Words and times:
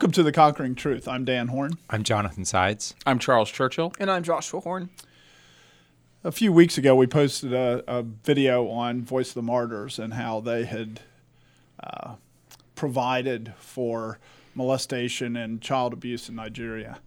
Welcome 0.00 0.12
to 0.12 0.22
the 0.22 0.32
Conquering 0.32 0.74
Truth. 0.76 1.06
I'm 1.06 1.26
Dan 1.26 1.48
Horn. 1.48 1.72
I'm 1.90 2.04
Jonathan 2.04 2.46
Sides. 2.46 2.94
I'm 3.04 3.18
Charles 3.18 3.50
Churchill. 3.50 3.92
And 4.00 4.10
I'm 4.10 4.22
Joshua 4.22 4.60
Horn. 4.60 4.88
A 6.24 6.32
few 6.32 6.54
weeks 6.54 6.78
ago, 6.78 6.96
we 6.96 7.06
posted 7.06 7.52
a, 7.52 7.84
a 7.86 8.00
video 8.00 8.66
on 8.70 9.02
Voice 9.02 9.28
of 9.28 9.34
the 9.34 9.42
Martyrs 9.42 9.98
and 9.98 10.14
how 10.14 10.40
they 10.40 10.64
had 10.64 11.00
uh, 11.84 12.14
provided 12.74 13.52
for 13.58 14.18
molestation 14.54 15.36
and 15.36 15.60
child 15.60 15.92
abuse 15.92 16.30
in 16.30 16.36
Nigeria. 16.36 17.00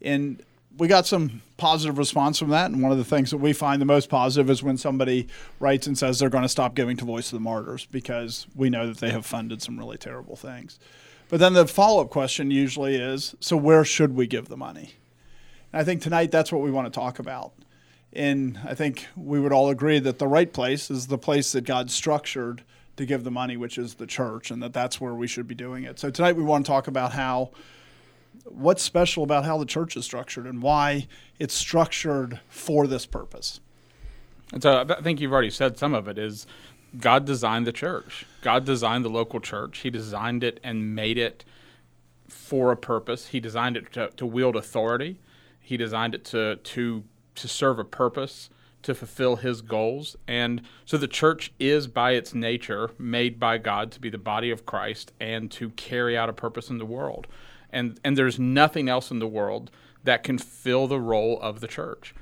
And 0.00 0.40
we 0.78 0.86
got 0.86 1.08
some 1.08 1.42
positive 1.56 1.98
response 1.98 2.38
from 2.38 2.50
that. 2.50 2.70
And 2.70 2.80
one 2.80 2.92
of 2.92 2.98
the 2.98 3.04
things 3.04 3.32
that 3.32 3.38
we 3.38 3.52
find 3.52 3.82
the 3.82 3.86
most 3.86 4.08
positive 4.08 4.48
is 4.48 4.62
when 4.62 4.76
somebody 4.76 5.26
writes 5.58 5.88
and 5.88 5.98
says 5.98 6.20
they're 6.20 6.30
going 6.30 6.42
to 6.42 6.48
stop 6.48 6.76
giving 6.76 6.96
to 6.98 7.04
Voice 7.04 7.32
of 7.32 7.36
the 7.36 7.42
Martyrs 7.42 7.86
because 7.86 8.46
we 8.54 8.70
know 8.70 8.86
that 8.86 8.98
they 8.98 9.10
have 9.10 9.26
funded 9.26 9.60
some 9.60 9.76
really 9.76 9.98
terrible 9.98 10.36
things. 10.36 10.78
But 11.32 11.40
then 11.40 11.54
the 11.54 11.66
follow 11.66 12.02
up 12.02 12.10
question 12.10 12.50
usually 12.50 12.94
is 12.94 13.34
so 13.40 13.56
where 13.56 13.86
should 13.86 14.14
we 14.14 14.26
give 14.26 14.48
the 14.48 14.56
money? 14.58 14.96
And 15.72 15.80
I 15.80 15.82
think 15.82 16.02
tonight 16.02 16.30
that's 16.30 16.52
what 16.52 16.60
we 16.60 16.70
want 16.70 16.92
to 16.92 17.00
talk 17.00 17.18
about. 17.18 17.54
And 18.12 18.60
I 18.66 18.74
think 18.74 19.06
we 19.16 19.40
would 19.40 19.50
all 19.50 19.70
agree 19.70 19.98
that 19.98 20.18
the 20.18 20.28
right 20.28 20.52
place 20.52 20.90
is 20.90 21.06
the 21.06 21.16
place 21.16 21.52
that 21.52 21.64
God 21.64 21.90
structured 21.90 22.64
to 22.96 23.06
give 23.06 23.24
the 23.24 23.30
money, 23.30 23.56
which 23.56 23.78
is 23.78 23.94
the 23.94 24.06
church, 24.06 24.50
and 24.50 24.62
that 24.62 24.74
that's 24.74 25.00
where 25.00 25.14
we 25.14 25.26
should 25.26 25.48
be 25.48 25.54
doing 25.54 25.84
it. 25.84 25.98
So 25.98 26.10
tonight 26.10 26.36
we 26.36 26.42
want 26.42 26.66
to 26.66 26.70
talk 26.70 26.86
about 26.86 27.12
how 27.12 27.52
what's 28.44 28.82
special 28.82 29.24
about 29.24 29.46
how 29.46 29.56
the 29.56 29.64
church 29.64 29.96
is 29.96 30.04
structured 30.04 30.46
and 30.46 30.60
why 30.60 31.08
it's 31.38 31.54
structured 31.54 32.40
for 32.50 32.86
this 32.86 33.06
purpose. 33.06 33.58
And 34.52 34.62
so 34.62 34.84
I 34.86 35.00
think 35.00 35.18
you've 35.18 35.32
already 35.32 35.48
said 35.48 35.78
some 35.78 35.94
of 35.94 36.08
it 36.08 36.18
is 36.18 36.46
God 37.00 37.24
designed 37.24 37.66
the 37.66 37.72
church. 37.72 38.26
God 38.42 38.66
designed 38.66 39.04
the 39.04 39.08
local 39.08 39.40
church. 39.40 39.78
He 39.78 39.90
designed 39.90 40.44
it 40.44 40.60
and 40.62 40.94
made 40.94 41.16
it 41.16 41.44
for 42.28 42.72
a 42.72 42.76
purpose. 42.76 43.28
He 43.28 43.40
designed 43.40 43.76
it 43.76 43.92
to, 43.92 44.10
to 44.16 44.26
wield 44.26 44.56
authority. 44.56 45.18
He 45.58 45.76
designed 45.76 46.14
it 46.14 46.24
to 46.26 46.56
to 46.56 47.04
to 47.34 47.48
serve 47.48 47.78
a 47.78 47.84
purpose, 47.84 48.50
to 48.82 48.94
fulfill 48.94 49.36
his 49.36 49.62
goals. 49.62 50.16
And 50.28 50.60
so 50.84 50.98
the 50.98 51.08
church 51.08 51.52
is 51.58 51.86
by 51.86 52.12
its 52.12 52.34
nature 52.34 52.90
made 52.98 53.40
by 53.40 53.56
God 53.56 53.90
to 53.92 54.00
be 54.00 54.10
the 54.10 54.18
body 54.18 54.50
of 54.50 54.66
Christ 54.66 55.12
and 55.18 55.50
to 55.52 55.70
carry 55.70 56.16
out 56.16 56.28
a 56.28 56.34
purpose 56.34 56.68
in 56.68 56.78
the 56.78 56.84
world. 56.84 57.26
And 57.70 57.98
and 58.04 58.18
there's 58.18 58.38
nothing 58.38 58.88
else 58.88 59.10
in 59.10 59.20
the 59.20 59.28
world 59.28 59.70
that 60.04 60.24
can 60.24 60.36
fill 60.36 60.88
the 60.88 61.00
role 61.00 61.40
of 61.40 61.60
the 61.60 61.68
church 61.68 62.12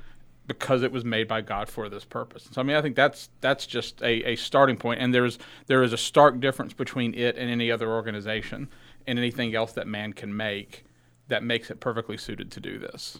because 0.51 0.83
it 0.83 0.91
was 0.91 1.05
made 1.05 1.29
by 1.29 1.41
God 1.41 1.69
for 1.69 1.89
this 1.89 2.05
purpose. 2.05 2.49
So 2.51 2.61
I 2.61 2.65
mean, 2.65 2.75
I 2.75 2.83
think 2.83 2.97
that's 2.97 3.29
that's 3.41 3.67
just 3.67 4.03
a, 4.03 4.33
a 4.33 4.37
starting 4.37 4.77
point, 4.77 5.01
and 5.01 5.15
there's 5.15 5.39
there 5.69 5.85
is 5.85 5.93
a 5.93 5.97
stark 5.97 6.41
difference 6.41 6.73
between 6.73 7.15
it 7.15 7.37
and 7.37 7.49
any 7.49 7.71
other 7.71 7.89
organization 7.89 8.69
and 9.07 9.17
anything 9.17 9.55
else 9.55 9.71
that 9.73 9.87
man 9.87 10.13
can 10.13 10.37
make 10.37 10.85
that 11.29 11.45
makes 11.45 11.71
it 11.71 11.79
perfectly 11.79 12.17
suited 12.17 12.51
to 12.51 12.59
do 12.59 12.81
this. 12.81 13.17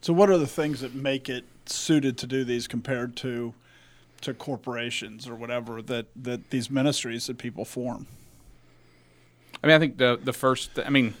So, 0.00 0.14
what 0.14 0.30
are 0.30 0.38
the 0.38 0.46
things 0.46 0.80
that 0.80 0.94
make 0.94 1.28
it 1.28 1.44
suited 1.66 2.16
to 2.16 2.26
do 2.26 2.44
these 2.44 2.66
compared 2.66 3.14
to 3.16 3.52
to 4.22 4.32
corporations 4.32 5.28
or 5.28 5.34
whatever 5.34 5.82
that 5.82 6.06
that 6.16 6.48
these 6.48 6.70
ministries 6.70 7.26
that 7.26 7.36
people 7.36 7.66
form? 7.66 8.06
I 9.62 9.66
mean, 9.66 9.76
I 9.76 9.78
think 9.78 9.98
the 9.98 10.18
the 10.22 10.32
first, 10.32 10.78
I 10.78 10.88
mean, 10.88 11.12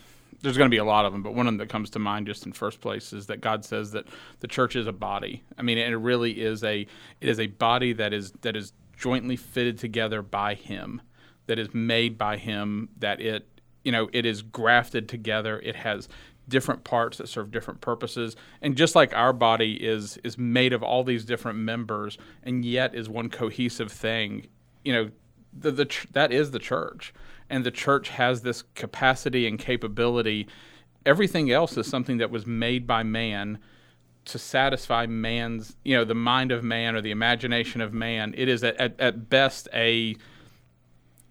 there's 0.44 0.58
going 0.58 0.70
to 0.70 0.74
be 0.74 0.78
a 0.78 0.84
lot 0.84 1.06
of 1.06 1.12
them, 1.12 1.22
but 1.22 1.34
one 1.34 1.46
of 1.46 1.52
them 1.52 1.58
that 1.58 1.70
comes 1.70 1.88
to 1.90 1.98
mind 1.98 2.26
just 2.26 2.44
in 2.44 2.52
first 2.52 2.82
place 2.82 3.14
is 3.14 3.26
that 3.26 3.40
God 3.40 3.64
says 3.64 3.92
that 3.92 4.04
the 4.40 4.46
church 4.46 4.76
is 4.76 4.86
a 4.86 4.92
body. 4.92 5.42
I 5.56 5.62
mean, 5.62 5.78
it 5.78 5.86
really 5.86 6.42
is 6.42 6.62
a 6.62 6.82
it 7.20 7.28
is 7.28 7.40
a 7.40 7.46
body 7.46 7.94
that 7.94 8.12
is 8.12 8.32
that 8.42 8.54
is 8.54 8.74
jointly 8.94 9.36
fitted 9.36 9.78
together 9.78 10.20
by 10.20 10.54
Him, 10.54 11.00
that 11.46 11.58
is 11.58 11.72
made 11.72 12.18
by 12.18 12.36
Him, 12.36 12.90
that 12.98 13.22
it 13.22 13.48
you 13.84 13.90
know 13.90 14.10
it 14.12 14.26
is 14.26 14.42
grafted 14.42 15.08
together. 15.08 15.58
It 15.60 15.76
has 15.76 16.08
different 16.46 16.84
parts 16.84 17.16
that 17.16 17.28
serve 17.30 17.50
different 17.50 17.80
purposes, 17.80 18.36
and 18.60 18.76
just 18.76 18.94
like 18.94 19.14
our 19.14 19.32
body 19.32 19.82
is 19.82 20.18
is 20.18 20.36
made 20.36 20.74
of 20.74 20.82
all 20.82 21.04
these 21.04 21.24
different 21.24 21.58
members, 21.58 22.18
and 22.42 22.66
yet 22.66 22.94
is 22.94 23.08
one 23.08 23.30
cohesive 23.30 23.90
thing. 23.90 24.46
You 24.84 24.92
know, 24.92 25.10
the, 25.58 25.70
the 25.70 26.06
that 26.12 26.32
is 26.32 26.50
the 26.50 26.58
church 26.58 27.14
and 27.54 27.64
the 27.64 27.70
church 27.70 28.08
has 28.08 28.42
this 28.42 28.64
capacity 28.74 29.46
and 29.46 29.60
capability. 29.60 30.48
Everything 31.06 31.52
else 31.52 31.76
is 31.76 31.86
something 31.86 32.16
that 32.18 32.28
was 32.28 32.48
made 32.48 32.84
by 32.84 33.04
man 33.04 33.60
to 34.24 34.40
satisfy 34.40 35.06
man's, 35.06 35.76
you 35.84 35.96
know, 35.96 36.04
the 36.04 36.16
mind 36.16 36.50
of 36.50 36.64
man 36.64 36.96
or 36.96 37.00
the 37.00 37.12
imagination 37.12 37.80
of 37.80 37.92
man. 37.92 38.34
It 38.36 38.48
is 38.48 38.64
at, 38.64 38.98
at, 38.98 39.30
best 39.30 39.68
a 39.72 40.16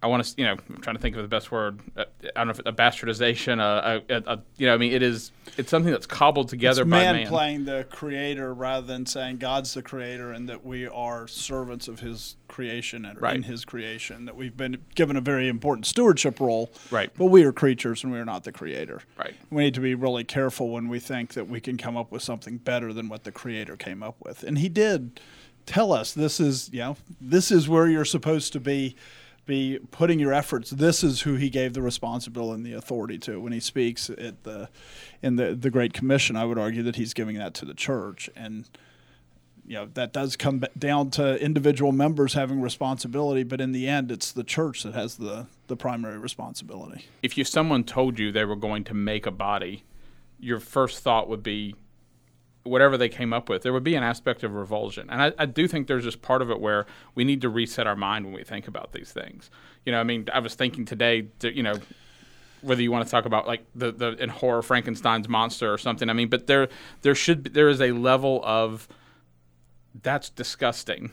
I 0.03 0.07
want 0.07 0.25
to, 0.25 0.33
you 0.37 0.45
know, 0.45 0.57
I'm 0.69 0.81
trying 0.81 0.97
to 0.97 1.01
think 1.01 1.15
of 1.15 1.21
the 1.21 1.29
best 1.29 1.49
word. 1.49 1.79
Uh, 1.95 2.03
I 2.35 2.43
don't 2.43 2.47
know 2.47 2.51
if 2.51 2.59
a 2.59 2.73
bastardization, 2.73 3.59
a, 3.59 4.03
a, 4.13 4.33
a, 4.33 4.39
you 4.57 4.67
know, 4.67 4.73
I 4.73 4.77
mean, 4.77 4.91
it 4.91 5.01
is, 5.01 5.31
it's 5.57 5.69
something 5.69 5.91
that's 5.91 6.05
cobbled 6.05 6.49
together 6.49 6.81
it's 6.81 6.91
by 6.91 7.03
man, 7.03 7.15
man. 7.15 7.27
playing 7.27 7.65
the 7.65 7.87
creator 7.89 8.53
rather 8.53 8.85
than 8.85 9.05
saying 9.05 9.37
God's 9.37 9.73
the 9.73 9.81
creator 9.81 10.33
and 10.33 10.49
that 10.49 10.65
we 10.65 10.87
are 10.87 11.25
servants 11.29 11.87
of 11.87 12.01
His 12.01 12.35
creation 12.49 13.05
and 13.05 13.21
right. 13.21 13.33
in 13.33 13.43
His 13.43 13.63
creation. 13.63 14.25
That 14.25 14.35
we've 14.35 14.57
been 14.57 14.83
given 14.93 15.15
a 15.15 15.21
very 15.21 15.47
important 15.47 15.85
stewardship 15.85 16.41
role. 16.41 16.69
Right. 16.91 17.09
But 17.17 17.27
we 17.27 17.45
are 17.45 17.53
creatures 17.53 18.03
and 18.03 18.11
we 18.11 18.19
are 18.19 18.25
not 18.25 18.43
the 18.43 18.51
creator. 18.51 19.01
Right. 19.17 19.35
We 19.49 19.63
need 19.63 19.73
to 19.75 19.81
be 19.81 19.95
really 19.95 20.25
careful 20.25 20.69
when 20.69 20.89
we 20.89 20.99
think 20.99 21.33
that 21.35 21.47
we 21.47 21.61
can 21.61 21.77
come 21.77 21.95
up 21.95 22.11
with 22.11 22.23
something 22.23 22.57
better 22.57 22.91
than 22.91 23.07
what 23.07 23.23
the 23.23 23.31
creator 23.31 23.77
came 23.77 24.03
up 24.03 24.17
with, 24.21 24.43
and 24.43 24.57
He 24.57 24.67
did 24.67 25.21
tell 25.65 25.93
us 25.93 26.13
this 26.13 26.41
is, 26.41 26.69
you 26.73 26.79
know, 26.79 26.97
this 27.21 27.49
is 27.49 27.69
where 27.69 27.87
you're 27.87 28.03
supposed 28.03 28.51
to 28.51 28.59
be 28.59 28.97
be 29.45 29.79
putting 29.91 30.19
your 30.19 30.33
efforts. 30.33 30.69
This 30.69 31.03
is 31.03 31.21
who 31.21 31.35
he 31.35 31.49
gave 31.49 31.73
the 31.73 31.81
responsibility 31.81 32.55
and 32.55 32.65
the 32.65 32.73
authority 32.73 33.17
to. 33.19 33.39
When 33.39 33.53
he 33.53 33.59
speaks 33.59 34.09
at 34.09 34.43
the 34.43 34.69
in 35.21 35.35
the 35.35 35.53
the 35.55 35.69
Great 35.69 35.93
Commission, 35.93 36.35
I 36.35 36.45
would 36.45 36.57
argue 36.57 36.83
that 36.83 36.95
he's 36.95 37.13
giving 37.13 37.37
that 37.37 37.53
to 37.55 37.65
the 37.65 37.73
church, 37.73 38.29
and 38.35 38.69
you 39.65 39.75
know 39.75 39.89
that 39.93 40.13
does 40.13 40.35
come 40.35 40.63
down 40.77 41.09
to 41.11 41.41
individual 41.43 41.91
members 41.91 42.33
having 42.33 42.61
responsibility. 42.61 43.43
But 43.43 43.59
in 43.59 43.71
the 43.71 43.87
end, 43.87 44.11
it's 44.11 44.31
the 44.31 44.43
church 44.43 44.83
that 44.83 44.93
has 44.93 45.17
the 45.17 45.47
the 45.67 45.75
primary 45.75 46.17
responsibility. 46.17 47.05
If 47.21 47.37
you 47.37 47.43
someone 47.43 47.83
told 47.83 48.19
you 48.19 48.31
they 48.31 48.45
were 48.45 48.55
going 48.55 48.83
to 48.85 48.93
make 48.93 49.25
a 49.25 49.31
body, 49.31 49.83
your 50.39 50.59
first 50.59 50.99
thought 50.99 51.27
would 51.27 51.43
be 51.43 51.75
whatever 52.63 52.97
they 52.97 53.09
came 53.09 53.33
up 53.33 53.49
with, 53.49 53.61
there 53.61 53.73
would 53.73 53.83
be 53.83 53.95
an 53.95 54.03
aspect 54.03 54.43
of 54.43 54.53
revulsion. 54.53 55.09
And 55.09 55.21
I, 55.21 55.33
I, 55.37 55.45
do 55.45 55.67
think 55.67 55.87
there's 55.87 56.05
just 56.05 56.21
part 56.21 56.41
of 56.41 56.49
it 56.49 56.61
where 56.61 56.85
we 57.13 57.25
need 57.25 57.41
to 57.41 57.49
reset 57.49 57.87
our 57.87 57.95
mind 57.95 58.25
when 58.25 58.33
we 58.33 58.43
think 58.43 58.67
about 58.67 58.93
these 58.93 59.11
things. 59.11 59.51
You 59.85 59.91
know, 59.91 59.99
I 59.99 60.03
mean, 60.03 60.27
I 60.33 60.39
was 60.39 60.55
thinking 60.55 60.85
today, 60.85 61.27
you 61.41 61.61
know, 61.61 61.75
whether 62.61 62.81
you 62.81 62.91
want 62.91 63.05
to 63.05 63.11
talk 63.11 63.25
about 63.25 63.45
like 63.45 63.65
the, 63.75 63.91
the 63.91 64.11
in 64.23 64.29
horror 64.29 64.61
Frankenstein's 64.61 65.27
monster 65.27 65.71
or 65.71 65.77
something. 65.77 66.09
I 66.09 66.13
mean, 66.13 66.29
but 66.29 66.47
there 66.47 66.69
there 67.01 67.15
should 67.15 67.43
be, 67.43 67.49
there 67.49 67.67
is 67.67 67.81
a 67.81 67.91
level 67.91 68.41
of 68.43 68.87
that's 70.01 70.29
disgusting. 70.29 71.11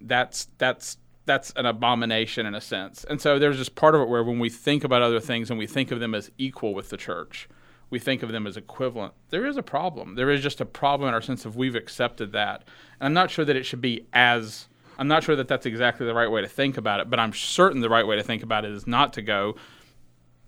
That's 0.00 0.48
that's 0.58 0.98
that's 1.26 1.52
an 1.56 1.64
abomination 1.64 2.44
in 2.44 2.54
a 2.54 2.60
sense. 2.60 3.04
And 3.04 3.20
so 3.20 3.38
there's 3.38 3.56
just 3.56 3.74
part 3.74 3.94
of 3.94 4.02
it 4.02 4.08
where 4.08 4.22
when 4.22 4.38
we 4.38 4.50
think 4.50 4.84
about 4.84 5.00
other 5.00 5.20
things 5.20 5.48
and 5.50 5.58
we 5.58 5.66
think 5.66 5.90
of 5.90 6.00
them 6.00 6.14
as 6.14 6.30
equal 6.36 6.74
with 6.74 6.90
the 6.90 6.96
church, 6.96 7.48
we 7.94 8.00
think 8.00 8.24
of 8.24 8.32
them 8.32 8.44
as 8.44 8.56
equivalent. 8.56 9.14
There 9.30 9.46
is 9.46 9.56
a 9.56 9.62
problem. 9.62 10.16
There 10.16 10.28
is 10.28 10.42
just 10.42 10.60
a 10.60 10.64
problem 10.64 11.06
in 11.06 11.14
our 11.14 11.20
sense 11.20 11.44
of 11.44 11.54
we've 11.54 11.76
accepted 11.76 12.32
that. 12.32 12.64
And 12.98 13.06
I'm 13.06 13.12
not 13.12 13.30
sure 13.30 13.44
that 13.44 13.54
it 13.54 13.64
should 13.64 13.80
be 13.80 14.04
as 14.12 14.66
I'm 14.98 15.06
not 15.06 15.22
sure 15.22 15.36
that 15.36 15.46
that's 15.46 15.64
exactly 15.64 16.04
the 16.04 16.12
right 16.12 16.28
way 16.28 16.40
to 16.40 16.48
think 16.48 16.76
about 16.76 16.98
it, 16.98 17.08
but 17.08 17.20
I'm 17.20 17.32
certain 17.32 17.82
the 17.82 17.88
right 17.88 18.04
way 18.04 18.16
to 18.16 18.24
think 18.24 18.42
about 18.42 18.64
it 18.64 18.72
is 18.72 18.88
not 18.88 19.12
to 19.12 19.22
go 19.22 19.54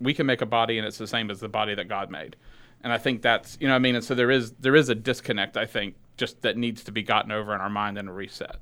we 0.01 0.13
can 0.13 0.27
make 0.27 0.43
a 0.43 0.47
body 0.47 0.77
and 0.77 0.85
it's 0.89 0.99
the 0.99 1.07
same 1.07 1.31
as 1.31 1.39
the 1.39 1.49
body 1.49 1.77
that 1.77 1.87
God 1.87 2.11
made. 2.11 2.35
And 2.83 2.93
I 2.93 2.99
think 2.99 3.23
that's, 3.23 3.57
you 3.61 3.69
know 3.69 3.77
I 3.77 3.79
mean, 3.79 3.95
and 3.95 4.03
so 4.03 4.17
there 4.17 4.33
is 4.33 4.51
there 4.59 4.75
is 4.75 4.89
a 4.89 4.97
disconnect 4.97 5.57
I 5.57 5.67
think 5.67 5.95
just 6.17 6.43
that 6.43 6.57
needs 6.57 6.83
to 6.83 6.91
be 6.91 7.05
gotten 7.05 7.31
over 7.31 7.55
in 7.55 7.61
our 7.61 7.71
mind 7.71 7.97
and 7.97 8.09
a 8.09 8.13
reset. 8.13 8.57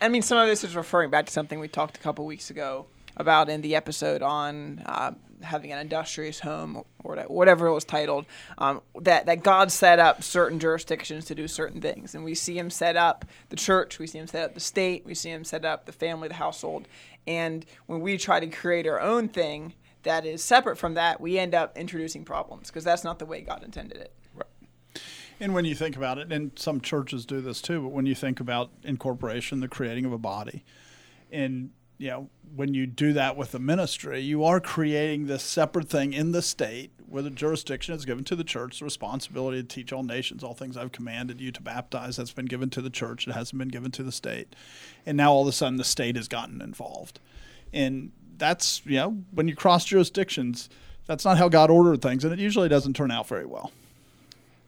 I 0.00 0.06
mean, 0.06 0.22
some 0.22 0.38
of 0.38 0.46
this 0.46 0.62
is 0.62 0.76
referring 0.76 1.10
back 1.10 1.26
to 1.26 1.32
something 1.32 1.58
we 1.58 1.66
talked 1.66 1.96
a 1.96 2.00
couple 2.00 2.24
weeks 2.24 2.50
ago 2.50 2.86
about 3.16 3.48
in 3.48 3.62
the 3.62 3.74
episode 3.74 4.22
on 4.22 4.80
uh, 4.86 5.10
having 5.44 5.72
an 5.72 5.78
industrious 5.78 6.40
home 6.40 6.82
or 7.04 7.16
whatever 7.28 7.66
it 7.66 7.72
was 7.72 7.84
titled. 7.84 8.26
Um, 8.58 8.82
that 9.00 9.26
that 9.26 9.42
God 9.42 9.70
set 9.72 9.98
up 9.98 10.22
certain 10.22 10.58
jurisdictions 10.58 11.24
to 11.26 11.34
do 11.34 11.48
certain 11.48 11.80
things, 11.80 12.14
and 12.14 12.24
we 12.24 12.34
see 12.34 12.58
Him 12.58 12.70
set 12.70 12.96
up 12.96 13.24
the 13.48 13.56
church, 13.56 13.98
we 13.98 14.06
see 14.06 14.18
Him 14.18 14.26
set 14.26 14.44
up 14.44 14.54
the 14.54 14.60
state, 14.60 15.04
we 15.04 15.14
see 15.14 15.30
Him 15.30 15.44
set 15.44 15.64
up 15.64 15.86
the 15.86 15.92
family, 15.92 16.28
the 16.28 16.34
household, 16.34 16.88
and 17.26 17.64
when 17.86 18.00
we 18.00 18.18
try 18.18 18.40
to 18.40 18.46
create 18.46 18.86
our 18.86 19.00
own 19.00 19.28
thing 19.28 19.74
that 20.02 20.26
is 20.26 20.42
separate 20.42 20.76
from 20.76 20.94
that, 20.94 21.20
we 21.20 21.38
end 21.38 21.54
up 21.54 21.78
introducing 21.78 22.24
problems 22.24 22.68
because 22.68 22.84
that's 22.84 23.04
not 23.04 23.18
the 23.18 23.26
way 23.26 23.40
God 23.40 23.62
intended 23.62 23.98
it. 23.98 24.12
And 25.40 25.54
when 25.54 25.64
you 25.64 25.74
think 25.74 25.96
about 25.96 26.18
it, 26.18 26.32
and 26.32 26.52
some 26.56 26.80
churches 26.80 27.26
do 27.26 27.40
this 27.40 27.60
too, 27.60 27.82
but 27.82 27.88
when 27.88 28.06
you 28.06 28.14
think 28.14 28.38
about 28.38 28.70
incorporation, 28.84 29.58
the 29.58 29.66
creating 29.66 30.04
of 30.04 30.12
a 30.12 30.18
body, 30.18 30.64
and 31.32 31.70
you 31.98 32.08
know, 32.08 32.30
when 32.54 32.74
you 32.74 32.86
do 32.86 33.12
that 33.12 33.36
with 33.36 33.54
a 33.54 33.58
ministry, 33.58 34.20
you 34.20 34.44
are 34.44 34.60
creating 34.60 35.26
this 35.26 35.42
separate 35.42 35.88
thing 35.88 36.12
in 36.12 36.32
the 36.32 36.42
state 36.42 36.90
where 37.08 37.22
the 37.22 37.30
jurisdiction 37.30 37.94
is 37.94 38.04
given 38.04 38.24
to 38.24 38.34
the 38.34 38.44
church, 38.44 38.78
the 38.78 38.84
responsibility 38.84 39.62
to 39.62 39.68
teach 39.68 39.92
all 39.92 40.02
nations, 40.02 40.42
all 40.42 40.54
things 40.54 40.76
I've 40.76 40.92
commanded 40.92 41.40
you 41.40 41.52
to 41.52 41.60
baptize, 41.62 42.16
that's 42.16 42.32
been 42.32 42.46
given 42.46 42.70
to 42.70 42.80
the 42.80 42.90
church. 42.90 43.28
It 43.28 43.32
hasn't 43.32 43.58
been 43.58 43.68
given 43.68 43.90
to 43.92 44.02
the 44.02 44.12
state. 44.12 44.54
And 45.06 45.16
now 45.16 45.32
all 45.32 45.42
of 45.42 45.48
a 45.48 45.52
sudden 45.52 45.76
the 45.76 45.84
state 45.84 46.16
has 46.16 46.28
gotten 46.28 46.60
involved. 46.62 47.20
And 47.72 48.12
that's, 48.38 48.82
you 48.84 48.96
know, 48.96 49.18
when 49.30 49.46
you 49.46 49.54
cross 49.54 49.84
jurisdictions, 49.84 50.68
That's 51.06 51.24
not 51.24 51.38
how 51.38 51.48
God 51.48 51.70
ordered 51.70 52.00
things, 52.00 52.24
and 52.24 52.32
it 52.32 52.38
usually 52.38 52.68
doesn't 52.68 52.94
turn 52.94 53.10
out 53.10 53.26
very 53.26 53.46
well. 53.46 53.72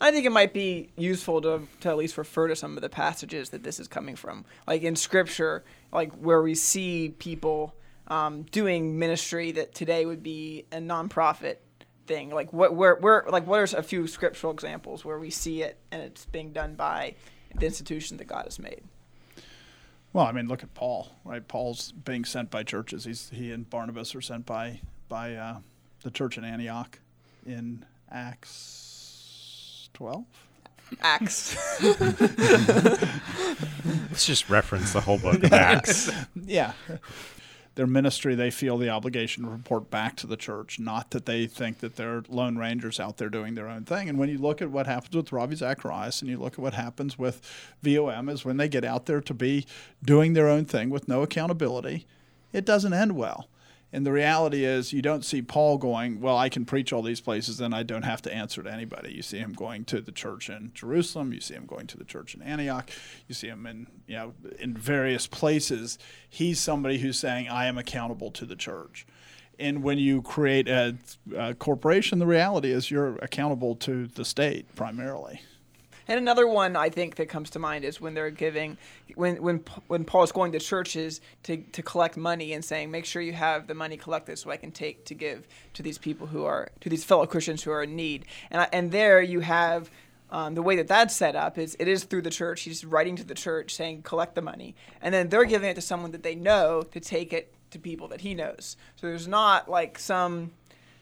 I 0.04 0.10
think 0.10 0.26
it 0.26 0.32
might 0.32 0.52
be 0.52 0.90
useful 0.98 1.40
to, 1.40 1.62
to 1.80 1.88
at 1.88 1.96
least 1.96 2.18
refer 2.18 2.48
to 2.48 2.54
some 2.54 2.76
of 2.76 2.82
the 2.82 2.90
passages 2.90 3.48
that 3.48 3.62
this 3.62 3.80
is 3.80 3.88
coming 3.88 4.16
from. 4.16 4.44
Like 4.66 4.82
in 4.82 4.96
scripture, 4.96 5.64
like 5.92 6.12
where 6.12 6.42
we 6.42 6.54
see 6.54 7.14
people 7.18 7.74
um, 8.08 8.42
doing 8.42 8.98
ministry 8.98 9.52
that 9.52 9.74
today 9.74 10.04
would 10.04 10.22
be 10.22 10.66
a 10.70 10.76
nonprofit 10.76 11.56
thing. 12.06 12.28
Like 12.28 12.52
what 12.52 12.74
where 12.74 12.96
where 12.96 13.24
like 13.28 13.46
what 13.46 13.60
are 13.60 13.78
a 13.78 13.82
few 13.82 14.06
scriptural 14.06 14.52
examples 14.52 15.06
where 15.06 15.18
we 15.18 15.30
see 15.30 15.62
it 15.62 15.78
and 15.90 16.02
it's 16.02 16.26
being 16.26 16.52
done 16.52 16.74
by 16.74 17.14
the 17.54 17.64
institution 17.64 18.18
that 18.18 18.26
God 18.26 18.44
has 18.44 18.58
made? 18.58 18.82
Well, 20.12 20.26
I 20.26 20.32
mean, 20.32 20.48
look 20.48 20.62
at 20.62 20.74
Paul, 20.74 21.12
right? 21.24 21.48
Paul's 21.48 21.92
being 21.92 22.26
sent 22.26 22.50
by 22.50 22.62
churches. 22.62 23.06
He's 23.06 23.30
he 23.30 23.50
and 23.52 23.70
Barnabas 23.70 24.14
are 24.14 24.20
sent 24.20 24.44
by 24.44 24.82
by 25.08 25.34
uh, 25.34 25.60
the 26.02 26.10
church 26.10 26.36
in 26.36 26.44
Antioch 26.44 26.98
in 27.46 27.86
Acts 28.12 28.93
twelve. 29.94 30.24
Acts. 31.00 31.56
Let's 34.10 34.26
just 34.26 34.48
reference 34.50 34.92
the 34.92 35.00
whole 35.00 35.18
book 35.18 35.42
of 35.42 35.52
Acts. 35.52 36.10
Yeah. 36.44 36.72
Their 37.74 37.86
ministry, 37.88 38.36
they 38.36 38.50
feel 38.52 38.78
the 38.78 38.88
obligation 38.90 39.42
to 39.42 39.50
report 39.50 39.90
back 39.90 40.14
to 40.16 40.28
the 40.28 40.36
church, 40.36 40.78
not 40.78 41.10
that 41.10 41.26
they 41.26 41.46
think 41.48 41.80
that 41.80 41.96
they're 41.96 42.22
lone 42.28 42.56
rangers 42.56 43.00
out 43.00 43.16
there 43.16 43.28
doing 43.28 43.56
their 43.56 43.66
own 43.66 43.84
thing. 43.84 44.08
And 44.08 44.16
when 44.16 44.28
you 44.28 44.38
look 44.38 44.62
at 44.62 44.70
what 44.70 44.86
happens 44.86 45.16
with 45.16 45.32
Ravi 45.32 45.56
Zacharias 45.56 46.20
and 46.22 46.30
you 46.30 46.38
look 46.38 46.52
at 46.52 46.60
what 46.60 46.74
happens 46.74 47.18
with 47.18 47.40
VOM, 47.82 48.28
is 48.28 48.44
when 48.44 48.58
they 48.58 48.68
get 48.68 48.84
out 48.84 49.06
there 49.06 49.20
to 49.22 49.34
be 49.34 49.66
doing 50.04 50.34
their 50.34 50.48
own 50.48 50.66
thing 50.66 50.88
with 50.88 51.08
no 51.08 51.22
accountability, 51.22 52.06
it 52.52 52.64
doesn't 52.64 52.92
end 52.92 53.16
well. 53.16 53.48
And 53.94 54.04
the 54.04 54.10
reality 54.10 54.64
is, 54.64 54.92
you 54.92 55.02
don't 55.02 55.24
see 55.24 55.40
Paul 55.40 55.78
going, 55.78 56.20
Well, 56.20 56.36
I 56.36 56.48
can 56.48 56.64
preach 56.64 56.92
all 56.92 57.00
these 57.00 57.20
places 57.20 57.60
and 57.60 57.72
I 57.72 57.84
don't 57.84 58.02
have 58.02 58.20
to 58.22 58.34
answer 58.34 58.60
to 58.60 58.68
anybody. 58.68 59.12
You 59.12 59.22
see 59.22 59.38
him 59.38 59.52
going 59.52 59.84
to 59.84 60.00
the 60.00 60.10
church 60.10 60.50
in 60.50 60.72
Jerusalem. 60.74 61.32
You 61.32 61.40
see 61.40 61.54
him 61.54 61.64
going 61.64 61.86
to 61.86 61.96
the 61.96 62.04
church 62.04 62.34
in 62.34 62.42
Antioch. 62.42 62.90
You 63.28 63.36
see 63.36 63.46
him 63.46 63.66
in, 63.66 63.86
you 64.08 64.16
know, 64.16 64.34
in 64.58 64.76
various 64.76 65.28
places. 65.28 65.96
He's 66.28 66.58
somebody 66.58 66.98
who's 66.98 67.20
saying, 67.20 67.48
I 67.48 67.66
am 67.66 67.78
accountable 67.78 68.32
to 68.32 68.44
the 68.44 68.56
church. 68.56 69.06
And 69.60 69.84
when 69.84 69.98
you 69.98 70.22
create 70.22 70.66
a, 70.66 70.96
a 71.36 71.54
corporation, 71.54 72.18
the 72.18 72.26
reality 72.26 72.72
is 72.72 72.90
you're 72.90 73.14
accountable 73.18 73.76
to 73.76 74.08
the 74.08 74.24
state 74.24 74.74
primarily. 74.74 75.40
And 76.08 76.18
another 76.18 76.46
one 76.46 76.76
I 76.76 76.88
think 76.88 77.16
that 77.16 77.28
comes 77.28 77.50
to 77.50 77.58
mind 77.58 77.84
is 77.84 78.00
when 78.00 78.14
they're 78.14 78.30
giving, 78.30 78.76
when 79.14 79.42
when 79.42 79.64
when 79.86 80.04
Paul 80.04 80.22
is 80.22 80.32
going 80.32 80.52
to 80.52 80.58
churches 80.58 81.20
to, 81.44 81.56
to 81.56 81.82
collect 81.82 82.16
money 82.16 82.52
and 82.52 82.64
saying, 82.64 82.90
make 82.90 83.04
sure 83.04 83.22
you 83.22 83.32
have 83.32 83.66
the 83.66 83.74
money 83.74 83.96
collected 83.96 84.38
so 84.38 84.50
I 84.50 84.56
can 84.56 84.70
take 84.70 85.04
to 85.06 85.14
give 85.14 85.46
to 85.74 85.82
these 85.82 85.98
people 85.98 86.26
who 86.26 86.44
are 86.44 86.68
to 86.80 86.88
these 86.88 87.04
fellow 87.04 87.26
Christians 87.26 87.62
who 87.62 87.70
are 87.70 87.82
in 87.82 87.96
need. 87.96 88.26
And 88.50 88.62
I, 88.62 88.68
and 88.72 88.90
there 88.92 89.22
you 89.22 89.40
have. 89.40 89.90
Um, 90.30 90.54
the 90.56 90.62
way 90.62 90.74
that 90.76 90.88
that's 90.88 91.14
set 91.14 91.36
up 91.36 91.58
is 91.58 91.76
it 91.78 91.86
is 91.86 92.02
through 92.02 92.22
the 92.22 92.30
church. 92.30 92.62
He's 92.62 92.84
writing 92.84 93.14
to 93.16 93.24
the 93.24 93.34
church 93.34 93.72
saying, 93.72 94.02
collect 94.02 94.34
the 94.34 94.42
money. 94.42 94.74
And 95.00 95.14
then 95.14 95.28
they're 95.28 95.44
giving 95.44 95.70
it 95.70 95.74
to 95.74 95.80
someone 95.80 96.10
that 96.10 96.24
they 96.24 96.34
know 96.34 96.82
to 96.90 96.98
take 96.98 97.32
it 97.32 97.54
to 97.70 97.78
people 97.78 98.08
that 98.08 98.22
he 98.22 98.34
knows. 98.34 98.76
So 98.96 99.06
there's 99.06 99.28
not 99.28 99.68
like 99.68 99.96
some 99.96 100.50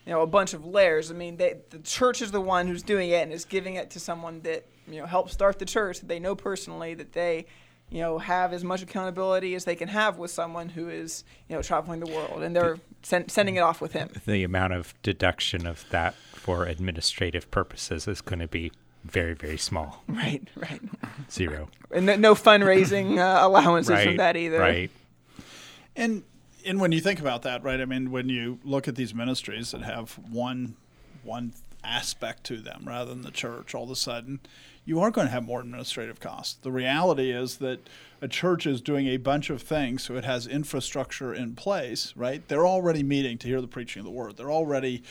you 0.07 0.13
know 0.13 0.23
a 0.23 0.27
bunch 0.27 0.55
of 0.55 0.65
layers. 0.65 1.11
I 1.11 1.15
mean, 1.15 1.37
they, 1.37 1.57
the 1.71 1.79
church 1.79 2.23
is 2.23 2.31
the 2.31 2.41
one 2.41 2.67
who's 2.67 2.83
doing 2.83 3.11
it 3.11 3.23
and 3.23 3.33
is 3.33 3.45
giving 3.45 3.75
it 3.77 3.91
to 3.91 4.01
someone 4.01 4.41
that 4.43 4.67
you 4.89 5.01
know 5.01 5.07
help 5.07 5.31
start 5.31 5.59
the 5.59 5.65
church 5.65 6.01
that 6.01 6.09
they 6.09 6.19
know 6.19 6.35
personally 6.35 6.95
that 6.95 7.13
they 7.13 7.47
you 7.91 8.01
know 8.01 8.19
have 8.19 8.53
as 8.53 8.65
much 8.65 8.83
accountability 8.83 9.55
as 9.55 9.65
they 9.65 9.77
can 9.77 9.89
have 9.89 10.19
with 10.19 10.31
someone 10.31 10.71
who 10.71 10.89
is 10.89 11.25
you 11.49 11.55
know 11.55 11.63
traveling 11.63 12.01
the 12.01 12.11
world 12.11 12.43
and 12.43 12.57
they're 12.57 12.79
sen- 13.03 13.29
sending 13.29 13.57
it 13.57 13.61
off 13.61 13.81
with 13.81 13.93
him 13.93 14.11
The 14.27 14.43
amount 14.45 14.73
of 14.73 14.95
deduction 15.03 15.67
of 15.67 15.85
that 15.91 16.15
for 16.15 16.65
administrative 16.65 17.51
purposes 17.51 18.09
is 18.09 18.21
going 18.21 18.41
to 18.41 18.49
be 18.49 18.73
very, 19.05 19.35
very 19.35 19.59
small. 19.59 20.03
right 20.09 20.43
right 20.57 20.81
Zero. 21.31 21.69
and 21.91 22.07
no, 22.07 22.17
no 22.17 22.35
fundraising 22.35 23.19
uh, 23.19 23.47
allowances 23.47 23.91
right. 23.91 24.07
from 24.07 24.17
that 24.17 24.37
either 24.37 24.59
Right. 24.59 24.91
And 25.95 26.23
and 26.65 26.81
when 26.81 26.93
you 26.93 27.01
think 27.01 27.21
about 27.21 27.43
that, 27.43 27.63
right? 27.63 27.81
I 27.81 27.85
mean, 27.85 28.11
when 28.11 28.29
you 28.29 28.59
look 28.65 28.89
at 28.89 28.97
these 28.97 29.15
ministries 29.15 29.71
that 29.73 29.83
have 29.83 30.13
one 30.31 30.77
one 31.25 31.53
aspect 31.85 32.45
to 32.45 32.59
them 32.59 32.85
rather 32.87 33.11
than 33.11 33.23
the 33.23 33.31
church, 33.31 33.75
all 33.75 33.85
of 33.85 33.91
a 33.91 33.97
sudden 33.97 34.41
you 34.85 35.01
are 35.01 35.11
going 35.11 35.27
to 35.27 35.33
have 35.33 35.45
more 35.45 35.61
administrative 35.61 36.19
costs. 36.19 36.55
The 36.63 36.73
reality 36.73 37.31
is 37.31 37.59
that 37.59 37.89
a 38.21 38.29
church 38.29 38.67
is 38.67 38.81
doing 38.81 39.07
a 39.07 39.17
bunch 39.17 39.49
of 39.51 39.63
things, 39.63 40.03
so 40.03 40.17
it 40.17 40.25
has 40.25 40.47
infrastructure 40.47 41.33
in 41.33 41.55
place, 41.55 42.13
right? 42.17 42.47
They're 42.49 42.67
already 42.67 43.03
meeting 43.03 43.39
to 43.39 43.49
hear 43.49 43.61
the 43.61 43.69
preaching 43.69 44.01
of 44.01 44.05
the 44.05 44.11
word. 44.11 44.37
They're 44.37 44.51
already 44.51 45.03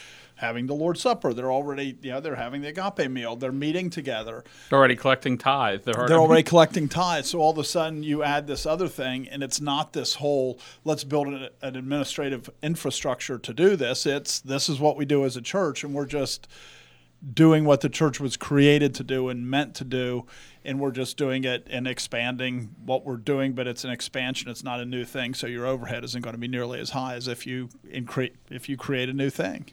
having 0.42 0.66
the 0.66 0.74
Lord's 0.74 1.00
Supper. 1.00 1.34
They're 1.34 1.52
already, 1.52 1.96
you 2.02 2.12
know, 2.12 2.20
they're 2.20 2.36
having 2.36 2.62
the 2.62 2.70
agape 2.70 3.10
meal. 3.10 3.36
They're 3.36 3.52
meeting 3.52 3.92
together. 3.92 4.44
They're 4.70 4.80
already 4.80 4.96
collecting 4.96 5.38
tithe. 5.38 5.84
They're 5.84 5.94
already, 5.94 6.10
They're 6.10 6.20
already 6.20 6.44
collecting 6.44 6.90
tithes. 6.90 7.30
So 7.30 7.40
all 7.40 7.52
of 7.52 7.60
a 7.60 7.64
sudden 7.64 8.02
you 8.02 8.24
add 8.24 8.48
this 8.48 8.66
other 8.66 8.88
thing, 8.88 9.28
and 9.30 9.44
it's 9.44 9.62
not 9.62 9.94
this 9.94 10.16
whole 10.16 10.60
let's 10.84 11.04
build 11.04 11.28
an, 11.28 11.50
an 11.62 11.76
administrative 11.76 12.50
infrastructure 12.64 13.38
to 13.38 13.54
do 13.54 13.76
this. 13.76 14.06
It's 14.06 14.40
this 14.40 14.68
is 14.68 14.80
what 14.80 14.98
we 14.98 15.06
do 15.06 15.24
as 15.26 15.38
a 15.38 15.42
church, 15.42 15.84
and 15.84 15.94
we're 15.94 16.08
just 16.08 16.48
doing 17.34 17.64
what 17.64 17.82
the 17.82 17.90
church 17.90 18.20
was 18.20 18.36
created 18.36 18.96
to 18.96 19.04
do 19.04 19.30
and 19.30 19.48
meant 19.48 19.76
to 19.76 19.84
do, 19.84 20.26
and 20.66 20.80
we're 20.80 20.92
just 20.92 21.18
doing 21.18 21.44
it 21.44 21.68
and 21.70 21.88
expanding 21.88 22.74
what 22.84 23.06
we're 23.06 23.18
doing. 23.18 23.54
But 23.54 23.68
it's 23.68 23.84
an 23.84 23.92
expansion; 23.92 24.50
it's 24.50 24.64
not 24.64 24.80
a 24.80 24.86
new 24.86 25.06
thing. 25.06 25.36
So 25.36 25.46
your 25.46 25.68
overhead 25.68 26.04
isn't 26.04 26.22
going 26.22 26.34
to 26.34 26.40
be 26.40 26.48
nearly 26.48 26.80
as 26.80 26.90
high 26.90 27.14
as 27.14 27.28
if 27.28 27.46
you 27.46 27.70
incre- 27.88 28.34
if 28.50 28.68
you 28.68 28.76
create 28.76 29.08
a 29.08 29.14
new 29.14 29.30
thing. 29.30 29.68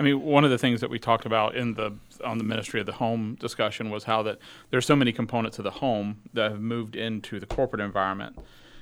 I 0.00 0.02
mean, 0.02 0.22
one 0.22 0.44
of 0.44 0.50
the 0.50 0.56
things 0.56 0.80
that 0.80 0.88
we 0.88 0.98
talked 0.98 1.26
about 1.26 1.54
in 1.54 1.74
the 1.74 1.92
on 2.24 2.38
the 2.38 2.44
ministry 2.44 2.80
of 2.80 2.86
the 2.86 2.92
home 2.92 3.36
discussion 3.38 3.90
was 3.90 4.04
how 4.04 4.22
that 4.22 4.38
there's 4.70 4.86
so 4.86 4.96
many 4.96 5.12
components 5.12 5.58
of 5.58 5.64
the 5.64 5.70
home 5.70 6.22
that 6.32 6.52
have 6.52 6.60
moved 6.60 6.96
into 6.96 7.38
the 7.38 7.44
corporate 7.44 7.82
environment. 7.82 8.38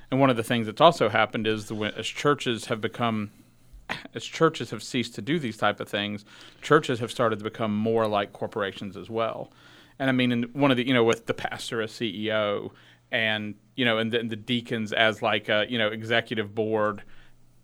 And 0.09 0.21
one 0.21 0.29
of 0.29 0.37
the 0.37 0.43
things 0.43 0.65
that's 0.65 0.79
also 0.79 1.09
happened 1.09 1.45
is 1.45 1.65
the 1.65 1.75
as 1.97 2.07
churches 2.07 2.65
have 2.67 2.79
become 2.79 3.31
as 4.15 4.23
churches 4.23 4.71
have 4.71 4.81
ceased 4.81 5.13
to 5.15 5.21
do 5.21 5.39
these 5.39 5.57
type 5.57 5.81
of 5.81 5.89
things, 5.89 6.23
churches 6.61 6.99
have 6.99 7.11
started 7.11 7.39
to 7.39 7.43
become 7.43 7.75
more 7.75 8.07
like 8.07 8.31
corporations 8.31 8.95
as 8.95 9.09
well. 9.09 9.51
And 9.99 10.09
I 10.09 10.13
mean, 10.13 10.31
in 10.31 10.43
one 10.53 10.71
of 10.71 10.77
the 10.77 10.87
you 10.87 10.93
know 10.93 11.03
with 11.03 11.25
the 11.25 11.33
pastor 11.33 11.81
as 11.81 11.91
CEO 11.91 12.71
and 13.11 13.55
you 13.75 13.83
know 13.83 13.97
and 13.97 14.09
the, 14.09 14.23
the 14.23 14.37
deacons 14.37 14.93
as 14.93 15.21
like 15.21 15.49
a 15.49 15.65
you 15.67 15.77
know 15.77 15.89
executive 15.89 16.55
board, 16.55 17.03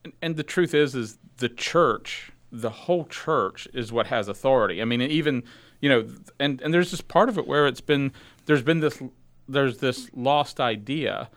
and, 0.04 0.12
and 0.22 0.36
the 0.36 0.44
truth 0.44 0.74
is 0.74 0.94
is 0.94 1.18
the 1.38 1.48
church 1.48 2.34
the 2.52 2.70
whole 2.70 3.06
church 3.06 3.68
is 3.74 3.92
what 3.92 4.08
has 4.08 4.28
authority. 4.28 4.82
I 4.82 4.86
mean, 4.86 5.02
even 5.02 5.44
you 5.82 5.90
know, 5.90 6.08
and 6.40 6.62
and 6.62 6.74
there's 6.74 6.92
this 6.92 7.02
part 7.02 7.30
of 7.30 7.38
it 7.38 7.48
where 7.48 7.68
it's 7.68 7.82
been 7.82 8.12
there's 8.46 8.62
been 8.62 8.80
this 8.80 9.02
there's 9.48 9.80
this 9.80 10.10
lost 10.14 10.60
idea 10.60 11.30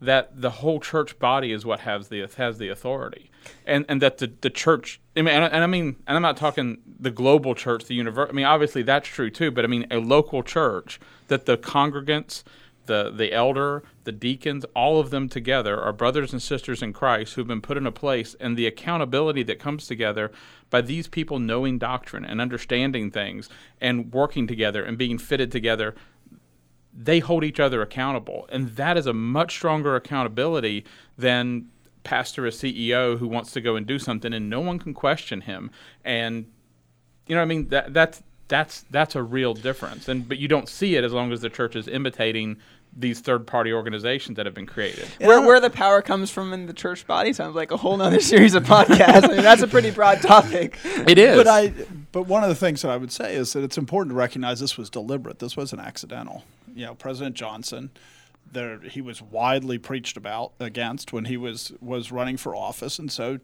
that 0.00 0.40
the 0.40 0.50
whole 0.50 0.80
church 0.80 1.18
body 1.18 1.52
is 1.52 1.64
what 1.64 1.80
has 1.80 2.08
the 2.08 2.28
has 2.36 2.58
the 2.58 2.68
authority, 2.68 3.30
and 3.66 3.84
and 3.88 4.02
that 4.02 4.18
the 4.18 4.32
the 4.40 4.50
church. 4.50 5.00
I 5.16 5.22
mean, 5.22 5.34
and, 5.34 5.44
and 5.44 5.62
I 5.62 5.66
mean, 5.66 5.96
and 6.06 6.16
I'm 6.16 6.22
not 6.22 6.36
talking 6.36 6.78
the 6.98 7.10
global 7.10 7.54
church, 7.54 7.84
the 7.84 7.94
universe. 7.94 8.28
I 8.30 8.32
mean, 8.32 8.46
obviously 8.46 8.82
that's 8.82 9.08
true 9.08 9.30
too, 9.30 9.50
but 9.50 9.64
I 9.64 9.68
mean 9.68 9.86
a 9.90 9.98
local 9.98 10.42
church 10.42 10.98
that 11.28 11.46
the 11.46 11.56
congregants 11.56 12.42
the 12.86 13.10
the 13.14 13.32
elder, 13.32 13.82
the 14.04 14.12
deacons, 14.12 14.64
all 14.74 14.98
of 15.00 15.10
them 15.10 15.28
together 15.28 15.80
are 15.80 15.92
brothers 15.92 16.32
and 16.32 16.42
sisters 16.42 16.82
in 16.82 16.92
Christ 16.92 17.34
who've 17.34 17.46
been 17.46 17.60
put 17.60 17.76
in 17.76 17.86
a 17.86 17.92
place, 17.92 18.34
and 18.40 18.56
the 18.56 18.66
accountability 18.66 19.42
that 19.44 19.58
comes 19.58 19.86
together 19.86 20.30
by 20.70 20.80
these 20.80 21.08
people 21.08 21.38
knowing 21.38 21.78
doctrine 21.78 22.24
and 22.24 22.40
understanding 22.40 23.10
things 23.10 23.48
and 23.80 24.12
working 24.12 24.46
together 24.46 24.84
and 24.84 24.98
being 24.98 25.18
fitted 25.18 25.52
together. 25.52 25.94
They 26.94 27.20
hold 27.20 27.42
each 27.42 27.58
other 27.58 27.80
accountable, 27.80 28.46
and 28.50 28.70
that 28.76 28.98
is 28.98 29.06
a 29.06 29.14
much 29.14 29.52
stronger 29.54 29.96
accountability 29.96 30.84
than 31.16 31.68
pastor 32.04 32.46
a 32.46 32.50
CEO 32.50 33.18
who 33.18 33.28
wants 33.28 33.52
to 33.52 33.60
go 33.60 33.76
and 33.76 33.86
do 33.86 33.98
something 33.98 34.32
and 34.32 34.50
no 34.50 34.60
one 34.60 34.78
can 34.78 34.92
question 34.92 35.42
him. 35.42 35.70
And 36.04 36.46
you 37.26 37.36
know, 37.36 37.42
I 37.42 37.44
mean 37.44 37.68
that 37.68 37.94
that's 37.94 38.22
that's 38.48 38.84
that's 38.90 39.14
a 39.14 39.22
real 39.22 39.54
difference. 39.54 40.08
And 40.08 40.28
but 40.28 40.38
you 40.38 40.48
don't 40.48 40.68
see 40.68 40.96
it 40.96 41.04
as 41.04 41.12
long 41.12 41.32
as 41.32 41.40
the 41.40 41.50
church 41.50 41.76
is 41.76 41.88
imitating 41.88 42.58
these 42.94 43.20
third 43.20 43.46
party 43.46 43.72
organizations 43.72 44.36
that 44.36 44.44
have 44.46 44.54
been 44.54 44.66
created. 44.66 45.08
where, 45.18 45.40
where 45.40 45.60
the 45.60 45.70
power 45.70 46.02
comes 46.02 46.30
from 46.30 46.52
in 46.52 46.66
the 46.66 46.74
church 46.74 47.06
body 47.06 47.32
sounds 47.32 47.56
like 47.56 47.70
a 47.70 47.76
whole 47.76 47.96
nother 47.96 48.20
series 48.32 48.54
of 48.54 48.64
podcasts. 48.64 49.24
I 49.24 49.28
mean, 49.28 49.42
that's 49.42 49.62
a 49.62 49.68
pretty 49.68 49.90
broad 49.90 50.20
topic. 50.20 50.78
It 50.84 51.16
is. 51.18 51.36
But 51.36 51.48
I, 51.48 51.72
but 52.12 52.24
one 52.24 52.42
of 52.42 52.50
the 52.50 52.54
things 52.54 52.82
that 52.82 52.90
I 52.90 52.98
would 52.98 53.10
say 53.10 53.34
is 53.34 53.54
that 53.54 53.64
it's 53.64 53.78
important 53.78 54.12
to 54.12 54.16
recognize 54.16 54.60
this 54.60 54.76
was 54.76 54.90
deliberate. 54.90 55.38
This 55.38 55.56
wasn't 55.56 55.80
accidental. 55.80 56.44
You 56.74 56.86
know, 56.86 56.94
President 56.94 57.34
Johnson, 57.34 57.90
there 58.50 58.78
he 58.80 59.00
was 59.00 59.22
widely 59.22 59.78
preached 59.78 60.18
about 60.18 60.52
against 60.60 61.12
when 61.12 61.24
he 61.24 61.38
was 61.38 61.72
was 61.80 62.12
running 62.12 62.36
for 62.36 62.54
office, 62.54 62.98
and 62.98 63.10
so 63.10 63.38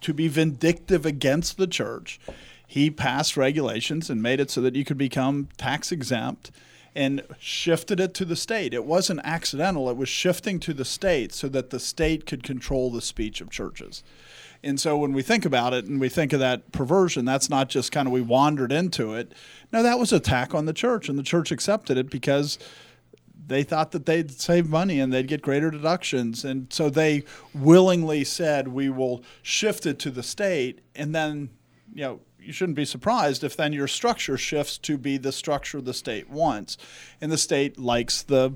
to 0.00 0.14
be 0.14 0.28
vindictive 0.28 1.06
against 1.06 1.56
the 1.56 1.66
church, 1.66 2.18
he 2.70 2.88
passed 2.88 3.36
regulations 3.36 4.08
and 4.08 4.22
made 4.22 4.38
it 4.38 4.48
so 4.48 4.60
that 4.60 4.76
you 4.76 4.84
could 4.84 4.96
become 4.96 5.48
tax 5.56 5.90
exempt 5.90 6.52
and 6.94 7.20
shifted 7.36 7.98
it 7.98 8.14
to 8.14 8.24
the 8.24 8.36
state. 8.36 8.72
It 8.72 8.84
wasn't 8.84 9.22
accidental, 9.24 9.90
it 9.90 9.96
was 9.96 10.08
shifting 10.08 10.60
to 10.60 10.72
the 10.72 10.84
state 10.84 11.34
so 11.34 11.48
that 11.48 11.70
the 11.70 11.80
state 11.80 12.26
could 12.26 12.44
control 12.44 12.88
the 12.92 13.00
speech 13.00 13.40
of 13.40 13.50
churches. 13.50 14.04
And 14.62 14.78
so 14.78 14.96
when 14.96 15.12
we 15.12 15.20
think 15.20 15.44
about 15.44 15.74
it 15.74 15.86
and 15.86 16.00
we 16.00 16.08
think 16.08 16.32
of 16.32 16.38
that 16.38 16.70
perversion, 16.70 17.24
that's 17.24 17.50
not 17.50 17.70
just 17.70 17.90
kind 17.90 18.06
of 18.06 18.12
we 18.12 18.20
wandered 18.20 18.70
into 18.70 19.14
it. 19.14 19.32
No, 19.72 19.82
that 19.82 19.98
was 19.98 20.12
attack 20.12 20.54
on 20.54 20.66
the 20.66 20.72
church, 20.72 21.08
and 21.08 21.18
the 21.18 21.24
church 21.24 21.50
accepted 21.50 21.98
it 21.98 22.08
because 22.08 22.56
they 23.48 23.64
thought 23.64 23.90
that 23.90 24.06
they'd 24.06 24.30
save 24.30 24.68
money 24.68 25.00
and 25.00 25.12
they'd 25.12 25.26
get 25.26 25.42
greater 25.42 25.72
deductions. 25.72 26.44
And 26.44 26.72
so 26.72 26.88
they 26.88 27.24
willingly 27.52 28.22
said, 28.22 28.68
we 28.68 28.88
will 28.88 29.24
shift 29.42 29.86
it 29.86 29.98
to 30.00 30.12
the 30.12 30.22
state. 30.22 30.82
And 30.94 31.12
then, 31.12 31.50
you 31.92 32.04
know, 32.04 32.20
you 32.42 32.52
shouldn't 32.52 32.76
be 32.76 32.84
surprised 32.84 33.44
if 33.44 33.56
then 33.56 33.72
your 33.72 33.88
structure 33.88 34.36
shifts 34.36 34.78
to 34.78 34.96
be 34.96 35.16
the 35.16 35.32
structure 35.32 35.80
the 35.80 35.94
state 35.94 36.28
wants. 36.30 36.76
And 37.20 37.30
the 37.30 37.38
state 37.38 37.78
likes 37.78 38.22
the 38.22 38.54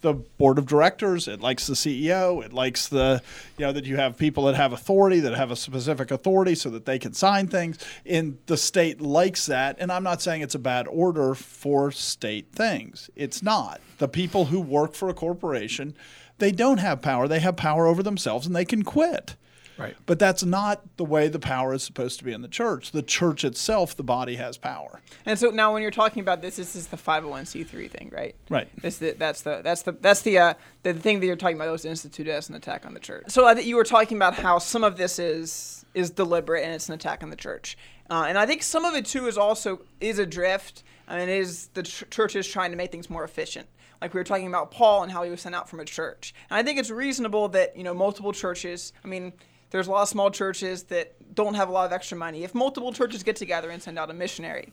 the 0.00 0.14
board 0.14 0.58
of 0.58 0.66
directors. 0.66 1.26
It 1.26 1.40
likes 1.40 1.66
the 1.66 1.74
CEO. 1.74 2.44
It 2.44 2.52
likes 2.52 2.88
the, 2.88 3.22
you 3.56 3.66
know, 3.66 3.72
that 3.72 3.84
you 3.84 3.96
have 3.96 4.16
people 4.16 4.44
that 4.44 4.54
have 4.54 4.72
authority, 4.72 5.20
that 5.20 5.34
have 5.34 5.50
a 5.50 5.56
specific 5.56 6.10
authority 6.10 6.54
so 6.54 6.70
that 6.70 6.84
they 6.84 6.98
can 6.98 7.12
sign 7.12 7.48
things. 7.48 7.78
And 8.04 8.38
the 8.46 8.56
state 8.56 9.00
likes 9.00 9.46
that. 9.46 9.76
And 9.78 9.90
I'm 9.90 10.02
not 10.02 10.22
saying 10.22 10.42
it's 10.42 10.54
a 10.54 10.60
bad 10.60 10.86
order 10.88 11.34
for 11.34 11.90
state 11.90 12.52
things. 12.52 13.10
It's 13.16 13.42
not. 13.42 13.80
The 13.98 14.08
people 14.08 14.46
who 14.46 14.60
work 14.60 14.94
for 14.94 15.08
a 15.08 15.14
corporation, 15.14 15.94
they 16.38 16.52
don't 16.52 16.78
have 16.78 17.02
power. 17.02 17.26
They 17.26 17.40
have 17.40 17.56
power 17.56 17.86
over 17.86 18.02
themselves 18.02 18.46
and 18.46 18.54
they 18.54 18.64
can 18.64 18.82
quit. 18.82 19.34
Right. 19.78 19.96
But 20.06 20.18
that's 20.18 20.42
not 20.44 20.82
the 20.96 21.04
way 21.04 21.28
the 21.28 21.38
power 21.38 21.74
is 21.74 21.82
supposed 21.82 22.18
to 22.18 22.24
be 22.24 22.32
in 22.32 22.42
the 22.42 22.48
church. 22.48 22.92
The 22.92 23.02
church 23.02 23.44
itself, 23.44 23.94
the 23.96 24.02
body 24.02 24.36
has 24.36 24.56
power. 24.56 25.00
And 25.26 25.38
so 25.38 25.50
now, 25.50 25.72
when 25.72 25.82
you're 25.82 25.90
talking 25.90 26.20
about 26.20 26.40
this, 26.40 26.56
this 26.56 26.74
is 26.74 26.86
the 26.86 26.96
501c3 26.96 27.90
thing, 27.90 28.10
right? 28.12 28.34
Right. 28.48 28.68
This 28.80 28.98
the, 28.98 29.12
that's 29.12 29.42
the 29.42 29.60
that's 29.62 29.82
the 29.82 29.92
that's 29.92 30.22
the 30.22 30.38
uh, 30.38 30.54
the 30.82 30.94
thing 30.94 31.20
that 31.20 31.26
you're 31.26 31.36
talking 31.36 31.56
about. 31.56 31.70
Was 31.70 31.84
instituted 31.84 32.32
as 32.32 32.48
an 32.48 32.54
attack 32.54 32.86
on 32.86 32.94
the 32.94 33.00
church. 33.00 33.24
So 33.28 33.46
I 33.46 33.54
think 33.54 33.66
you 33.66 33.76
were 33.76 33.84
talking 33.84 34.16
about 34.16 34.34
how 34.34 34.58
some 34.58 34.84
of 34.84 34.96
this 34.96 35.18
is 35.18 35.84
is 35.94 36.10
deliberate 36.10 36.64
and 36.64 36.72
it's 36.72 36.88
an 36.88 36.94
attack 36.94 37.22
on 37.22 37.30
the 37.30 37.36
church, 37.36 37.76
uh, 38.10 38.24
and 38.28 38.38
I 38.38 38.46
think 38.46 38.62
some 38.62 38.84
of 38.84 38.94
it 38.94 39.04
too 39.06 39.26
is 39.26 39.36
also 39.36 39.80
is 40.00 40.18
a 40.18 40.26
drift. 40.26 40.84
I 41.08 41.18
mean, 41.18 41.28
is 41.28 41.68
the 41.74 41.82
ch- 41.82 42.04
church 42.10 42.34
is 42.34 42.48
trying 42.48 42.70
to 42.70 42.76
make 42.76 42.90
things 42.90 43.10
more 43.10 43.24
efficient. 43.24 43.68
Like 44.00 44.12
we 44.12 44.20
were 44.20 44.24
talking 44.24 44.48
about 44.48 44.70
Paul 44.70 45.02
and 45.02 45.12
how 45.12 45.22
he 45.22 45.30
was 45.30 45.40
sent 45.40 45.54
out 45.54 45.68
from 45.68 45.80
a 45.80 45.84
church, 45.84 46.34
and 46.50 46.58
I 46.58 46.62
think 46.62 46.78
it's 46.78 46.90
reasonable 46.90 47.48
that 47.48 47.76
you 47.76 47.84
know 47.84 47.94
multiple 47.94 48.32
churches. 48.32 48.92
I 49.04 49.08
mean 49.08 49.32
there's 49.76 49.88
a 49.88 49.90
lot 49.90 50.02
of 50.02 50.08
small 50.08 50.30
churches 50.30 50.84
that 50.84 51.34
don't 51.34 51.54
have 51.54 51.68
a 51.68 51.72
lot 51.72 51.84
of 51.84 51.92
extra 51.92 52.16
money. 52.16 52.44
If 52.44 52.54
multiple 52.54 52.92
churches 52.92 53.22
get 53.22 53.36
together 53.36 53.68
and 53.68 53.82
send 53.82 53.98
out 53.98 54.10
a 54.10 54.14
missionary, 54.14 54.72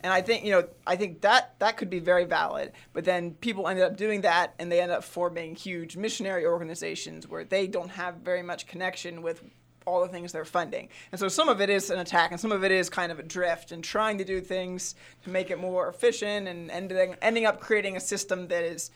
and 0.00 0.12
I 0.12 0.22
think 0.22 0.44
you 0.44 0.52
know, 0.52 0.68
I 0.86 0.94
think 0.96 1.22
that 1.22 1.58
that 1.58 1.76
could 1.76 1.90
be 1.90 1.98
very 1.98 2.24
valid. 2.24 2.72
But 2.92 3.04
then 3.04 3.32
people 3.32 3.66
ended 3.66 3.84
up 3.84 3.96
doing 3.96 4.20
that, 4.20 4.54
and 4.58 4.70
they 4.70 4.80
end 4.80 4.92
up 4.92 5.02
forming 5.02 5.56
huge 5.56 5.96
missionary 5.96 6.46
organizations 6.46 7.26
where 7.26 7.42
they 7.42 7.66
don't 7.66 7.90
have 7.90 8.16
very 8.16 8.42
much 8.42 8.66
connection 8.66 9.22
with 9.22 9.42
all 9.86 10.00
the 10.00 10.08
things 10.08 10.32
they're 10.32 10.44
funding. 10.44 10.88
And 11.12 11.18
so 11.18 11.28
some 11.28 11.48
of 11.48 11.60
it 11.60 11.68
is 11.68 11.90
an 11.90 11.98
attack, 11.98 12.30
and 12.30 12.40
some 12.40 12.52
of 12.52 12.64
it 12.64 12.70
is 12.70 12.88
kind 12.88 13.10
of 13.10 13.18
a 13.18 13.22
drift, 13.22 13.72
and 13.72 13.82
trying 13.82 14.18
to 14.18 14.24
do 14.24 14.40
things 14.40 14.94
to 15.24 15.30
make 15.30 15.50
it 15.50 15.58
more 15.58 15.88
efficient, 15.88 16.46
and 16.46 16.70
ending 16.70 17.16
ending 17.20 17.44
up 17.44 17.60
creating 17.60 17.96
a 17.96 18.00
system 18.00 18.46
that 18.48 18.62
is 18.62 18.92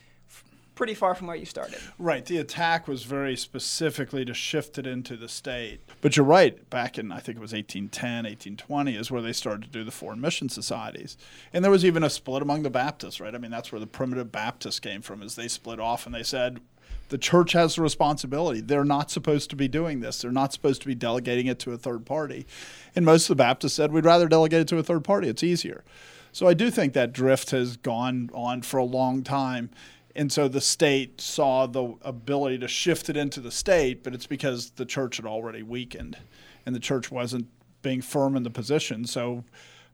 pretty 0.78 0.94
far 0.94 1.12
from 1.12 1.26
where 1.26 1.34
you 1.34 1.44
started. 1.44 1.80
Right. 1.98 2.24
The 2.24 2.38
attack 2.38 2.86
was 2.86 3.02
very 3.02 3.36
specifically 3.36 4.24
to 4.24 4.32
shift 4.32 4.78
it 4.78 4.86
into 4.86 5.16
the 5.16 5.28
state. 5.28 5.80
But 6.00 6.16
you're 6.16 6.24
right. 6.24 6.70
Back 6.70 6.98
in, 6.98 7.10
I 7.10 7.18
think 7.18 7.36
it 7.36 7.40
was 7.40 7.52
1810, 7.52 8.24
1820 8.24 8.94
is 8.94 9.10
where 9.10 9.20
they 9.20 9.32
started 9.32 9.64
to 9.64 9.68
do 9.70 9.82
the 9.82 9.90
foreign 9.90 10.20
mission 10.20 10.48
societies. 10.48 11.16
And 11.52 11.64
there 11.64 11.72
was 11.72 11.84
even 11.84 12.04
a 12.04 12.08
split 12.08 12.42
among 12.42 12.62
the 12.62 12.70
Baptists, 12.70 13.20
right? 13.20 13.34
I 13.34 13.38
mean, 13.38 13.50
that's 13.50 13.72
where 13.72 13.80
the 13.80 13.88
primitive 13.88 14.30
Baptists 14.30 14.78
came 14.78 15.02
from, 15.02 15.20
is 15.20 15.34
they 15.34 15.48
split 15.48 15.80
off 15.80 16.06
and 16.06 16.14
they 16.14 16.22
said, 16.22 16.60
the 17.08 17.18
church 17.18 17.54
has 17.54 17.74
the 17.74 17.82
responsibility. 17.82 18.60
They're 18.60 18.84
not 18.84 19.10
supposed 19.10 19.50
to 19.50 19.56
be 19.56 19.66
doing 19.66 19.98
this. 19.98 20.22
They're 20.22 20.30
not 20.30 20.52
supposed 20.52 20.80
to 20.82 20.86
be 20.86 20.94
delegating 20.94 21.48
it 21.48 21.58
to 21.60 21.72
a 21.72 21.76
third 21.76 22.06
party. 22.06 22.46
And 22.94 23.04
most 23.04 23.24
of 23.24 23.36
the 23.36 23.42
Baptists 23.42 23.74
said, 23.74 23.90
we'd 23.90 24.04
rather 24.04 24.28
delegate 24.28 24.60
it 24.60 24.68
to 24.68 24.78
a 24.78 24.84
third 24.84 25.02
party. 25.02 25.28
It's 25.28 25.42
easier. 25.42 25.82
So 26.30 26.46
I 26.46 26.54
do 26.54 26.70
think 26.70 26.92
that 26.92 27.12
drift 27.12 27.50
has 27.50 27.76
gone 27.76 28.30
on 28.32 28.62
for 28.62 28.76
a 28.76 28.84
long 28.84 29.24
time 29.24 29.70
and 30.14 30.32
so 30.32 30.48
the 30.48 30.60
state 30.60 31.20
saw 31.20 31.66
the 31.66 31.94
ability 32.02 32.58
to 32.58 32.68
shift 32.68 33.08
it 33.08 33.16
into 33.16 33.40
the 33.40 33.50
state, 33.50 34.02
but 34.02 34.14
it's 34.14 34.26
because 34.26 34.70
the 34.70 34.84
church 34.84 35.16
had 35.16 35.26
already 35.26 35.62
weakened 35.62 36.18
and 36.66 36.74
the 36.74 36.80
church 36.80 37.10
wasn't 37.10 37.46
being 37.82 38.00
firm 38.00 38.36
in 38.36 38.42
the 38.42 38.50
position. 38.50 39.04
So 39.04 39.44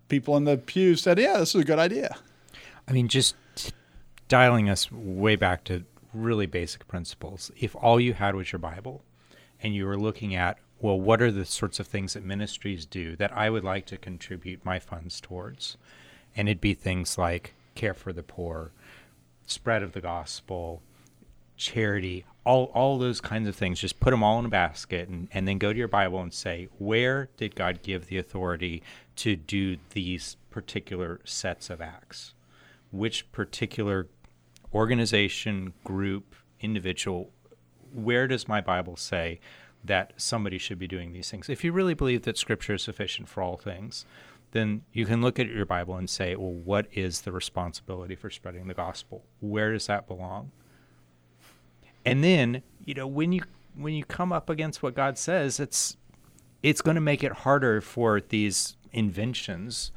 people 0.08 0.36
in 0.36 0.44
the 0.44 0.56
pews 0.56 1.02
said, 1.02 1.18
yeah, 1.18 1.38
this 1.38 1.54
is 1.54 1.60
a 1.60 1.64
good 1.64 1.78
idea. 1.78 2.16
I 2.88 2.92
mean, 2.92 3.08
just 3.08 3.34
dialing 4.28 4.68
us 4.68 4.90
way 4.90 5.36
back 5.36 5.64
to 5.64 5.84
really 6.12 6.46
basic 6.46 6.86
principles. 6.86 7.50
If 7.58 7.76
all 7.76 8.00
you 8.00 8.14
had 8.14 8.34
was 8.34 8.52
your 8.52 8.58
Bible 8.58 9.02
and 9.60 9.74
you 9.74 9.86
were 9.86 9.98
looking 9.98 10.34
at, 10.34 10.58
well, 10.80 10.98
what 10.98 11.22
are 11.22 11.32
the 11.32 11.44
sorts 11.44 11.80
of 11.80 11.86
things 11.86 12.14
that 12.14 12.24
ministries 12.24 12.86
do 12.86 13.16
that 13.16 13.36
I 13.36 13.50
would 13.50 13.64
like 13.64 13.86
to 13.86 13.96
contribute 13.96 14.64
my 14.64 14.78
funds 14.78 15.20
towards? 15.20 15.76
And 16.36 16.48
it'd 16.48 16.60
be 16.60 16.74
things 16.74 17.16
like 17.16 17.54
care 17.74 17.94
for 17.94 18.12
the 18.12 18.22
poor, 18.22 18.72
spread 19.46 19.82
of 19.82 19.92
the 19.92 20.00
gospel, 20.00 20.82
charity, 21.56 22.24
all, 22.44 22.64
all 22.74 22.98
those 22.98 23.20
kinds 23.20 23.48
of 23.48 23.56
things. 23.56 23.80
Just 23.80 24.00
put 24.00 24.10
them 24.10 24.22
all 24.22 24.38
in 24.38 24.44
a 24.44 24.50
basket 24.50 25.08
and, 25.08 25.28
and 25.32 25.46
then 25.46 25.58
go 25.58 25.72
to 25.72 25.78
your 25.78 25.88
Bible 25.88 26.20
and 26.20 26.32
say, 26.32 26.68
where 26.78 27.28
did 27.36 27.54
God 27.54 27.82
give 27.82 28.06
the 28.06 28.18
authority 28.18 28.82
to 29.16 29.36
do 29.36 29.76
these 29.90 30.36
particular 30.50 31.20
sets 31.24 31.70
of 31.70 31.80
acts? 31.80 32.34
Which 32.90 33.30
particular 33.32 34.08
organization, 34.72 35.72
group, 35.84 36.34
individual, 36.60 37.30
where 37.92 38.26
does 38.26 38.48
my 38.48 38.60
Bible 38.60 38.96
say 38.96 39.40
that 39.84 40.14
somebody 40.16 40.58
should 40.58 40.78
be 40.78 40.88
doing 40.88 41.12
these 41.12 41.30
things? 41.30 41.48
If 41.48 41.62
you 41.62 41.72
really 41.72 41.94
believe 41.94 42.22
that 42.22 42.38
Scripture 42.38 42.74
is 42.74 42.82
sufficient 42.82 43.28
for 43.28 43.42
all 43.42 43.56
things, 43.56 44.04
then 44.54 44.82
you 44.92 45.04
can 45.04 45.20
look 45.20 45.40
at 45.40 45.48
your 45.48 45.66
Bible 45.66 45.96
and 45.96 46.08
say, 46.08 46.36
well, 46.36 46.52
what 46.52 46.86
is 46.92 47.22
the 47.22 47.32
responsibility 47.32 48.14
for 48.14 48.30
spreading 48.30 48.68
the 48.68 48.74
gospel? 48.74 49.24
Where 49.40 49.72
does 49.72 49.88
that 49.88 50.06
belong? 50.06 50.52
And 52.04 52.22
then, 52.22 52.62
you 52.84 52.94
know, 52.94 53.06
when 53.06 53.32
you 53.32 53.42
when 53.76 53.94
you 53.94 54.04
come 54.04 54.32
up 54.32 54.48
against 54.48 54.80
what 54.80 54.94
God 54.94 55.18
says, 55.18 55.58
it's 55.58 55.96
it's 56.62 56.80
going 56.80 56.94
to 56.94 57.00
make 57.00 57.24
it 57.24 57.32
harder 57.32 57.80
for 57.80 58.20
these 58.20 58.76
inventions 58.92 59.90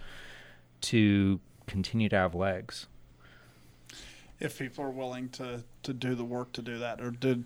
to 0.82 1.40
continue 1.68 2.10
to 2.10 2.16
have 2.16 2.34
legs. 2.34 2.88
If 4.40 4.58
people 4.60 4.84
are 4.84 4.90
willing 4.90 5.30
to, 5.30 5.64
to 5.84 5.94
do 5.94 6.16
the 6.16 6.24
work 6.26 6.52
to 6.54 6.62
do 6.62 6.78
that, 6.80 7.00
or 7.00 7.12
to, 7.12 7.44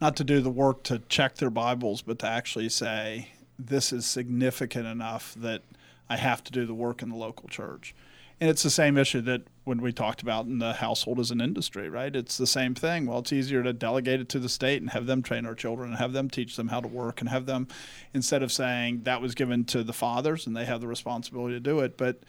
not 0.00 0.16
to 0.16 0.24
do 0.24 0.40
the 0.40 0.50
work 0.50 0.82
to 0.84 1.00
check 1.08 1.36
their 1.36 1.50
Bibles, 1.50 2.02
but 2.02 2.18
to 2.20 2.26
actually 2.26 2.68
say, 2.68 3.28
this 3.58 3.92
is 3.92 4.04
significant 4.06 4.86
enough 4.86 5.34
that 5.36 5.62
I 6.08 6.16
have 6.16 6.44
to 6.44 6.52
do 6.52 6.66
the 6.66 6.74
work 6.74 7.02
in 7.02 7.08
the 7.08 7.16
local 7.16 7.48
church. 7.48 7.94
And 8.40 8.50
it's 8.50 8.64
the 8.64 8.70
same 8.70 8.98
issue 8.98 9.20
that 9.22 9.42
when 9.62 9.80
we 9.80 9.92
talked 9.92 10.20
about 10.20 10.46
in 10.46 10.58
the 10.58 10.74
household 10.74 11.20
as 11.20 11.30
an 11.30 11.40
industry, 11.40 11.88
right? 11.88 12.14
It's 12.14 12.36
the 12.36 12.48
same 12.48 12.74
thing. 12.74 13.06
Well, 13.06 13.20
it's 13.20 13.32
easier 13.32 13.62
to 13.62 13.72
delegate 13.72 14.20
it 14.20 14.28
to 14.30 14.40
the 14.40 14.48
state 14.48 14.82
and 14.82 14.90
have 14.90 15.06
them 15.06 15.22
train 15.22 15.46
our 15.46 15.54
children 15.54 15.90
and 15.90 15.98
have 15.98 16.12
them 16.12 16.28
teach 16.28 16.56
them 16.56 16.68
how 16.68 16.80
to 16.80 16.88
work 16.88 17.20
and 17.20 17.30
have 17.30 17.46
them, 17.46 17.68
instead 18.12 18.42
of 18.42 18.50
saying 18.50 19.02
that 19.04 19.22
was 19.22 19.34
given 19.34 19.64
to 19.66 19.84
the 19.84 19.92
fathers 19.92 20.46
and 20.46 20.56
they 20.56 20.64
have 20.64 20.80
the 20.80 20.88
responsibility 20.88 21.54
to 21.54 21.60
do 21.60 21.78
it. 21.80 21.96
But 21.96 22.24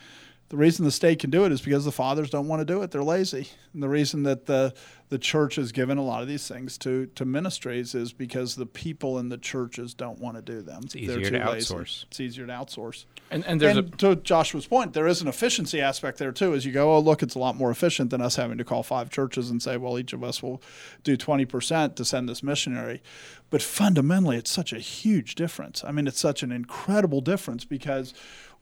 the 0.49 0.57
reason 0.57 0.85
the 0.85 0.91
state 0.91 1.19
can 1.19 1.31
do 1.31 1.43
it 1.43 1.51
is 1.51 1.61
because 1.61 1.85
the 1.85 1.91
fathers 1.91 2.29
don't 2.29 2.47
want 2.47 2.59
to 2.59 2.65
do 2.65 2.83
it. 2.83 2.91
They're 2.91 3.03
lazy. 3.03 3.49
And 3.73 3.81
the 3.81 3.89
reason 3.89 4.23
that 4.23 4.45
the 4.45 4.73
the 5.09 5.19
church 5.19 5.55
has 5.55 5.71
given 5.71 5.99
a 5.99 6.03
lot 6.03 6.23
of 6.23 6.27
these 6.27 6.47
things 6.47 6.77
to 6.79 7.07
to 7.15 7.25
ministries 7.25 7.95
is 7.95 8.13
because 8.13 8.55
the 8.55 8.65
people 8.65 9.17
in 9.17 9.29
the 9.29 9.37
churches 9.37 9.93
don't 9.93 10.19
want 10.19 10.35
to 10.35 10.41
do 10.41 10.61
them. 10.61 10.81
It's 10.83 10.95
easier 10.95 11.29
to 11.31 11.51
lazy. 11.51 11.73
outsource. 11.73 12.03
It's 12.05 12.19
easier 12.19 12.45
to 12.45 12.53
outsource. 12.53 13.05
And, 13.31 13.43
and 13.45 13.59
there's 13.59 13.77
and 13.77 13.93
a 13.93 13.97
to 13.97 14.15
Joshua's 14.17 14.67
point, 14.67 14.93
there 14.93 15.07
is 15.07 15.21
an 15.21 15.27
efficiency 15.27 15.81
aspect 15.81 16.19
there 16.19 16.31
too. 16.31 16.53
As 16.53 16.65
you 16.65 16.71
go, 16.71 16.93
oh 16.93 16.99
look, 16.99 17.23
it's 17.23 17.35
a 17.35 17.39
lot 17.39 17.55
more 17.55 17.71
efficient 17.71 18.11
than 18.11 18.21
us 18.21 18.35
having 18.35 18.59
to 18.59 18.63
call 18.63 18.83
five 18.83 19.09
churches 19.09 19.49
and 19.49 19.61
say, 19.61 19.77
well, 19.77 19.97
each 19.97 20.13
of 20.13 20.23
us 20.23 20.43
will 20.43 20.61
do 21.03 21.17
twenty 21.17 21.45
percent 21.45 21.95
to 21.95 22.05
send 22.05 22.29
this 22.29 22.43
missionary. 22.43 23.01
But 23.49 23.61
fundamentally, 23.61 24.37
it's 24.37 24.51
such 24.51 24.73
a 24.73 24.79
huge 24.79 25.35
difference. 25.35 25.83
I 25.83 25.91
mean, 25.91 26.07
it's 26.07 26.19
such 26.19 26.43
an 26.43 26.51
incredible 26.51 27.21
difference 27.21 27.63
because 27.63 28.13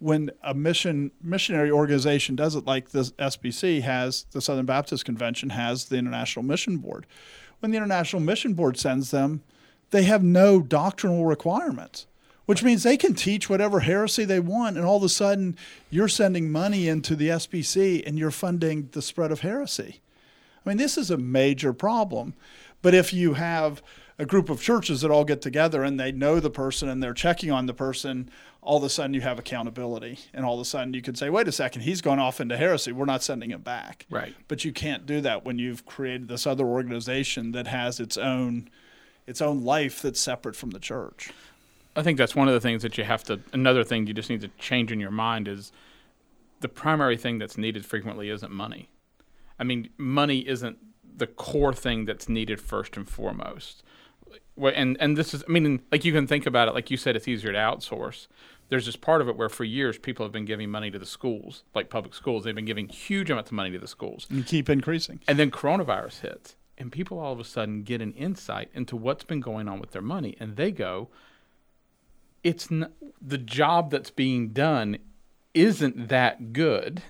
when 0.03 0.29
a 0.43 0.53
mission 0.53 1.11
missionary 1.21 1.71
organization 1.71 2.35
does 2.35 2.55
it, 2.55 2.65
like 2.65 2.89
the 2.89 3.03
SBC 3.17 3.81
has, 3.83 4.25
the 4.31 4.41
Southern 4.41 4.65
Baptist 4.65 5.05
Convention 5.05 5.51
has 5.51 5.85
the 5.85 5.95
International 5.95 6.43
Mission 6.43 6.77
Board. 6.77 7.05
When 7.61 7.71
the 7.71 7.77
International 7.77 8.21
Mission 8.21 8.53
Board 8.53 8.77
sends 8.77 9.11
them, 9.11 9.43
they 9.91 10.03
have 10.03 10.21
no 10.21 10.61
doctrinal 10.61 11.25
requirements, 11.25 12.05
which 12.45 12.63
means 12.63 12.83
they 12.83 12.97
can 12.97 13.13
teach 13.13 13.49
whatever 13.49 13.79
heresy 13.79 14.25
they 14.25 14.41
want, 14.41 14.75
and 14.75 14.85
all 14.85 14.97
of 14.97 15.03
a 15.03 15.09
sudden 15.09 15.57
you're 15.89 16.09
sending 16.09 16.51
money 16.51 16.89
into 16.89 17.15
the 17.15 17.29
SBC 17.29 18.05
and 18.05 18.19
you're 18.19 18.29
funding 18.29 18.89
the 18.91 19.01
spread 19.01 19.31
of 19.31 19.39
heresy. 19.39 20.01
I 20.65 20.69
mean, 20.69 20.77
this 20.77 20.97
is 20.97 21.11
a 21.11 21.17
major 21.17 21.71
problem. 21.71 22.33
But 22.81 22.93
if 22.93 23.13
you 23.13 23.35
have 23.35 23.81
a 24.19 24.25
group 24.25 24.49
of 24.49 24.61
churches 24.61 25.01
that 25.01 25.11
all 25.11 25.23
get 25.23 25.41
together 25.41 25.83
and 25.83 25.99
they 25.99 26.11
know 26.11 26.39
the 26.39 26.49
person 26.49 26.89
and 26.89 27.01
they're 27.01 27.13
checking 27.13 27.51
on 27.51 27.65
the 27.65 27.73
person, 27.73 28.29
all 28.63 28.77
of 28.77 28.83
a 28.83 28.89
sudden 28.89 29.13
you 29.13 29.21
have 29.21 29.39
accountability. 29.39 30.19
And 30.33 30.45
all 30.45 30.55
of 30.55 30.59
a 30.59 30.65
sudden 30.65 30.93
you 30.93 31.01
could 31.01 31.17
say, 31.17 31.29
wait 31.29 31.47
a 31.47 31.51
second, 31.51 31.81
he's 31.81 32.01
gone 32.01 32.19
off 32.19 32.39
into 32.41 32.57
heresy. 32.57 32.91
We're 32.91 33.05
not 33.05 33.23
sending 33.23 33.51
him 33.51 33.61
back. 33.61 34.05
Right. 34.09 34.35
But 34.47 34.65
you 34.65 34.71
can't 34.71 35.05
do 35.05 35.21
that 35.21 35.45
when 35.45 35.59
you've 35.59 35.85
created 35.85 36.27
this 36.27 36.47
other 36.47 36.65
organization 36.65 37.51
that 37.51 37.67
has 37.67 37.99
its 37.99 38.17
own 38.17 38.69
its 39.25 39.41
own 39.41 39.63
life 39.63 40.01
that's 40.01 40.19
separate 40.19 40.55
from 40.55 40.71
the 40.71 40.79
church. 40.79 41.31
I 41.95 42.03
think 42.03 42.17
that's 42.17 42.35
one 42.35 42.47
of 42.47 42.53
the 42.53 42.59
things 42.59 42.81
that 42.81 42.97
you 42.97 43.03
have 43.03 43.23
to. 43.25 43.39
Another 43.53 43.83
thing 43.83 44.07
you 44.07 44.13
just 44.13 44.29
need 44.29 44.41
to 44.41 44.49
change 44.59 44.91
in 44.91 44.99
your 44.99 45.11
mind 45.11 45.47
is 45.47 45.71
the 46.59 46.67
primary 46.67 47.17
thing 47.17 47.37
that's 47.37 47.57
needed 47.57 47.85
frequently 47.85 48.29
isn't 48.29 48.51
money. 48.51 48.89
I 49.59 49.63
mean, 49.63 49.89
money 49.97 50.39
isn't 50.47 50.77
the 51.15 51.27
core 51.27 51.73
thing 51.73 52.05
that's 52.05 52.27
needed 52.27 52.59
first 52.59 52.97
and 52.97 53.07
foremost. 53.07 53.83
And 54.57 54.97
and 54.99 55.15
this 55.17 55.33
is, 55.33 55.43
I 55.47 55.51
mean, 55.51 55.81
like 55.91 56.03
you 56.05 56.11
can 56.11 56.27
think 56.27 56.45
about 56.45 56.67
it. 56.67 56.73
Like 56.73 56.89
you 56.89 56.97
said, 56.97 57.15
it's 57.15 57.27
easier 57.27 57.51
to 57.51 57.57
outsource. 57.57 58.27
There's 58.69 58.85
this 58.85 58.95
part 58.95 59.21
of 59.21 59.27
it 59.29 59.35
where 59.35 59.49
for 59.49 59.63
years 59.63 59.97
people 59.97 60.25
have 60.25 60.33
been 60.33 60.45
giving 60.45 60.69
money 60.71 60.89
to 60.89 60.97
the 60.97 61.05
schools, 61.05 61.63
like 61.75 61.89
public 61.89 62.13
schools. 62.13 62.43
They've 62.43 62.55
been 62.55 62.65
giving 62.65 62.87
huge 62.87 63.29
amounts 63.29 63.51
of 63.51 63.55
money 63.55 63.71
to 63.71 63.79
the 63.79 63.87
schools. 63.87 64.25
And 64.29 64.45
keep 64.45 64.69
increasing. 64.69 65.19
And 65.27 65.37
then 65.37 65.51
coronavirus 65.51 66.21
hits, 66.21 66.55
and 66.77 66.91
people 66.91 67.19
all 67.19 67.33
of 67.33 67.39
a 67.39 67.43
sudden 67.43 67.83
get 67.83 68.01
an 68.01 68.13
insight 68.13 68.69
into 68.73 68.95
what's 68.95 69.23
been 69.23 69.41
going 69.41 69.67
on 69.67 69.79
with 69.79 69.91
their 69.91 70.01
money, 70.01 70.35
and 70.39 70.55
they 70.55 70.71
go, 70.71 71.09
"It's 72.43 72.71
n- 72.71 72.91
the 73.21 73.37
job 73.37 73.91
that's 73.91 74.11
being 74.11 74.49
done 74.49 74.97
isn't 75.53 76.07
that 76.07 76.53
good." 76.53 77.03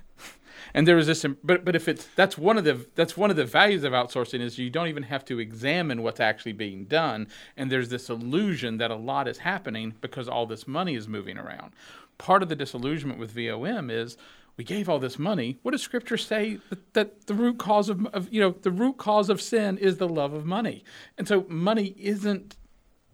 And 0.73 0.87
there 0.87 0.97
is 0.97 1.07
this, 1.07 1.25
but 1.43 1.63
but 1.63 1.75
if 1.75 1.87
it's 1.87 2.07
that's 2.15 2.37
one 2.37 2.57
of 2.57 2.63
the 2.63 2.85
that's 2.95 3.15
one 3.15 3.29
of 3.29 3.35
the 3.35 3.45
values 3.45 3.83
of 3.83 3.93
outsourcing 3.93 4.41
is 4.41 4.57
you 4.57 4.69
don't 4.69 4.87
even 4.87 5.03
have 5.03 5.23
to 5.25 5.39
examine 5.39 6.01
what's 6.01 6.19
actually 6.19 6.53
being 6.53 6.85
done, 6.85 7.27
and 7.55 7.71
there's 7.71 7.89
this 7.89 8.09
illusion 8.09 8.77
that 8.77 8.89
a 8.89 8.95
lot 8.95 9.27
is 9.27 9.39
happening 9.39 9.93
because 10.01 10.27
all 10.27 10.45
this 10.45 10.67
money 10.67 10.95
is 10.95 11.07
moving 11.07 11.37
around. 11.37 11.73
Part 12.17 12.41
of 12.41 12.49
the 12.49 12.55
disillusionment 12.55 13.19
with 13.19 13.31
VOM 13.31 13.89
is 13.89 14.17
we 14.57 14.63
gave 14.63 14.87
all 14.89 14.99
this 14.99 15.17
money. 15.17 15.57
What 15.63 15.71
does 15.71 15.81
Scripture 15.81 16.17
say 16.17 16.59
that, 16.69 16.93
that 16.93 17.27
the 17.27 17.33
root 17.33 17.57
cause 17.57 17.89
of, 17.89 18.05
of 18.07 18.33
you 18.33 18.41
know 18.41 18.55
the 18.61 18.71
root 18.71 18.97
cause 18.97 19.29
of 19.29 19.41
sin 19.41 19.77
is 19.77 19.97
the 19.97 20.09
love 20.09 20.33
of 20.33 20.45
money, 20.45 20.83
and 21.17 21.27
so 21.27 21.45
money 21.47 21.95
isn't 21.99 22.57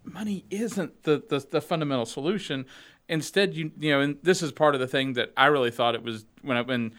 money 0.04 0.46
isn't 0.50 1.04
the, 1.04 1.24
the, 1.30 1.46
the 1.51 1.62
fundamental 1.62 2.06
solution. 2.06 2.66
Instead, 3.08 3.54
you 3.56 3.72
you 3.78 3.92
know, 3.92 4.01
and 4.01 4.18
this 4.24 4.42
is 4.42 4.51
part 4.51 4.75
of 4.75 4.82
the 4.82 4.88
thing 4.88 5.13
that 5.13 5.34
I 5.36 5.48
really 5.48 5.72
thought 5.72 5.96
it 5.96 6.04
was 6.04 6.25
when 6.42 6.58
I, 6.58 6.62
when 6.62 6.94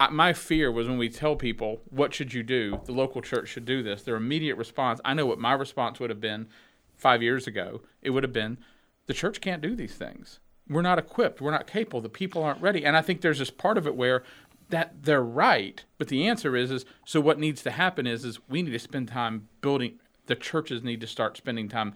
I, 0.00 0.08
my 0.08 0.32
fear 0.32 0.72
was 0.72 0.88
when 0.88 0.98
we 0.98 1.10
tell 1.10 1.36
people 1.36 1.82
what 1.90 2.14
should 2.14 2.32
you 2.32 2.42
do, 2.42 2.80
the 2.86 2.92
local 2.92 3.20
church 3.20 3.48
should 3.48 3.66
do 3.66 3.82
this. 3.82 4.02
Their 4.02 4.16
immediate 4.16 4.56
response, 4.56 5.00
I 5.04 5.12
know 5.14 5.26
what 5.26 5.38
my 5.38 5.52
response 5.52 6.00
would 6.00 6.10
have 6.10 6.20
been 6.20 6.48
five 6.96 7.22
years 7.22 7.46
ago. 7.46 7.82
It 8.00 8.10
would 8.10 8.22
have 8.22 8.32
been, 8.32 8.58
the 9.06 9.14
church 9.14 9.40
can't 9.40 9.62
do 9.62 9.76
these 9.76 9.94
things. 9.94 10.40
We're 10.68 10.82
not 10.82 10.98
equipped. 10.98 11.40
We're 11.40 11.50
not 11.50 11.66
capable. 11.66 12.00
The 12.00 12.08
people 12.08 12.42
aren't 12.42 12.62
ready. 12.62 12.84
And 12.84 12.96
I 12.96 13.02
think 13.02 13.20
there's 13.20 13.40
this 13.40 13.50
part 13.50 13.76
of 13.76 13.86
it 13.86 13.94
where 13.94 14.22
that 14.70 15.02
they're 15.02 15.22
right, 15.22 15.84
but 15.98 16.08
the 16.08 16.28
answer 16.28 16.56
is 16.56 16.70
is 16.70 16.84
so 17.04 17.20
what 17.20 17.40
needs 17.40 17.60
to 17.62 17.72
happen 17.72 18.06
is 18.06 18.24
is 18.24 18.38
we 18.48 18.62
need 18.62 18.70
to 18.70 18.78
spend 18.78 19.08
time 19.08 19.48
building. 19.60 19.98
The 20.26 20.36
churches 20.36 20.82
need 20.82 21.00
to 21.00 21.08
start 21.08 21.36
spending 21.36 21.68
time 21.68 21.94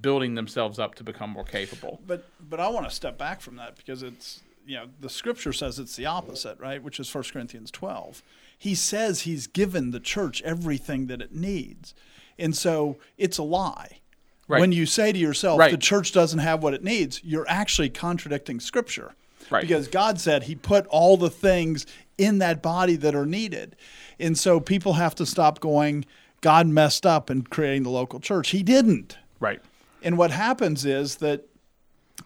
building 0.00 0.34
themselves 0.34 0.80
up 0.80 0.96
to 0.96 1.04
become 1.04 1.30
more 1.30 1.44
capable. 1.44 2.00
But 2.04 2.24
but 2.40 2.58
I 2.58 2.68
want 2.68 2.88
to 2.88 2.94
step 2.94 3.16
back 3.16 3.40
from 3.40 3.54
that 3.56 3.76
because 3.76 4.02
it's 4.02 4.42
you 4.66 4.76
know 4.76 4.86
the 5.00 5.08
scripture 5.08 5.52
says 5.52 5.78
it's 5.78 5.96
the 5.96 6.06
opposite, 6.06 6.58
right? 6.58 6.82
Which 6.82 7.00
is 7.00 7.12
1 7.12 7.24
Corinthians 7.32 7.70
12. 7.70 8.22
He 8.58 8.74
says 8.74 9.22
he's 9.22 9.46
given 9.46 9.90
the 9.90 10.00
church 10.00 10.42
everything 10.42 11.06
that 11.06 11.20
it 11.20 11.34
needs. 11.34 11.94
And 12.38 12.56
so 12.56 12.96
it's 13.16 13.38
a 13.38 13.42
lie. 13.42 14.00
Right. 14.48 14.60
When 14.60 14.72
you 14.72 14.86
say 14.86 15.12
to 15.12 15.18
yourself 15.18 15.58
Right. 15.58 15.70
the 15.70 15.76
church 15.76 16.12
doesn't 16.12 16.38
have 16.38 16.62
what 16.62 16.74
it 16.74 16.84
needs, 16.84 17.20
you're 17.24 17.46
actually 17.48 17.90
contradicting 17.90 18.60
scripture. 18.60 19.14
Right. 19.50 19.62
Because 19.62 19.88
God 19.88 20.20
said 20.20 20.44
he 20.44 20.54
put 20.54 20.86
all 20.86 21.16
the 21.16 21.30
things 21.30 21.86
in 22.18 22.38
that 22.38 22.62
body 22.62 22.96
that 22.96 23.14
are 23.14 23.26
needed. 23.26 23.76
And 24.18 24.38
so 24.38 24.60
people 24.60 24.94
have 24.94 25.14
to 25.16 25.26
stop 25.26 25.60
going 25.60 26.04
God 26.40 26.66
messed 26.66 27.06
up 27.06 27.30
in 27.30 27.42
creating 27.42 27.82
the 27.82 27.90
local 27.90 28.20
church. 28.20 28.50
He 28.50 28.62
didn't. 28.62 29.16
Right. 29.40 29.60
And 30.02 30.16
what 30.18 30.30
happens 30.30 30.84
is 30.84 31.16
that 31.16 31.48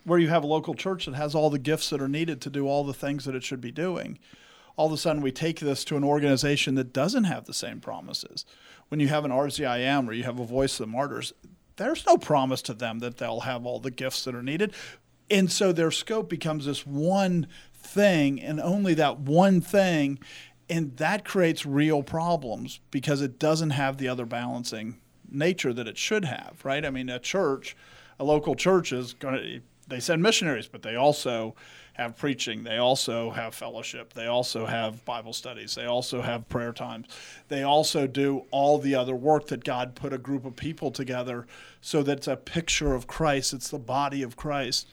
where 0.04 0.18
you 0.18 0.28
have 0.28 0.44
a 0.44 0.48
local 0.48 0.74
church 0.74 1.06
that 1.06 1.14
has 1.14 1.34
all 1.34 1.50
the 1.50 1.58
gifts 1.58 1.90
that 1.90 2.00
are 2.00 2.08
needed 2.08 2.40
to 2.42 2.50
do 2.50 2.66
all 2.66 2.84
the 2.84 2.94
things 2.94 3.24
that 3.24 3.34
it 3.34 3.42
should 3.42 3.60
be 3.60 3.72
doing, 3.72 4.18
all 4.76 4.86
of 4.86 4.92
a 4.92 4.96
sudden 4.96 5.22
we 5.22 5.32
take 5.32 5.60
this 5.60 5.84
to 5.84 5.96
an 5.96 6.04
organization 6.04 6.74
that 6.76 6.92
doesn't 6.92 7.24
have 7.24 7.44
the 7.44 7.54
same 7.54 7.80
promises. 7.80 8.46
When 8.88 9.00
you 9.00 9.08
have 9.08 9.24
an 9.24 9.30
RZIM 9.30 10.08
or 10.08 10.12
you 10.12 10.24
have 10.24 10.40
a 10.40 10.44
Voice 10.44 10.80
of 10.80 10.86
the 10.86 10.92
Martyrs, 10.92 11.32
there's 11.76 12.06
no 12.06 12.16
promise 12.16 12.62
to 12.62 12.74
them 12.74 12.98
that 13.00 13.18
they'll 13.18 13.40
have 13.40 13.64
all 13.64 13.80
the 13.80 13.90
gifts 13.90 14.24
that 14.24 14.34
are 14.34 14.42
needed. 14.42 14.74
And 15.30 15.50
so 15.50 15.72
their 15.72 15.90
scope 15.90 16.28
becomes 16.28 16.66
this 16.66 16.86
one 16.86 17.46
thing 17.74 18.40
and 18.40 18.60
only 18.60 18.94
that 18.94 19.20
one 19.20 19.60
thing. 19.60 20.18
And 20.68 20.96
that 20.98 21.24
creates 21.24 21.64
real 21.64 22.02
problems 22.02 22.80
because 22.90 23.22
it 23.22 23.38
doesn't 23.38 23.70
have 23.70 23.98
the 23.98 24.08
other 24.08 24.26
balancing 24.26 25.00
nature 25.30 25.72
that 25.72 25.88
it 25.88 25.96
should 25.96 26.24
have, 26.24 26.60
right? 26.64 26.84
I 26.84 26.90
mean, 26.90 27.08
a 27.08 27.18
church, 27.18 27.76
a 28.18 28.24
local 28.24 28.54
church 28.54 28.92
is 28.92 29.14
going 29.14 29.34
to, 29.34 29.60
they 29.90 30.00
send 30.00 30.22
missionaries, 30.22 30.66
but 30.66 30.82
they 30.82 30.96
also 30.96 31.54
have 31.94 32.16
preaching. 32.16 32.64
They 32.64 32.78
also 32.78 33.30
have 33.30 33.54
fellowship. 33.54 34.14
They 34.14 34.26
also 34.26 34.66
have 34.66 35.04
Bible 35.04 35.32
studies. 35.32 35.74
They 35.74 35.84
also 35.84 36.22
have 36.22 36.48
prayer 36.48 36.72
times. 36.72 37.08
They 37.48 37.62
also 37.62 38.06
do 38.06 38.44
all 38.50 38.78
the 38.78 38.94
other 38.94 39.14
work 39.14 39.48
that 39.48 39.64
God 39.64 39.94
put 39.94 40.12
a 40.12 40.18
group 40.18 40.46
of 40.46 40.56
people 40.56 40.90
together 40.90 41.46
so 41.80 42.02
that 42.04 42.18
it's 42.18 42.28
a 42.28 42.36
picture 42.36 42.94
of 42.94 43.06
Christ. 43.06 43.52
It's 43.52 43.68
the 43.68 43.78
body 43.78 44.22
of 44.22 44.36
Christ 44.36 44.86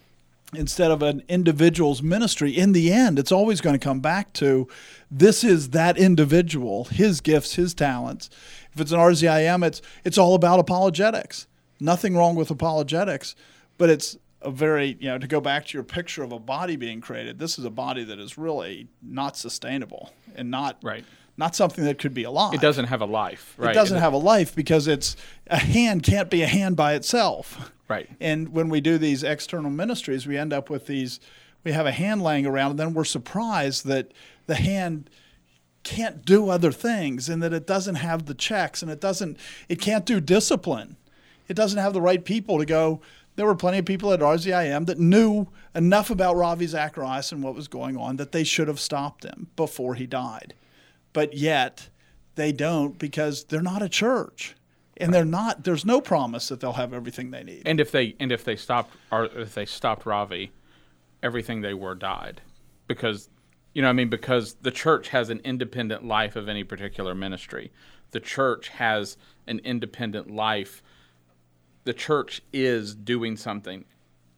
instead 0.56 0.92
of 0.92 1.02
an 1.02 1.24
individual's 1.28 2.02
ministry, 2.02 2.52
in 2.52 2.72
the 2.72 2.92
end, 2.92 3.20
it's 3.20 3.32
always 3.32 3.62
going 3.62 3.78
to 3.78 3.84
come 3.84 4.00
back 4.00 4.32
to 4.34 4.68
this 5.12 5.44
is 5.44 5.72
that 5.72 5.98
individual, 5.98 6.86
his 6.86 7.22
gifts, 7.22 7.56
his 7.56 7.74
talents. 7.74 8.30
If 8.74 8.82
it's 8.82 8.92
an 8.92 9.00
RZIM, 9.00 9.66
it's 9.66 9.82
it's 10.04 10.18
all 10.18 10.36
about 10.36 10.60
apologetics. 10.60 11.48
Nothing 11.80 12.16
wrong 12.16 12.36
with 12.36 12.50
apologetics, 12.50 13.36
but 13.78 13.90
it's 13.90 14.18
a 14.42 14.52
very 14.52 14.98
you 15.00 15.08
know 15.10 15.18
to 15.18 15.28
go 15.28 15.42
back 15.42 15.66
to 15.68 15.74
your 15.78 15.84
picture 15.84 16.24
of 16.24 16.32
a 16.32 16.40
body 16.40 16.76
being 16.76 17.02
created. 17.02 17.40
This 17.40 17.58
is 17.58 17.66
a 17.66 17.70
body 17.70 18.04
that 18.04 18.20
is 18.20 18.38
really 18.38 18.88
not 19.02 19.36
sustainable 19.38 20.12
and 20.36 20.52
not 20.52 20.78
Right. 20.84 21.04
not 21.38 21.56
something 21.56 21.84
that 21.86 21.98
could 21.98 22.14
be 22.14 22.24
alive. 22.24 22.54
It 22.54 22.62
doesn't 22.62 22.86
have 22.86 23.02
a 23.02 23.06
life. 23.06 23.56
Right. 23.58 23.72
It 23.72 23.74
doesn't 23.74 24.00
have 24.00 24.14
a 24.14 24.18
life 24.18 24.56
because 24.56 24.88
it's 24.88 25.16
a 25.48 25.58
hand 25.58 26.04
can't 26.04 26.30
be 26.30 26.42
a 26.44 26.48
hand 26.48 26.76
by 26.76 26.94
itself. 26.94 27.72
Right. 27.88 28.10
And 28.20 28.50
when 28.50 28.70
we 28.70 28.82
do 28.82 28.98
these 28.98 29.24
external 29.24 29.72
ministries, 29.72 30.28
we 30.28 30.38
end 30.38 30.54
up 30.54 30.70
with 30.70 30.88
these. 30.88 31.20
We 31.64 31.72
have 31.72 31.86
a 31.86 31.92
hand 31.92 32.22
laying 32.22 32.46
around, 32.46 32.72
and 32.72 32.80
then 32.80 32.94
we're 32.94 33.04
surprised 33.06 33.86
that 33.86 34.12
the 34.46 34.56
hand 34.56 35.10
can't 35.84 36.26
do 36.26 36.50
other 36.50 36.72
things, 36.72 37.30
and 37.30 37.42
that 37.42 37.54
it 37.54 37.66
doesn't 37.66 37.96
have 37.96 38.26
the 38.26 38.34
checks, 38.34 38.82
and 38.82 38.92
it 38.92 39.00
doesn't. 39.02 39.38
It 39.70 39.80
can't 39.82 40.06
do 40.06 40.20
discipline. 40.20 40.98
It 41.48 41.56
doesn't 41.56 41.80
have 41.80 41.94
the 41.94 42.02
right 42.02 42.24
people 42.24 42.58
to 42.60 42.66
go. 42.66 43.02
There 43.38 43.46
were 43.46 43.56
plenty 43.56 43.78
of 43.78 43.86
people 43.86 44.12
at 44.12 44.20
RZIM 44.20 44.88
that 44.88 45.00
knew 45.00 45.48
enough 45.76 46.10
about 46.10 46.36
Ravi 46.36 46.66
Zacharias 46.66 47.32
and 47.32 47.44
what 47.44 47.54
was 47.54 47.68
going 47.68 47.96
on 47.96 48.18
that 48.18 48.32
they 48.32 48.44
should 48.44 48.68
have 48.68 48.80
stopped 48.80 49.24
him 49.24 49.48
before 49.56 49.94
he 49.94 50.08
died, 50.08 50.56
but 51.14 51.36
yet 51.36 51.90
they 52.34 52.52
don't 52.52 52.98
because 52.98 53.44
they're 53.46 53.62
not 53.62 53.84
a 53.84 53.90
church, 53.90 54.56
and 54.98 55.14
they're 55.14 55.24
not. 55.24 55.64
There's 55.66 55.86
no 55.86 56.02
promise 56.02 56.48
that 56.48 56.60
they'll 56.60 56.74
have 56.74 56.94
everything 56.94 57.30
they 57.30 57.44
need. 57.44 57.62
And 57.68 57.80
if 57.80 57.92
they 57.92 58.16
and 58.20 58.32
if 58.32 58.44
they 58.44 58.56
stopped 58.56 58.96
or 59.12 59.26
if 59.26 59.54
they 59.54 59.66
stopped 59.66 60.08
Ravi, 60.08 60.52
everything 61.22 61.62
they 61.62 61.76
were 61.76 61.94
died, 61.94 62.42
because 62.88 63.30
you 63.76 63.84
know 63.84 63.90
I 63.90 63.94
mean 63.94 64.10
because 64.10 64.56
the 64.62 64.72
church 64.72 65.10
has 65.10 65.30
an 65.30 65.42
independent 65.44 66.04
life 66.04 66.36
of 66.36 66.50
any 66.50 66.64
particular 66.64 67.14
ministry. 67.14 67.72
The 68.12 68.20
church 68.20 68.70
has 68.70 69.16
an 69.46 69.60
independent 69.60 70.32
life. 70.32 70.82
The 71.88 71.94
church 71.94 72.42
is 72.52 72.94
doing 72.94 73.38
something, 73.38 73.86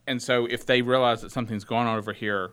and 0.05 0.21
so 0.21 0.45
if 0.45 0.67
they 0.67 0.83
realize 0.83 1.23
that 1.23 1.31
something's 1.31 1.63
going 1.63 1.87
on 1.87 1.97
over 1.97 2.13
here, 2.13 2.51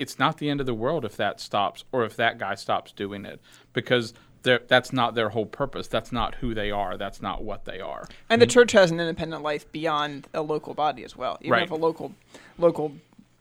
it's 0.00 0.18
not 0.18 0.38
the 0.38 0.50
end 0.50 0.58
of 0.58 0.66
the 0.66 0.74
world 0.74 1.04
if 1.04 1.16
that 1.16 1.38
stops 1.38 1.84
or 1.92 2.04
if 2.04 2.16
that 2.16 2.36
guy 2.36 2.56
stops 2.56 2.90
doing 2.90 3.24
it 3.24 3.40
because 3.72 4.12
that's 4.42 4.92
not 4.92 5.14
their 5.14 5.28
whole 5.28 5.46
purpose. 5.46 5.86
That's 5.86 6.10
not 6.10 6.34
who 6.34 6.54
they 6.54 6.72
are. 6.72 6.96
That's 6.96 7.22
not 7.22 7.44
what 7.44 7.66
they 7.66 7.78
are. 7.78 8.08
And 8.28 8.42
the 8.42 8.48
church 8.48 8.72
has 8.72 8.90
an 8.90 8.98
independent 8.98 9.44
life 9.44 9.70
beyond 9.70 10.26
a 10.34 10.42
local 10.42 10.74
body 10.74 11.04
as 11.04 11.14
well. 11.16 11.38
Even 11.40 11.52
Right. 11.52 11.62
if 11.62 11.70
a 11.70 11.76
local, 11.76 12.16
local, 12.58 12.96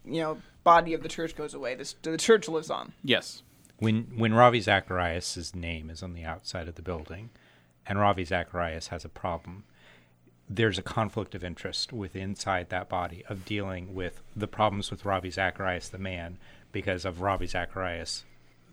you 0.05 0.21
know, 0.21 0.37
body 0.63 0.93
of 0.93 1.01
the 1.01 1.09
church 1.09 1.35
goes 1.35 1.55
away, 1.55 1.73
this, 1.73 1.95
the 2.03 2.15
church 2.15 2.47
lives 2.47 2.69
on. 2.69 2.93
Yes. 3.03 3.41
When 3.79 4.03
when 4.17 4.35
Ravi 4.35 4.61
Zacharias' 4.61 5.55
name 5.55 5.89
is 5.89 6.03
on 6.03 6.13
the 6.13 6.23
outside 6.23 6.67
of 6.67 6.75
the 6.75 6.83
building, 6.83 7.31
and 7.87 7.97
Ravi 7.99 8.23
Zacharias 8.23 8.89
has 8.89 9.03
a 9.03 9.09
problem, 9.09 9.63
there's 10.49 10.77
a 10.77 10.83
conflict 10.83 11.35
of 11.35 11.43
interest 11.43 11.93
with 11.93 12.15
inside 12.15 12.69
that 12.69 12.89
body 12.89 13.23
of 13.29 13.45
dealing 13.45 13.93
with 13.93 14.21
the 14.35 14.47
problems 14.47 14.91
with 14.91 15.05
Ravi 15.05 15.29
Zacharias, 15.29 15.89
the 15.89 15.97
man, 15.97 16.37
because 16.71 17.05
of 17.05 17.21
Ravi 17.21 17.47
Zacharias, 17.47 18.25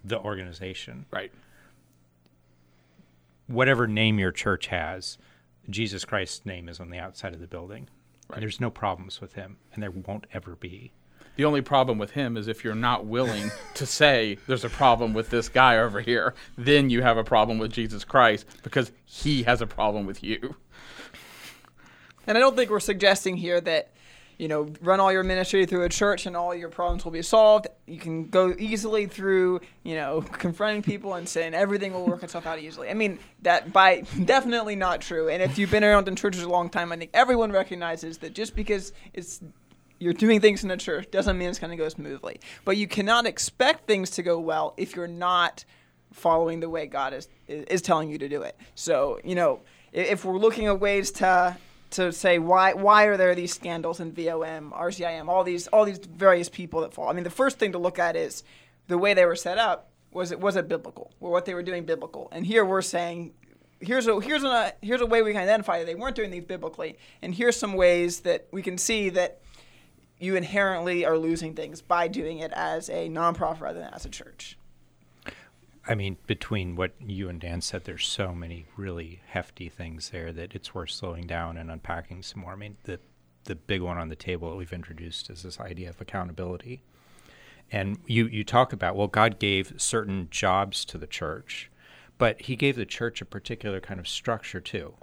the 0.04 0.18
organization. 0.18 1.06
Right. 1.10 1.32
Whatever 3.46 3.86
name 3.86 4.18
your 4.18 4.32
church 4.32 4.68
has, 4.68 5.18
Jesus 5.68 6.04
Christ's 6.04 6.44
name 6.44 6.68
is 6.68 6.80
on 6.80 6.90
the 6.90 6.98
outside 6.98 7.34
of 7.34 7.40
the 7.40 7.46
building. 7.46 7.88
Right. 8.28 8.36
And 8.36 8.42
there's 8.42 8.60
no 8.60 8.70
problems 8.70 9.20
with 9.20 9.34
him, 9.34 9.56
and 9.72 9.82
there 9.82 9.90
won't 9.90 10.26
ever 10.32 10.56
be. 10.56 10.92
The 11.36 11.44
only 11.44 11.62
problem 11.62 11.98
with 11.98 12.10
him 12.12 12.36
is 12.36 12.48
if 12.48 12.64
you're 12.64 12.74
not 12.74 13.06
willing 13.06 13.50
to 13.74 13.86
say 13.86 14.38
there's 14.46 14.64
a 14.64 14.70
problem 14.70 15.14
with 15.14 15.30
this 15.30 15.48
guy 15.48 15.78
over 15.78 16.00
here, 16.00 16.34
then 16.58 16.90
you 16.90 17.02
have 17.02 17.16
a 17.16 17.24
problem 17.24 17.58
with 17.58 17.72
Jesus 17.72 18.04
Christ 18.04 18.46
because 18.62 18.92
he 19.04 19.44
has 19.44 19.60
a 19.60 19.66
problem 19.66 20.06
with 20.06 20.22
you. 20.22 20.56
And 22.30 22.38
I 22.38 22.40
don't 22.40 22.54
think 22.54 22.70
we're 22.70 22.78
suggesting 22.78 23.36
here 23.36 23.60
that 23.62 23.90
you 24.38 24.46
know, 24.48 24.72
run 24.80 25.00
all 25.00 25.12
your 25.12 25.24
ministry 25.24 25.66
through 25.66 25.82
a 25.82 25.88
church 25.88 26.24
and 26.24 26.34
all 26.34 26.54
your 26.54 26.70
problems 26.70 27.04
will 27.04 27.12
be 27.12 27.20
solved. 27.20 27.66
You 27.86 27.98
can 27.98 28.30
go 28.30 28.54
easily 28.58 29.06
through, 29.06 29.60
you 29.82 29.96
know, 29.96 30.22
confronting 30.32 30.82
people 30.82 31.14
and 31.14 31.28
saying 31.28 31.52
everything 31.52 31.92
will 31.92 32.06
work 32.06 32.22
itself 32.22 32.46
out 32.46 32.58
easily. 32.58 32.88
I 32.88 32.94
mean, 32.94 33.18
that 33.42 33.70
by 33.70 34.00
definitely 34.24 34.76
not 34.76 35.02
true. 35.02 35.28
And 35.28 35.42
if 35.42 35.58
you've 35.58 35.72
been 35.72 35.84
around 35.84 36.08
in 36.08 36.16
churches 36.16 36.42
a 36.42 36.48
long 36.48 36.70
time, 36.70 36.90
I 36.90 36.96
think 36.96 37.10
everyone 37.12 37.52
recognizes 37.52 38.18
that 38.18 38.32
just 38.32 38.56
because 38.56 38.94
it's 39.12 39.40
you're 39.98 40.14
doing 40.14 40.40
things 40.40 40.64
in 40.64 40.70
a 40.70 40.76
church 40.78 41.10
doesn't 41.10 41.36
mean 41.36 41.50
it's 41.50 41.58
going 41.58 41.72
to 41.72 41.76
go 41.76 41.90
smoothly. 41.90 42.40
But 42.64 42.78
you 42.78 42.86
cannot 42.86 43.26
expect 43.26 43.86
things 43.88 44.08
to 44.12 44.22
go 44.22 44.38
well 44.38 44.72
if 44.78 44.96
you're 44.96 45.06
not 45.06 45.66
following 46.12 46.60
the 46.60 46.70
way 46.70 46.86
God 46.86 47.12
is 47.12 47.28
is 47.46 47.82
telling 47.82 48.08
you 48.08 48.16
to 48.16 48.28
do 48.28 48.40
it. 48.40 48.56
So, 48.74 49.20
you 49.22 49.34
know, 49.34 49.60
if 49.92 50.24
we're 50.24 50.38
looking 50.38 50.66
at 50.68 50.80
ways 50.80 51.10
to 51.10 51.58
to 51.90 52.12
say 52.12 52.38
why 52.38 52.74
why 52.74 53.04
are 53.04 53.16
there 53.16 53.34
these 53.34 53.52
scandals 53.52 54.00
in 54.00 54.12
VOM, 54.12 54.72
RZIM, 54.72 55.28
all 55.28 55.44
these 55.44 55.66
all 55.68 55.84
these 55.84 55.98
various 55.98 56.48
people 56.48 56.80
that 56.82 56.94
fall. 56.94 57.08
I 57.08 57.12
mean, 57.12 57.24
the 57.24 57.30
first 57.30 57.58
thing 57.58 57.72
to 57.72 57.78
look 57.78 57.98
at 57.98 58.16
is 58.16 58.44
the 58.88 58.98
way 58.98 59.14
they 59.14 59.24
were 59.24 59.36
set 59.36 59.58
up. 59.58 59.90
Was 60.12 60.32
it 60.32 60.40
was 60.40 60.56
it 60.56 60.68
biblical? 60.68 61.12
Or 61.20 61.30
what 61.30 61.44
they 61.44 61.54
were 61.54 61.62
doing 61.62 61.84
biblical? 61.84 62.28
And 62.32 62.46
here 62.46 62.64
we're 62.64 62.82
saying 62.82 63.32
here's 63.80 64.06
a 64.06 64.20
here's 64.20 64.44
a 64.44 64.72
here's 64.82 65.00
a 65.00 65.06
way 65.06 65.22
we 65.22 65.32
can 65.32 65.42
identify 65.42 65.82
they 65.84 65.94
weren't 65.94 66.16
doing 66.16 66.30
these 66.30 66.44
biblically, 66.44 66.98
and 67.22 67.34
here's 67.34 67.56
some 67.56 67.74
ways 67.74 68.20
that 68.20 68.46
we 68.52 68.62
can 68.62 68.78
see 68.78 69.08
that 69.10 69.40
you 70.18 70.36
inherently 70.36 71.04
are 71.04 71.16
losing 71.16 71.54
things 71.54 71.80
by 71.80 72.06
doing 72.06 72.38
it 72.38 72.52
as 72.54 72.90
a 72.90 73.08
nonprofit 73.08 73.60
rather 73.60 73.80
than 73.80 73.92
as 73.94 74.04
a 74.04 74.10
church. 74.10 74.58
I 75.90 75.96
mean, 75.96 76.18
between 76.28 76.76
what 76.76 76.92
you 77.00 77.28
and 77.28 77.40
Dan 77.40 77.60
said, 77.60 77.82
there's 77.82 78.06
so 78.06 78.32
many 78.32 78.66
really 78.76 79.22
hefty 79.26 79.68
things 79.68 80.10
there 80.10 80.32
that 80.32 80.54
it's 80.54 80.72
worth 80.72 80.90
slowing 80.90 81.26
down 81.26 81.56
and 81.56 81.68
unpacking 81.68 82.22
some 82.22 82.42
more. 82.42 82.52
I 82.52 82.56
mean, 82.56 82.76
the 82.84 83.00
the 83.44 83.56
big 83.56 83.80
one 83.80 83.98
on 83.98 84.08
the 84.08 84.14
table 84.14 84.50
that 84.50 84.56
we've 84.56 84.72
introduced 84.72 85.30
is 85.30 85.42
this 85.42 85.58
idea 85.58 85.88
of 85.88 86.00
accountability. 86.00 86.82
And 87.72 87.98
you 88.06 88.26
you 88.26 88.44
talk 88.44 88.72
about 88.72 88.94
well, 88.94 89.08
God 89.08 89.40
gave 89.40 89.74
certain 89.78 90.28
jobs 90.30 90.84
to 90.84 90.96
the 90.96 91.08
church, 91.08 91.72
but 92.18 92.42
He 92.42 92.54
gave 92.54 92.76
the 92.76 92.86
church 92.86 93.20
a 93.20 93.24
particular 93.24 93.80
kind 93.80 93.98
of 93.98 94.06
structure 94.06 94.60
too. 94.60 94.94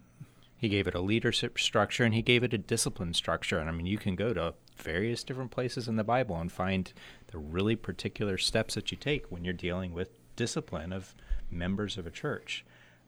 He 0.56 0.70
gave 0.70 0.88
it 0.88 0.96
a 0.96 1.02
leadership 1.02 1.60
structure 1.60 2.06
and 2.06 2.14
He 2.14 2.22
gave 2.22 2.44
it 2.44 2.54
a 2.54 2.58
discipline 2.58 3.14
structure. 3.14 3.60
And 3.60 3.68
I 3.68 3.74
mean, 3.74 3.88
you 3.88 3.98
can 3.98 4.16
go 4.16 4.34
to 4.34 4.54
various 4.78 5.26
different 5.26 5.52
places 5.52 5.90
in 5.90 5.98
the 5.98 6.06
Bible 6.06 6.38
and 6.38 6.50
find 6.50 6.94
the 7.28 7.40
really 7.40 7.76
particular 7.76 8.38
steps 8.38 8.76
that 8.76 8.90
you 8.90 8.98
take 8.98 9.30
when 9.30 9.44
you're 9.44 9.54
dealing 9.54 9.92
with 9.92 10.12
discipline 10.38 10.94
of 10.94 11.14
members 11.52 11.98
of 11.98 12.08
a 12.08 12.12
church. 12.12 12.64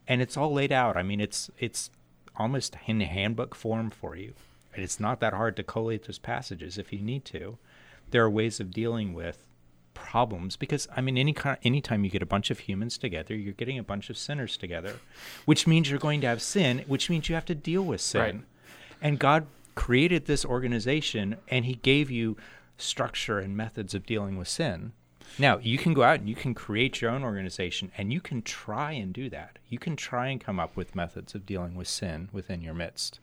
And 0.05 0.21
it's 0.21 0.35
all 0.35 0.51
laid 0.51 0.73
out. 0.73 0.97
I 0.97 1.03
mean, 1.03 1.21
it's 1.21 1.49
it's 1.57 1.89
almost 2.35 2.75
in 2.87 2.99
handbook 2.99 3.55
form 3.55 3.89
for 3.89 4.17
you. 4.17 4.33
And 4.75 4.83
it's 4.83 4.99
not 4.99 5.19
that 5.21 5.33
hard 5.33 5.55
to 5.57 5.63
collate 5.63 6.05
those 6.05 6.19
passages 6.19 6.77
if 6.77 6.91
you 6.91 6.99
need 6.99 7.25
to. 7.25 7.57
There 8.11 8.23
are 8.23 8.29
ways 8.29 8.59
of 8.59 8.71
dealing 8.71 9.13
with 9.13 9.45
problems 9.93 10.55
because 10.55 10.87
I 10.95 11.01
mean 11.01 11.17
any 11.17 11.33
kind 11.33 11.57
anytime 11.63 12.03
you 12.03 12.09
get 12.09 12.21
a 12.21 12.25
bunch 12.25 12.49
of 12.49 12.59
humans 12.59 12.97
together, 12.97 13.35
you're 13.35 13.53
getting 13.53 13.77
a 13.77 13.83
bunch 13.83 14.09
of 14.09 14.17
sinners 14.17 14.57
together, 14.57 14.95
which 15.45 15.67
means 15.67 15.89
you're 15.89 15.99
going 15.99 16.21
to 16.21 16.27
have 16.27 16.41
sin, 16.41 16.83
which 16.87 17.09
means 17.09 17.29
you 17.29 17.35
have 17.35 17.45
to 17.45 17.55
deal 17.55 17.83
with 17.83 18.01
sin. 18.01 18.21
Right. 18.21 18.41
And 19.01 19.19
God 19.19 19.45
created 19.75 20.25
this 20.25 20.45
organization 20.45 21.37
and 21.47 21.65
he 21.65 21.75
gave 21.75 22.09
you 22.09 22.37
structure 22.77 23.39
and 23.39 23.55
methods 23.55 23.93
of 23.93 24.05
dealing 24.05 24.37
with 24.37 24.47
sin. 24.47 24.93
Now, 25.37 25.57
you 25.59 25.77
can 25.77 25.93
go 25.93 26.03
out 26.03 26.19
and 26.19 26.29
you 26.29 26.35
can 26.35 26.53
create 26.53 27.01
your 27.01 27.11
own 27.11 27.23
organization 27.23 27.91
and 27.97 28.11
you 28.11 28.19
can 28.19 28.41
try 28.41 28.91
and 28.93 29.13
do 29.13 29.29
that. 29.29 29.59
You 29.67 29.79
can 29.79 29.95
try 29.95 30.27
and 30.27 30.41
come 30.41 30.59
up 30.59 30.75
with 30.75 30.95
methods 30.95 31.35
of 31.35 31.45
dealing 31.45 31.75
with 31.75 31.87
sin 31.87 32.29
within 32.31 32.61
your 32.61 32.73
midst. 32.73 33.19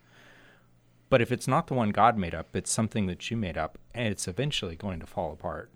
But 1.09 1.21
if 1.21 1.31
it's 1.31 1.47
not 1.47 1.67
the 1.67 1.73
one 1.73 1.91
God 1.91 2.17
made 2.17 2.35
up, 2.35 2.55
it's 2.55 2.71
something 2.71 3.05
that 3.07 3.31
you 3.31 3.37
made 3.37 3.57
up, 3.57 3.77
and 3.93 4.07
it's 4.07 4.27
eventually 4.27 4.75
going 4.75 4.99
to 4.99 5.05
fall 5.05 5.31
apart. 5.31 5.69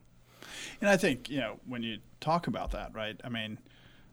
And 0.82 0.90
I 0.90 0.98
think, 0.98 1.30
you 1.30 1.40
know, 1.40 1.60
when 1.66 1.84
you 1.84 2.00
talk 2.20 2.48
about 2.48 2.72
that, 2.72 2.94
right? 2.94 3.20
I 3.24 3.30
mean, 3.30 3.60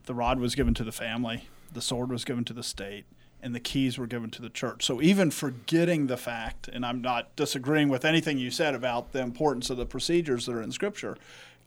the 0.05 0.15
rod 0.15 0.39
was 0.39 0.55
given 0.55 0.75
to 0.75 0.85
the 0.85 0.93
family, 0.93 1.49
the 1.73 1.83
sword 1.83 2.11
was 2.11 2.25
given 2.25 2.45
to 2.45 2.53
the 2.53 2.63
state, 2.63 3.05
and 3.43 3.55
the 3.55 3.61
keys 3.61 3.99
were 3.99 4.07
given 4.07 4.31
to 4.31 4.43
the 4.43 4.49
church. 4.49 4.85
So 4.85 5.03
even 5.03 5.31
forgetting 5.31 6.07
the 6.07 6.17
fact, 6.17 6.69
and 6.69 6.85
I'm 6.85 7.01
not 7.03 7.35
disagreeing 7.37 7.89
with 7.89 8.05
anything 8.05 8.39
you 8.39 8.51
said 8.51 8.75
about 8.75 9.13
the 9.13 9.21
importance 9.21 9.71
of 9.71 9.77
the 9.77 9.87
procedures 9.87 10.47
that 10.47 10.53
are 10.53 10.63
in 10.63 10.73
Scripture, 10.73 11.17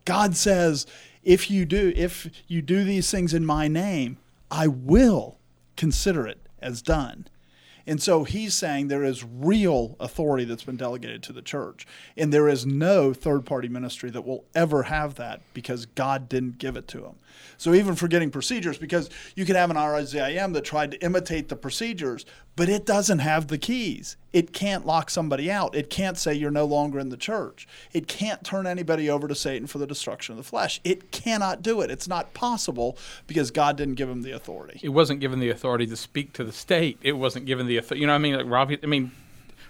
God 0.05 0.35
says, 0.35 0.85
if 1.23 1.51
you 1.51 1.65
do, 1.65 1.93
if 1.95 2.29
you 2.47 2.61
do 2.61 2.83
these 2.83 3.11
things 3.11 3.33
in 3.33 3.45
my 3.45 3.67
name, 3.67 4.17
I 4.49 4.67
will 4.67 5.37
consider 5.75 6.27
it 6.27 6.39
as 6.61 6.81
done. 6.81 7.27
And 7.87 8.01
so 8.01 8.23
he's 8.23 8.53
saying 8.53 8.87
there 8.87 9.03
is 9.03 9.23
real 9.23 9.95
authority 9.99 10.45
that's 10.45 10.63
been 10.63 10.77
delegated 10.77 11.23
to 11.23 11.33
the 11.33 11.41
church. 11.41 11.87
And 12.15 12.31
there 12.31 12.47
is 12.47 12.65
no 12.65 13.13
third 13.13 13.45
party 13.45 13.67
ministry 13.67 14.09
that 14.11 14.25
will 14.25 14.45
ever 14.53 14.83
have 14.83 15.15
that 15.15 15.41
because 15.53 15.87
God 15.87 16.29
didn't 16.29 16.59
give 16.59 16.75
it 16.75 16.87
to 16.89 17.01
them. 17.01 17.15
So 17.57 17.73
even 17.73 17.95
forgetting 17.95 18.31
procedures, 18.31 18.77
because 18.77 19.09
you 19.35 19.45
can 19.45 19.55
have 19.55 19.69
an 19.69 19.77
RZIM 19.77 20.53
that 20.53 20.63
tried 20.63 20.91
to 20.91 21.03
imitate 21.03 21.49
the 21.49 21.55
procedures, 21.55 22.25
but 22.55 22.69
it 22.69 22.85
doesn't 22.85 23.19
have 23.19 23.47
the 23.47 23.57
keys. 23.57 24.17
It 24.33 24.53
can't 24.53 24.85
lock 24.85 25.09
somebody 25.09 25.51
out. 25.51 25.75
It 25.75 25.89
can't 25.89 26.17
say 26.17 26.33
you're 26.33 26.51
no 26.51 26.65
longer 26.65 26.99
in 26.99 27.09
the 27.09 27.17
church. 27.17 27.67
It 27.93 28.07
can't 28.07 28.43
turn 28.43 28.67
anybody 28.67 29.09
over 29.09 29.27
to 29.27 29.35
Satan 29.35 29.67
for 29.67 29.77
the 29.77 29.87
destruction 29.87 30.33
of 30.33 30.37
the 30.37 30.43
flesh. 30.43 30.81
It 30.83 31.11
cannot 31.11 31.61
do 31.61 31.81
it. 31.81 31.89
It's 31.91 32.07
not 32.07 32.33
possible 32.33 32.97
because 33.27 33.51
God 33.51 33.77
didn't 33.77 33.95
give 33.95 34.09
him 34.09 34.21
the 34.21 34.31
authority. 34.31 34.79
It 34.83 34.89
wasn't 34.89 35.19
given 35.19 35.39
the 35.39 35.49
authority 35.49 35.87
to 35.87 35.95
speak 35.95 36.33
to 36.33 36.43
the 36.43 36.51
state. 36.51 36.97
It 37.01 37.13
wasn't 37.13 37.45
given 37.45 37.67
the 37.67 37.77
authority. 37.77 38.01
You 38.01 38.07
know, 38.07 38.15
I 38.15 38.17
mean, 38.17 38.35
like 38.35 38.45
Ravi. 38.47 38.77
I 38.81 38.85
mean, 38.85 39.11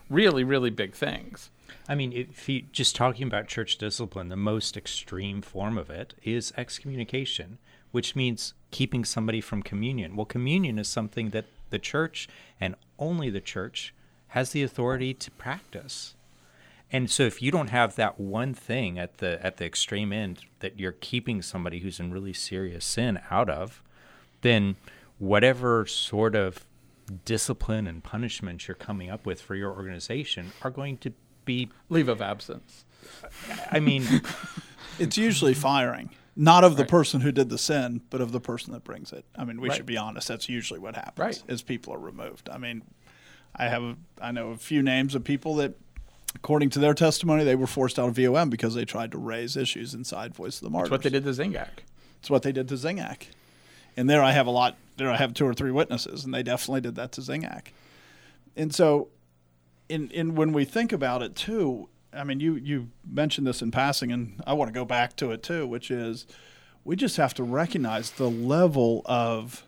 really, 0.09 0.43
really 0.43 0.69
big 0.69 0.93
things. 0.93 1.49
I 1.91 1.95
mean, 1.95 2.13
if 2.13 2.47
you 2.47 2.61
just 2.71 2.95
talking 2.95 3.27
about 3.27 3.49
church 3.49 3.77
discipline, 3.77 4.29
the 4.29 4.37
most 4.37 4.77
extreme 4.77 5.41
form 5.41 5.77
of 5.77 5.89
it 5.89 6.13
is 6.23 6.53
excommunication, 6.55 7.57
which 7.91 8.15
means 8.15 8.53
keeping 8.71 9.03
somebody 9.03 9.41
from 9.41 9.61
communion. 9.61 10.15
Well, 10.15 10.25
communion 10.25 10.79
is 10.79 10.87
something 10.87 11.31
that 11.31 11.47
the 11.69 11.79
church 11.79 12.29
and 12.61 12.75
only 12.97 13.29
the 13.29 13.41
church 13.41 13.93
has 14.29 14.51
the 14.51 14.63
authority 14.63 15.13
to 15.15 15.31
practice. 15.31 16.15
And 16.93 17.11
so 17.11 17.23
if 17.23 17.41
you 17.41 17.51
don't 17.51 17.71
have 17.71 17.97
that 17.97 18.17
one 18.17 18.53
thing 18.53 18.97
at 18.97 19.17
the 19.17 19.45
at 19.45 19.57
the 19.57 19.65
extreme 19.65 20.13
end 20.13 20.43
that 20.61 20.79
you're 20.79 20.93
keeping 20.93 21.41
somebody 21.41 21.79
who's 21.79 21.99
in 21.99 22.13
really 22.13 22.31
serious 22.31 22.85
sin 22.85 23.19
out 23.29 23.49
of, 23.49 23.83
then 24.43 24.77
whatever 25.19 25.85
sort 25.85 26.35
of 26.35 26.65
discipline 27.25 27.85
and 27.85 28.01
punishment 28.01 28.69
you're 28.69 28.75
coming 28.75 29.09
up 29.09 29.25
with 29.25 29.41
for 29.41 29.55
your 29.55 29.73
organization 29.73 30.53
are 30.61 30.71
going 30.71 30.97
to 30.99 31.11
be 31.45 31.69
leave 31.89 32.09
of 32.09 32.21
absence. 32.21 32.85
I 33.71 33.79
mean, 33.79 34.03
it's 34.99 35.17
usually 35.17 35.53
firing, 35.53 36.09
not 36.35 36.63
of 36.63 36.77
the 36.77 36.83
right. 36.83 36.89
person 36.89 37.21
who 37.21 37.31
did 37.31 37.49
the 37.49 37.57
sin, 37.57 38.01
but 38.09 38.21
of 38.21 38.31
the 38.31 38.39
person 38.39 38.73
that 38.73 38.83
brings 38.83 39.11
it. 39.11 39.25
I 39.35 39.45
mean, 39.45 39.59
we 39.59 39.69
right. 39.69 39.75
should 39.75 39.85
be 39.85 39.97
honest. 39.97 40.27
That's 40.27 40.49
usually 40.49 40.79
what 40.79 40.95
happens. 40.95 41.19
Right. 41.19 41.43
Is 41.47 41.61
people 41.61 41.93
are 41.93 41.99
removed. 41.99 42.49
I 42.49 42.57
mean, 42.57 42.83
I 43.55 43.67
have 43.67 43.97
I 44.21 44.31
know 44.31 44.51
a 44.51 44.57
few 44.57 44.81
names 44.81 45.15
of 45.15 45.23
people 45.23 45.55
that, 45.55 45.73
according 46.35 46.69
to 46.71 46.79
their 46.79 46.93
testimony, 46.93 47.43
they 47.43 47.55
were 47.55 47.67
forced 47.67 47.99
out 47.99 48.09
of 48.09 48.15
VOM 48.15 48.49
because 48.49 48.75
they 48.75 48.85
tried 48.85 49.11
to 49.11 49.17
raise 49.17 49.57
issues 49.57 49.93
inside 49.93 50.33
Voice 50.33 50.57
of 50.57 50.63
the 50.63 50.69
Martyrs. 50.69 50.89
That's 50.89 51.03
what 51.05 51.11
they 51.11 51.19
did 51.19 51.25
to 51.25 51.31
Zingac. 51.31 51.83
It's 52.19 52.29
what 52.29 52.43
they 52.43 52.51
did 52.51 52.67
to 52.69 52.75
Zingac. 52.75 53.27
And 53.97 54.09
there 54.09 54.23
I 54.23 54.31
have 54.31 54.47
a 54.47 54.51
lot. 54.51 54.77
There 54.97 55.09
I 55.09 55.17
have 55.17 55.33
two 55.33 55.45
or 55.45 55.53
three 55.53 55.71
witnesses, 55.71 56.23
and 56.23 56.33
they 56.33 56.43
definitely 56.43 56.81
did 56.81 56.95
that 56.95 57.11
to 57.13 57.21
Zingac. 57.21 57.67
And 58.55 58.73
so 58.73 59.09
in 59.91 60.09
in 60.11 60.35
when 60.35 60.53
we 60.53 60.65
think 60.65 60.91
about 60.91 61.21
it 61.21 61.35
too, 61.35 61.89
I 62.13 62.23
mean, 62.23 62.39
you 62.39 62.55
you 62.55 62.89
mentioned 63.05 63.45
this 63.45 63.61
in 63.61 63.71
passing, 63.71 64.11
and 64.11 64.41
I 64.47 64.53
want 64.53 64.69
to 64.69 64.73
go 64.73 64.85
back 64.85 65.15
to 65.17 65.31
it 65.31 65.43
too, 65.43 65.67
which 65.67 65.91
is 65.91 66.25
we 66.83 66.95
just 66.95 67.17
have 67.17 67.33
to 67.35 67.43
recognize 67.43 68.11
the 68.11 68.29
level 68.29 69.01
of 69.05 69.65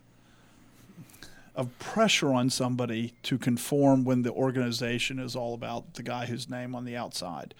of 1.56 1.78
pressure 1.78 2.34
on 2.34 2.50
somebody 2.50 3.14
to 3.22 3.38
conform 3.38 4.04
when 4.04 4.24
the 4.24 4.32
organization 4.32 5.20
is 5.20 5.36
all 5.36 5.54
about 5.54 5.94
the 5.94 6.04
guy 6.04 6.26
whose 6.26 6.50
name 6.50 6.74
on 6.74 6.84
the 6.84 6.96
outside, 6.96 7.54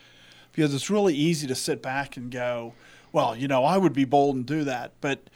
because 0.52 0.74
it's 0.74 0.90
really 0.90 1.14
easy 1.14 1.46
to 1.46 1.54
sit 1.54 1.84
back 1.84 2.18
and 2.18 2.32
go, 2.32 2.74
well, 3.12 3.36
you 3.36 3.48
know, 3.48 3.64
I 3.64 3.78
would 3.78 3.94
be 3.94 4.06
bold 4.06 4.36
and 4.36 4.46
do 4.46 4.64
that, 4.64 4.94
but 5.00 5.30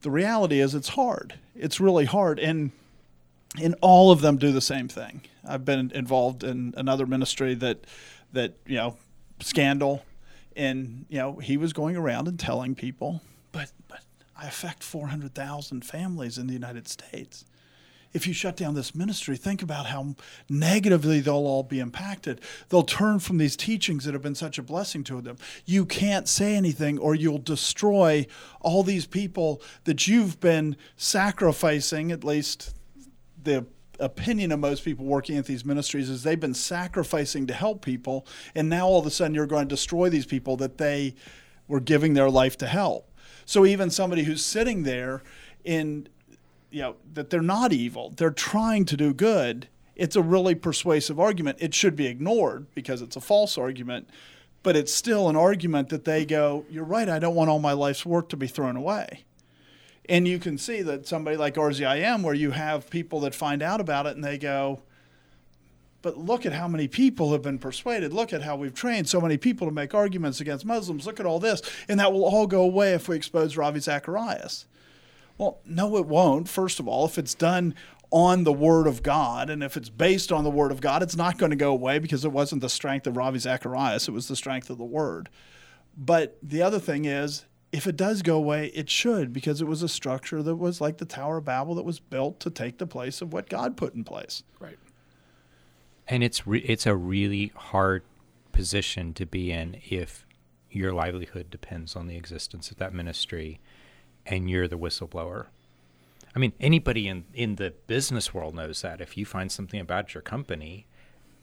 the 0.00 0.10
reality 0.10 0.60
is 0.60 0.74
it's 0.74 0.90
hard. 0.90 1.34
It's 1.54 1.80
really 1.80 2.06
hard, 2.06 2.38
and 2.38 2.70
and 3.60 3.74
all 3.80 4.12
of 4.12 4.20
them 4.20 4.36
do 4.36 4.52
the 4.52 4.60
same 4.60 4.88
thing. 4.88 5.22
I've 5.50 5.64
been 5.64 5.90
involved 5.94 6.44
in 6.44 6.74
another 6.76 7.06
ministry 7.06 7.54
that 7.56 7.84
that 8.32 8.54
you 8.66 8.76
know 8.76 8.96
scandal, 9.40 10.02
and 10.56 11.06
you 11.08 11.18
know 11.18 11.36
he 11.36 11.56
was 11.56 11.72
going 11.72 11.96
around 11.96 12.28
and 12.28 12.38
telling 12.38 12.74
people, 12.74 13.20
but 13.52 13.72
but 13.88 14.00
I 14.36 14.46
affect 14.46 14.82
four 14.82 15.08
hundred 15.08 15.34
thousand 15.34 15.84
families 15.84 16.38
in 16.38 16.46
the 16.46 16.54
United 16.54 16.88
States. 16.88 17.44
If 18.12 18.26
you 18.26 18.32
shut 18.32 18.56
down 18.56 18.74
this 18.74 18.92
ministry, 18.92 19.36
think 19.36 19.62
about 19.62 19.86
how 19.86 20.16
negatively 20.48 21.20
they'll 21.20 21.34
all 21.34 21.62
be 21.62 21.78
impacted. 21.78 22.40
They'll 22.68 22.82
turn 22.82 23.20
from 23.20 23.38
these 23.38 23.54
teachings 23.54 24.04
that 24.04 24.14
have 24.14 24.22
been 24.22 24.34
such 24.34 24.58
a 24.58 24.64
blessing 24.64 25.04
to 25.04 25.20
them. 25.20 25.36
You 25.64 25.86
can't 25.86 26.28
say 26.28 26.56
anything, 26.56 26.98
or 26.98 27.14
you'll 27.14 27.38
destroy 27.38 28.26
all 28.60 28.82
these 28.82 29.06
people 29.06 29.62
that 29.84 30.08
you've 30.08 30.40
been 30.40 30.76
sacrificing, 30.96 32.10
at 32.10 32.24
least 32.24 32.74
the 33.40 33.64
opinion 34.00 34.50
of 34.52 34.58
most 34.58 34.84
people 34.84 35.04
working 35.04 35.36
at 35.36 35.46
these 35.46 35.64
ministries 35.64 36.08
is 36.08 36.22
they've 36.22 36.40
been 36.40 36.54
sacrificing 36.54 37.46
to 37.46 37.54
help 37.54 37.84
people, 37.84 38.26
and 38.54 38.68
now 38.68 38.86
all 38.86 38.98
of 38.98 39.06
a 39.06 39.10
sudden 39.10 39.34
you're 39.34 39.46
going 39.46 39.68
to 39.68 39.74
destroy 39.74 40.08
these 40.08 40.26
people 40.26 40.56
that 40.56 40.78
they 40.78 41.14
were 41.68 41.80
giving 41.80 42.14
their 42.14 42.30
life 42.30 42.58
to 42.58 42.66
help. 42.66 43.10
So 43.44 43.66
even 43.66 43.90
somebody 43.90 44.24
who's 44.24 44.44
sitting 44.44 44.82
there 44.82 45.22
in, 45.64 46.08
you 46.70 46.82
know, 46.82 46.96
that 47.12 47.30
they're 47.30 47.42
not 47.42 47.72
evil, 47.72 48.10
they're 48.16 48.30
trying 48.30 48.84
to 48.86 48.96
do 48.96 49.12
good. 49.12 49.68
It's 49.96 50.16
a 50.16 50.22
really 50.22 50.54
persuasive 50.54 51.20
argument. 51.20 51.58
It 51.60 51.74
should 51.74 51.94
be 51.94 52.06
ignored 52.06 52.66
because 52.74 53.02
it's 53.02 53.16
a 53.16 53.20
false 53.20 53.58
argument, 53.58 54.08
but 54.62 54.76
it's 54.76 54.92
still 54.94 55.28
an 55.28 55.36
argument 55.36 55.90
that 55.90 56.04
they 56.04 56.24
go, 56.24 56.64
"You're 56.70 56.84
right. 56.84 57.08
I 57.08 57.18
don't 57.18 57.34
want 57.34 57.50
all 57.50 57.58
my 57.58 57.72
life's 57.72 58.06
work 58.06 58.28
to 58.30 58.36
be 58.36 58.46
thrown 58.46 58.76
away." 58.76 59.24
And 60.08 60.26
you 60.26 60.38
can 60.38 60.58
see 60.58 60.82
that 60.82 61.06
somebody 61.06 61.36
like 61.36 61.54
RZIM, 61.54 62.22
where 62.22 62.34
you 62.34 62.50
have 62.50 62.90
people 62.90 63.20
that 63.20 63.34
find 63.34 63.62
out 63.62 63.80
about 63.80 64.06
it 64.06 64.16
and 64.16 64.24
they 64.24 64.38
go, 64.38 64.82
but 66.02 66.16
look 66.16 66.46
at 66.46 66.52
how 66.52 66.66
many 66.66 66.88
people 66.88 67.32
have 67.32 67.42
been 67.42 67.58
persuaded. 67.58 68.12
Look 68.12 68.32
at 68.32 68.42
how 68.42 68.56
we've 68.56 68.74
trained 68.74 69.08
so 69.08 69.20
many 69.20 69.36
people 69.36 69.66
to 69.66 69.72
make 69.72 69.94
arguments 69.94 70.40
against 70.40 70.64
Muslims. 70.64 71.06
Look 71.06 71.20
at 71.20 71.26
all 71.26 71.38
this. 71.38 71.60
And 71.88 72.00
that 72.00 72.12
will 72.12 72.24
all 72.24 72.46
go 72.46 72.62
away 72.62 72.94
if 72.94 73.08
we 73.08 73.16
expose 73.16 73.56
Ravi 73.56 73.80
Zacharias. 73.80 74.64
Well, 75.36 75.60
no, 75.66 75.96
it 75.96 76.06
won't. 76.06 76.48
First 76.48 76.80
of 76.80 76.88
all, 76.88 77.04
if 77.04 77.18
it's 77.18 77.34
done 77.34 77.74
on 78.10 78.44
the 78.44 78.52
Word 78.52 78.86
of 78.86 79.02
God 79.02 79.50
and 79.50 79.62
if 79.62 79.76
it's 79.76 79.88
based 79.88 80.32
on 80.32 80.44
the 80.44 80.50
Word 80.50 80.72
of 80.72 80.80
God, 80.80 81.02
it's 81.02 81.16
not 81.16 81.38
going 81.38 81.50
to 81.50 81.56
go 81.56 81.70
away 81.70 81.98
because 81.98 82.24
it 82.24 82.32
wasn't 82.32 82.62
the 82.62 82.68
strength 82.68 83.06
of 83.06 83.16
Ravi 83.16 83.38
Zacharias, 83.38 84.08
it 84.08 84.12
was 84.12 84.28
the 84.28 84.36
strength 84.36 84.70
of 84.70 84.78
the 84.78 84.84
Word. 84.84 85.28
But 85.96 86.38
the 86.42 86.62
other 86.62 86.78
thing 86.78 87.04
is, 87.04 87.44
if 87.72 87.86
it 87.86 87.96
does 87.96 88.22
go 88.22 88.36
away, 88.36 88.66
it 88.74 88.90
should 88.90 89.32
because 89.32 89.60
it 89.60 89.66
was 89.66 89.82
a 89.82 89.88
structure 89.88 90.42
that 90.42 90.56
was 90.56 90.80
like 90.80 90.98
the 90.98 91.04
Tower 91.04 91.38
of 91.38 91.44
Babel 91.44 91.74
that 91.76 91.84
was 91.84 92.00
built 92.00 92.40
to 92.40 92.50
take 92.50 92.78
the 92.78 92.86
place 92.86 93.22
of 93.22 93.32
what 93.32 93.48
God 93.48 93.76
put 93.76 93.94
in 93.94 94.04
place. 94.04 94.42
Right. 94.58 94.78
And 96.08 96.24
it's 96.24 96.46
re- 96.46 96.60
it's 96.60 96.86
a 96.86 96.96
really 96.96 97.52
hard 97.54 98.02
position 98.52 99.14
to 99.14 99.24
be 99.24 99.52
in 99.52 99.76
if 99.88 100.26
your 100.70 100.92
livelihood 100.92 101.50
depends 101.50 101.94
on 101.94 102.06
the 102.06 102.16
existence 102.16 102.70
of 102.70 102.78
that 102.78 102.92
ministry 102.92 103.60
and 104.26 104.50
you're 104.50 104.68
the 104.68 104.78
whistleblower. 104.78 105.46
I 106.34 106.38
mean, 106.38 106.52
anybody 106.60 107.08
in, 107.08 107.24
in 107.34 107.56
the 107.56 107.74
business 107.86 108.32
world 108.32 108.54
knows 108.54 108.82
that. 108.82 109.00
If 109.00 109.16
you 109.16 109.24
find 109.24 109.50
something 109.50 109.80
about 109.80 110.14
your 110.14 110.22
company 110.22 110.86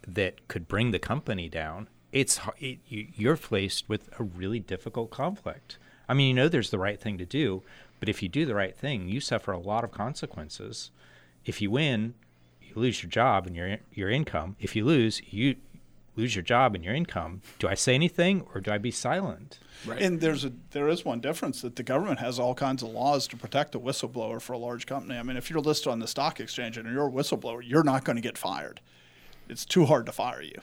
that 0.08 0.48
could 0.48 0.68
bring 0.68 0.92
the 0.92 1.00
company 1.00 1.50
down, 1.50 1.90
it's 2.12 2.40
it, 2.60 2.80
you're 2.88 3.36
faced 3.36 3.90
with 3.90 4.10
a 4.18 4.24
really 4.24 4.60
difficult 4.60 5.10
conflict. 5.10 5.78
I 6.10 6.14
mean, 6.14 6.30
you 6.30 6.34
know 6.34 6.50
there's 6.50 6.70
the 6.70 6.80
right 6.80 7.00
thing 7.00 7.18
to 7.18 7.26
do, 7.26 7.64
but 8.00 8.10
if 8.10 8.22
you 8.22 8.30
do 8.30 8.46
the 8.46 8.56
right 8.56 8.76
thing, 8.76 9.08
you 9.08 9.20
suffer 9.20 9.52
a 9.52 9.60
lot 9.60 9.84
of 9.84 9.92
consequences. 9.92 10.92
If 11.46 11.62
you 11.62 11.72
win, 11.72 12.14
you 12.62 12.74
lose 12.76 13.02
your 13.04 13.10
job 13.10 13.48
and 13.48 13.56
your 13.56 13.78
your 13.94 14.10
income. 14.10 14.56
If 14.60 14.76
you 14.76 14.86
lose, 14.86 15.22
you 15.32 15.56
lose 16.16 16.36
your 16.36 16.44
job 16.44 16.76
and 16.76 16.84
your 16.84 16.94
income. 16.94 17.42
Do 17.60 17.68
I 17.68 17.76
say 17.76 17.96
anything 17.96 18.46
or 18.54 18.60
do 18.60 18.72
I 18.72 18.78
be 18.78 18.92
silent? 18.92 19.60
Right. 19.86 20.02
And 20.02 20.20
there's 20.20 20.44
a 20.44 20.52
there 20.72 20.90
is 20.90 21.06
one 21.06 21.20
difference 21.20 21.62
that 21.62 21.76
the 21.76 21.84
government 21.84 22.20
has 22.20 22.40
all 22.40 22.56
kinds 22.56 22.84
of 22.84 22.90
laws 22.90 23.28
to 23.28 23.38
protect 23.38 23.76
a 23.76 23.80
whistleblower 23.80 24.42
for 24.42 24.54
a 24.54 24.58
large 24.58 24.86
company. 24.86 25.18
I 25.18 25.24
mean, 25.24 25.38
if 25.38 25.50
you're 25.50 25.62
listed 25.62 25.88
on 25.88 26.00
the 26.00 26.08
stock 26.08 26.40
exchange 26.40 26.78
and 26.78 26.92
you're 26.92 27.08
a 27.08 27.12
whistleblower, 27.12 27.62
you're 27.64 27.84
not 27.84 28.04
going 28.04 28.16
to 28.18 28.22
get 28.22 28.38
fired. 28.38 28.82
It's 29.48 29.66
too 29.66 29.86
hard 29.86 30.06
to 30.08 30.12
fire 30.12 30.42
you. 30.42 30.60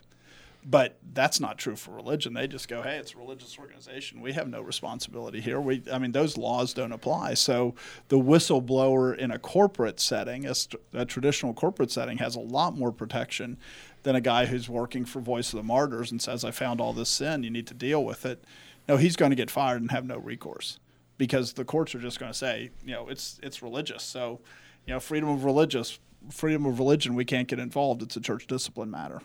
But 0.67 0.97
that's 1.13 1.41
not 1.41 1.59
true 1.59 1.77
for 1.77 1.91
religion. 1.91 2.33
They 2.33 2.47
just 2.47 2.69
go, 2.69 2.81
"Hey, 2.81 2.97
it's 2.97 3.15
a 3.15 3.19
religious 3.19 3.59
organization. 3.59 4.23
We 4.23 4.33
have 4.33 4.49
no 4.49 4.63
responsibility 4.63 5.41
here." 5.41 5.61
We, 5.61 5.83
I 5.93 5.99
mean, 5.99 6.13
those 6.13 6.39
laws 6.39 6.73
don't 6.73 6.93
apply. 6.93 7.35
So 7.35 7.75
the 8.09 8.19
whistleblower 8.19 9.17
in 9.17 9.31
a 9.31 9.39
corporate 9.39 10.01
setting, 10.01 10.47
a, 10.47 10.55
a 10.95 11.05
traditional 11.05 11.53
corporate 11.53 11.91
setting, 11.91 12.17
has 12.19 12.35
a 12.35 12.41
lot 12.41 12.77
more 12.77 12.93
protection 12.93 13.59
than 14.05 14.17
a 14.17 14.23
guy 14.23 14.47
who's 14.47 14.69
working 14.69 15.05
for 15.05 15.21
Voice 15.21 15.53
of 15.53 15.59
the 15.59 15.63
Martyrs 15.63 16.11
and 16.11 16.23
says, 16.23 16.45
"I 16.45 16.51
found 16.51 16.81
all 16.81 16.95
this 16.95 17.11
sin. 17.11 17.43
You 17.43 17.51
need 17.51 17.67
to 17.67 17.75
deal 17.75 18.03
with 18.03 18.25
it." 18.25 18.43
No, 18.89 18.97
he's 18.97 19.17
going 19.17 19.31
to 19.31 19.37
get 19.37 19.51
fired 19.51 19.83
and 19.83 19.91
have 19.91 20.07
no 20.07 20.19
recourse 20.19 20.79
because 21.19 21.53
the 21.55 21.65
courts 21.65 21.95
are 21.95 22.01
just 22.01 22.19
going 22.19 22.33
to 22.33 22.37
say, 22.37 22.71
you 22.85 22.93
know, 22.93 23.09
it's 23.09 23.39
it's 23.43 23.63
religious. 23.63 24.03
So, 24.03 24.41
you 24.87 24.95
know, 24.95 25.01
freedom 25.01 25.29
of 25.29 25.45
religious, 25.45 25.99
freedom 26.31 26.67
of 26.67 26.79
religion, 26.79 27.15
we 27.15 27.25
can't 27.25 27.49
get 27.49 27.59
involved. 27.59 28.03
It's 28.03 28.17
a 28.17 28.21
church 28.21 28.47
discipline 28.47 28.91
matter. 28.91 29.21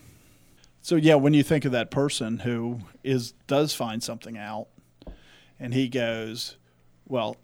So 0.82 0.96
yeah, 0.96 1.16
when 1.16 1.34
you 1.34 1.44
think 1.44 1.66
of 1.66 1.72
that 1.74 1.92
person 1.92 2.40
who 2.40 2.80
is 3.04 3.34
does 3.48 3.74
find 3.74 4.02
something 4.02 4.38
out, 4.38 4.68
and 5.60 5.74
he 5.74 5.90
goes, 5.90 6.56
well, 7.06 7.36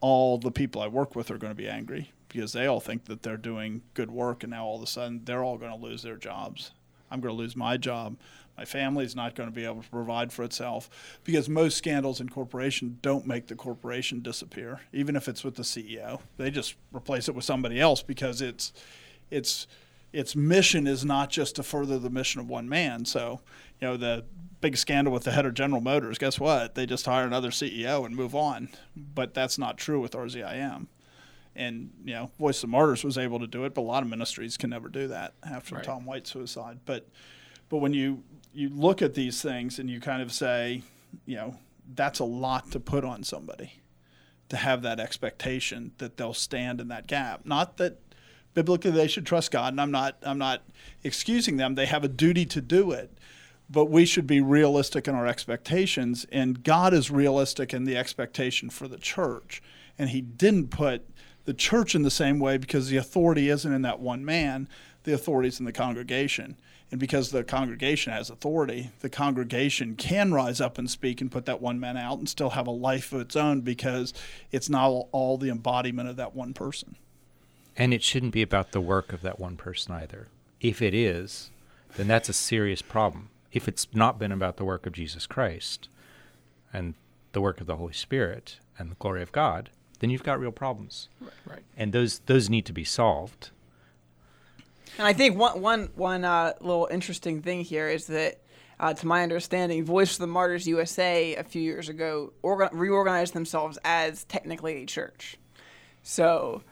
all 0.00 0.38
the 0.38 0.50
people 0.50 0.80
I 0.80 0.86
work 0.86 1.14
with 1.14 1.30
are 1.30 1.38
going 1.38 1.50
to 1.50 1.56
be 1.56 1.68
angry 1.68 2.12
because 2.28 2.52
they 2.52 2.66
all 2.66 2.80
think 2.80 3.04
that 3.04 3.22
they're 3.22 3.36
doing 3.36 3.82
good 3.94 4.10
work, 4.10 4.42
and 4.42 4.52
now 4.52 4.64
all 4.64 4.76
of 4.76 4.82
a 4.82 4.86
sudden 4.86 5.22
they're 5.24 5.44
all 5.44 5.58
going 5.58 5.72
to 5.72 5.76
lose 5.76 6.02
their 6.02 6.16
jobs. 6.16 6.72
I'm 7.10 7.20
going 7.20 7.34
to 7.34 7.38
lose 7.38 7.56
my 7.56 7.76
job. 7.76 8.16
My 8.56 8.64
family 8.64 9.04
is 9.04 9.16
not 9.16 9.34
going 9.34 9.48
to 9.48 9.54
be 9.54 9.64
able 9.64 9.82
to 9.82 9.88
provide 9.88 10.32
for 10.32 10.42
itself 10.44 11.18
because 11.24 11.48
most 11.48 11.76
scandals 11.76 12.20
in 12.20 12.28
corporation 12.28 12.98
don't 13.02 13.26
make 13.26 13.46
the 13.46 13.54
corporation 13.54 14.20
disappear, 14.20 14.80
even 14.92 15.16
if 15.16 15.28
it's 15.28 15.42
with 15.42 15.56
the 15.56 15.62
CEO. 15.62 16.20
They 16.36 16.50
just 16.50 16.76
replace 16.92 17.28
it 17.28 17.34
with 17.34 17.44
somebody 17.44 17.80
else 17.80 18.02
because 18.02 18.40
it's 18.40 18.72
it's 19.30 19.66
its 20.12 20.34
mission 20.34 20.86
is 20.86 21.04
not 21.04 21.30
just 21.30 21.56
to 21.56 21.62
further 21.62 21.98
the 21.98 22.10
mission 22.10 22.40
of 22.40 22.48
one 22.48 22.68
man. 22.68 23.04
So, 23.04 23.40
you 23.80 23.88
know, 23.88 23.96
the 23.96 24.24
big 24.60 24.76
scandal 24.76 25.12
with 25.12 25.24
the 25.24 25.30
head 25.32 25.46
of 25.46 25.54
General 25.54 25.80
Motors, 25.80 26.18
guess 26.18 26.38
what? 26.38 26.74
They 26.74 26.86
just 26.86 27.06
hire 27.06 27.26
another 27.26 27.50
CEO 27.50 28.04
and 28.04 28.14
move 28.14 28.34
on. 28.34 28.68
But 28.96 29.34
that's 29.34 29.58
not 29.58 29.78
true 29.78 30.00
with 30.00 30.12
RZIM. 30.12 30.86
And, 31.56 31.90
you 32.04 32.14
know, 32.14 32.30
Voice 32.38 32.62
of 32.62 32.70
Martyrs 32.70 33.04
was 33.04 33.18
able 33.18 33.40
to 33.40 33.46
do 33.46 33.64
it, 33.64 33.74
but 33.74 33.82
a 33.82 33.82
lot 33.82 34.02
of 34.02 34.08
ministries 34.08 34.56
can 34.56 34.70
never 34.70 34.88
do 34.88 35.08
that 35.08 35.34
after 35.42 35.76
right. 35.76 35.84
Tom 35.84 36.04
White's 36.04 36.30
suicide. 36.30 36.80
But 36.84 37.08
but 37.68 37.78
when 37.78 37.92
you 37.92 38.22
you 38.52 38.68
look 38.68 39.02
at 39.02 39.14
these 39.14 39.42
things 39.42 39.78
and 39.78 39.88
you 39.88 40.00
kind 40.00 40.22
of 40.22 40.32
say, 40.32 40.82
you 41.26 41.36
know, 41.36 41.56
that's 41.94 42.18
a 42.18 42.24
lot 42.24 42.70
to 42.72 42.80
put 42.80 43.04
on 43.04 43.22
somebody 43.24 43.80
to 44.48 44.56
have 44.56 44.82
that 44.82 44.98
expectation 44.98 45.92
that 45.98 46.16
they'll 46.16 46.34
stand 46.34 46.80
in 46.80 46.88
that 46.88 47.06
gap. 47.06 47.44
Not 47.44 47.76
that 47.78 47.98
biblically 48.54 48.90
they 48.90 49.08
should 49.08 49.26
trust 49.26 49.50
God, 49.50 49.72
and 49.72 49.80
I'm 49.80 49.90
not 49.90 50.16
I'm 50.22 50.38
not 50.38 50.62
excusing 51.04 51.56
them. 51.56 51.74
They 51.74 51.86
have 51.86 52.04
a 52.04 52.08
duty 52.08 52.44
to 52.46 52.60
do 52.60 52.90
it, 52.92 53.16
but 53.68 53.86
we 53.86 54.04
should 54.04 54.26
be 54.26 54.40
realistic 54.40 55.08
in 55.08 55.14
our 55.14 55.26
expectations, 55.26 56.26
and 56.32 56.62
God 56.62 56.92
is 56.92 57.10
realistic 57.10 57.72
in 57.72 57.84
the 57.84 57.96
expectation 57.96 58.70
for 58.70 58.88
the 58.88 58.98
church, 58.98 59.62
and 59.98 60.10
He 60.10 60.20
didn't 60.20 60.68
put 60.68 61.08
the 61.44 61.54
church 61.54 61.94
in 61.94 62.02
the 62.02 62.10
same 62.10 62.38
way 62.38 62.58
because 62.58 62.88
the 62.88 62.96
authority 62.96 63.48
isn't 63.48 63.72
in 63.72 63.82
that 63.82 64.00
one 64.00 64.24
man. 64.24 64.68
The 65.04 65.14
authority 65.14 65.48
is 65.48 65.58
in 65.58 65.66
the 65.66 65.72
congregation. 65.72 66.56
And 66.90 66.98
because 66.98 67.30
the 67.30 67.44
congregation 67.44 68.12
has 68.12 68.30
authority, 68.30 68.90
the 69.00 69.08
congregation 69.08 69.94
can 69.94 70.34
rise 70.34 70.60
up 70.60 70.76
and 70.76 70.90
speak 70.90 71.20
and 71.20 71.30
put 71.30 71.46
that 71.46 71.60
one 71.60 71.78
man 71.78 71.96
out 71.96 72.18
and 72.18 72.28
still 72.28 72.50
have 72.50 72.66
a 72.66 72.72
life 72.72 73.12
of 73.12 73.20
its 73.20 73.36
own 73.36 73.60
because 73.60 74.12
it's 74.50 74.68
not 74.68 74.88
all 75.12 75.38
the 75.38 75.50
embodiment 75.50 76.08
of 76.08 76.16
that 76.16 76.34
one 76.34 76.52
person. 76.52 76.96
And 77.80 77.94
it 77.94 78.02
shouldn't 78.02 78.34
be 78.34 78.42
about 78.42 78.72
the 78.72 78.80
work 78.80 79.14
of 79.14 79.22
that 79.22 79.40
one 79.40 79.56
person 79.56 79.94
either. 79.94 80.28
If 80.60 80.82
it 80.82 80.92
is, 80.92 81.50
then 81.96 82.08
that's 82.08 82.28
a 82.28 82.34
serious 82.34 82.82
problem. 82.82 83.30
If 83.52 83.66
it's 83.66 83.88
not 83.94 84.18
been 84.18 84.32
about 84.32 84.58
the 84.58 84.66
work 84.66 84.84
of 84.84 84.92
Jesus 84.92 85.26
Christ 85.26 85.88
and 86.74 86.92
the 87.32 87.40
work 87.40 87.58
of 87.58 87.66
the 87.66 87.76
Holy 87.76 87.94
Spirit 87.94 88.58
and 88.78 88.90
the 88.90 88.96
glory 88.96 89.22
of 89.22 89.32
God, 89.32 89.70
then 90.00 90.10
you've 90.10 90.22
got 90.22 90.38
real 90.38 90.52
problems. 90.52 91.08
Right. 91.22 91.32
right. 91.46 91.62
And 91.74 91.94
those 91.94 92.18
those 92.26 92.50
need 92.50 92.66
to 92.66 92.74
be 92.74 92.84
solved. 92.84 93.48
And 94.98 95.06
I 95.06 95.14
think 95.14 95.38
one 95.38 95.62
one 95.62 95.88
one 95.94 96.22
uh, 96.22 96.52
little 96.60 96.86
interesting 96.90 97.40
thing 97.40 97.62
here 97.62 97.88
is 97.88 98.08
that, 98.08 98.42
uh, 98.78 98.92
to 98.92 99.06
my 99.06 99.22
understanding, 99.22 99.86
Voice 99.86 100.12
of 100.12 100.18
the 100.18 100.26
Martyrs 100.26 100.68
USA 100.68 101.34
a 101.34 101.44
few 101.44 101.62
years 101.62 101.88
ago 101.88 102.34
orga- 102.44 102.68
reorganized 102.74 103.32
themselves 103.32 103.78
as 103.86 104.24
technically 104.24 104.82
a 104.82 104.84
church. 104.84 105.38
So 106.02 106.62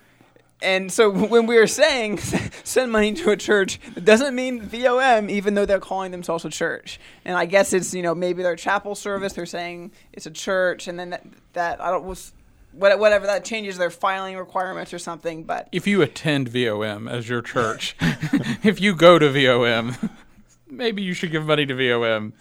and 0.60 0.90
so 0.92 1.10
when 1.28 1.46
we 1.46 1.56
are 1.58 1.66
saying 1.66 2.18
send 2.64 2.92
money 2.92 3.12
to 3.14 3.30
a 3.30 3.36
church, 3.36 3.78
it 3.96 4.04
doesn't 4.04 4.34
mean 4.34 4.62
VOM, 4.62 5.30
even 5.30 5.54
though 5.54 5.66
they're 5.66 5.80
calling 5.80 6.10
themselves 6.10 6.44
a 6.44 6.50
church. 6.50 6.98
And 7.24 7.36
I 7.36 7.46
guess 7.46 7.72
it's 7.72 7.94
you 7.94 8.02
know 8.02 8.14
maybe 8.14 8.42
their 8.42 8.56
chapel 8.56 8.94
service, 8.94 9.32
they're 9.32 9.46
saying 9.46 9.92
it's 10.12 10.26
a 10.26 10.30
church, 10.30 10.88
and 10.88 10.98
then 10.98 11.10
that, 11.10 11.24
that 11.52 11.80
I 11.80 11.90
don't 11.90 12.04
was 12.04 12.32
whatever 12.72 13.26
that 13.26 13.44
changes 13.44 13.76
their 13.76 13.90
filing 13.90 14.36
requirements 14.36 14.92
or 14.92 14.98
something. 14.98 15.42
But 15.42 15.68
if 15.72 15.86
you 15.86 16.02
attend 16.02 16.48
VOM 16.48 17.08
as 17.08 17.28
your 17.28 17.42
church, 17.42 17.96
if 18.00 18.80
you 18.80 18.94
go 18.94 19.18
to 19.18 19.30
VOM, 19.30 19.96
maybe 20.68 21.02
you 21.02 21.14
should 21.14 21.32
give 21.32 21.46
money 21.46 21.66
to 21.66 21.74
VOM 21.74 22.34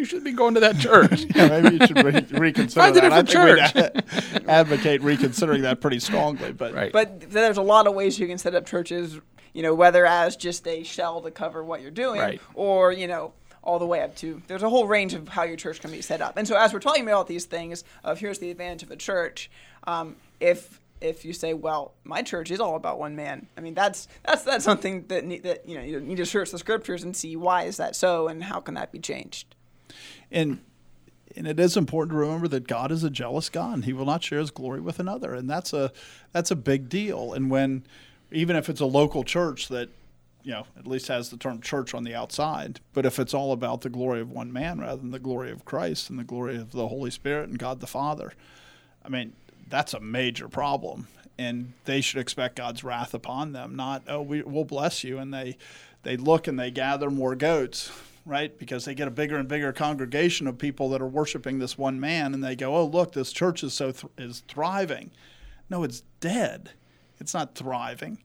you 0.00 0.06
should 0.06 0.24
be 0.24 0.32
going 0.32 0.54
to 0.54 0.60
that 0.60 0.78
church. 0.78 1.26
yeah, 1.34 1.60
maybe 1.60 1.76
you 1.76 1.86
should 1.86 2.02
re- 2.02 2.26
reconsider 2.38 2.80
Find 2.80 2.96
that. 2.96 3.12
I 3.12 3.16
think 3.22 3.28
church. 3.28 3.74
we'd 3.74 4.48
advocate 4.48 5.02
reconsidering 5.02 5.62
that 5.62 5.80
pretty 5.80 6.00
strongly. 6.00 6.52
But 6.52 6.72
right. 6.74 6.90
but 6.90 7.30
there's 7.30 7.58
a 7.58 7.62
lot 7.62 7.86
of 7.86 7.94
ways 7.94 8.18
you 8.18 8.26
can 8.26 8.38
set 8.38 8.54
up 8.54 8.66
churches. 8.66 9.20
You 9.52 9.62
know, 9.62 9.74
whether 9.74 10.06
as 10.06 10.36
just 10.36 10.66
a 10.66 10.82
shell 10.84 11.20
to 11.20 11.30
cover 11.30 11.62
what 11.62 11.82
you're 11.82 11.90
doing, 11.90 12.20
right. 12.20 12.40
or 12.54 12.92
you 12.92 13.06
know, 13.06 13.34
all 13.62 13.78
the 13.78 13.86
way 13.86 14.00
up 14.00 14.16
to 14.16 14.40
there's 14.46 14.62
a 14.62 14.70
whole 14.70 14.86
range 14.86 15.12
of 15.12 15.28
how 15.28 15.42
your 15.42 15.56
church 15.56 15.80
can 15.80 15.90
be 15.90 16.00
set 16.00 16.22
up. 16.22 16.36
And 16.36 16.48
so 16.48 16.56
as 16.56 16.72
we're 16.72 16.80
talking 16.80 17.02
about 17.02 17.26
these 17.26 17.44
things 17.44 17.84
of 18.02 18.20
here's 18.20 18.38
the 18.38 18.50
advantage 18.50 18.82
of 18.82 18.90
a 18.90 18.96
church, 18.96 19.50
um, 19.86 20.16
if 20.40 20.80
if 21.02 21.24
you 21.24 21.34
say, 21.34 21.52
"Well, 21.52 21.92
my 22.04 22.22
church 22.22 22.50
is 22.50 22.60
all 22.60 22.76
about 22.76 22.98
one 22.98 23.16
man." 23.16 23.48
I 23.58 23.60
mean, 23.60 23.74
that's 23.74 24.08
that's 24.24 24.44
that's 24.44 24.64
something 24.64 25.04
that 25.08 25.26
ne- 25.26 25.40
that 25.40 25.68
you 25.68 25.74
know 25.74 25.82
you 25.82 26.00
need 26.00 26.16
to 26.16 26.26
search 26.26 26.52
the 26.52 26.58
scriptures 26.58 27.02
and 27.02 27.14
see 27.14 27.36
why 27.36 27.64
is 27.64 27.76
that 27.76 27.96
so 27.96 28.28
and 28.28 28.44
how 28.44 28.60
can 28.60 28.74
that 28.74 28.92
be 28.92 28.98
changed. 28.98 29.56
And 30.30 30.60
and 31.36 31.46
it 31.46 31.60
is 31.60 31.76
important 31.76 32.12
to 32.12 32.18
remember 32.18 32.48
that 32.48 32.66
God 32.66 32.90
is 32.90 33.04
a 33.04 33.10
jealous 33.10 33.48
God 33.48 33.74
and 33.74 33.84
he 33.84 33.92
will 33.92 34.04
not 34.04 34.22
share 34.22 34.40
his 34.40 34.50
glory 34.50 34.80
with 34.80 34.98
another. 34.98 35.34
And 35.34 35.48
that's 35.48 35.72
a 35.72 35.92
that's 36.32 36.50
a 36.50 36.56
big 36.56 36.88
deal. 36.88 37.32
And 37.32 37.50
when 37.50 37.84
even 38.32 38.56
if 38.56 38.68
it's 38.68 38.80
a 38.80 38.86
local 38.86 39.24
church 39.24 39.68
that 39.68 39.90
you 40.42 40.52
know 40.52 40.66
at 40.78 40.86
least 40.86 41.08
has 41.08 41.30
the 41.30 41.36
term 41.36 41.60
church 41.60 41.92
on 41.92 42.02
the 42.02 42.14
outside 42.14 42.80
but 42.94 43.04
if 43.04 43.18
it's 43.18 43.34
all 43.34 43.52
about 43.52 43.82
the 43.82 43.90
glory 43.90 44.22
of 44.22 44.30
one 44.30 44.50
man 44.50 44.80
rather 44.80 44.96
than 44.96 45.10
the 45.10 45.18
glory 45.18 45.50
of 45.50 45.66
Christ 45.66 46.08
and 46.08 46.18
the 46.18 46.24
glory 46.24 46.56
of 46.56 46.72
the 46.72 46.88
Holy 46.88 47.10
Spirit 47.10 47.48
and 47.50 47.58
God 47.58 47.80
the 47.80 47.86
Father 47.86 48.32
I 49.04 49.08
mean 49.08 49.34
that's 49.68 49.94
a 49.94 50.00
major 50.00 50.48
problem. 50.48 51.06
And 51.38 51.72
they 51.84 52.00
should 52.00 52.20
expect 52.20 52.56
God's 52.56 52.82
wrath 52.84 53.14
upon 53.14 53.52
them 53.52 53.76
not 53.76 54.02
oh 54.08 54.22
we 54.22 54.42
will 54.42 54.64
bless 54.64 55.04
you. 55.04 55.18
And 55.18 55.32
they 55.32 55.58
they 56.02 56.16
look 56.16 56.48
and 56.48 56.58
they 56.58 56.70
gather 56.70 57.10
more 57.10 57.34
goats 57.34 57.90
right? 58.24 58.56
Because 58.58 58.84
they 58.84 58.94
get 58.94 59.08
a 59.08 59.10
bigger 59.10 59.36
and 59.36 59.48
bigger 59.48 59.72
congregation 59.72 60.46
of 60.46 60.58
people 60.58 60.88
that 60.90 61.02
are 61.02 61.08
worshiping 61.08 61.58
this 61.58 61.78
one 61.78 61.98
man, 61.98 62.34
and 62.34 62.42
they 62.42 62.56
go, 62.56 62.76
"Oh, 62.76 62.84
look, 62.84 63.12
this 63.12 63.32
church 63.32 63.62
is 63.62 63.74
so 63.74 63.92
th- 63.92 64.12
is 64.18 64.40
thriving." 64.48 65.10
No, 65.68 65.82
it's 65.82 66.02
dead. 66.20 66.70
It's 67.18 67.34
not 67.34 67.54
thriving. 67.54 68.18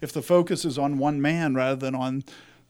If 0.00 0.12
the 0.12 0.22
focus 0.22 0.64
is 0.64 0.78
on 0.78 0.98
one 0.98 1.20
man 1.20 1.54
rather 1.54 1.76
than 1.76 1.94
on 1.94 2.24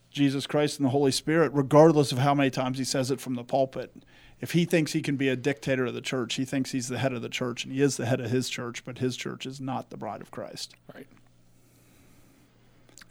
Jesus 0.09 0.45
Christ 0.45 0.79
and 0.79 0.85
the 0.85 0.91
Holy 0.91 1.11
Spirit, 1.11 1.51
regardless 1.53 2.11
of 2.11 2.17
how 2.17 2.33
many 2.33 2.49
times 2.49 2.77
he 2.77 2.83
says 2.83 3.09
it 3.09 3.21
from 3.21 3.35
the 3.35 3.43
pulpit, 3.43 3.95
if 4.41 4.51
he 4.51 4.65
thinks 4.65 4.93
he 4.93 5.01
can 5.01 5.15
be 5.15 5.29
a 5.29 5.35
dictator 5.35 5.85
of 5.85 5.93
the 5.93 6.01
church, 6.01 6.33
he 6.35 6.45
thinks 6.45 6.71
he's 6.71 6.87
the 6.87 6.97
head 6.97 7.13
of 7.13 7.21
the 7.21 7.29
church, 7.29 7.63
and 7.63 7.73
he 7.73 7.81
is 7.81 7.97
the 7.97 8.05
head 8.05 8.19
of 8.19 8.31
his 8.31 8.49
church, 8.49 8.83
but 8.83 8.97
his 8.97 9.15
church 9.15 9.45
is 9.45 9.61
not 9.61 9.89
the 9.89 9.97
bride 9.97 10.21
of 10.21 10.31
Christ. 10.31 10.73
Right. 10.93 11.07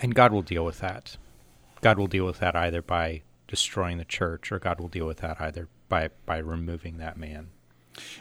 And 0.00 0.14
God 0.14 0.33
will 0.33 0.42
deal 0.42 0.64
with 0.64 0.80
that. 0.80 1.16
God 1.83 1.98
will 1.98 2.09
deal 2.09 2.26
with 2.26 2.40
that 2.40 2.56
either 2.56 2.83
by 2.83 3.22
destroying 3.50 3.98
the 3.98 4.04
church, 4.04 4.52
or 4.52 4.60
God 4.60 4.80
will 4.80 4.88
deal 4.88 5.06
with 5.06 5.18
that 5.18 5.40
either 5.40 5.68
by 5.88 6.08
by 6.24 6.38
removing 6.38 6.98
that 6.98 7.18
man 7.18 7.48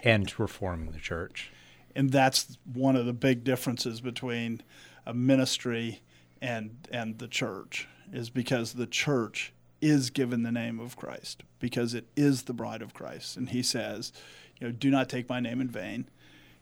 and 0.04 0.38
reforming 0.40 0.92
the 0.92 1.00
church. 1.00 1.52
And 1.96 2.12
that's 2.12 2.58
one 2.74 2.96
of 2.96 3.06
the 3.06 3.14
big 3.14 3.44
differences 3.44 4.02
between 4.02 4.64
a 5.06 5.14
ministry 5.14 6.02
and 6.42 6.88
and 6.92 7.20
the 7.20 7.28
church 7.28 7.88
is 8.12 8.32
because 8.32 8.74
the 8.74 8.88
church 8.88 9.54
is 9.82 10.10
given 10.10 10.42
the 10.42 10.52
name 10.52 10.80
of 10.80 10.98
Christ 10.98 11.44
because 11.60 11.94
it 11.94 12.08
is 12.18 12.44
the 12.44 12.54
bride 12.54 12.82
of 12.82 12.94
Christ 12.94 13.38
and 13.38 13.50
he 13.50 13.62
says, 13.62 14.12
you 14.60 14.68
know, 14.68 14.74
do 14.74 14.90
not 14.90 15.10
take 15.10 15.30
my 15.30 15.40
name 15.40 15.62
in 15.62 15.70
vain. 15.70 16.10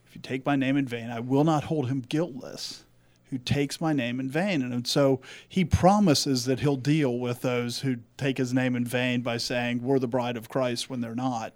If 0.06 0.14
you 0.14 0.22
take 0.22 0.46
my 0.46 0.56
name 0.58 0.76
in 0.76 0.88
vain, 0.88 1.10
I 1.10 1.22
will 1.22 1.44
not 1.46 1.66
hold 1.66 1.88
him 1.88 2.02
guiltless 2.02 2.84
who 3.30 3.38
takes 3.38 3.82
my 3.82 3.94
name 3.94 4.20
in 4.20 4.30
vain. 4.30 4.62
And 4.62 4.88
so 4.88 5.22
he 5.48 5.66
promises 5.66 6.46
that 6.46 6.62
he'll 6.62 6.78
deal 6.78 7.18
with 7.18 7.42
those 7.42 7.82
who 7.82 7.98
take 8.18 8.38
his 8.38 8.54
name 8.54 8.76
in 8.76 8.86
vain 8.86 9.22
by 9.22 9.38
saying, 9.38 9.84
We're 9.84 10.00
the 10.00 10.08
bride 10.08 10.38
of 10.38 10.50
Christ 10.50 10.90
when 10.90 11.02
they're 11.02 11.16
not. 11.16 11.54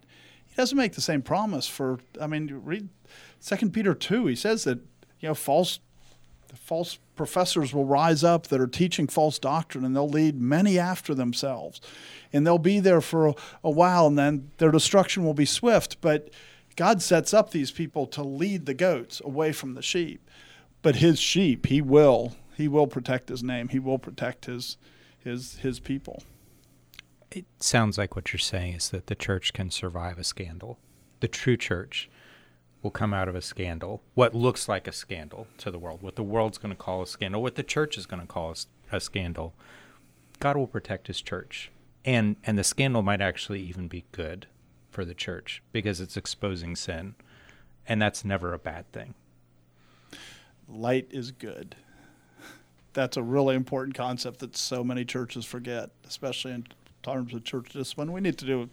He 0.48 0.56
doesn't 0.56 0.78
make 0.78 0.94
the 0.94 1.02
same 1.02 1.22
promise 1.22 1.68
for, 1.68 2.00
I 2.20 2.28
mean, 2.28 2.62
read 2.64 2.90
2 3.46 3.70
Peter 3.70 3.94
2. 3.94 4.28
He 4.28 4.36
says 4.36 4.64
that, 4.66 4.80
you 5.20 5.30
know, 5.30 5.36
false. 5.36 5.80
False 6.54 7.00
professors 7.16 7.74
will 7.74 7.86
rise 7.86 8.26
up 8.26 8.48
that 8.48 8.60
are 8.60 8.68
teaching 8.68 9.08
false 9.08 9.40
doctrine 9.40 9.86
and 9.86 9.96
they'll 9.96 10.10
lead 10.10 10.42
many 10.42 10.78
after 10.78 11.16
themselves. 11.16 11.80
And 12.34 12.46
they'll 12.46 12.58
be 12.58 12.82
there 12.82 13.00
for 13.00 13.28
a, 13.28 13.36
a 13.64 13.70
while 13.70 14.06
and 14.06 14.18
then 14.18 14.52
their 14.58 14.70
destruction 14.70 15.24
will 15.24 15.34
be 15.34 15.46
swift. 15.46 16.02
But 16.02 16.30
God 16.76 17.02
sets 17.02 17.34
up 17.34 17.52
these 17.52 17.72
people 17.72 18.06
to 18.08 18.22
lead 18.22 18.66
the 18.66 18.74
goats 18.74 19.22
away 19.24 19.54
from 19.54 19.76
the 19.76 19.82
sheep 19.82 20.30
but 20.82 20.98
his 20.98 21.20
sheep 21.20 21.68
he 21.68 21.82
will 21.82 22.36
he 22.62 22.68
will 22.68 22.88
protect 22.88 23.30
his 23.30 23.42
name. 23.42 23.70
He 23.70 23.80
will 23.80 23.98
protect 24.00 24.46
his 24.46 24.78
his 25.18 25.58
his 25.58 25.80
people. 25.80 26.24
It 27.32 27.46
sounds 27.60 27.98
like 27.98 28.16
what 28.16 28.34
you're 28.34 28.40
saying 28.40 28.76
is 28.76 28.90
that 28.90 29.08
the 29.08 29.16
church 29.16 29.54
can 29.54 29.72
survive 29.72 30.20
a 30.20 30.24
scandal. 30.24 30.78
The 31.22 31.28
true 31.28 31.58
church 31.58 32.10
will 32.82 32.92
come 32.92 33.14
out 33.14 33.30
of 33.30 33.36
a 33.36 33.42
scandal. 33.42 34.02
What 34.16 34.36
looks 34.36 34.68
like 34.68 34.88
a 34.88 34.92
scandal 34.92 35.48
to 35.58 35.72
the 35.72 35.80
world 35.80 36.02
what 36.02 36.16
the 36.16 36.24
world's 36.24 36.58
going 36.58 36.76
to 36.76 36.82
call 36.82 37.02
a 37.02 37.08
scandal 37.08 37.42
what 37.42 37.56
the 37.56 37.64
church 37.64 37.98
is 37.98 38.06
going 38.06 38.22
to 38.22 38.28
call 38.28 38.54
a, 38.92 39.00
scandal 39.00 39.54
god 40.40 40.58
will 40.58 40.68
protect 40.68 41.08
his 41.08 41.22
church. 41.22 41.72
And 42.04 42.36
and 42.44 42.58
the 42.58 42.64
scandal 42.64 43.02
might 43.02 43.22
actually 43.22 43.62
even 43.62 43.88
be 43.88 44.06
good 44.12 44.48
for 44.90 45.06
the 45.06 45.14
church 45.14 45.64
because 45.72 46.02
it's 46.02 46.18
exposing 46.18 46.76
sin. 46.76 47.16
And 47.88 48.02
that's 48.02 48.26
never 48.26 48.54
a 48.54 48.60
bad 48.60 48.92
thing 48.92 49.16
light 50.72 51.08
is 51.12 51.32
good. 51.32 51.76
That's 52.94 53.18
a 53.18 53.24
really 53.24 53.56
important 53.56 53.96
concept 53.96 54.40
that 54.40 54.58
so 54.58 54.84
many 54.84 55.06
churches 55.06 55.46
forget, 55.46 55.92
especially 56.08 56.52
in 56.52 56.68
terms 57.04 57.34
of 57.34 57.44
church 57.44 57.70
discipline. 57.70 58.12
We 58.12 58.22
need 58.22 58.38
to 58.40 58.46
do 58.46 58.70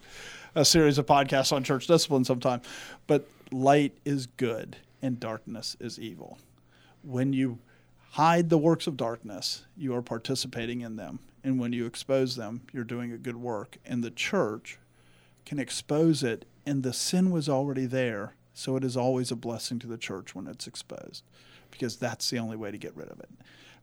a 0.55 0.65
series 0.65 0.99
of 0.99 1.07
podcasts 1.07 1.53
on 1.53 1.63
church 1.63 1.87
discipline 1.87 2.25
sometime. 2.25 2.63
But 3.07 3.29
light 3.53 3.97
is 4.05 4.27
good 4.27 4.77
and 5.01 5.21
darkness 5.21 5.77
is 5.79 5.99
evil. 5.99 6.39
When 7.03 7.33
you 7.33 7.59
hide 8.13 8.51
the 8.51 8.59
works 8.59 8.87
of 8.87 8.97
darkness, 8.97 9.65
you 9.77 9.95
are 9.95 10.03
participating 10.03 10.81
in 10.81 10.97
them. 10.97 11.21
And 11.45 11.61
when 11.61 11.73
you 11.73 11.87
expose 11.87 12.35
them, 12.35 12.63
you're 12.73 12.85
doing 12.85 13.13
a 13.13 13.19
good 13.19 13.37
work. 13.37 13.79
And 13.87 14.03
the 14.03 14.11
church 14.11 14.79
can 15.47 15.59
expose 15.59 16.23
it, 16.23 16.45
and 16.67 16.83
the 16.83 16.93
sin 16.93 17.31
was 17.31 17.49
already 17.49 17.87
there. 17.87 18.35
So 18.53 18.77
it 18.77 18.83
is 18.83 18.97
always 18.97 19.31
a 19.31 19.37
blessing 19.37 19.79
to 19.79 19.87
the 19.87 19.97
church 19.97 20.35
when 20.35 20.49
it's 20.49 20.67
exposed 20.67 21.23
because 21.79 21.97
that's 21.97 22.29
the 22.31 22.39
only 22.39 22.57
way 22.57 22.71
to 22.71 22.79
get 22.79 22.97
rid 22.97 23.09
of 23.09 23.21
it. 23.21 23.31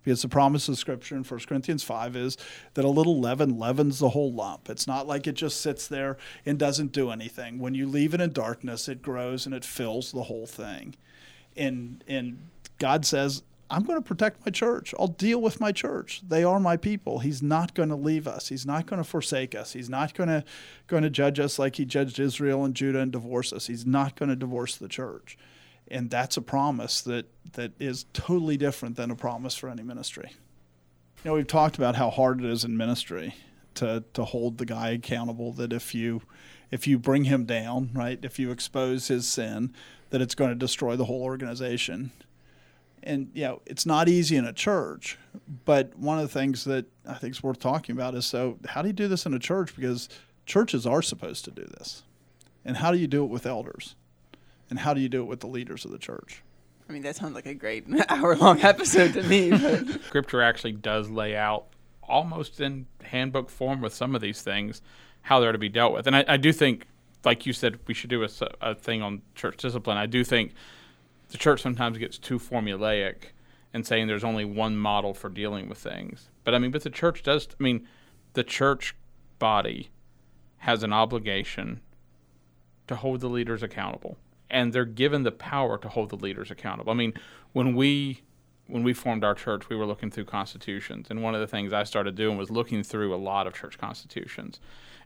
Because 0.03 0.21
the 0.21 0.29
promise 0.29 0.69
of 0.69 0.77
Scripture 0.77 1.15
in 1.15 1.23
1 1.23 1.39
Corinthians 1.47 1.83
5 1.83 2.15
is 2.15 2.37
that 2.75 2.85
a 2.85 2.89
little 2.89 3.19
leaven 3.19 3.57
leavens 3.57 3.97
the 3.97 4.09
whole 4.09 4.31
lump. 4.31 4.69
It's 4.69 4.85
not 4.85 5.07
like 5.07 5.25
it 5.25 5.33
just 5.33 5.61
sits 5.61 5.87
there 5.87 6.17
and 6.45 6.59
doesn't 6.59 6.91
do 6.91 7.09
anything. 7.09 7.57
When 7.57 7.73
you 7.73 7.87
leave 7.87 8.13
it 8.13 8.21
in 8.21 8.31
darkness, 8.31 8.87
it 8.87 9.01
grows 9.01 9.47
and 9.47 9.55
it 9.55 9.65
fills 9.65 10.11
the 10.11 10.23
whole 10.23 10.45
thing. 10.45 10.95
And, 11.57 12.03
and 12.07 12.49
God 12.77 13.03
says, 13.03 13.41
I'm 13.67 13.83
going 13.83 13.97
to 13.97 14.07
protect 14.07 14.45
my 14.45 14.51
church. 14.51 14.93
I'll 14.99 15.07
deal 15.07 15.41
with 15.41 15.59
my 15.59 15.71
church. 15.71 16.21
They 16.27 16.43
are 16.43 16.59
my 16.59 16.77
people. 16.77 17.19
He's 17.19 17.41
not 17.41 17.73
going 17.73 17.89
to 17.89 17.95
leave 17.95 18.27
us. 18.27 18.49
He's 18.49 18.65
not 18.65 18.85
going 18.85 19.01
to 19.01 19.09
forsake 19.09 19.55
us. 19.55 19.73
He's 19.73 19.89
not 19.89 20.13
going 20.13 20.29
to 20.29 20.43
going 20.85 21.01
to 21.01 21.09
judge 21.09 21.39
us 21.39 21.57
like 21.57 21.77
he 21.77 21.85
judged 21.85 22.19
Israel 22.19 22.63
and 22.63 22.75
Judah 22.75 22.99
and 22.99 23.11
divorce 23.11 23.51
us. 23.51 23.65
He's 23.65 23.87
not 23.87 24.15
going 24.15 24.29
to 24.29 24.35
divorce 24.35 24.75
the 24.75 24.87
church 24.87 25.35
and 25.89 26.09
that's 26.09 26.37
a 26.37 26.41
promise 26.41 27.01
that 27.01 27.27
that 27.53 27.73
is 27.79 28.05
totally 28.13 28.57
different 28.57 28.95
than 28.95 29.11
a 29.11 29.15
promise 29.15 29.55
for 29.55 29.69
any 29.69 29.83
ministry. 29.83 30.31
You 31.23 31.31
know, 31.31 31.35
we've 31.35 31.47
talked 31.47 31.77
about 31.77 31.95
how 31.95 32.09
hard 32.09 32.39
it 32.39 32.45
is 32.45 32.63
in 32.63 32.77
ministry 32.77 33.35
to 33.75 34.03
to 34.13 34.25
hold 34.25 34.57
the 34.57 34.65
guy 34.65 34.89
accountable. 34.89 35.51
That 35.53 35.73
if 35.73 35.93
you 35.93 36.21
if 36.71 36.87
you 36.87 36.97
bring 36.97 37.25
him 37.25 37.45
down, 37.45 37.91
right, 37.93 38.19
if 38.23 38.39
you 38.39 38.51
expose 38.51 39.07
his 39.07 39.27
sin, 39.27 39.73
that 40.09 40.21
it's 40.21 40.35
going 40.35 40.49
to 40.49 40.55
destroy 40.55 40.95
the 40.95 41.05
whole 41.05 41.23
organization. 41.23 42.11
And 43.03 43.29
you 43.33 43.43
know, 43.43 43.61
it's 43.67 43.85
not 43.85 44.09
easy 44.09 44.35
in 44.35 44.45
a 44.45 44.53
church, 44.53 45.19
but 45.65 45.95
one 45.95 46.17
of 46.17 46.23
the 46.23 46.33
things 46.33 46.63
that 46.63 46.85
I 47.07 47.13
think 47.15 47.35
is 47.35 47.43
worth 47.43 47.59
talking 47.59 47.95
about 47.95 48.15
is 48.15 48.25
so 48.25 48.57
how 48.67 48.81
do 48.81 48.87
you 48.87 48.93
do 48.93 49.07
this 49.07 49.27
in 49.27 49.33
a 49.33 49.39
church? 49.39 49.75
Because 49.75 50.09
churches 50.47 50.87
are 50.87 51.03
supposed 51.03 51.45
to 51.45 51.51
do 51.51 51.65
this, 51.77 52.01
and 52.63 52.77
how 52.77 52.91
do 52.91 52.97
you 52.97 53.07
do 53.07 53.23
it 53.23 53.29
with 53.29 53.45
elders? 53.45 53.95
And 54.69 54.79
how 54.79 54.93
do 54.93 55.01
you 55.01 55.09
do 55.09 55.21
it 55.21 55.25
with 55.25 55.39
the 55.39 55.47
leaders 55.47 55.85
of 55.85 55.91
the 55.91 55.97
church? 55.97 56.41
I 56.89 56.93
mean, 56.93 57.01
that 57.03 57.15
sounds 57.15 57.35
like 57.35 57.45
a 57.45 57.53
great 57.53 57.85
hour-long 58.09 58.61
episode 58.61 59.13
to 59.13 59.23
me. 59.23 59.51
But. 59.51 60.03
Scripture 60.05 60.41
actually 60.41 60.73
does 60.73 61.09
lay 61.09 61.35
out, 61.35 61.65
almost 62.03 62.61
in 62.61 62.85
handbook 63.03 63.49
form, 63.49 63.81
with 63.81 63.93
some 63.93 64.15
of 64.15 64.21
these 64.21 64.41
things, 64.41 64.81
how 65.23 65.39
they're 65.39 65.51
to 65.51 65.57
be 65.57 65.69
dealt 65.69 65.93
with. 65.93 66.07
And 66.07 66.15
I, 66.15 66.25
I 66.27 66.37
do 66.37 66.51
think, 66.51 66.85
like 67.23 67.45
you 67.45 67.53
said, 67.53 67.79
we 67.87 67.93
should 67.93 68.09
do 68.09 68.23
a, 68.23 68.29
a 68.61 68.75
thing 68.75 69.01
on 69.01 69.21
church 69.33 69.57
discipline. 69.57 69.97
I 69.97 70.05
do 70.05 70.23
think 70.23 70.53
the 71.29 71.37
church 71.37 71.61
sometimes 71.61 71.97
gets 71.97 72.17
too 72.17 72.37
formulaic 72.37 73.31
in 73.73 73.83
saying 73.83 74.07
there's 74.07 74.23
only 74.23 74.45
one 74.45 74.77
model 74.77 75.13
for 75.13 75.29
dealing 75.29 75.67
with 75.67 75.79
things. 75.79 76.29
But 76.43 76.53
I 76.53 76.59
mean, 76.59 76.71
but 76.71 76.83
the 76.83 76.89
church 76.89 77.23
does. 77.23 77.47
I 77.59 77.63
mean, 77.63 77.87
the 78.33 78.43
church 78.43 78.95
body 79.39 79.89
has 80.59 80.83
an 80.83 80.93
obligation 80.93 81.81
to 82.87 82.95
hold 82.95 83.21
the 83.21 83.27
leaders 83.27 83.63
accountable 83.63 84.17
and 84.49 84.73
they're 84.73 84.85
given 84.85 85.23
the 85.23 85.31
power 85.31 85.77
to 85.77 85.89
hold 85.89 86.09
the 86.09 86.15
leaders 86.15 86.51
accountable. 86.51 86.91
I 86.91 86.95
mean, 86.95 87.13
when 87.53 87.75
we 87.75 88.21
when 88.67 88.83
we 88.83 88.93
formed 88.93 89.23
our 89.23 89.35
church, 89.35 89.69
we 89.69 89.75
were 89.75 89.85
looking 89.85 90.09
through 90.09 90.25
constitutions, 90.25 91.07
and 91.09 91.21
one 91.21 91.35
of 91.35 91.41
the 91.41 91.47
things 91.47 91.71
I 91.71 91.83
started 91.83 92.15
doing 92.15 92.35
was 92.37 92.49
looking 92.49 92.81
through 92.81 93.13
a 93.13 93.17
lot 93.17 93.45
of 93.45 93.53
church 93.53 93.77
constitutions, 93.77 94.59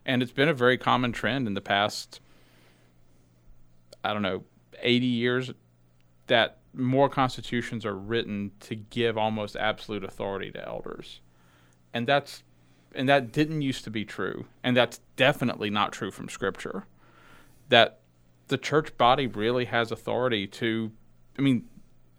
and 0.06 0.22
it's 0.22 0.32
been 0.32 0.48
a 0.48 0.54
very 0.54 0.78
common 0.78 1.12
trend 1.12 1.46
in 1.46 1.54
the 1.54 1.60
past. 1.60 2.20
I 4.02 4.12
don't 4.14 4.22
know, 4.22 4.44
eighty 4.80 5.06
years, 5.06 5.52
that 6.26 6.58
more 6.72 7.08
constitutions 7.08 7.84
are 7.84 7.96
written 7.96 8.52
to 8.60 8.74
give 8.74 9.18
almost 9.18 9.56
absolute 9.56 10.04
authority 10.04 10.50
to 10.52 10.66
elders, 10.66 11.20
and 11.92 12.06
that's 12.06 12.42
and 12.94 13.08
that 13.08 13.32
didn't 13.32 13.62
used 13.62 13.84
to 13.84 13.90
be 13.90 14.04
true, 14.04 14.46
and 14.64 14.76
that's 14.76 15.00
definitely 15.16 15.70
not 15.70 15.92
true 15.92 16.10
from 16.10 16.28
Scripture. 16.28 16.86
That 17.68 17.99
the 18.50 18.58
church 18.58 18.96
body 18.98 19.26
really 19.26 19.64
has 19.64 19.90
authority 19.90 20.46
to, 20.46 20.90
I 21.38 21.42
mean, 21.42 21.64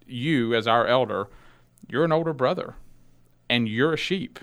you 0.08 0.56
as 0.56 0.66
our 0.66 0.88
elder, 0.88 1.28
you're 1.88 2.06
an 2.06 2.12
older 2.12 2.34
brother, 2.34 2.76
and 3.50 3.68
you're 3.68 3.94
a 3.94 3.98
sheep. 3.98 4.40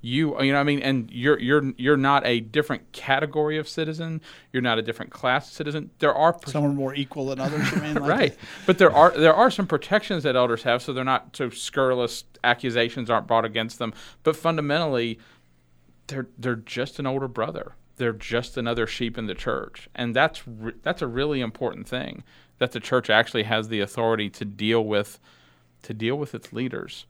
You, 0.00 0.38
you 0.42 0.52
know, 0.52 0.58
what 0.58 0.60
I 0.60 0.64
mean, 0.64 0.82
and 0.82 1.10
you're 1.10 1.38
you're 1.40 1.72
you're 1.78 1.96
not 1.96 2.26
a 2.26 2.40
different 2.40 2.92
category 2.92 3.56
of 3.56 3.66
citizen. 3.66 4.20
You're 4.52 4.60
not 4.62 4.78
a 4.78 4.82
different 4.82 5.12
class 5.12 5.48
of 5.48 5.54
citizen. 5.54 5.90
There 5.98 6.14
are 6.14 6.36
Some 6.44 6.64
are 6.66 6.72
more 6.74 6.94
equal 6.94 7.26
than 7.26 7.40
others. 7.40 7.74
Mean, 7.76 7.94
like 7.94 8.02
right, 8.02 8.36
but 8.66 8.76
there 8.76 8.94
are 8.94 9.12
there 9.12 9.32
are 9.32 9.50
some 9.50 9.66
protections 9.66 10.24
that 10.24 10.36
elders 10.36 10.64
have, 10.64 10.82
so 10.82 10.92
they're 10.92 11.04
not 11.04 11.34
so 11.34 11.48
scurrilous 11.48 12.24
accusations 12.42 13.08
aren't 13.08 13.26
brought 13.26 13.46
against 13.46 13.78
them. 13.78 13.94
But 14.24 14.36
fundamentally, 14.36 15.18
they're 16.08 16.26
they're 16.36 16.56
just 16.56 16.98
an 16.98 17.06
older 17.06 17.28
brother. 17.28 17.74
They're 17.96 18.12
just 18.12 18.56
another 18.56 18.86
sheep 18.86 19.16
in 19.16 19.26
the 19.26 19.34
church, 19.34 19.88
and 19.94 20.14
that's 20.14 20.46
re- 20.46 20.74
that's 20.82 21.02
a 21.02 21.06
really 21.06 21.40
important 21.40 21.86
thing 21.86 22.24
that 22.58 22.72
the 22.72 22.80
church 22.80 23.10
actually 23.10 23.44
has 23.44 23.68
the 23.68 23.80
authority 23.80 24.30
to 24.30 24.44
deal 24.44 24.84
with 24.84 25.18
to 25.82 25.94
deal 25.94 26.16
with 26.16 26.34
its 26.34 26.52
leaders 26.52 27.06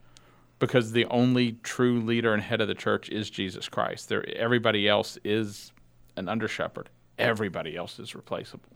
because 0.59 0.93
the 0.93 1.05
only 1.07 1.53
true 1.63 2.01
leader 2.01 2.33
and 2.33 2.43
head 2.43 2.61
of 2.61 2.69
the 2.69 2.75
church 2.75 3.09
is 3.09 3.31
Jesus 3.31 3.69
Christ. 3.69 4.09
There, 4.09 4.29
everybody 4.37 4.89
else 4.89 5.19
is 5.25 5.73
an 6.17 6.29
under 6.29 6.49
shepherd. 6.49 6.89
Everybody 7.19 7.77
else 7.77 7.99
is 7.99 8.15
replaceable. 8.15 8.69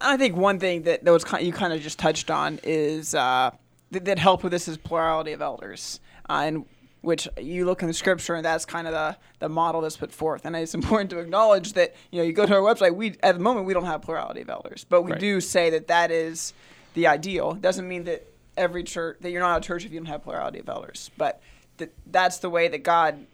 I 0.00 0.16
think 0.16 0.36
one 0.36 0.58
thing 0.58 0.82
that, 0.82 1.04
that 1.04 1.12
was 1.12 1.24
you 1.40 1.52
kind 1.52 1.72
of 1.72 1.80
just 1.80 1.98
touched 1.98 2.30
on 2.30 2.58
is 2.62 3.14
uh, 3.14 3.50
that, 3.90 4.04
that 4.06 4.18
help 4.18 4.42
with 4.42 4.52
this 4.52 4.66
is 4.66 4.76
plurality 4.76 5.32
of 5.32 5.42
elders, 5.42 6.00
uh, 6.28 6.42
and 6.44 6.64
which 7.02 7.28
you 7.40 7.64
look 7.64 7.82
in 7.82 7.88
the 7.88 7.94
scripture 7.94 8.34
and 8.34 8.44
that's 8.44 8.64
kind 8.64 8.86
of 8.86 8.92
the, 8.92 9.16
the 9.38 9.48
model 9.48 9.80
that's 9.80 9.96
put 9.96 10.12
forth. 10.12 10.44
And 10.44 10.54
it's 10.54 10.74
important 10.80 11.10
to 11.10 11.18
acknowledge 11.18 11.72
that 11.74 11.94
you 12.10 12.18
know 12.18 12.24
you 12.24 12.32
go 12.32 12.46
to 12.46 12.54
our 12.54 12.60
website. 12.60 12.94
We 12.94 13.16
at 13.22 13.34
the 13.34 13.40
moment 13.40 13.66
we 13.66 13.74
don't 13.74 13.86
have 13.86 14.02
plurality 14.02 14.42
of 14.42 14.50
elders, 14.50 14.84
but 14.88 15.02
we 15.02 15.12
Right. 15.12 15.20
do 15.20 15.40
say 15.40 15.70
that 15.70 15.88
that 15.88 16.10
is 16.10 16.52
the 16.94 17.06
ideal. 17.06 17.52
It 17.52 17.62
doesn't 17.62 17.86
mean 17.88 18.04
that 18.04 18.26
every 18.56 18.82
church 18.82 19.18
that 19.20 19.30
you're 19.30 19.40
not 19.40 19.64
a 19.64 19.66
church 19.66 19.84
if 19.84 19.92
you 19.92 20.00
don't 20.00 20.06
have 20.06 20.22
plurality 20.22 20.58
of 20.58 20.68
elders, 20.68 21.10
but 21.16 21.40
that 21.78 21.92
that's 22.06 22.38
the 22.38 22.50
way 22.50 22.68
that 22.68 22.82
God 22.82 23.26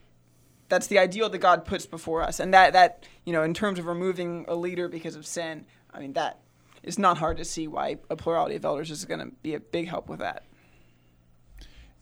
that's 0.69 0.89
the 0.89 0.99
ideal 0.99 1.29
that 1.29 1.39
God 1.39 1.64
puts 1.64 1.87
before 1.87 2.23
us. 2.23 2.41
And 2.41 2.53
that 2.55 2.73
that 2.75 3.05
you 3.25 3.33
know, 3.33 3.43
in 3.43 3.55
terms 3.55 3.79
of 3.79 3.87
removing 3.87 4.45
a 4.49 4.55
leader 4.55 4.89
because 4.89 5.17
of 5.17 5.27
sin, 5.27 5.67
I 5.93 6.01
mean 6.01 6.12
that 6.14 6.39
it's 6.83 6.99
not 6.99 7.19
hard 7.19 7.37
to 7.39 7.45
see 7.45 7.67
why 7.67 7.97
a 8.11 8.17
plurality 8.17 8.55
of 8.55 8.64
elders 8.64 8.93
is 8.93 9.05
going 9.05 9.19
to 9.19 9.27
be 9.43 9.55
a 9.55 9.61
big 9.61 9.89
help 9.89 10.09
with 10.09 10.21
that. 10.21 10.45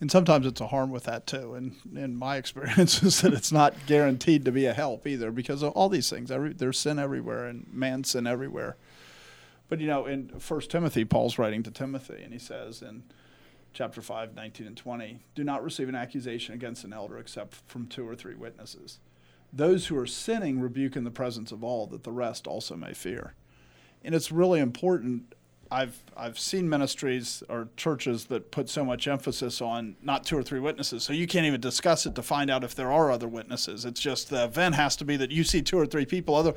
And 0.01 0.11
sometimes 0.11 0.47
it's 0.47 0.61
a 0.61 0.67
harm 0.69 0.91
with 0.91 1.05
that 1.05 1.27
too. 1.27 1.55
And 1.55 1.77
in 1.95 2.17
my 2.17 2.37
experience 2.39 3.03
is 3.03 3.21
that 3.21 3.33
it's 3.33 3.53
not 3.53 3.75
guaranteed 3.87 4.45
to 4.45 4.53
be 4.53 4.67
a 4.67 4.75
help 4.75 5.07
either 5.07 5.31
because 5.31 5.63
of 5.63 5.73
all 5.73 5.89
these 5.89 6.11
things. 6.11 6.31
Every, 6.31 6.53
there's 6.53 6.79
sin 6.79 6.99
everywhere 6.99 7.47
and 7.47 7.67
man 7.73 8.05
sin 8.05 8.27
everywhere. 8.27 8.77
But 9.69 9.81
you 9.81 9.87
know, 9.87 10.07
in 10.07 10.29
First 10.39 10.71
Timothy, 10.71 11.05
Paul's 11.05 11.39
writing 11.39 11.63
to 11.63 11.71
Timothy, 11.71 12.23
and 12.23 12.33
he 12.33 12.39
says 12.39 12.83
in 12.83 13.05
chapter 13.73 14.01
5, 14.01 14.35
19 14.35 14.67
and 14.67 14.77
20, 14.77 15.21
do 15.35 15.43
not 15.43 15.65
receive 15.65 15.89
an 15.89 15.95
accusation 15.95 16.55
against 16.55 16.85
an 16.85 16.93
elder 16.93 17.19
except 17.19 17.55
from 17.67 17.87
two 17.87 18.09
or 18.09 18.15
three 18.15 18.35
witnesses. 18.35 18.99
Those 19.53 19.87
who 19.87 19.97
are 19.97 20.07
sinning 20.07 20.61
rebuke 20.61 20.97
in 20.97 21.05
the 21.05 21.11
presence 21.11 21.53
of 21.53 21.63
all, 21.63 21.87
that 21.89 22.05
the 22.05 22.13
rest 22.13 22.47
also 22.47 22.77
may 22.77 22.93
fear. 22.93 23.35
And 24.05 24.15
it's 24.15 24.31
really 24.31 24.61
important. 24.61 25.35
I've 25.75 25.99
I've 26.17 26.39
seen 26.39 26.69
ministries 26.69 27.43
or 27.49 27.69
churches 27.77 28.27
that 28.27 28.53
put 28.53 28.69
so 28.69 28.85
much 28.85 29.09
emphasis 29.09 29.61
on 29.61 29.97
not 30.01 30.25
two 30.25 30.39
or 30.39 30.43
three 30.45 30.61
witnesses, 30.61 31.03
so 31.03 31.13
you 31.13 31.27
can't 31.27 31.47
even 31.47 31.61
discuss 31.61 32.07
it 32.07 32.15
to 32.15 32.23
find 32.23 32.49
out 32.49 32.63
if 32.63 32.77
there 32.77 32.93
are 32.93 33.11
other 33.11 33.27
witnesses. 33.27 33.85
It's 33.85 34.01
just 34.01 34.31
the 34.31 34.45
event 34.45 34.77
has 34.77 34.95
to 34.97 35.05
be 35.05 35.17
that 35.17 35.33
you 35.33 35.43
see 35.43 35.63
two 35.63 35.77
or 35.77 35.85
three 35.85 36.07
people. 36.07 36.37
Other, 36.37 36.55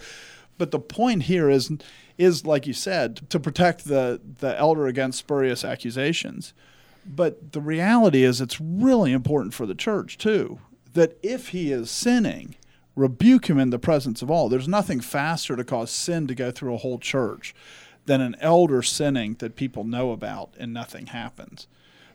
but 0.60 0.70
the 0.70 0.80
point 0.80 1.24
here 1.24 1.50
is 1.50 1.72
is 2.20 2.46
like 2.46 2.68
you 2.68 2.74
said 2.74 3.28
to 3.32 3.40
protect 3.40 3.86
the 3.86 4.22
the 4.40 4.56
elder 4.60 4.86
against 4.86 5.18
spurious 5.18 5.66
accusations. 5.66 6.54
But 7.04 7.54
the 7.54 7.62
reality 7.62 8.24
is, 8.24 8.40
it's 8.40 8.62
really 8.62 9.14
important 9.14 9.56
for 9.56 9.66
the 9.66 9.76
church 9.76 10.20
too 10.20 10.60
that 10.94 11.18
if 11.24 11.50
he 11.50 11.72
is 11.72 11.90
sinning, 11.90 12.56
rebuke 12.96 13.50
him 13.50 13.58
in 13.58 13.72
the 13.72 13.80
presence 13.80 14.22
of 14.22 14.30
all. 14.30 14.48
There's 14.48 14.68
nothing 14.68 15.00
faster 15.00 15.56
to 15.56 15.64
cause 15.64 15.90
sin 15.90 16.28
to 16.28 16.36
go 16.36 16.52
through 16.52 16.76
a 16.76 16.78
whole 16.78 17.00
church 17.00 17.56
than 18.08 18.22
an 18.22 18.36
elder 18.40 18.82
sinning 18.82 19.36
that 19.40 19.56
people 19.56 19.84
know 19.84 20.12
about 20.12 20.54
and 20.58 20.74
nothing 20.74 21.08
happens. 21.08 21.68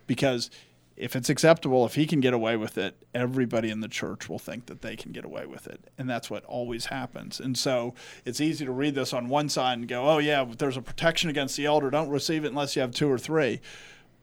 Because 0.06 0.50
if 0.96 1.14
it's 1.14 1.30
acceptable, 1.30 1.86
if 1.86 1.94
he 1.94 2.06
can 2.06 2.20
get 2.20 2.34
away 2.34 2.56
with 2.56 2.76
it, 2.76 2.96
everybody 3.14 3.70
in 3.70 3.80
the 3.80 3.88
church 3.88 4.28
will 4.28 4.38
think 4.38 4.66
that 4.66 4.82
they 4.82 4.96
can 4.96 5.12
get 5.12 5.24
away 5.24 5.46
with 5.46 5.66
it. 5.66 5.80
And 5.96 6.08
that's 6.08 6.30
what 6.30 6.44
always 6.44 6.86
happens. 6.86 7.40
And 7.40 7.56
so 7.56 7.94
it's 8.24 8.40
easy 8.40 8.64
to 8.64 8.72
read 8.72 8.94
this 8.94 9.12
on 9.12 9.28
one 9.28 9.48
side 9.48 9.78
and 9.78 9.88
go, 9.88 10.08
oh, 10.08 10.18
yeah, 10.18 10.44
there's 10.58 10.76
a 10.76 10.82
protection 10.82 11.30
against 11.30 11.56
the 11.56 11.66
elder. 11.66 11.90
Don't 11.90 12.10
receive 12.10 12.44
it 12.44 12.48
unless 12.48 12.74
you 12.74 12.82
have 12.82 12.92
two 12.92 13.10
or 13.10 13.18
three. 13.18 13.60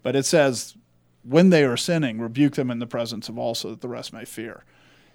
But 0.04 0.16
it 0.16 0.26
says, 0.26 0.76
when 1.24 1.50
they 1.50 1.64
are 1.64 1.78
sinning, 1.78 2.20
rebuke 2.20 2.56
them 2.56 2.72
in 2.72 2.80
the 2.80 2.88
presence 2.88 3.30
of 3.30 3.38
all 3.38 3.56
so 3.56 3.70
that 3.70 3.82
the 3.82 3.90
rest 3.90 4.12
may 4.14 4.26
fear. 4.26 4.64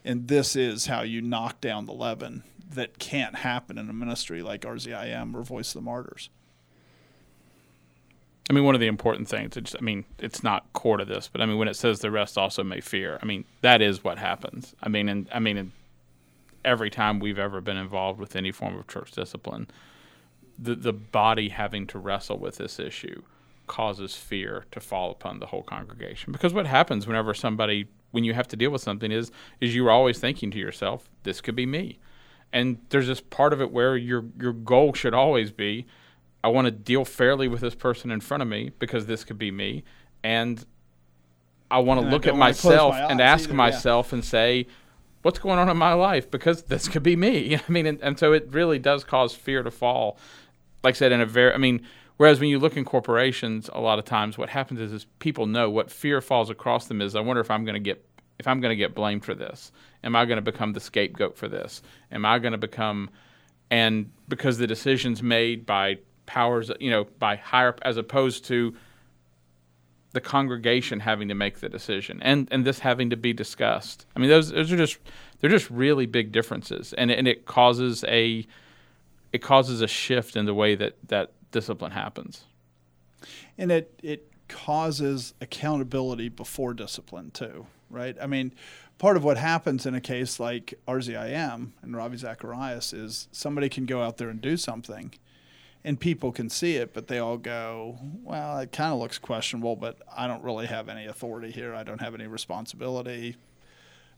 And 0.04 0.28
this 0.28 0.54
is 0.54 0.86
how 0.86 1.02
you 1.02 1.20
knock 1.20 1.60
down 1.60 1.86
the 1.86 1.92
leaven 1.92 2.44
that 2.68 2.98
can't 2.98 3.36
happen 3.36 3.78
in 3.78 3.88
a 3.88 3.92
ministry 3.92 4.42
like 4.42 4.62
RZIM 4.62 5.34
or 5.34 5.42
Voice 5.42 5.68
of 5.68 5.74
the 5.74 5.84
Martyrs. 5.84 6.28
I 8.50 8.52
mean, 8.52 8.64
one 8.64 8.74
of 8.74 8.80
the 8.80 8.86
important 8.88 9.28
things, 9.28 9.74
I 9.76 9.80
mean, 9.80 10.04
it's 10.18 10.42
not 10.42 10.70
core 10.74 10.98
to 10.98 11.04
this, 11.04 11.30
but 11.32 11.40
I 11.40 11.46
mean, 11.46 11.56
when 11.56 11.68
it 11.68 11.76
says 11.76 12.00
the 12.00 12.10
rest 12.10 12.36
also 12.36 12.62
may 12.62 12.80
fear, 12.80 13.18
I 13.22 13.24
mean, 13.24 13.44
that 13.62 13.80
is 13.80 14.04
what 14.04 14.18
happens. 14.18 14.74
I 14.82 14.90
mean, 14.90 15.08
and 15.08 15.28
I 15.32 15.38
mean, 15.38 15.56
and 15.56 15.72
every 16.64 16.90
time 16.90 17.20
we've 17.20 17.38
ever 17.38 17.60
been 17.60 17.78
involved 17.78 18.20
with 18.20 18.36
any 18.36 18.52
form 18.52 18.78
of 18.78 18.86
church 18.86 19.12
discipline, 19.12 19.68
the, 20.58 20.74
the 20.74 20.92
body 20.92 21.48
having 21.48 21.86
to 21.88 21.98
wrestle 21.98 22.38
with 22.38 22.56
this 22.56 22.78
issue 22.78 23.22
causes 23.66 24.14
fear 24.14 24.66
to 24.70 24.80
fall 24.80 25.10
upon 25.10 25.40
the 25.40 25.46
whole 25.46 25.62
congregation. 25.62 26.32
Because 26.32 26.52
what 26.52 26.66
happens 26.66 27.06
whenever 27.06 27.32
somebody, 27.32 27.88
when 28.10 28.24
you 28.24 28.34
have 28.34 28.48
to 28.48 28.56
deal 28.56 28.70
with 28.70 28.82
something, 28.82 29.10
is 29.10 29.30
is 29.60 29.74
you're 29.74 29.90
always 29.90 30.18
thinking 30.18 30.50
to 30.50 30.58
yourself, 30.58 31.08
this 31.22 31.40
could 31.40 31.56
be 31.56 31.66
me. 31.66 31.98
And 32.52 32.78
there's 32.90 33.06
this 33.06 33.20
part 33.20 33.52
of 33.52 33.60
it 33.60 33.72
where 33.72 33.96
your 33.96 34.24
your 34.38 34.52
goal 34.52 34.92
should 34.92 35.14
always 35.14 35.50
be, 35.50 35.86
I 36.44 36.48
want 36.48 36.66
to 36.66 36.70
deal 36.70 37.06
fairly 37.06 37.48
with 37.48 37.62
this 37.62 37.74
person 37.74 38.10
in 38.10 38.20
front 38.20 38.42
of 38.42 38.48
me 38.48 38.70
because 38.78 39.06
this 39.06 39.24
could 39.24 39.38
be 39.38 39.50
me, 39.50 39.82
and 40.22 40.64
I 41.70 41.78
want 41.78 42.02
to 42.02 42.06
look 42.06 42.26
at 42.26 42.30
don't 42.30 42.38
wanna 42.38 42.52
close 42.52 42.64
myself 42.64 42.94
my 42.94 43.00
and 43.00 43.20
ask 43.20 43.44
either, 43.44 43.52
yeah. 43.52 43.56
myself 43.56 44.12
and 44.12 44.22
say, 44.22 44.66
what's 45.22 45.38
going 45.38 45.58
on 45.58 45.70
in 45.70 45.76
my 45.78 45.94
life 45.94 46.30
because 46.30 46.64
this 46.64 46.86
could 46.86 47.02
be 47.02 47.16
me. 47.16 47.56
I 47.68 47.72
mean, 47.72 47.86
and, 47.86 48.00
and 48.02 48.18
so 48.18 48.32
it 48.34 48.48
really 48.50 48.78
does 48.78 49.04
cause 49.04 49.34
fear 49.34 49.62
to 49.62 49.70
fall. 49.70 50.18
Like 50.82 50.94
I 50.94 50.98
said, 50.98 51.12
in 51.12 51.22
a 51.22 51.26
very, 51.26 51.54
I 51.54 51.56
mean, 51.56 51.80
whereas 52.18 52.38
when 52.40 52.50
you 52.50 52.58
look 52.58 52.76
in 52.76 52.84
corporations, 52.84 53.70
a 53.72 53.80
lot 53.80 53.98
of 53.98 54.04
times 54.04 54.36
what 54.36 54.50
happens 54.50 54.80
is, 54.80 54.92
is 54.92 55.06
people 55.20 55.46
know 55.46 55.70
what 55.70 55.90
fear 55.90 56.20
falls 56.20 56.50
across 56.50 56.88
them 56.88 57.00
is. 57.00 57.16
I 57.16 57.20
wonder 57.20 57.40
if 57.40 57.50
I'm 57.50 57.64
going 57.64 57.74
to 57.74 57.80
get 57.80 58.04
if 58.38 58.46
I'm 58.46 58.60
going 58.60 58.70
to 58.70 58.76
get 58.76 58.94
blamed 58.94 59.24
for 59.24 59.34
this. 59.34 59.72
Am 60.02 60.14
I 60.14 60.26
going 60.26 60.36
to 60.36 60.42
become 60.42 60.74
the 60.74 60.80
scapegoat 60.80 61.38
for 61.38 61.48
this? 61.48 61.82
Am 62.12 62.26
I 62.26 62.38
going 62.38 62.52
to 62.52 62.58
become 62.58 63.08
and 63.70 64.10
because 64.28 64.58
the 64.58 64.66
decisions 64.66 65.22
made 65.22 65.64
by 65.64 65.98
powers, 66.26 66.70
you 66.80 66.90
know, 66.90 67.04
by 67.18 67.36
higher 67.36 67.74
as 67.82 67.96
opposed 67.96 68.44
to 68.46 68.74
the 70.12 70.20
congregation 70.20 71.00
having 71.00 71.28
to 71.28 71.34
make 71.34 71.58
the 71.58 71.68
decision 71.68 72.22
and 72.22 72.48
and 72.52 72.64
this 72.64 72.78
having 72.78 73.10
to 73.10 73.16
be 73.16 73.32
discussed. 73.32 74.06
I 74.14 74.20
mean, 74.20 74.30
those 74.30 74.50
those 74.50 74.70
are 74.72 74.76
just 74.76 74.98
they're 75.40 75.50
just 75.50 75.68
really 75.70 76.06
big 76.06 76.32
differences, 76.32 76.92
and 76.92 77.10
and 77.10 77.26
it 77.26 77.46
causes 77.46 78.04
a 78.08 78.46
it 79.32 79.42
causes 79.42 79.80
a 79.80 79.88
shift 79.88 80.36
in 80.36 80.46
the 80.46 80.54
way 80.54 80.74
that 80.76 80.94
that 81.08 81.32
discipline 81.50 81.92
happens. 81.92 82.44
and 83.58 83.70
it 83.72 83.98
it 84.02 84.30
causes 84.48 85.34
accountability 85.40 86.28
before 86.28 86.74
discipline 86.74 87.30
too, 87.30 87.66
right? 87.90 88.16
I 88.20 88.26
mean, 88.26 88.52
part 88.98 89.16
of 89.16 89.24
what 89.24 89.36
happens 89.36 89.86
in 89.86 89.94
a 89.94 90.00
case 90.00 90.38
like 90.38 90.74
RZIM 90.86 91.72
and 91.82 91.96
Ravi 91.96 92.16
Zacharias 92.16 92.92
is 92.92 93.28
somebody 93.32 93.68
can 93.68 93.86
go 93.86 94.02
out 94.02 94.18
there 94.18 94.28
and 94.28 94.40
do 94.40 94.56
something, 94.56 95.14
and 95.84 96.00
people 96.00 96.32
can 96.32 96.48
see 96.48 96.76
it, 96.76 96.94
but 96.94 97.08
they 97.08 97.18
all 97.18 97.36
go, 97.36 97.98
"Well, 98.22 98.58
it 98.58 98.72
kind 98.72 98.92
of 98.92 98.98
looks 98.98 99.18
questionable, 99.18 99.76
but 99.76 99.98
I 100.16 100.26
don't 100.26 100.42
really 100.42 100.66
have 100.66 100.88
any 100.88 101.04
authority 101.06 101.50
here. 101.50 101.74
I 101.74 101.82
don't 101.82 102.00
have 102.00 102.14
any 102.14 102.26
responsibility." 102.26 103.36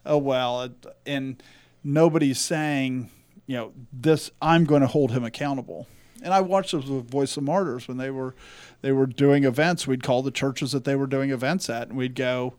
Oh 0.04 0.18
well, 0.18 0.62
it, 0.62 0.86
and 1.04 1.42
nobody's 1.82 2.38
saying, 2.38 3.10
you 3.46 3.56
know, 3.56 3.72
this. 3.92 4.30
I'm 4.40 4.64
going 4.64 4.82
to 4.82 4.86
hold 4.86 5.10
him 5.10 5.24
accountable. 5.24 5.88
And 6.22 6.32
I 6.32 6.40
watched 6.40 6.72
this 6.72 6.86
with 6.86 7.10
Voice 7.10 7.36
of 7.36 7.42
Martyrs 7.42 7.88
when 7.88 7.96
they 7.98 8.10
were 8.10 8.34
they 8.80 8.92
were 8.92 9.06
doing 9.06 9.44
events. 9.44 9.86
We'd 9.86 10.04
call 10.04 10.22
the 10.22 10.30
churches 10.30 10.70
that 10.72 10.84
they 10.84 10.94
were 10.94 11.08
doing 11.08 11.30
events 11.30 11.68
at, 11.68 11.88
and 11.88 11.96
we'd 11.96 12.14
go, 12.14 12.54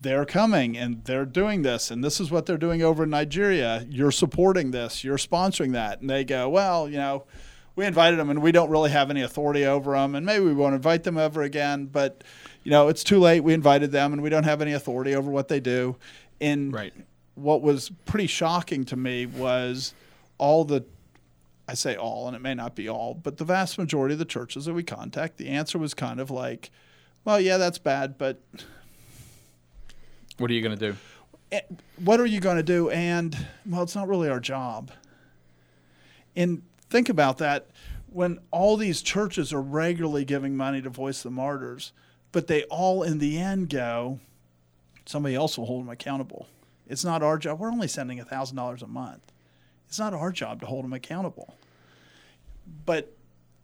"They're 0.00 0.26
coming, 0.26 0.76
and 0.76 1.02
they're 1.04 1.24
doing 1.24 1.62
this, 1.62 1.90
and 1.90 2.04
this 2.04 2.20
is 2.20 2.30
what 2.30 2.44
they're 2.44 2.58
doing 2.58 2.82
over 2.82 3.04
in 3.04 3.10
Nigeria. 3.10 3.86
You're 3.88 4.12
supporting 4.12 4.70
this. 4.70 5.02
You're 5.02 5.16
sponsoring 5.16 5.72
that." 5.72 6.02
And 6.02 6.10
they 6.10 6.24
go, 6.24 6.48
"Well, 6.48 6.88
you 6.88 6.98
know." 6.98 7.24
We 7.76 7.86
invited 7.86 8.18
them, 8.18 8.30
and 8.30 8.42
we 8.42 8.52
don't 8.52 8.68
really 8.70 8.90
have 8.90 9.10
any 9.10 9.22
authority 9.22 9.64
over 9.64 9.92
them, 9.92 10.14
and 10.14 10.26
maybe 10.26 10.44
we 10.44 10.52
won't 10.52 10.74
invite 10.74 11.04
them 11.04 11.16
ever 11.16 11.42
again. 11.42 11.86
But 11.86 12.24
you 12.64 12.70
know, 12.70 12.88
it's 12.88 13.02
too 13.04 13.18
late. 13.18 13.40
We 13.40 13.54
invited 13.54 13.90
them, 13.92 14.12
and 14.12 14.22
we 14.22 14.28
don't 14.28 14.44
have 14.44 14.60
any 14.60 14.72
authority 14.72 15.14
over 15.14 15.30
what 15.30 15.48
they 15.48 15.60
do. 15.60 15.96
And 16.40 16.72
Right. 16.72 16.92
what 17.34 17.62
was 17.62 17.90
pretty 18.06 18.26
shocking 18.26 18.84
to 18.86 18.96
me 18.96 19.24
was 19.26 19.94
all 20.38 20.64
the 20.64 20.84
I 21.68 21.74
say 21.74 21.94
all, 21.94 22.26
and 22.26 22.34
it 22.34 22.42
may 22.42 22.52
not 22.54 22.74
be 22.74 22.88
all, 22.88 23.14
but 23.14 23.36
the 23.36 23.44
vast 23.44 23.78
majority 23.78 24.12
of 24.14 24.18
the 24.18 24.24
churches 24.24 24.64
that 24.64 24.74
we 24.74 24.82
contact, 24.82 25.36
the 25.36 25.46
answer 25.48 25.78
was 25.78 25.94
kind 25.94 26.18
of 26.18 26.28
like, 26.28 26.70
Well, 27.24 27.40
yeah, 27.40 27.58
that's 27.58 27.78
bad, 27.78 28.18
but 28.18 28.40
What 30.38 30.50
are 30.50 30.54
you 30.54 30.62
going 30.62 30.76
to 30.76 30.90
do? 30.92 30.96
eh, 31.52 31.60
what 32.02 32.18
are 32.18 32.26
you 32.26 32.40
going 32.40 32.56
to 32.56 32.62
do? 32.64 32.90
And 32.90 33.36
well, 33.64 33.82
it's 33.84 33.94
not 33.94 34.08
really 34.08 34.28
our 34.28 34.40
job. 34.40 34.90
And 36.34 36.62
think 36.90 37.08
about 37.08 37.38
that 37.38 37.68
when 38.12 38.40
all 38.50 38.76
these 38.76 39.00
churches 39.02 39.52
are 39.52 39.62
regularly 39.62 40.24
giving 40.24 40.56
money 40.56 40.82
to 40.82 40.90
Voice 40.90 41.22
the 41.22 41.30
Martyrs, 41.30 41.92
but 42.32 42.48
they 42.48 42.64
all 42.64 43.02
in 43.02 43.18
the 43.18 43.38
end 43.38 43.70
go, 43.70 44.18
somebody 45.06 45.34
else 45.34 45.56
will 45.56 45.66
hold 45.66 45.84
them 45.84 45.90
accountable. 45.90 46.48
It's 46.88 47.04
not 47.04 47.22
our 47.22 47.38
job. 47.38 47.60
We're 47.60 47.70
only 47.70 47.88
sending 47.88 48.18
$1,000 48.18 48.82
a 48.82 48.86
month. 48.86 49.32
It's 49.88 49.98
not 49.98 50.12
our 50.12 50.32
job 50.32 50.60
to 50.60 50.66
hold 50.66 50.84
them 50.84 50.92
accountable. 50.92 51.54
But 52.84 53.12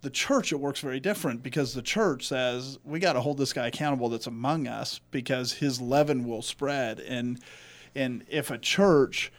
the 0.02 0.10
church, 0.10 0.52
it 0.52 0.60
works 0.60 0.80
very 0.80 1.00
different 1.00 1.42
because 1.42 1.74
the 1.74 1.82
church 1.82 2.26
says, 2.26 2.78
we 2.84 3.00
got 3.00 3.14
to 3.14 3.20
hold 3.20 3.38
this 3.38 3.52
guy 3.52 3.66
accountable 3.66 4.08
that's 4.08 4.28
among 4.28 4.68
us 4.68 5.00
because 5.10 5.54
his 5.54 5.80
leaven 5.80 6.26
will 6.28 6.42
spread. 6.42 7.00
And, 7.00 7.40
and 7.94 8.24
if 8.28 8.50
a 8.52 8.58
church 8.58 9.32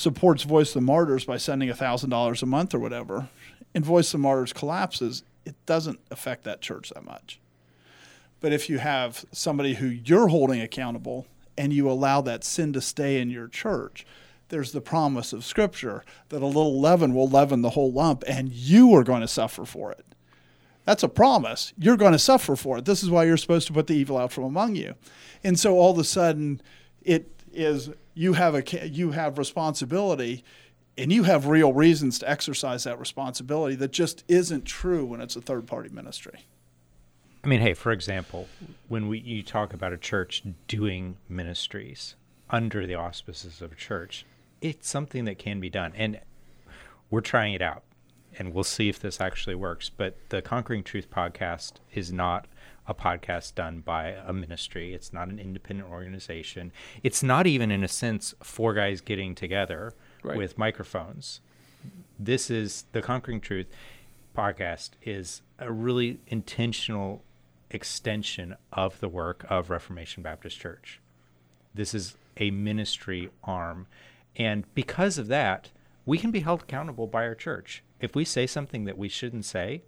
supports 0.00 0.44
Voice 0.44 0.70
of 0.70 0.74
the 0.74 0.80
Martyrs 0.80 1.26
by 1.26 1.36
sending 1.36 1.68
$1,000 1.68 2.42
a 2.42 2.46
month 2.46 2.74
or 2.74 2.78
whatever, 2.78 3.28
and 3.74 3.84
Voice 3.84 4.08
of 4.08 4.12
the 4.12 4.18
Martyrs 4.22 4.54
collapses, 4.54 5.24
it 5.44 5.54
doesn't 5.66 6.00
affect 6.10 6.44
that 6.44 6.62
church 6.62 6.88
that 6.88 7.04
much. 7.04 7.38
But 8.40 8.54
if 8.54 8.70
you 8.70 8.78
have 8.78 9.26
somebody 9.30 9.74
who 9.74 9.86
you're 9.86 10.28
holding 10.28 10.62
accountable 10.62 11.26
and 11.58 11.70
you 11.70 11.90
allow 11.90 12.22
that 12.22 12.44
sin 12.44 12.72
to 12.72 12.80
stay 12.80 13.20
in 13.20 13.28
your 13.28 13.46
church, 13.46 14.06
there's 14.48 14.72
the 14.72 14.80
promise 14.80 15.34
of 15.34 15.44
Scripture 15.44 16.02
that 16.30 16.40
a 16.40 16.46
little 16.46 16.80
leaven 16.80 17.14
will 17.14 17.28
leaven 17.28 17.60
the 17.60 17.70
whole 17.70 17.92
lump 17.92 18.24
and 18.26 18.50
you 18.50 18.94
are 18.94 19.04
going 19.04 19.20
to 19.20 19.28
suffer 19.28 19.66
for 19.66 19.92
it. 19.92 20.06
That's 20.86 21.02
a 21.02 21.10
promise. 21.10 21.74
You're 21.76 21.98
going 21.98 22.12
to 22.12 22.18
suffer 22.18 22.56
for 22.56 22.78
it. 22.78 22.86
This 22.86 23.02
is 23.02 23.10
why 23.10 23.24
you're 23.24 23.36
supposed 23.36 23.66
to 23.66 23.74
put 23.74 23.86
the 23.86 23.96
evil 23.96 24.16
out 24.16 24.32
from 24.32 24.44
among 24.44 24.76
you. 24.76 24.94
And 25.44 25.60
so 25.60 25.74
all 25.74 25.90
of 25.90 25.98
a 25.98 26.04
sudden, 26.04 26.62
it 27.02 27.30
is 27.52 27.90
you 28.14 28.34
have 28.34 28.54
a 28.54 28.88
you 28.88 29.12
have 29.12 29.38
responsibility 29.38 30.44
and 30.98 31.12
you 31.12 31.22
have 31.22 31.46
real 31.46 31.72
reasons 31.72 32.18
to 32.18 32.30
exercise 32.30 32.84
that 32.84 32.98
responsibility 32.98 33.74
that 33.76 33.92
just 33.92 34.24
isn't 34.28 34.64
true 34.64 35.04
when 35.04 35.20
it's 35.20 35.36
a 35.36 35.40
third 35.40 35.66
party 35.66 35.88
ministry. 35.88 36.46
I 37.42 37.46
mean, 37.46 37.60
hey, 37.60 37.72
for 37.72 37.90
example, 37.90 38.48
when 38.88 39.08
we 39.08 39.18
you 39.18 39.42
talk 39.42 39.72
about 39.72 39.92
a 39.92 39.96
church 39.96 40.42
doing 40.68 41.16
ministries 41.28 42.16
under 42.50 42.86
the 42.86 42.96
auspices 42.96 43.62
of 43.62 43.72
a 43.72 43.76
church, 43.76 44.26
it's 44.60 44.88
something 44.88 45.24
that 45.24 45.38
can 45.38 45.58
be 45.60 45.70
done, 45.70 45.92
and 45.96 46.20
we're 47.08 47.22
trying 47.22 47.54
it 47.54 47.62
out, 47.62 47.82
and 48.40 48.54
we'll 48.54 48.64
see 48.64 48.88
if 48.88 48.98
this 48.98 49.20
actually 49.20 49.54
works. 49.54 49.90
But 49.90 50.16
the 50.30 50.40
Conquering 50.40 50.82
Truth 50.82 51.10
podcast 51.10 51.74
is 51.92 52.10
not 52.10 52.46
a 52.86 52.94
podcast 52.94 53.54
done 53.54 53.80
by 53.80 54.12
a 54.26 54.32
ministry. 54.32 54.94
It's 54.94 55.12
not 55.12 55.28
an 55.28 55.38
independent 55.38 55.90
organization. 55.90 56.72
It's 57.02 57.22
not 57.22 57.46
even, 57.46 57.70
in 57.70 57.84
a 57.84 57.88
sense, 57.88 58.34
four 58.42 58.72
guys 58.72 59.02
getting 59.02 59.34
together 59.34 59.92
Right. 60.22 60.38
with 60.38 60.56
microphones. 60.56 61.42
This 62.18 62.50
is 62.50 62.86
the 62.92 63.02
Conquering 63.02 63.42
Truth 63.42 63.66
podcast 64.34 64.92
is 65.02 65.42
a 65.58 65.70
really 65.70 66.18
intentional 66.26 67.22
extension 67.70 68.56
of 68.72 69.00
the 69.00 69.08
work 69.08 69.44
of 69.50 69.68
Reformation 69.68 70.22
Baptist 70.22 70.58
Church. 70.58 70.98
This 71.74 71.94
is 71.94 72.16
a 72.38 72.50
ministry 72.50 73.28
arm. 73.44 73.86
And 74.34 74.64
because 74.74 75.18
of 75.18 75.26
that, 75.26 75.70
we 76.06 76.16
can 76.16 76.30
be 76.30 76.40
held 76.40 76.62
accountable 76.62 77.06
by 77.06 77.24
our 77.24 77.34
church. 77.34 77.82
If 78.00 78.14
we 78.14 78.24
say 78.24 78.46
something 78.46 78.84
that 78.84 78.96
we 78.98 79.08
shouldn't 79.08 79.44
say, 79.44 79.82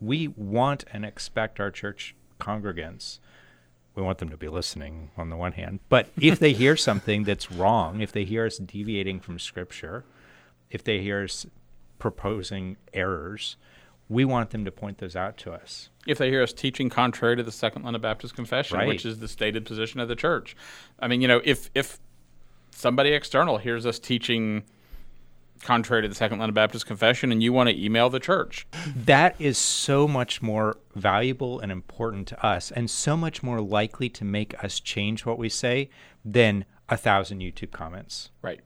we 0.00 0.28
want 0.28 0.84
and 0.92 1.04
expect 1.04 1.58
our 1.60 1.70
church 1.70 2.14
congregants. 2.40 3.18
We 3.94 4.02
want 4.02 4.18
them 4.18 4.28
to 4.28 4.36
be 4.36 4.46
listening 4.48 5.10
on 5.16 5.28
the 5.28 5.36
one 5.36 5.52
hand, 5.52 5.80
but 5.88 6.08
if 6.20 6.38
they 6.38 6.52
hear 6.52 6.76
something 6.88 7.24
that's 7.24 7.50
wrong, 7.50 8.00
if 8.00 8.12
they 8.12 8.24
hear 8.24 8.46
us 8.46 8.58
deviating 8.58 9.18
from 9.18 9.40
scripture, 9.40 10.04
if 10.70 10.84
they 10.84 11.00
hear 11.00 11.24
us 11.24 11.46
proposing 11.98 12.76
errors, 12.94 13.56
we 14.08 14.24
want 14.24 14.50
them 14.50 14.64
to 14.64 14.70
point 14.70 14.98
those 14.98 15.16
out 15.16 15.36
to 15.38 15.52
us. 15.52 15.90
If 16.06 16.18
they 16.18 16.30
hear 16.30 16.44
us 16.44 16.52
teaching 16.52 16.88
contrary 16.88 17.34
to 17.36 17.42
the 17.42 17.50
Second 17.50 17.82
London 17.82 18.00
Baptist 18.00 18.36
Confession, 18.36 18.78
Right. 18.78 18.86
which 18.86 19.04
is 19.04 19.18
the 19.18 19.26
stated 19.26 19.66
position 19.66 19.98
of 19.98 20.06
the 20.06 20.14
church, 20.16 20.56
I 21.00 21.08
mean, 21.08 21.20
you 21.20 21.26
know, 21.26 21.40
if 21.44 21.68
if 21.74 21.98
somebody 22.70 23.10
external 23.10 23.58
hears 23.58 23.84
us 23.84 23.98
teaching 23.98 24.62
contrary 25.62 26.02
to 26.02 26.08
the 26.08 26.14
Second 26.14 26.38
London 26.38 26.54
Baptist 26.54 26.86
Confession, 26.86 27.32
and 27.32 27.42
you 27.42 27.52
want 27.52 27.68
to 27.68 27.84
email 27.84 28.10
the 28.10 28.20
church, 28.20 28.66
That 28.94 29.34
is 29.38 29.58
so 29.58 30.06
much 30.08 30.40
more 30.42 30.76
valuable 30.94 31.60
and 31.60 31.70
important 31.72 32.28
to 32.28 32.46
us, 32.46 32.70
and 32.70 32.90
so 32.90 33.16
much 33.16 33.42
more 33.42 33.60
likely 33.60 34.08
to 34.10 34.24
make 34.24 34.62
us 34.62 34.80
change 34.80 35.24
what 35.26 35.38
we 35.38 35.48
say 35.48 35.90
than 36.24 36.64
a 36.88 36.96
thousand 36.96 37.40
YouTube 37.40 37.70
comments. 37.70 38.30
right? 38.42 38.60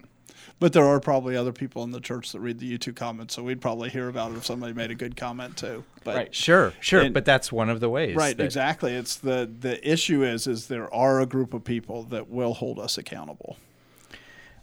But 0.59 0.73
there 0.73 0.85
are 0.85 1.01
probably 1.01 1.37
other 1.37 1.53
people 1.53 1.83
in 1.83 1.91
the 1.91 2.01
church 2.01 2.31
that 2.33 2.41
read 2.41 2.61
the 2.61 2.79
YouTube 2.79 2.95
comments, 2.95 3.35
so 3.35 3.43
we'd 3.43 3.61
probably 3.61 3.91
hear 3.91 4.09
about 4.09 4.31
it 4.31 4.37
if 4.37 4.47
somebody 4.47 4.73
made 4.73 4.93
a 4.93 4.95
good 4.95 5.17
comment 5.17 5.57
too. 5.57 5.83
But 6.05 6.15
Right. 6.17 6.35
Sure, 6.35 6.73
sure, 6.79 7.01
And- 7.03 7.15
but 7.15 7.25
that's 7.25 7.51
one 7.51 7.69
of 7.69 7.81
the 7.81 7.89
ways. 7.89 8.15
right, 8.15 8.37
that- 8.37 8.45
exactly. 8.45 8.93
It's 8.93 9.17
the 9.17 9.51
the 9.61 9.77
issue 9.89 10.23
is 10.23 10.47
is 10.47 10.69
there 10.69 10.93
are 10.95 11.21
a 11.21 11.27
group 11.27 11.53
of 11.53 11.65
people 11.65 12.05
that 12.05 12.29
will 12.29 12.55
hold 12.55 12.79
us 12.79 12.97
accountable. 12.97 13.57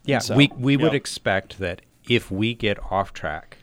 Yeah, 0.05 0.19
So, 0.19 0.35
we 0.35 0.49
we 0.57 0.77
would 0.77 0.93
expect 0.93 1.59
that 1.59 1.81
if 2.09 2.29
we 2.31 2.53
get 2.53 2.77
off 2.91 3.13
track, 3.13 3.57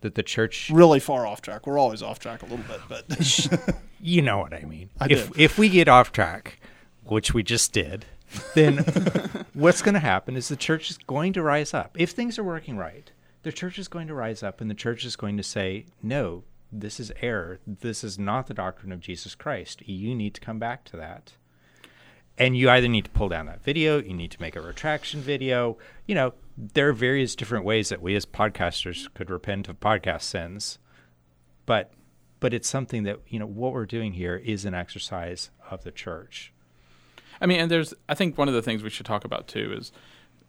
that 0.00 0.14
the 0.16 0.22
church, 0.22 0.70
Really 0.72 0.98
far 0.98 1.26
off 1.26 1.42
track. 1.42 1.66
We're 1.66 1.78
always 1.78 2.02
off 2.02 2.18
track 2.18 2.42
a 2.42 2.46
little 2.46 2.64
bit, 2.64 2.80
but 2.88 3.76
you 4.00 4.22
know 4.22 4.38
what 4.38 4.52
I 4.52 4.62
mean. 4.62 4.90
I 4.98 5.06
if 5.10 5.30
did. 5.30 5.40
if 5.40 5.58
we 5.58 5.68
get 5.68 5.88
off 5.88 6.10
track, 6.10 6.58
which 7.04 7.32
we 7.32 7.42
just 7.42 7.72
did, 7.72 8.06
then 8.54 8.78
what's 9.54 9.82
going 9.82 9.94
to 9.94 10.00
happen 10.00 10.36
is 10.36 10.48
the 10.48 10.56
church 10.56 10.90
is 10.90 10.98
going 10.98 11.32
to 11.34 11.42
rise 11.42 11.72
up. 11.72 11.96
If 11.98 12.10
things 12.10 12.38
are 12.38 12.44
working 12.44 12.76
right, 12.76 13.12
the 13.42 13.52
church 13.52 13.78
is 13.78 13.88
going 13.88 14.08
to 14.08 14.14
rise 14.14 14.42
up, 14.42 14.60
and 14.60 14.70
the 14.70 14.74
church 14.74 15.04
is 15.04 15.16
going 15.16 15.36
to 15.36 15.42
say, 15.42 15.86
"No, 16.02 16.44
this 16.72 16.98
is 16.98 17.12
error. 17.20 17.60
This 17.66 18.02
is 18.02 18.18
not 18.18 18.46
the 18.46 18.54
doctrine 18.54 18.92
of 18.92 19.00
Jesus 19.00 19.34
Christ. 19.34 19.86
You 19.86 20.14
need 20.14 20.34
to 20.34 20.40
come 20.40 20.58
back 20.58 20.84
to 20.86 20.96
that." 20.96 21.34
and 22.38 22.56
you 22.56 22.70
either 22.70 22.88
need 22.88 23.04
to 23.04 23.10
pull 23.10 23.28
down 23.28 23.46
that 23.46 23.62
video, 23.62 24.00
you 24.00 24.14
need 24.14 24.30
to 24.30 24.40
make 24.40 24.56
a 24.56 24.60
retraction 24.60 25.20
video. 25.20 25.76
You 26.06 26.14
know, 26.14 26.32
there 26.56 26.88
are 26.88 26.92
various 26.92 27.34
different 27.34 27.64
ways 27.64 27.88
that 27.88 28.02
we 28.02 28.14
as 28.14 28.26
podcasters 28.26 29.12
could 29.14 29.30
repent 29.30 29.68
of 29.68 29.80
podcast 29.80 30.22
sins. 30.22 30.78
But 31.66 31.92
but 32.42 32.52
it's 32.52 32.68
something 32.68 33.04
that, 33.04 33.20
you 33.28 33.38
know, 33.38 33.46
what 33.46 33.72
we're 33.72 33.86
doing 33.86 34.14
here 34.14 34.34
is 34.34 34.64
an 34.64 34.74
exercise 34.74 35.50
of 35.70 35.84
the 35.84 35.92
church. 35.92 36.52
I 37.40 37.46
mean, 37.46 37.60
and 37.60 37.70
there's, 37.70 37.94
I 38.08 38.16
think 38.16 38.36
one 38.36 38.48
of 38.48 38.54
the 38.54 38.62
things 38.62 38.82
we 38.82 38.90
should 38.90 39.06
talk 39.06 39.24
about 39.24 39.46
too 39.46 39.72
is 39.78 39.92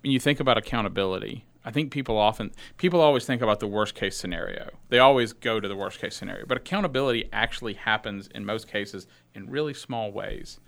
when 0.01 0.11
you 0.11 0.19
think 0.19 0.39
about 0.39 0.57
accountability, 0.57 1.45
I 1.63 1.69
think 1.69 1.91
people 1.91 2.17
often, 2.17 2.51
people 2.77 2.99
always 2.99 3.27
think 3.27 3.43
about 3.43 3.59
the 3.59 3.67
worst 3.67 3.93
case 3.93 4.17
scenario. 4.17 4.71
They 4.89 4.97
always 4.97 5.33
go 5.33 5.59
to 5.59 5.67
the 5.67 5.75
worst 5.75 5.99
case 5.99 6.15
scenario. 6.15 6.47
But 6.47 6.57
accountability 6.57 7.29
actually 7.31 7.75
happens 7.75 8.27
in 8.33 8.43
most 8.43 8.67
cases 8.67 9.05
in 9.35 9.51
really 9.51 9.75
small 9.75 10.11
ways. 10.11 10.59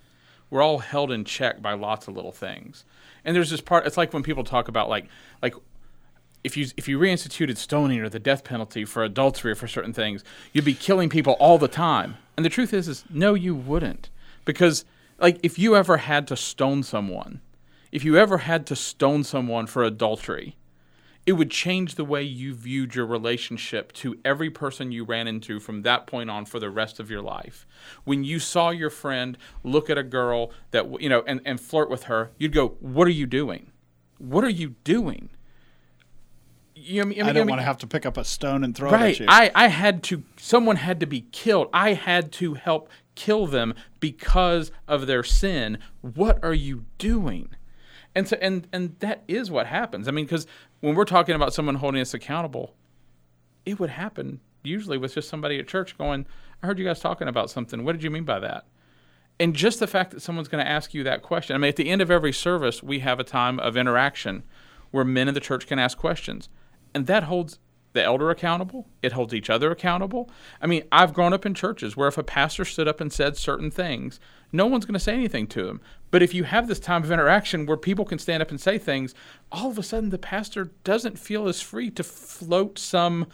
We're 0.50 0.62
all 0.62 0.80
held 0.80 1.12
in 1.12 1.26
check 1.26 1.62
by 1.62 1.74
lots 1.74 2.08
of 2.08 2.16
little 2.16 2.32
things. 2.32 2.86
And 3.24 3.36
there's 3.36 3.50
this 3.50 3.62
part, 3.62 3.86
it's 3.88 3.98
like 3.98 4.14
when 4.14 4.24
people 4.24 4.44
talk 4.44 4.68
about 4.68 4.90
like, 4.90 5.08
like, 5.42 5.56
if 6.44 6.56
you 6.56 6.68
if 6.78 6.88
you 6.88 7.00
reinstituted 7.00 7.58
stoning 7.58 8.00
or 8.02 8.08
the 8.08 8.20
death 8.20 8.44
penalty 8.44 8.86
for 8.86 9.04
adultery 9.04 9.54
or 9.54 9.56
for 9.56 9.68
certain 9.68 9.94
things, 9.94 10.24
you'd 10.54 10.64
be 10.64 10.76
killing 10.76 11.10
people 11.10 11.34
all 11.34 11.58
the 11.58 11.68
time. 11.68 12.18
And 12.38 12.46
the 12.46 12.52
truth 12.52 12.72
is, 12.72 12.88
is 12.88 13.04
no, 13.10 13.34
you 13.34 13.56
wouldn't, 13.56 14.12
because 14.46 14.86
like 15.18 15.40
if 15.42 15.58
you 15.58 15.76
ever 15.76 15.98
had 15.98 16.28
to 16.28 16.38
stone 16.38 16.84
someone, 16.84 17.42
if 17.92 18.04
you 18.04 18.16
ever 18.16 18.38
had 18.38 18.68
to 18.68 18.76
stone 18.76 19.24
someone 19.24 19.66
for 19.66 19.84
adultery, 19.84 20.56
it 21.26 21.34
would 21.34 21.50
change 21.50 21.96
the 21.96 22.06
way 22.06 22.22
you 22.22 22.54
viewed 22.54 22.94
your 22.94 23.06
relationship 23.06 23.92
to 23.94 24.20
every 24.24 24.50
person 24.50 24.92
you 24.92 25.04
ran 25.04 25.28
into 25.28 25.60
from 25.60 25.82
that 25.82 26.06
point 26.06 26.30
on 26.30 26.46
for 26.46 26.60
the 26.60 26.70
rest 26.70 27.00
of 27.00 27.10
your 27.10 27.22
life. 27.22 27.66
When 28.04 28.24
you 28.24 28.38
saw 28.40 28.70
your 28.70 28.92
friend 28.92 29.38
look 29.64 29.90
at 29.90 29.98
a 29.98 30.04
girl 30.04 30.52
that 30.72 31.02
you 31.02 31.10
know 31.10 31.24
and, 31.26 31.42
and 31.44 31.60
flirt 31.60 31.90
with 31.90 32.04
her, 32.04 32.32
you'd 32.38 32.54
go, 32.54 32.70
"What 32.80 33.08
are 33.08 33.12
you 33.12 33.26
doing? 33.26 33.72
What 34.20 34.44
are 34.44 34.50
you 34.50 34.76
doing?" 34.84 35.30
You 36.76 37.02
know, 37.02 37.02
I 37.02 37.06
mean, 37.06 37.22
I 37.24 37.30
I 37.30 37.34
don't 37.34 37.48
mean- 37.48 37.52
want 37.54 37.62
to 37.62 37.66
have 37.66 37.80
to 37.80 37.88
pick 37.88 38.06
up 38.06 38.18
a 38.18 38.24
stone 38.24 38.64
and 38.64 38.76
throw 38.76 38.90
it 38.90 38.94
right 38.94 39.14
at 39.16 39.20
you. 39.20 39.26
I, 39.28 39.50
I 39.56 39.68
had 39.70 40.04
to 40.04 40.24
someone 40.38 40.76
had 40.76 41.00
to 41.00 41.06
be 41.08 41.22
killed 41.32 41.70
i 41.74 41.94
had 41.94 42.32
to 42.34 42.54
help 42.56 42.90
kill 43.16 43.48
them 43.48 43.74
because 44.00 44.72
of 44.88 45.08
their 45.08 45.24
sin 45.24 45.78
what 46.02 46.38
are 46.44 46.54
you 46.54 46.84
doing 46.98 47.50
and 48.14 48.28
so 48.28 48.38
and 48.42 48.68
and 48.74 48.98
that 49.00 49.24
is 49.28 49.50
what 49.50 49.68
happens 49.68 50.08
i 50.08 50.12
mean 50.12 50.26
because 50.26 50.46
when 50.86 50.94
we're 50.94 51.04
talking 51.04 51.34
about 51.34 51.52
someone 51.52 51.76
holding 51.76 52.00
us 52.00 52.14
accountable 52.14 52.76
it 53.66 53.80
would 53.80 53.90
happen 53.90 54.40
usually 54.64 55.00
with 55.00 55.16
just 55.16 55.28
somebody 55.28 55.58
at 55.58 55.68
church 55.68 55.98
going 55.98 56.28
i 56.62 56.68
heard 56.68 56.78
you 56.78 56.86
guys 56.86 57.00
talking 57.00 57.28
about 57.28 57.50
something. 57.50 57.84
What 57.84 57.94
did 57.94 58.04
you 58.04 58.12
mean 58.12 58.24
by 58.24 58.40
that? 58.40 58.66
And 59.40 59.56
just 59.56 59.80
the 59.80 59.88
fact 59.88 60.12
that 60.12 60.22
someone's 60.22 60.48
going 60.48 60.64
to 60.64 60.72
ask 60.72 60.94
you 60.94 61.04
that 61.04 61.24
question. 61.24 61.56
I 61.56 61.58
mean 61.58 61.70
at 61.70 61.76
the 61.76 61.90
end 61.90 62.04
of 62.04 62.12
every 62.12 62.32
service 62.32 62.84
we 62.84 63.00
have 63.00 63.20
a 63.20 63.24
time 63.24 63.60
of 63.60 63.76
interaction 63.76 64.44
where 64.92 65.04
men 65.04 65.28
in 65.28 65.34
the 65.34 65.40
church 65.40 65.66
can 65.66 65.80
ask 65.80 65.98
questions 65.98 66.50
and 66.94 67.08
that 67.08 67.24
holds 67.24 67.58
the 67.96 68.04
elder 68.04 68.30
accountable. 68.30 68.88
It 69.02 69.14
holds 69.14 69.34
each 69.34 69.50
other 69.50 69.72
accountable. 69.72 70.30
I 70.62 70.68
mean, 70.68 70.84
I've 70.92 71.14
grown 71.14 71.34
up 71.34 71.46
in 71.46 71.56
churches 71.56 71.98
where 71.98 72.08
if 72.08 72.18
a 72.18 72.24
pastor 72.24 72.64
stood 72.64 72.88
up 72.88 73.02
and 73.02 73.12
said 73.12 73.38
certain 73.38 73.72
things, 73.72 74.20
no 74.52 74.68
one's 74.68 74.86
going 74.86 74.94
to 74.94 75.00
say 75.00 75.14
anything 75.14 75.48
to 75.48 75.68
him. 75.68 75.82
But 76.12 76.22
if 76.22 76.34
you 76.34 76.44
have 76.44 76.68
this 76.68 76.80
time 76.80 77.04
of 77.04 77.12
interaction 77.12 77.66
where 77.66 77.78
people 77.78 78.06
can 78.06 78.20
stand 78.20 78.44
up 78.44 78.52
and 78.52 78.62
say 78.62 78.78
things, 78.78 79.16
all 79.52 79.72
of 79.72 79.80
a 79.80 79.84
sudden 79.84 80.12
the 80.12 80.18
pastor 80.18 80.72
doesn't 80.84 81.18
feel 81.18 81.48
as 81.48 81.62
free 81.62 81.90
to 81.92 82.04
float 82.04 82.78
some 82.78 83.28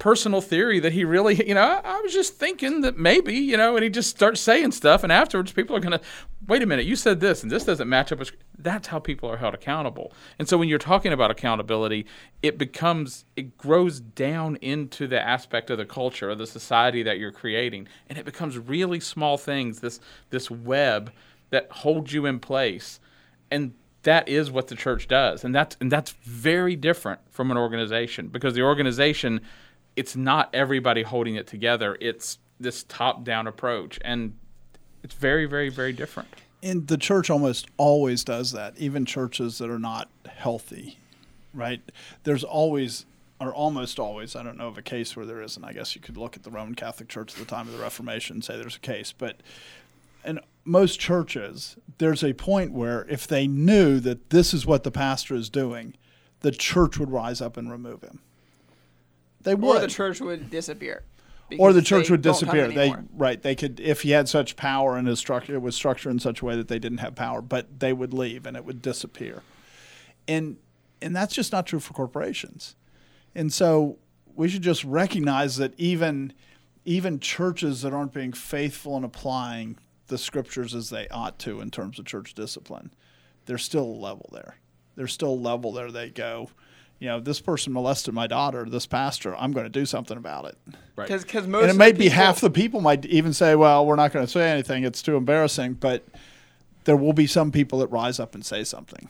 personal 0.00 0.40
theory 0.40 0.80
that 0.80 0.92
he 0.92 1.04
really, 1.04 1.46
you 1.46 1.54
know, 1.54 1.62
I, 1.62 1.80
I, 1.84 2.00
was 2.00 2.12
just 2.12 2.34
thinking 2.34 2.80
that 2.80 2.98
maybe, 2.98 3.34
you 3.34 3.56
know, 3.56 3.76
and 3.76 3.84
he 3.84 3.90
just 3.90 4.10
starts 4.10 4.40
saying 4.40 4.72
stuff, 4.72 5.04
and 5.04 5.12
afterwards 5.12 5.52
people 5.52 5.76
are 5.76 5.80
going 5.80 5.96
to, 5.96 6.00
wait 6.48 6.62
a 6.62 6.66
minute, 6.66 6.86
you 6.86 6.96
said 6.96 7.20
this, 7.20 7.44
and 7.44 7.52
this 7.52 7.64
doesn't 7.64 7.88
match 7.88 8.10
up. 8.10 8.18
That's 8.58 8.88
how 8.88 8.98
people 8.98 9.30
are 9.30 9.36
held 9.36 9.54
accountable. 9.54 10.12
And 10.40 10.48
so 10.48 10.58
when 10.58 10.68
you're 10.68 10.78
talking 10.78 11.12
about 11.12 11.30
accountability, 11.30 12.06
it 12.42 12.58
becomes, 12.58 13.24
it 13.36 13.56
grows 13.56 14.00
down 14.00 14.56
into 14.56 15.06
the 15.06 15.20
aspect 15.20 15.70
of 15.70 15.78
the 15.78 15.84
culture 15.84 16.30
or 16.30 16.34
the 16.34 16.46
society 16.46 17.04
that 17.04 17.18
you're 17.18 17.30
creating, 17.30 17.86
and 18.08 18.18
it 18.18 18.24
becomes 18.24 18.58
really 18.58 18.98
small 18.98 19.38
things, 19.38 19.80
this 19.80 20.00
this 20.30 20.50
web 20.50 21.12
that 21.50 21.70
holds 21.70 22.12
you 22.12 22.26
in 22.26 22.40
place, 22.40 23.00
and 23.50 23.74
that 24.02 24.28
is 24.28 24.50
what 24.50 24.68
the 24.68 24.74
church 24.74 25.08
does, 25.08 25.44
and 25.44 25.54
that's 25.54 25.76
and 25.80 25.92
that's 25.92 26.12
very 26.22 26.74
different 26.74 27.20
from 27.30 27.50
an 27.50 27.58
organization 27.58 28.28
because 28.28 28.54
the 28.54 28.62
organization 28.62 29.42
it's 30.00 30.16
not 30.16 30.48
everybody 30.54 31.02
holding 31.02 31.34
it 31.34 31.46
together. 31.46 31.94
It's 32.00 32.38
this 32.58 32.84
top 32.84 33.22
down 33.22 33.46
approach. 33.46 33.98
And 34.02 34.34
it's 35.02 35.12
very, 35.12 35.44
very, 35.44 35.68
very 35.68 35.92
different. 35.92 36.30
And 36.62 36.88
the 36.88 36.96
church 36.96 37.28
almost 37.28 37.66
always 37.76 38.24
does 38.24 38.52
that, 38.52 38.78
even 38.78 39.04
churches 39.04 39.58
that 39.58 39.68
are 39.68 39.78
not 39.78 40.08
healthy, 40.26 40.98
right? 41.52 41.82
There's 42.24 42.42
always, 42.42 43.04
or 43.38 43.52
almost 43.52 43.98
always, 43.98 44.34
I 44.34 44.42
don't 44.42 44.56
know 44.56 44.68
of 44.68 44.78
a 44.78 44.82
case 44.82 45.14
where 45.14 45.26
there 45.26 45.42
isn't. 45.42 45.62
I 45.62 45.74
guess 45.74 45.94
you 45.94 46.00
could 46.00 46.16
look 46.16 46.34
at 46.34 46.44
the 46.44 46.50
Roman 46.50 46.74
Catholic 46.74 47.10
Church 47.10 47.34
at 47.34 47.38
the 47.38 47.44
time 47.44 47.66
of 47.66 47.74
the 47.74 47.82
Reformation 47.82 48.36
and 48.36 48.44
say 48.44 48.56
there's 48.56 48.76
a 48.76 48.80
case. 48.80 49.12
But 49.12 49.36
in 50.24 50.40
most 50.64 50.98
churches, 50.98 51.76
there's 51.98 52.24
a 52.24 52.32
point 52.32 52.72
where 52.72 53.04
if 53.10 53.26
they 53.26 53.46
knew 53.46 54.00
that 54.00 54.30
this 54.30 54.54
is 54.54 54.64
what 54.64 54.82
the 54.82 54.90
pastor 54.90 55.34
is 55.34 55.50
doing, 55.50 55.94
the 56.40 56.52
church 56.52 56.96
would 56.96 57.10
rise 57.10 57.42
up 57.42 57.58
and 57.58 57.70
remove 57.70 58.00
him. 58.00 58.20
They 59.42 59.54
would. 59.54 59.76
Or 59.76 59.80
the 59.80 59.88
church 59.88 60.20
would 60.20 60.50
disappear. 60.50 61.02
Or 61.58 61.72
the 61.72 61.82
church 61.82 62.10
would 62.10 62.22
disappear. 62.22 62.68
They 62.68 62.94
right. 63.16 63.42
They 63.42 63.54
could 63.54 63.80
if 63.80 64.02
he 64.02 64.10
had 64.10 64.28
such 64.28 64.56
power 64.56 64.96
and 64.96 65.08
his 65.08 65.18
structure 65.18 65.54
it 65.54 65.62
was 65.62 65.74
structured 65.74 66.12
in 66.12 66.20
such 66.20 66.42
a 66.42 66.44
way 66.44 66.56
that 66.56 66.68
they 66.68 66.78
didn't 66.78 66.98
have 66.98 67.16
power, 67.16 67.42
but 67.42 67.80
they 67.80 67.92
would 67.92 68.14
leave 68.14 68.46
and 68.46 68.56
it 68.56 68.64
would 68.64 68.80
disappear. 68.80 69.42
And 70.28 70.58
and 71.02 71.16
that's 71.16 71.34
just 71.34 71.50
not 71.50 71.66
true 71.66 71.80
for 71.80 71.92
corporations. 71.92 72.76
And 73.34 73.52
so 73.52 73.98
we 74.34 74.48
should 74.48 74.62
just 74.62 74.84
recognize 74.84 75.56
that 75.56 75.74
even 75.76 76.32
even 76.84 77.18
churches 77.18 77.82
that 77.82 77.92
aren't 77.92 78.12
being 78.12 78.32
faithful 78.32 78.96
in 78.96 79.04
applying 79.04 79.76
the 80.06 80.18
scriptures 80.18 80.74
as 80.74 80.90
they 80.90 81.08
ought 81.08 81.38
to 81.40 81.60
in 81.60 81.70
terms 81.70 81.98
of 81.98 82.04
church 82.04 82.34
discipline, 82.34 82.92
there's 83.46 83.64
still 83.64 83.84
a 83.84 84.00
level 84.00 84.28
there. 84.32 84.56
There's 84.96 85.12
still 85.12 85.32
a 85.32 85.34
level 85.34 85.72
there 85.72 85.90
they 85.90 86.10
go 86.10 86.50
you 87.00 87.08
know, 87.08 87.18
this 87.18 87.40
person 87.40 87.72
molested 87.72 88.12
my 88.12 88.26
daughter, 88.26 88.66
this 88.68 88.86
pastor, 88.86 89.34
I'm 89.34 89.52
going 89.52 89.64
to 89.64 89.70
do 89.70 89.86
something 89.86 90.18
about 90.18 90.44
it. 90.44 90.58
Right. 90.96 91.08
Because 91.08 91.46
most 91.46 91.62
and 91.62 91.70
it 91.72 91.76
may 91.76 91.92
be 91.92 92.10
half 92.10 92.40
the 92.40 92.50
people 92.50 92.82
might 92.82 93.06
even 93.06 93.32
say, 93.32 93.54
well, 93.54 93.86
we're 93.86 93.96
not 93.96 94.12
going 94.12 94.24
to 94.24 94.30
say 94.30 94.50
anything. 94.50 94.84
It's 94.84 95.00
too 95.00 95.16
embarrassing. 95.16 95.74
But 95.74 96.06
there 96.84 96.96
will 96.96 97.14
be 97.14 97.26
some 97.26 97.50
people 97.52 97.78
that 97.78 97.86
rise 97.88 98.20
up 98.20 98.34
and 98.34 98.44
say 98.44 98.64
something. 98.64 99.08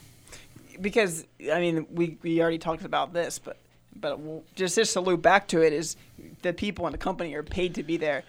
Because, 0.81 1.27
I 1.53 1.59
mean, 1.59 1.87
we, 1.91 2.17
we 2.23 2.41
already 2.41 2.59
talked 2.59 2.85
about 2.85 3.13
this, 3.13 3.39
but 3.41 3.59
but 4.01 4.21
we'll, 4.21 4.45
just 4.55 4.77
just 4.77 4.93
to 4.95 5.01
loop 5.01 5.21
back 5.21 5.49
to 5.49 5.61
it 5.61 5.73
is 5.73 5.97
the 6.43 6.53
people 6.53 6.87
in 6.87 6.93
the 6.93 6.99
company 6.99 7.35
are 7.35 7.43
paid 7.43 7.75
to 7.75 7.83
be 7.83 7.97
there. 7.97 8.23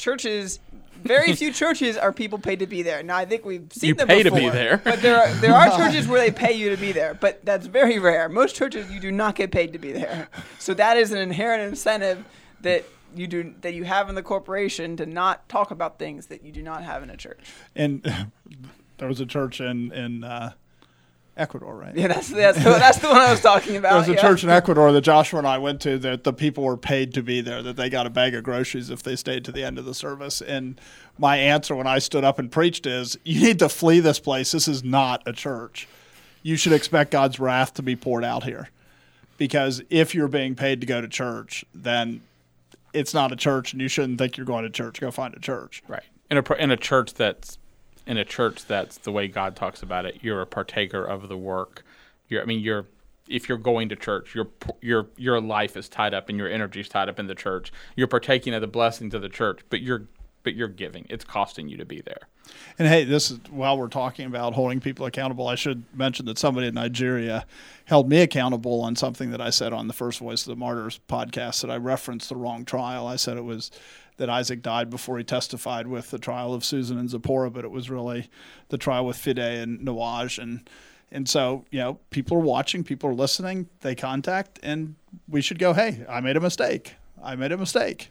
Churches 0.00 0.58
very 1.02 1.34
few 1.34 1.52
churches 1.62 1.96
are 1.96 2.12
people 2.12 2.38
paid 2.38 2.60
to 2.60 2.66
be 2.66 2.82
there. 2.82 3.02
Now 3.02 3.16
I 3.16 3.24
think 3.24 3.44
we've 3.44 3.72
seen 3.72 3.88
you 3.88 3.94
them 3.94 4.08
pay 4.08 4.22
before, 4.22 4.38
to 4.38 4.44
be 4.44 4.50
there, 4.50 4.78
but 4.78 5.02
there 5.02 5.18
are 5.18 5.32
there 5.34 5.54
are 5.54 5.70
churches 5.76 6.06
where 6.06 6.20
they 6.20 6.30
pay 6.30 6.52
you 6.52 6.70
to 6.70 6.76
be 6.76 6.92
there, 6.92 7.14
but 7.14 7.44
that's 7.44 7.66
very 7.66 7.98
rare. 7.98 8.28
Most 8.28 8.56
churches 8.56 8.90
you 8.90 9.00
do 9.00 9.10
not 9.10 9.34
get 9.34 9.50
paid 9.50 9.72
to 9.72 9.78
be 9.78 9.92
there, 9.92 10.28
so 10.58 10.74
that 10.74 10.96
is 10.96 11.12
an 11.12 11.18
inherent 11.18 11.68
incentive 11.68 12.24
that 12.62 12.84
you 13.14 13.26
do 13.26 13.54
that 13.62 13.74
you 13.74 13.84
have 13.84 14.08
in 14.08 14.14
the 14.14 14.22
corporation 14.22 14.96
to 14.96 15.06
not 15.06 15.48
talk 15.48 15.70
about 15.70 15.98
things 15.98 16.26
that 16.26 16.44
you 16.44 16.52
do 16.52 16.62
not 16.62 16.84
have 16.84 17.02
in 17.02 17.10
a 17.10 17.16
church. 17.16 17.40
And 17.74 18.02
there 18.98 19.08
was 19.08 19.20
a 19.20 19.26
church 19.26 19.60
in 19.60 19.92
in 19.92 20.24
uh, 20.24 20.52
Ecuador, 21.36 21.74
right? 21.74 21.96
Yeah, 21.96 22.08
that's 22.08 22.28
that's 22.28 22.58
the, 22.58 22.64
that's 22.64 22.98
the 22.98 23.08
one 23.08 23.16
I 23.16 23.30
was 23.30 23.40
talking 23.40 23.76
about. 23.76 23.90
There 23.90 23.98
was 24.00 24.08
a 24.08 24.12
yeah. 24.12 24.20
church 24.20 24.44
in 24.44 24.50
Ecuador 24.50 24.92
that 24.92 25.00
Joshua 25.00 25.38
and 25.38 25.46
I 25.48 25.58
went 25.58 25.80
to 25.82 25.98
that 25.98 26.24
the 26.24 26.32
people 26.32 26.64
were 26.64 26.76
paid 26.76 27.14
to 27.14 27.22
be 27.22 27.40
there, 27.40 27.62
that 27.62 27.76
they 27.76 27.88
got 27.88 28.06
a 28.06 28.10
bag 28.10 28.34
of 28.34 28.42
groceries 28.42 28.90
if 28.90 29.02
they 29.02 29.16
stayed 29.16 29.44
to 29.46 29.52
the 29.52 29.64
end 29.64 29.78
of 29.78 29.84
the 29.84 29.94
service. 29.94 30.42
And 30.42 30.80
my 31.18 31.36
answer 31.36 31.74
when 31.74 31.86
I 31.86 31.98
stood 31.98 32.24
up 32.24 32.38
and 32.38 32.50
preached 32.50 32.84
is, 32.86 33.16
you 33.24 33.40
need 33.40 33.58
to 33.60 33.68
flee 33.68 34.00
this 34.00 34.18
place. 34.18 34.52
This 34.52 34.68
is 34.68 34.84
not 34.84 35.22
a 35.26 35.32
church. 35.32 35.88
You 36.42 36.56
should 36.56 36.72
expect 36.72 37.10
God's 37.10 37.38
wrath 37.38 37.74
to 37.74 37.82
be 37.82 37.96
poured 37.96 38.24
out 38.24 38.44
here. 38.44 38.68
Because 39.38 39.82
if 39.88 40.14
you're 40.14 40.28
being 40.28 40.54
paid 40.54 40.80
to 40.80 40.86
go 40.86 41.00
to 41.00 41.08
church, 41.08 41.64
then 41.74 42.20
it's 42.92 43.14
not 43.14 43.32
a 43.32 43.36
church 43.36 43.72
and 43.72 43.80
you 43.80 43.88
shouldn't 43.88 44.18
think 44.18 44.36
you're 44.36 44.46
going 44.46 44.64
to 44.64 44.70
church. 44.70 45.00
Go 45.00 45.10
find 45.10 45.34
a 45.34 45.40
church. 45.40 45.82
Right. 45.88 46.02
In 46.30 46.38
a, 46.38 46.54
in 46.54 46.70
a 46.70 46.76
church 46.76 47.14
that's 47.14 47.56
in 48.10 48.18
a 48.18 48.24
church 48.24 48.66
that's 48.66 48.98
the 48.98 49.12
way 49.12 49.28
God 49.28 49.54
talks 49.54 49.84
about 49.84 50.04
it. 50.04 50.18
You're 50.20 50.42
a 50.42 50.46
partaker 50.46 51.04
of 51.04 51.28
the 51.28 51.36
work. 51.36 51.84
You're, 52.28 52.42
I 52.42 52.44
mean, 52.44 52.58
you're 52.58 52.86
if 53.28 53.48
you're 53.48 53.56
going 53.56 53.88
to 53.90 53.96
church, 53.96 54.34
your 54.34 54.48
your 54.80 55.06
your 55.16 55.40
life 55.40 55.76
is 55.76 55.88
tied 55.88 56.12
up 56.12 56.28
and 56.28 56.36
your 56.36 56.48
energy 56.48 56.80
is 56.80 56.88
tied 56.88 57.08
up 57.08 57.20
in 57.20 57.28
the 57.28 57.36
church. 57.36 57.72
You're 57.94 58.08
partaking 58.08 58.52
of 58.52 58.62
the 58.62 58.66
blessings 58.66 59.14
of 59.14 59.22
the 59.22 59.28
church, 59.28 59.60
but 59.70 59.80
you're 59.80 60.08
but 60.42 60.54
you're 60.54 60.66
giving. 60.66 61.06
It's 61.08 61.24
costing 61.24 61.68
you 61.68 61.76
to 61.76 61.84
be 61.84 62.00
there. 62.00 62.26
And 62.80 62.88
hey, 62.88 63.04
this 63.04 63.30
is 63.30 63.38
while 63.48 63.78
we're 63.78 63.86
talking 63.86 64.26
about 64.26 64.54
holding 64.54 64.80
people 64.80 65.06
accountable, 65.06 65.46
I 65.46 65.54
should 65.54 65.84
mention 65.94 66.26
that 66.26 66.36
somebody 66.36 66.66
in 66.66 66.74
Nigeria 66.74 67.46
held 67.84 68.08
me 68.08 68.22
accountable 68.22 68.80
on 68.80 68.96
something 68.96 69.30
that 69.30 69.40
I 69.40 69.50
said 69.50 69.72
on 69.72 69.86
the 69.86 69.92
first 69.92 70.18
Voice 70.18 70.42
of 70.42 70.48
the 70.48 70.56
Martyrs 70.56 70.98
podcast 71.08 71.60
that 71.60 71.70
I 71.70 71.76
referenced 71.76 72.28
the 72.28 72.36
wrong 72.36 72.64
trial. 72.64 73.06
I 73.06 73.14
said 73.14 73.36
it 73.36 73.44
was 73.44 73.70
that 74.20 74.28
Isaac 74.28 74.60
died 74.60 74.90
before 74.90 75.16
he 75.16 75.24
testified 75.24 75.86
with 75.86 76.10
the 76.10 76.18
trial 76.18 76.52
of 76.52 76.62
Susan 76.62 76.98
and 76.98 77.08
Zipporah, 77.08 77.50
but 77.50 77.64
it 77.64 77.70
was 77.70 77.88
really 77.88 78.28
the 78.68 78.76
trial 78.76 79.06
with 79.06 79.16
Fide 79.16 79.38
and 79.38 79.80
Nawaj. 79.80 80.38
And, 80.38 80.68
and 81.10 81.26
so, 81.26 81.64
you 81.70 81.78
know, 81.78 81.98
people 82.10 82.36
are 82.36 82.40
watching, 82.40 82.84
people 82.84 83.08
are 83.08 83.14
listening, 83.14 83.70
they 83.80 83.94
contact, 83.94 84.60
and 84.62 84.96
we 85.26 85.40
should 85.40 85.58
go, 85.58 85.72
hey, 85.72 86.04
I 86.06 86.20
made 86.20 86.36
a 86.36 86.40
mistake. 86.40 86.96
I 87.22 87.34
made 87.34 87.50
a 87.50 87.56
mistake. 87.56 88.10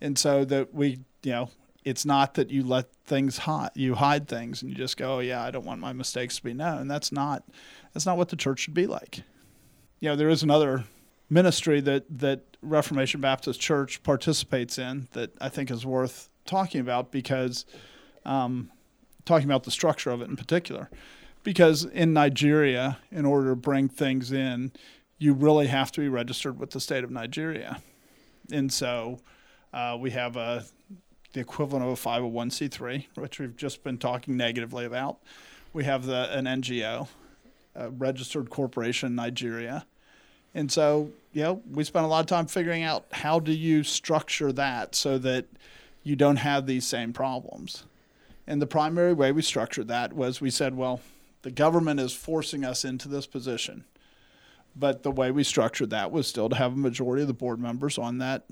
And 0.00 0.18
so 0.18 0.46
that 0.46 0.72
we, 0.72 1.00
you 1.22 1.32
know, 1.32 1.50
it's 1.84 2.06
not 2.06 2.32
that 2.34 2.48
you 2.48 2.62
let 2.62 2.90
things 3.04 3.36
hide, 3.36 3.72
you 3.74 3.96
hide 3.96 4.28
things 4.28 4.62
and 4.62 4.70
you 4.70 4.74
just 4.74 4.96
go, 4.96 5.16
oh, 5.16 5.18
yeah, 5.18 5.44
I 5.44 5.50
don't 5.50 5.66
want 5.66 5.82
my 5.82 5.92
mistakes 5.92 6.36
to 6.36 6.44
be 6.44 6.54
known. 6.54 6.88
That's 6.88 7.12
not, 7.12 7.42
that's 7.92 8.06
not 8.06 8.16
what 8.16 8.30
the 8.30 8.36
church 8.36 8.60
should 8.60 8.72
be 8.72 8.86
like. 8.86 9.22
You 10.00 10.08
know, 10.08 10.16
there 10.16 10.30
is 10.30 10.42
another 10.42 10.84
ministry 11.32 11.80
that 11.80 12.04
that 12.10 12.42
Reformation 12.60 13.20
Baptist 13.20 13.58
Church 13.58 14.02
participates 14.02 14.78
in 14.78 15.08
that 15.12 15.32
I 15.40 15.48
think 15.48 15.70
is 15.70 15.86
worth 15.86 16.28
talking 16.44 16.80
about 16.80 17.10
because 17.10 17.64
um, 18.24 18.70
talking 19.24 19.46
about 19.48 19.64
the 19.64 19.70
structure 19.70 20.10
of 20.10 20.20
it 20.20 20.28
in 20.28 20.36
particular. 20.36 20.90
Because 21.42 21.84
in 21.84 22.12
Nigeria, 22.12 22.98
in 23.10 23.24
order 23.24 23.50
to 23.50 23.56
bring 23.56 23.88
things 23.88 24.30
in, 24.30 24.72
you 25.18 25.32
really 25.32 25.66
have 25.66 25.90
to 25.92 26.00
be 26.00 26.08
registered 26.08 26.60
with 26.60 26.70
the 26.70 26.78
state 26.78 27.02
of 27.02 27.10
Nigeria, 27.10 27.80
and 28.52 28.72
so 28.72 29.18
uh, 29.72 29.96
we 29.98 30.10
have 30.10 30.36
a 30.36 30.64
the 31.32 31.40
equivalent 31.40 31.82
of 31.82 31.90
a 31.90 31.94
501c3, 31.94 33.06
which 33.14 33.40
we've 33.40 33.56
just 33.56 33.82
been 33.82 33.96
talking 33.96 34.36
negatively 34.36 34.84
about. 34.84 35.18
We 35.72 35.84
have 35.84 36.04
the 36.04 36.30
an 36.36 36.44
NGO, 36.44 37.08
a 37.74 37.90
registered 37.90 38.50
corporation 38.50 39.08
in 39.08 39.14
Nigeria 39.14 39.86
and 40.54 40.70
so, 40.70 41.10
you 41.32 41.42
know, 41.42 41.62
we 41.70 41.84
spent 41.84 42.04
a 42.04 42.08
lot 42.08 42.20
of 42.20 42.26
time 42.26 42.46
figuring 42.46 42.82
out 42.82 43.06
how 43.12 43.40
do 43.40 43.52
you 43.52 43.82
structure 43.82 44.52
that 44.52 44.94
so 44.94 45.18
that 45.18 45.46
you 46.02 46.16
don't 46.16 46.36
have 46.36 46.66
these 46.66 46.86
same 46.86 47.12
problems. 47.12 47.84
And 48.46 48.60
the 48.60 48.66
primary 48.66 49.12
way 49.12 49.32
we 49.32 49.42
structured 49.42 49.88
that 49.88 50.12
was 50.12 50.40
we 50.40 50.50
said, 50.50 50.76
well, 50.76 51.00
the 51.42 51.50
government 51.50 52.00
is 52.00 52.12
forcing 52.12 52.64
us 52.64 52.84
into 52.84 53.08
this 53.08 53.26
position. 53.26 53.84
But 54.74 55.02
the 55.02 55.10
way 55.10 55.30
we 55.30 55.44
structured 55.44 55.90
that 55.90 56.10
was 56.10 56.26
still 56.26 56.48
to 56.48 56.56
have 56.56 56.72
a 56.72 56.76
majority 56.76 57.22
of 57.22 57.28
the 57.28 57.34
board 57.34 57.60
members 57.60 57.98
on 57.98 58.18
that 58.18 58.44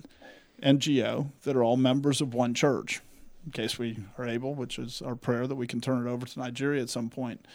NGO 0.63 1.31
that 1.43 1.57
are 1.57 1.65
all 1.65 1.77
members 1.77 2.21
of 2.21 2.35
one 2.35 2.55
church, 2.55 3.01
in 3.45 3.53
case 3.53 3.79
we 3.79 3.99
are 4.19 4.27
able, 4.27 4.55
which 4.55 4.79
is 4.79 5.01
our 5.03 5.15
prayer 5.15 5.47
that 5.47 5.55
we 5.55 5.67
can 5.67 5.81
turn 5.81 6.07
it 6.07 6.11
over 6.11 6.27
to 6.27 6.39
Nigeria 6.39 6.83
at 6.83 6.91
some 6.91 7.09
point. 7.09 7.47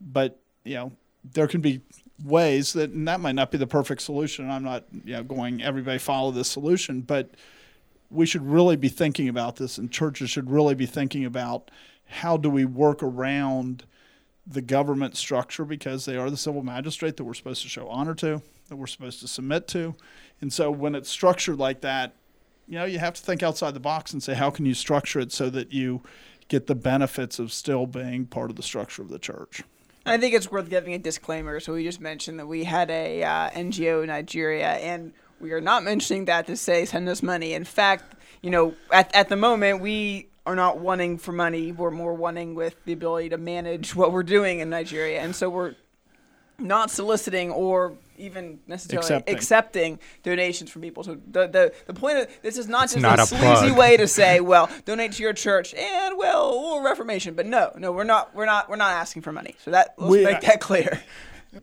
But, 0.00 0.38
you 0.64 0.74
know, 0.74 0.92
there 1.32 1.48
can 1.48 1.60
be 1.60 1.80
ways 2.22 2.72
that 2.74 2.90
and 2.90 3.08
that 3.08 3.20
might 3.20 3.34
not 3.34 3.50
be 3.50 3.58
the 3.58 3.66
perfect 3.66 4.02
solution. 4.02 4.50
I'm 4.50 4.64
not 4.64 4.84
you 5.04 5.14
know, 5.14 5.22
going 5.22 5.62
everybody 5.62 5.98
follow 5.98 6.30
this 6.30 6.48
solution, 6.48 7.00
but 7.00 7.30
we 8.10 8.26
should 8.26 8.46
really 8.46 8.76
be 8.76 8.88
thinking 8.88 9.28
about 9.28 9.56
this, 9.56 9.78
and 9.78 9.90
churches 9.90 10.30
should 10.30 10.50
really 10.50 10.74
be 10.74 10.86
thinking 10.86 11.24
about 11.24 11.70
how 12.06 12.36
do 12.36 12.50
we 12.50 12.64
work 12.64 13.02
around 13.02 13.84
the 14.46 14.62
government 14.62 15.16
structure 15.16 15.64
because 15.64 16.04
they 16.04 16.16
are 16.16 16.30
the 16.30 16.36
civil 16.36 16.62
magistrate 16.62 17.16
that 17.16 17.24
we're 17.24 17.34
supposed 17.34 17.62
to 17.62 17.68
show 17.68 17.88
honor 17.88 18.14
to, 18.14 18.42
that 18.68 18.76
we're 18.76 18.86
supposed 18.86 19.20
to 19.20 19.28
submit 19.28 19.66
to. 19.68 19.94
And 20.40 20.52
so 20.52 20.70
when 20.70 20.94
it's 20.94 21.08
structured 21.08 21.58
like 21.58 21.80
that, 21.80 22.14
you 22.68 22.78
know, 22.78 22.84
you 22.84 22.98
have 22.98 23.14
to 23.14 23.22
think 23.22 23.42
outside 23.42 23.74
the 23.74 23.80
box 23.80 24.12
and 24.12 24.22
say, 24.22 24.34
how 24.34 24.50
can 24.50 24.66
you 24.66 24.74
structure 24.74 25.20
it 25.20 25.32
so 25.32 25.50
that 25.50 25.72
you 25.72 26.02
get 26.48 26.66
the 26.66 26.74
benefits 26.74 27.38
of 27.38 27.52
still 27.52 27.86
being 27.86 28.26
part 28.26 28.50
of 28.50 28.56
the 28.56 28.62
structure 28.62 29.02
of 29.02 29.08
the 29.08 29.18
church? 29.18 29.62
I 30.06 30.18
think 30.18 30.34
it's 30.34 30.50
worth 30.50 30.68
giving 30.68 30.92
a 30.92 30.98
disclaimer. 30.98 31.60
So 31.60 31.72
we 31.72 31.84
just 31.84 32.00
mentioned 32.00 32.38
that 32.38 32.46
we 32.46 32.64
had 32.64 32.90
a 32.90 33.22
uh, 33.24 33.50
NGO 33.50 34.02
in 34.02 34.08
Nigeria, 34.08 34.72
and 34.72 35.12
we 35.40 35.52
are 35.52 35.62
not 35.62 35.82
mentioning 35.82 36.26
that 36.26 36.46
to 36.46 36.56
say 36.56 36.84
send 36.84 37.08
us 37.08 37.22
money. 37.22 37.54
In 37.54 37.64
fact, 37.64 38.14
you 38.42 38.50
know, 38.50 38.74
at, 38.92 39.14
at 39.14 39.28
the 39.30 39.36
moment 39.36 39.80
we 39.80 40.28
are 40.44 40.54
not 40.54 40.78
wanting 40.78 41.16
for 41.16 41.32
money. 41.32 41.72
We're 41.72 41.90
more 41.90 42.12
wanting 42.12 42.54
with 42.54 42.76
the 42.84 42.92
ability 42.92 43.30
to 43.30 43.38
manage 43.38 43.94
what 43.94 44.12
we're 44.12 44.22
doing 44.22 44.60
in 44.60 44.68
Nigeria, 44.68 45.20
and 45.20 45.34
so 45.34 45.48
we're 45.48 45.74
not 46.58 46.90
soliciting 46.90 47.50
or 47.50 47.94
even 48.16 48.60
necessarily 48.66 49.04
Accepting. 49.06 49.34
accepting, 49.34 49.98
donations 50.22 50.70
from 50.70 50.82
people. 50.82 51.02
So 51.04 51.14
the 51.30 51.46
the, 51.46 51.72
the 51.86 51.94
point 51.94 52.18
of 52.18 52.28
this 52.42 52.56
is 52.58 52.68
not 52.68 52.84
It's 52.84 52.94
just 52.94 53.02
not 53.02 53.18
a, 53.18 53.26
sleazy 53.26 53.42
plug. 53.68 53.78
way 53.78 53.96
to 53.96 54.06
say, 54.08 54.40
well, 54.52 54.68
donate 54.84 55.12
to 55.12 55.22
your 55.22 55.32
church 55.32 55.74
and 55.74 56.16
well, 56.18 56.46
or 56.52 56.84
Reformation. 56.84 57.34
But 57.34 57.46
no, 57.46 57.72
no, 57.76 57.92
we're 57.92 58.04
not 58.04 58.34
we're 58.34 58.46
not 58.46 58.68
we're 58.68 58.76
not 58.76 58.92
asking 58.92 59.22
for 59.22 59.32
money. 59.32 59.54
So 59.64 59.70
that 59.70 59.94
let's 59.98 60.10
We- 60.10 60.24
make 60.24 60.40
that 60.42 60.60
clear. 60.60 61.02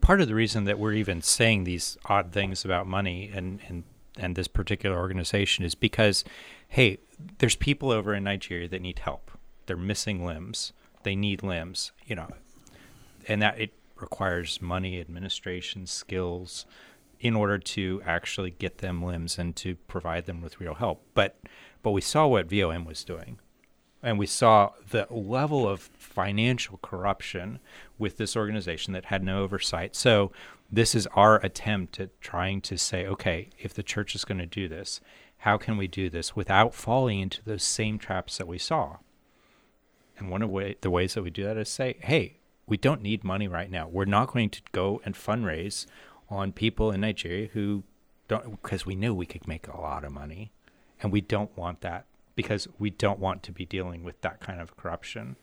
part 0.00 0.20
of 0.20 0.28
the 0.28 0.34
reason 0.34 0.64
that 0.64 0.78
we're 0.78 0.94
even 0.94 1.20
saying 1.22 1.64
these 1.64 1.98
odd 2.06 2.32
things 2.32 2.64
about 2.64 2.86
money 2.86 3.30
and 3.34 3.60
and 3.68 3.84
and 4.18 4.36
this 4.36 4.48
particular 4.48 4.96
organization 4.98 5.64
is 5.64 5.74
because 5.74 6.24
hey 6.68 6.98
there's 7.38 7.56
people 7.56 7.90
over 7.90 8.14
in 8.14 8.24
Nigeria 8.24 8.68
that 8.68 8.80
need 8.82 8.98
help 9.00 9.30
they're 9.66 9.76
missing 9.76 10.24
limbs 10.24 10.72
they 11.02 11.14
need 11.14 11.42
limbs 11.42 11.92
you 12.06 12.14
know 12.16 12.28
and 13.28 13.40
that 13.42 13.58
it 13.60 13.72
requires 14.02 14.60
money 14.60 15.00
administration 15.00 15.86
skills 15.86 16.66
in 17.20 17.34
order 17.34 17.56
to 17.56 18.02
actually 18.04 18.50
get 18.50 18.78
them 18.78 19.02
limbs 19.02 19.38
and 19.38 19.56
to 19.56 19.76
provide 19.86 20.26
them 20.26 20.42
with 20.42 20.60
real 20.60 20.74
help 20.74 21.02
but 21.14 21.38
but 21.82 21.92
we 21.92 22.00
saw 22.00 22.26
what 22.26 22.48
VOM 22.48 22.84
was 22.84 23.04
doing 23.04 23.38
and 24.02 24.18
we 24.18 24.26
saw 24.26 24.70
the 24.90 25.06
level 25.10 25.68
of 25.68 25.80
financial 25.80 26.78
corruption 26.82 27.60
with 27.98 28.16
this 28.16 28.36
organization 28.36 28.92
that 28.92 29.06
had 29.06 29.22
no 29.22 29.42
oversight. 29.42 29.94
So 29.94 30.32
this 30.70 30.94
is 30.94 31.06
our 31.14 31.36
attempt 31.44 32.00
at 32.00 32.20
trying 32.20 32.62
to 32.62 32.76
say, 32.76 33.06
okay, 33.06 33.50
if 33.58 33.72
the 33.72 33.82
church 33.82 34.14
is 34.14 34.24
going 34.24 34.38
to 34.38 34.46
do 34.46 34.68
this, 34.68 35.00
how 35.38 35.56
can 35.56 35.76
we 35.76 35.86
do 35.86 36.10
this 36.10 36.34
without 36.34 36.74
falling 36.74 37.20
into 37.20 37.42
those 37.44 37.62
same 37.62 37.98
traps 37.98 38.38
that 38.38 38.48
we 38.48 38.58
saw? 38.58 38.96
And 40.18 40.30
one 40.30 40.42
of 40.42 40.50
way, 40.50 40.76
the 40.80 40.90
ways 40.90 41.14
that 41.14 41.22
we 41.22 41.30
do 41.30 41.44
that 41.44 41.56
is 41.56 41.68
say, 41.68 41.96
hey, 42.00 42.38
we 42.72 42.78
don't 42.78 43.02
need 43.02 43.22
money 43.22 43.46
right 43.46 43.70
now. 43.70 43.86
We're 43.86 44.06
not 44.06 44.32
going 44.32 44.48
to 44.48 44.62
go 44.72 45.02
and 45.04 45.14
fundraise 45.14 45.84
on 46.30 46.52
people 46.52 46.90
in 46.90 47.02
Nigeria 47.02 47.48
who 47.52 47.82
don't, 48.28 48.62
because 48.62 48.86
we 48.86 48.94
knew 48.94 49.12
we 49.12 49.26
could 49.26 49.46
make 49.46 49.68
a 49.68 49.78
lot 49.78 50.04
of 50.04 50.12
money, 50.12 50.52
and 51.02 51.12
we 51.12 51.20
don't 51.20 51.54
want 51.54 51.82
that 51.82 52.06
because 52.34 52.66
we 52.78 52.88
don't 52.88 53.18
want 53.18 53.42
to 53.42 53.52
be 53.52 53.66
dealing 53.66 54.04
with 54.04 54.18
that 54.22 54.40
kind 54.40 54.58
of 54.58 54.74
corruption. 54.78 55.36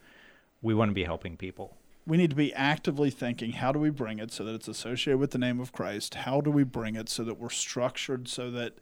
We 0.63 0.73
want 0.73 0.89
to 0.89 0.95
be 0.95 1.03
helping 1.03 1.37
people. 1.37 1.77
we 2.09 2.17
need 2.17 2.31
to 2.31 2.35
be 2.35 2.51
actively 2.55 3.11
thinking 3.11 3.51
how 3.51 3.71
do 3.71 3.77
we 3.77 3.91
bring 3.91 4.17
it 4.17 4.31
so 4.31 4.43
that 4.43 4.55
it's 4.55 4.67
associated 4.67 5.19
with 5.19 5.29
the 5.29 5.37
name 5.37 5.59
of 5.59 5.71
Christ? 5.71 6.15
How 6.15 6.41
do 6.41 6.49
we 6.49 6.63
bring 6.63 6.95
it 6.95 7.07
so 7.07 7.23
that 7.23 7.39
we're 7.39 7.51
structured 7.51 8.27
so 8.27 8.49
that 8.51 8.73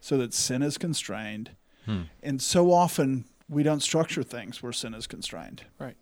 so 0.00 0.18
that 0.18 0.34
sin 0.34 0.62
is 0.62 0.76
constrained? 0.76 1.52
Hmm. 1.86 2.02
And 2.22 2.42
so 2.42 2.70
often 2.70 3.24
we 3.48 3.62
don't 3.62 3.80
structure 3.80 4.22
things 4.22 4.62
where 4.62 4.72
sin 4.72 4.92
is 4.92 5.06
constrained. 5.06 5.64
Right. 5.78 5.96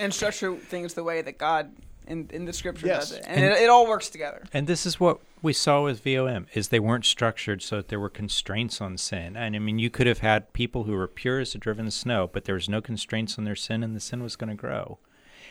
And 0.00 0.12
structure 0.12 0.56
things 0.56 0.94
the 0.94 1.04
way 1.04 1.22
that 1.22 1.38
God 1.38 1.70
in, 2.06 2.28
in 2.32 2.44
the 2.44 2.52
scripture 2.52 2.88
Yes. 2.88 3.10
does 3.10 3.18
it. 3.18 3.24
And, 3.26 3.44
And- 3.44 3.54
it, 3.54 3.62
it 3.62 3.70
all 3.70 3.86
works 3.86 4.10
together. 4.10 4.42
And 4.52 4.66
this 4.66 4.84
is 4.84 4.98
what 4.98 5.20
we 5.42 5.52
saw 5.52 5.84
with 5.84 6.02
VOM 6.02 6.46
is 6.54 6.68
they 6.68 6.80
weren't 6.80 7.04
structured 7.04 7.62
so 7.62 7.76
that 7.76 7.88
there 7.88 8.00
were 8.00 8.10
constraints 8.10 8.80
on 8.80 8.98
sin. 8.98 9.36
And 9.36 9.54
I 9.54 9.58
mean, 9.60 9.78
you 9.78 9.90
could 9.90 10.08
have 10.08 10.18
had 10.18 10.52
people 10.52 10.84
who 10.84 10.92
were 10.92 11.06
pure 11.06 11.38
as 11.38 11.54
a 11.54 11.58
driven 11.58 11.90
snow, 11.90 12.28
but 12.30 12.44
there 12.44 12.56
was 12.56 12.68
no 12.68 12.80
constraints 12.80 13.38
on 13.38 13.44
their 13.44 13.54
sin, 13.54 13.84
and 13.84 13.94
the 13.94 14.00
sin 14.00 14.22
was 14.22 14.34
going 14.36 14.50
to 14.50 14.56
grow. 14.56 14.98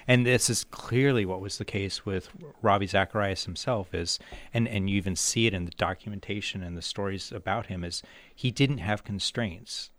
And 0.07 0.25
this 0.25 0.49
is 0.49 0.63
clearly 0.63 1.25
what 1.25 1.39
was 1.41 1.57
the 1.59 1.65
case 1.65 2.05
with 2.05 2.29
Ravi 2.61 2.87
Zacharias 2.87 3.45
himself. 3.45 3.93
Is 3.93 4.17
and 4.53 4.67
and 4.67 4.89
you 4.89 4.97
even 4.97 5.15
see 5.15 5.45
it 5.45 5.53
in 5.53 5.65
the 5.65 5.71
documentation 5.71 6.63
and 6.63 6.75
the 6.75 6.81
stories 6.81 7.31
about 7.31 7.67
him. 7.67 7.83
Is 7.83 8.01
he 8.33 8.49
didn't 8.49 8.79
have 8.79 9.03
constraints. 9.03 9.91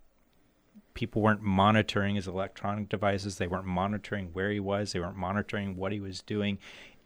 People 1.01 1.23
weren't 1.23 1.41
monitoring 1.41 2.17
his 2.17 2.29
electronic 2.29 2.91
devices. 2.91 3.39
They 3.39 3.47
weren't 3.47 3.65
monitoring 3.65 4.29
where 4.35 4.51
he 4.51 4.61
was. 4.61 4.93
They 4.93 5.01
weren't 5.01 5.17
monitoring 5.17 5.79
what 5.79 5.93
he 5.93 5.99
was 5.99 6.21
doing 6.21 6.59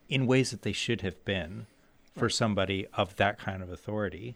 in 0.08 0.26
ways 0.26 0.50
that 0.50 0.62
they 0.62 0.72
should 0.72 1.02
have 1.02 1.24
been 1.24 1.66
for 2.12 2.28
somebody 2.28 2.88
of 2.94 3.14
that 3.14 3.38
kind 3.38 3.62
of 3.62 3.70
authority. 3.70 4.34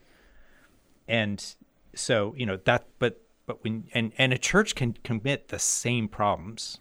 And 1.09 1.45
so, 1.93 2.37
you 2.37 2.47
know, 2.47 2.59
that 2.67 2.87
but 3.01 3.21
but 3.47 3.65
when 3.65 3.89
and 3.93 4.13
and 4.17 4.33
a 4.33 4.39
church 4.39 4.77
can 4.77 4.93
commit 5.03 5.49
the 5.49 5.59
same 5.59 6.07
problems. 6.07 6.79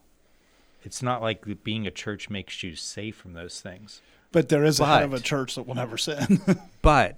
It's 0.84 1.02
not 1.02 1.24
like 1.24 1.64
being 1.64 1.88
a 1.88 1.92
church 1.92 2.30
makes 2.30 2.62
you 2.62 2.76
safe 2.76 3.16
from 3.16 3.34
those 3.34 3.60
things. 3.60 4.04
But 4.32 4.50
there 4.50 4.64
is 4.64 4.80
a 4.80 4.86
head 4.86 5.02
of 5.02 5.16
a 5.16 5.20
church 5.20 5.56
that 5.56 5.66
will 5.66 5.74
never 5.74 5.98
sin. 5.98 6.42
But, 6.84 7.18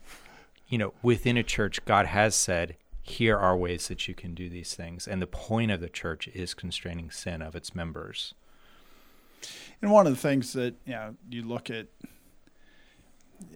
you 0.69 0.77
know, 0.77 0.93
within 1.03 1.35
a 1.35 1.43
church, 1.43 1.83
God 1.83 2.05
has 2.05 2.33
said, 2.33 2.77
here 3.01 3.37
are 3.37 3.55
ways 3.57 3.87
that 3.87 4.07
you 4.07 4.13
can 4.13 4.33
do 4.33 4.49
these 4.49 4.75
things. 4.75 5.07
And 5.07 5.21
the 5.21 5.27
point 5.27 5.71
of 5.71 5.81
the 5.81 5.89
church 5.89 6.27
is 6.29 6.53
constraining 6.53 7.11
sin 7.11 7.41
of 7.41 7.55
its 7.55 7.73
members. 7.73 8.33
And 9.81 9.91
one 9.91 10.07
of 10.07 10.13
the 10.13 10.19
things 10.19 10.53
that 10.53 10.75
you 10.85 10.93
know 10.93 11.15
you 11.29 11.43
look 11.43 11.69
at, 11.69 11.87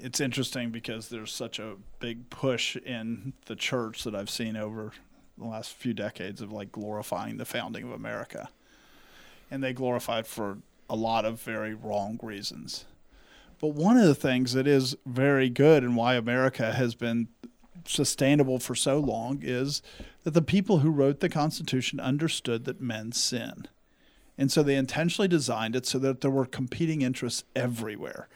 it's 0.02 0.20
interesting 0.20 0.72
because 0.72 1.10
there's 1.10 1.34
such 1.34 1.60
a 1.60 1.76
big 2.00 2.30
push 2.30 2.76
in 2.78 3.34
the 3.46 3.56
church 3.56 4.04
that 4.04 4.16
I've 4.16 4.30
seen 4.30 4.56
over 4.56 4.94
the 5.38 5.46
last 5.46 5.74
few 5.74 5.94
decades 5.94 6.41
of 6.41 6.52
like 6.52 6.72
glorifying 6.72 7.38
the 7.38 7.46
founding 7.46 7.84
of 7.84 7.91
America, 7.91 8.50
and 9.52 9.64
they 9.64 9.74
glorified 9.74 10.26
for 10.28 10.60
a 10.89 10.96
lot 10.96 11.26
of 11.26 11.41
very 11.41 11.74
wrong 11.74 12.20
reasons. 12.22 12.86
But 13.60 13.70
one 13.70 13.98
of 13.98 14.06
the 14.06 14.16
things 14.16 14.54
that 14.54 14.68
is 14.68 14.96
very 15.06 15.50
good 15.50 15.84
and 15.84 15.96
why 15.96 16.16
America 16.16 16.74
has 16.74 16.96
been 16.96 17.30
sustainable 17.86 18.59
for 18.59 18.76
so 18.76 18.99
long 18.99 19.39
is 19.41 19.82
that 20.24 20.32
the 20.32 20.41
people 20.41 20.80
who 20.80 20.89
wrote 20.89 21.19
the 21.19 21.30
Constitution 21.30 21.99
understood 21.99 22.65
that 22.65 22.82
men 22.82 23.11
sin. 23.11 23.67
And 24.38 24.51
so 24.51 24.63
they 24.63 24.76
intentionally 24.76 25.28
designed 25.28 25.76
it 25.76 25.86
so 25.86 25.99
that 25.99 26.21
there 26.21 26.32
were 26.32 26.45
competing 26.45 27.01
interests 27.01 27.43
everywhere. 27.55 28.28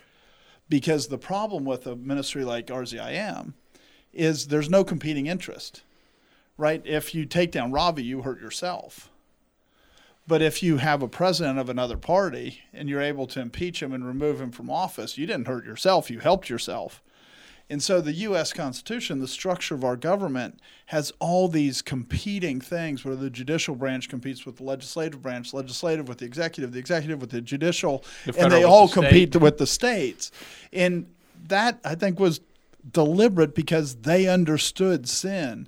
Because 0.69 1.07
the 1.07 1.17
problem 1.17 1.65
with 1.65 1.88
a 1.88 1.95
ministry 1.95 2.43
like 2.43 2.67
RZIM 2.67 3.53
is 4.13 4.47
there's 4.47 4.69
no 4.69 4.83
competing 4.83 5.27
interest, 5.27 5.83
right? 6.57 6.81
If 6.85 7.15
you 7.15 7.25
take 7.25 7.51
down 7.51 7.71
Ravi, 7.71 8.03
you 8.03 8.23
hurt 8.23 8.41
yourself. 8.41 9.09
But 10.27 10.41
if 10.41 10.61
you 10.61 10.77
have 10.77 11.01
a 11.01 11.07
president 11.07 11.57
of 11.57 11.69
another 11.69 11.95
party 11.95 12.59
and 12.73 12.89
you're 12.89 13.01
able 13.01 13.27
to 13.27 13.39
impeach 13.39 13.81
him 13.81 13.93
and 13.93 14.05
remove 14.05 14.41
him 14.41 14.51
from 14.51 14.69
office, 14.69 15.17
you 15.17 15.25
didn't 15.25 15.47
hurt 15.47 15.65
yourself, 15.65 16.11
you 16.11 16.19
helped 16.19 16.49
yourself. 16.49 17.01
And 17.70 17.84
so 17.84 17.99
the 17.99 18.13
U.S. 18.13 18.53
Constitution, 18.53 19.20
the 19.20 19.28
structure 19.28 19.76
of 19.76 19.84
our 19.84 19.97
government, 19.97 20.59
has 20.88 21.11
all 21.20 21.49
these 21.49 21.82
competing 21.82 22.61
things 22.61 23.03
where 23.03 23.15
the 23.15 23.30
judicial 23.30 23.76
branch 23.76 24.07
competes 24.07 24.45
with 24.45 24.55
the 24.57 24.63
legislative 24.63 25.22
branch, 25.22 25.53
legislative 25.53 26.07
with 26.07 26.20
the 26.20 26.26
executive, 26.26 26.72
the 26.72 26.80
executive 26.80 27.20
with 27.20 27.32
the 27.32 27.41
judicial, 27.41 28.05
The 28.26 28.39
and 28.39 28.51
they 28.51 28.63
all 28.63 28.88
the 28.88 28.93
compete 28.93 29.34
state. 29.34 29.41
with 29.41 29.57
the 29.57 29.68
states. 29.68 30.32
And 30.72 31.07
that, 31.47 31.80
I 31.84 31.95
think, 31.95 32.20
was 32.22 32.39
deliberate 32.89 33.53
because 33.53 33.95
they 33.97 34.28
understood 34.28 35.09
sin. 35.09 35.68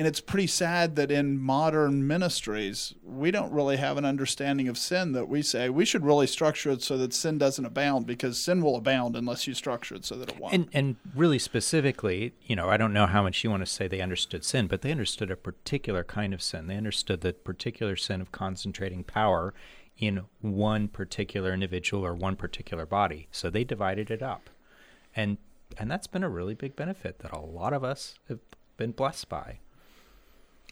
And 0.00 0.06
it's 0.06 0.22
pretty 0.22 0.46
sad 0.46 0.96
that 0.96 1.10
in 1.10 1.38
modern 1.38 2.06
ministries, 2.06 2.94
we 3.04 3.30
don't 3.30 3.52
really 3.52 3.76
have 3.76 3.98
an 3.98 4.06
understanding 4.06 4.66
of 4.66 4.78
sin 4.78 5.12
that 5.12 5.28
we 5.28 5.42
say 5.42 5.68
we 5.68 5.84
should 5.84 6.06
really 6.06 6.26
structure 6.26 6.70
it 6.70 6.80
so 6.80 6.96
that 6.96 7.12
sin 7.12 7.36
doesn't 7.36 7.66
abound 7.66 8.06
because 8.06 8.40
sin 8.40 8.62
will 8.62 8.76
abound 8.76 9.14
unless 9.14 9.46
you 9.46 9.52
structure 9.52 9.94
it 9.94 10.06
so 10.06 10.14
that 10.14 10.30
it 10.30 10.40
won't. 10.40 10.54
And 10.54 10.68
and 10.72 10.96
really 11.14 11.38
specifically, 11.38 12.32
you 12.46 12.56
know, 12.56 12.70
I 12.70 12.78
don't 12.78 12.94
know 12.94 13.04
how 13.04 13.22
much 13.22 13.44
you 13.44 13.50
want 13.50 13.60
to 13.60 13.66
say 13.66 13.88
they 13.88 14.00
understood 14.00 14.42
sin, 14.42 14.68
but 14.68 14.80
they 14.80 14.90
understood 14.90 15.30
a 15.30 15.36
particular 15.36 16.02
kind 16.02 16.32
of 16.32 16.40
sin. 16.40 16.66
They 16.66 16.78
understood 16.78 17.20
the 17.20 17.34
particular 17.34 17.94
sin 17.94 18.22
of 18.22 18.32
concentrating 18.32 19.04
power 19.04 19.52
in 19.98 20.22
one 20.40 20.88
particular 20.88 21.52
individual 21.52 22.06
or 22.06 22.14
one 22.14 22.36
particular 22.36 22.86
body. 22.86 23.28
So 23.30 23.50
they 23.50 23.64
divided 23.64 24.10
it 24.10 24.22
up. 24.22 24.48
And 25.14 25.36
and 25.76 25.90
that's 25.90 26.06
been 26.06 26.24
a 26.24 26.30
really 26.30 26.54
big 26.54 26.74
benefit 26.74 27.18
that 27.18 27.32
a 27.32 27.38
lot 27.38 27.74
of 27.74 27.84
us 27.84 28.14
have 28.30 28.40
been 28.78 28.92
blessed 28.92 29.28
by. 29.28 29.58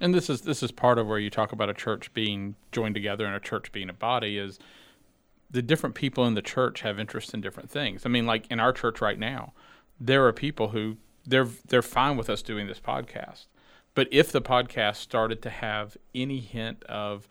And 0.00 0.14
this 0.14 0.30
is 0.30 0.42
this 0.42 0.62
is 0.62 0.70
part 0.70 0.98
of 0.98 1.06
where 1.06 1.18
you 1.18 1.30
talk 1.30 1.52
about 1.52 1.68
a 1.68 1.74
church 1.74 2.12
being 2.14 2.54
joined 2.72 2.94
together 2.94 3.26
and 3.26 3.34
a 3.34 3.40
church 3.40 3.72
being 3.72 3.90
a 3.90 3.94
body 3.94 4.38
is 4.38 4.58
the 5.50 5.62
different 5.62 5.94
people 5.94 6.26
in 6.26 6.34
the 6.34 6.42
church 6.42 6.82
have 6.82 6.98
interest 6.98 7.34
in 7.34 7.40
different 7.40 7.70
things. 7.70 8.04
I 8.04 8.08
mean, 8.08 8.26
like 8.26 8.46
in 8.50 8.60
our 8.60 8.72
church 8.72 9.00
right 9.00 9.18
now, 9.18 9.52
there 9.98 10.26
are 10.26 10.32
people 10.32 10.68
who 10.68 10.98
they're 11.26 11.48
they're 11.66 11.82
fine 11.82 12.16
with 12.16 12.30
us 12.30 12.42
doing 12.42 12.66
this 12.66 12.80
podcast. 12.80 13.46
But 13.94 14.08
if 14.12 14.30
the 14.30 14.42
podcast 14.42 14.96
started 14.96 15.42
to 15.42 15.50
have 15.50 15.96
any 16.14 16.38
hint 16.40 16.84
of 16.84 17.26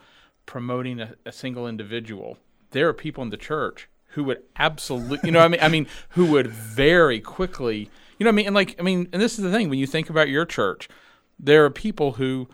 promoting 0.45 0.99
a, 0.99 1.15
a 1.25 1.31
single 1.31 1.67
individual, 1.67 2.37
there 2.71 2.89
are 2.89 2.93
people 2.93 3.23
in 3.23 3.29
the 3.29 3.37
church 3.37 3.87
who 4.11 4.23
would 4.25 4.43
absolutely, 4.57 5.19
you 5.23 5.31
know, 5.31 5.39
I 5.39 5.47
mean, 5.47 5.61
I 5.61 5.69
mean, 5.69 5.87
who 6.09 6.25
would 6.31 6.47
very 6.47 7.19
quickly, 7.19 7.89
you 8.17 8.23
know, 8.23 8.29
I 8.29 8.33
mean, 8.33 8.47
and 8.47 8.55
like, 8.55 8.75
I 8.79 8.83
mean, 8.83 9.07
and 9.13 9.21
this 9.21 9.37
is 9.37 9.43
the 9.43 9.51
thing 9.51 9.69
when 9.69 9.79
you 9.79 9.87
think 9.87 10.09
about 10.09 10.27
your 10.27 10.45
church, 10.45 10.89
there 11.39 11.65
are 11.65 11.69
people 11.69 12.13
who 12.13 12.47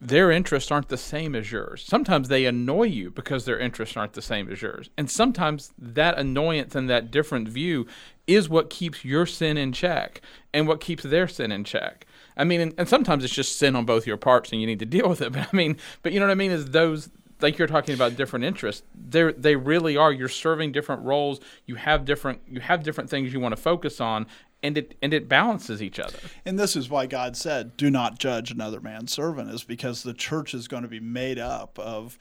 their 0.00 0.30
interests 0.30 0.70
aren't 0.70 0.88
the 0.88 0.96
same 0.96 1.34
as 1.34 1.52
yours. 1.52 1.84
Sometimes 1.86 2.28
they 2.28 2.46
annoy 2.46 2.84
you 2.84 3.10
because 3.10 3.44
their 3.44 3.58
interests 3.58 3.96
aren't 3.96 4.14
the 4.14 4.22
same 4.22 4.50
as 4.50 4.62
yours. 4.62 4.88
And 4.96 5.10
sometimes 5.10 5.72
that 5.78 6.18
annoyance 6.18 6.74
and 6.74 6.88
that 6.88 7.10
different 7.10 7.48
view 7.48 7.86
is 8.26 8.48
what 8.48 8.70
keeps 8.70 9.04
your 9.04 9.26
sin 9.26 9.58
in 9.58 9.72
check 9.72 10.22
and 10.54 10.66
what 10.66 10.80
keeps 10.80 11.02
their 11.02 11.28
sin 11.28 11.52
in 11.52 11.64
check. 11.64 12.06
I 12.34 12.44
mean, 12.44 12.60
and, 12.62 12.74
and 12.78 12.88
sometimes 12.88 13.24
it's 13.24 13.34
just 13.34 13.58
sin 13.58 13.76
on 13.76 13.84
both 13.84 14.06
your 14.06 14.16
parts 14.16 14.52
and 14.52 14.60
you 14.60 14.66
need 14.66 14.78
to 14.78 14.86
deal 14.86 15.08
with 15.08 15.20
it. 15.20 15.32
But 15.32 15.48
I 15.52 15.56
mean, 15.56 15.76
but 16.02 16.12
you 16.12 16.20
know 16.20 16.26
what 16.26 16.32
I 16.32 16.36
mean? 16.36 16.50
Is 16.50 16.70
those 16.70 17.10
like 17.42 17.58
you're 17.58 17.68
talking 17.68 17.94
about 17.94 18.16
different 18.16 18.44
interests 18.44 18.82
they 18.94 19.32
they 19.32 19.56
really 19.56 19.96
are 19.96 20.12
you're 20.12 20.28
serving 20.28 20.72
different 20.72 21.02
roles 21.02 21.40
you 21.64 21.74
have 21.74 22.04
different 22.04 22.38
you 22.46 22.60
have 22.60 22.82
different 22.82 23.08
things 23.08 23.32
you 23.32 23.40
want 23.40 23.56
to 23.56 23.60
focus 23.60 23.98
on 23.98 24.26
and 24.62 24.76
it 24.76 24.96
and 25.00 25.14
it 25.14 25.28
balances 25.28 25.82
each 25.82 25.98
other 25.98 26.18
And 26.44 26.58
this 26.58 26.76
is 26.76 26.90
why 26.90 27.06
God 27.06 27.36
said, 27.36 27.76
"Do 27.76 27.90
not 27.90 28.18
judge 28.18 28.50
another 28.50 28.80
man's 28.80 29.12
servant," 29.12 29.50
is 29.50 29.64
because 29.64 30.02
the 30.02 30.14
church 30.14 30.54
is 30.54 30.68
going 30.68 30.82
to 30.82 30.88
be 30.88 31.00
made 31.00 31.38
up 31.38 31.78
of. 31.78 32.18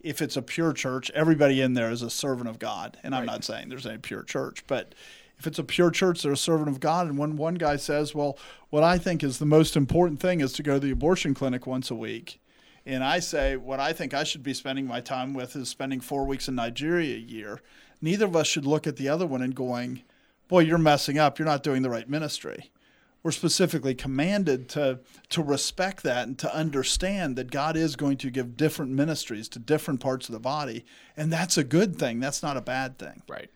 If 0.00 0.22
it's 0.22 0.36
a 0.36 0.42
pure 0.42 0.72
church, 0.72 1.10
everybody 1.12 1.60
in 1.60 1.74
there 1.74 1.90
is 1.90 2.02
a 2.02 2.10
servant 2.10 2.48
of 2.48 2.60
God. 2.60 2.98
And 3.02 3.16
I'm 3.16 3.26
not 3.26 3.42
saying 3.42 3.68
there's 3.68 3.84
any 3.84 3.98
pure 3.98 4.22
church, 4.22 4.62
but 4.68 4.94
if 5.40 5.46
it's 5.48 5.58
a 5.58 5.64
pure 5.64 5.90
church, 5.90 6.22
they're 6.22 6.30
a 6.30 6.36
servant 6.36 6.68
of 6.68 6.78
God. 6.78 7.08
And 7.08 7.18
when 7.18 7.36
one 7.36 7.56
guy 7.56 7.74
says, 7.74 8.14
"Well, 8.14 8.38
what 8.70 8.84
I 8.84 8.96
think 8.96 9.24
is 9.24 9.38
the 9.38 9.44
most 9.44 9.76
important 9.76 10.20
thing 10.20 10.40
is 10.40 10.52
to 10.52 10.62
go 10.62 10.74
to 10.74 10.80
the 10.80 10.92
abortion 10.92 11.34
clinic 11.34 11.66
once 11.66 11.90
a 11.90 11.96
week," 11.96 12.40
and 12.86 13.02
I 13.02 13.18
say, 13.18 13.56
"What 13.56 13.80
I 13.80 13.92
think 13.92 14.14
I 14.14 14.22
should 14.22 14.44
be 14.44 14.54
spending 14.54 14.86
my 14.86 15.00
time 15.00 15.34
with 15.34 15.56
is 15.56 15.68
spending 15.68 15.98
four 16.00 16.24
weeks 16.24 16.46
in 16.46 16.54
Nigeria 16.54 17.16
a 17.16 17.18
year," 17.18 17.60
neither 18.00 18.26
of 18.26 18.36
us 18.36 18.46
should 18.46 18.66
look 18.66 18.86
at 18.86 18.96
the 18.96 19.08
other 19.08 19.26
one 19.26 19.42
and 19.42 19.54
going, 19.54 20.02
"Boy, 20.48 20.60
you're 20.60 20.78
messing 20.78 21.18
up. 21.18 21.38
You're 21.38 21.46
not 21.46 21.62
doing 21.62 21.82
the 21.82 21.90
right 21.90 22.08
ministry." 22.08 22.70
we're 23.22 23.32
specifically 23.32 23.94
commanded 23.94 24.68
to 24.70 25.00
to 25.28 25.42
respect 25.42 26.02
that 26.02 26.26
and 26.26 26.38
to 26.38 26.54
understand 26.54 27.36
that 27.36 27.50
God 27.50 27.76
is 27.76 27.96
going 27.96 28.16
to 28.18 28.30
give 28.30 28.56
different 28.56 28.92
ministries 28.92 29.48
to 29.50 29.58
different 29.58 30.00
parts 30.00 30.28
of 30.28 30.32
the 30.32 30.40
body, 30.40 30.84
and 31.16 31.32
that's 31.32 31.58
a 31.58 31.64
good 31.64 31.98
thing. 31.98 32.20
That's 32.20 32.42
not 32.42 32.56
a 32.56 32.60
bad 32.60 32.98
thing. 32.98 33.22
right 33.28 33.50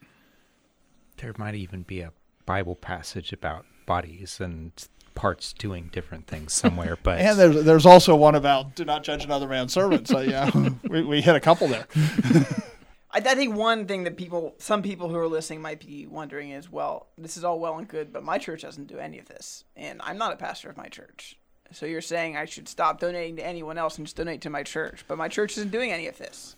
There 1.19 1.33
might 1.39 1.55
even 1.55 1.83
be 1.83 2.01
a 2.01 2.13
Bible 2.45 2.77
passage 2.77 3.33
about 3.33 3.65
bodies 3.87 4.41
and 4.41 4.73
parts 5.15 5.53
doing 5.53 5.91
different 5.93 6.27
things 6.27 6.53
somewhere, 6.53 6.99
but 7.03 7.21
And 7.21 7.39
there's 7.39 7.65
there's 7.65 7.87
also 7.87 8.17
one 8.17 8.35
about 8.35 8.75
do 8.75 8.85
not 8.85 9.05
judge 9.05 9.25
another 9.25 9.49
man's 9.49 9.73
servant. 9.73 10.09
So 10.09 10.21
yeah, 10.21 10.51
we, 10.89 11.03
we 11.03 11.21
hit 11.21 11.37
a 11.37 11.41
couple 11.41 11.69
there. 11.69 11.87
I, 13.13 13.19
I 13.19 13.35
think 13.35 13.55
one 13.57 13.87
thing 13.87 14.05
that 14.05 14.17
people, 14.17 14.55
some 14.59 14.83
people 14.83 15.09
who 15.09 15.17
are 15.17 15.29
listening 15.29 15.61
might 15.63 15.85
be 15.85 16.07
wondering 16.07 16.51
is, 16.51 16.71
well, 16.71 17.09
this 17.19 17.37
is 17.37 17.45
all 17.45 17.59
well 17.61 17.79
and 17.79 17.87
good, 17.89 18.13
but 18.13 18.23
my 18.25 18.39
church 18.39 18.63
doesn't 18.63 18.87
do 18.89 18.99
any 18.99 19.19
of 19.19 19.27
this, 19.29 19.65
and 19.77 20.01
I'm 20.03 20.19
not 20.19 20.33
a 20.33 20.37
pastor 20.37 20.71
of 20.71 20.77
my 20.77 20.87
church. 20.89 21.37
So 21.73 21.87
you're 21.87 22.01
saying 22.03 22.37
I 22.37 22.45
should 22.45 22.69
stop 22.69 23.01
donating 23.01 23.37
to 23.37 23.47
anyone 23.47 23.79
else 23.79 23.97
and 23.97 24.07
just 24.07 24.17
donate 24.17 24.43
to 24.43 24.51
my 24.51 24.63
church, 24.63 25.05
but 25.09 25.17
my 25.17 25.29
church 25.29 25.57
isn't 25.57 25.71
doing 25.71 25.91
any 25.91 26.07
of 26.07 26.19
this. 26.19 26.55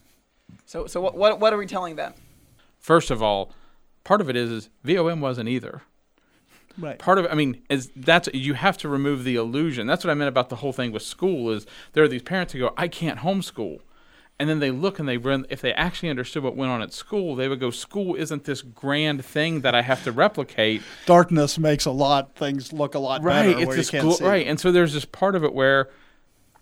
So, 0.67 0.87
so 0.87 1.01
what, 1.01 1.15
what, 1.17 1.41
what 1.41 1.53
are 1.53 1.57
we 1.57 1.67
telling 1.67 1.97
them? 1.97 2.15
first 2.79 3.11
of 3.11 3.23
all 3.23 3.51
part 4.05 4.21
of 4.21 4.29
it 4.29 4.37
is, 4.37 4.51
is 4.51 4.69
vom 4.85 5.21
wasn't 5.23 5.49
either 5.49 5.81
Right. 6.77 6.99
part 6.99 7.19
of 7.19 7.25
it 7.25 7.31
i 7.31 7.35
mean 7.35 7.63
is 7.71 7.91
that's 7.97 8.29
you 8.35 8.53
have 8.55 8.77
to 8.79 8.89
remove 8.89 9.25
the 9.25 9.37
illusion 9.37 9.87
that's 9.87 10.05
what 10.05 10.11
i 10.11 10.15
meant 10.15 10.29
about 10.29 10.49
the 10.51 10.57
whole 10.57 10.73
thing 10.73 10.93
with 10.93 11.03
school 11.03 11.51
is 11.51 11.67
there 11.95 12.03
are 12.05 12.09
these 12.09 12.23
parents 12.23 12.53
who 12.53 12.59
go 12.59 12.75
i 12.77 12.89
can't 12.89 13.21
homeschool 13.21 13.79
and 14.39 14.49
then 14.49 14.59
they 14.59 14.71
look 14.71 14.99
and 14.99 15.09
they 15.09 15.17
run 15.17 15.47
if 15.49 15.61
they 15.61 15.73
actually 15.75 16.09
understood 16.09 16.43
what 16.43 16.57
went 16.57 16.71
on 16.71 16.83
at 16.83 16.93
school 16.93 17.37
they 17.37 17.49
would 17.49 17.61
go 17.61 17.71
school 17.71 18.15
isn't 18.17 18.45
this 18.45 18.63
grand 18.63 19.25
thing 19.25 19.61
that 19.61 19.75
i 19.75 19.83
have 19.83 20.03
to 20.05 20.13
replicate. 20.13 20.83
Darkness 21.07 21.59
makes 21.59 21.85
a 21.85 21.91
lot 21.91 22.35
things 22.35 22.73
look 22.73 22.95
a 22.95 22.99
lot 22.99 23.23
right 23.23 23.57
better 23.57 23.71
it's 23.71 23.91
this 23.91 23.91
gl- 23.91 24.21
right 24.21 24.47
and 24.47 24.59
so 24.59 24.73
there's 24.73 24.93
this 24.93 25.05
part 25.05 25.35
of 25.35 25.45
it 25.45 25.55
where 25.55 25.89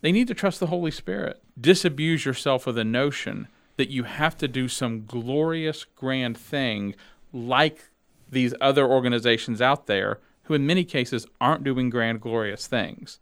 they 0.02 0.12
need 0.12 0.28
to 0.28 0.34
trust 0.34 0.60
the 0.60 0.66
holy 0.66 0.90
spirit. 0.90 1.40
Disabuse 1.58 2.24
yourself 2.24 2.66
of 2.66 2.74
the 2.74 2.84
notion 2.84 3.48
that 3.76 3.88
you 3.88 4.02
have 4.02 4.36
to 4.38 4.48
do 4.48 4.68
some 4.68 5.06
glorious 5.06 5.84
grand 5.94 6.36
thing 6.36 6.94
like 7.32 7.90
these 8.28 8.52
other 8.60 8.84
organizations 8.84 9.62
out 9.62 9.86
there 9.86 10.18
who 10.44 10.54
in 10.54 10.66
many 10.66 10.84
cases 10.84 11.26
aren't 11.40 11.64
doing 11.64 11.88
grand 11.88 12.20
glorious 12.20 12.66
things. 12.66 13.20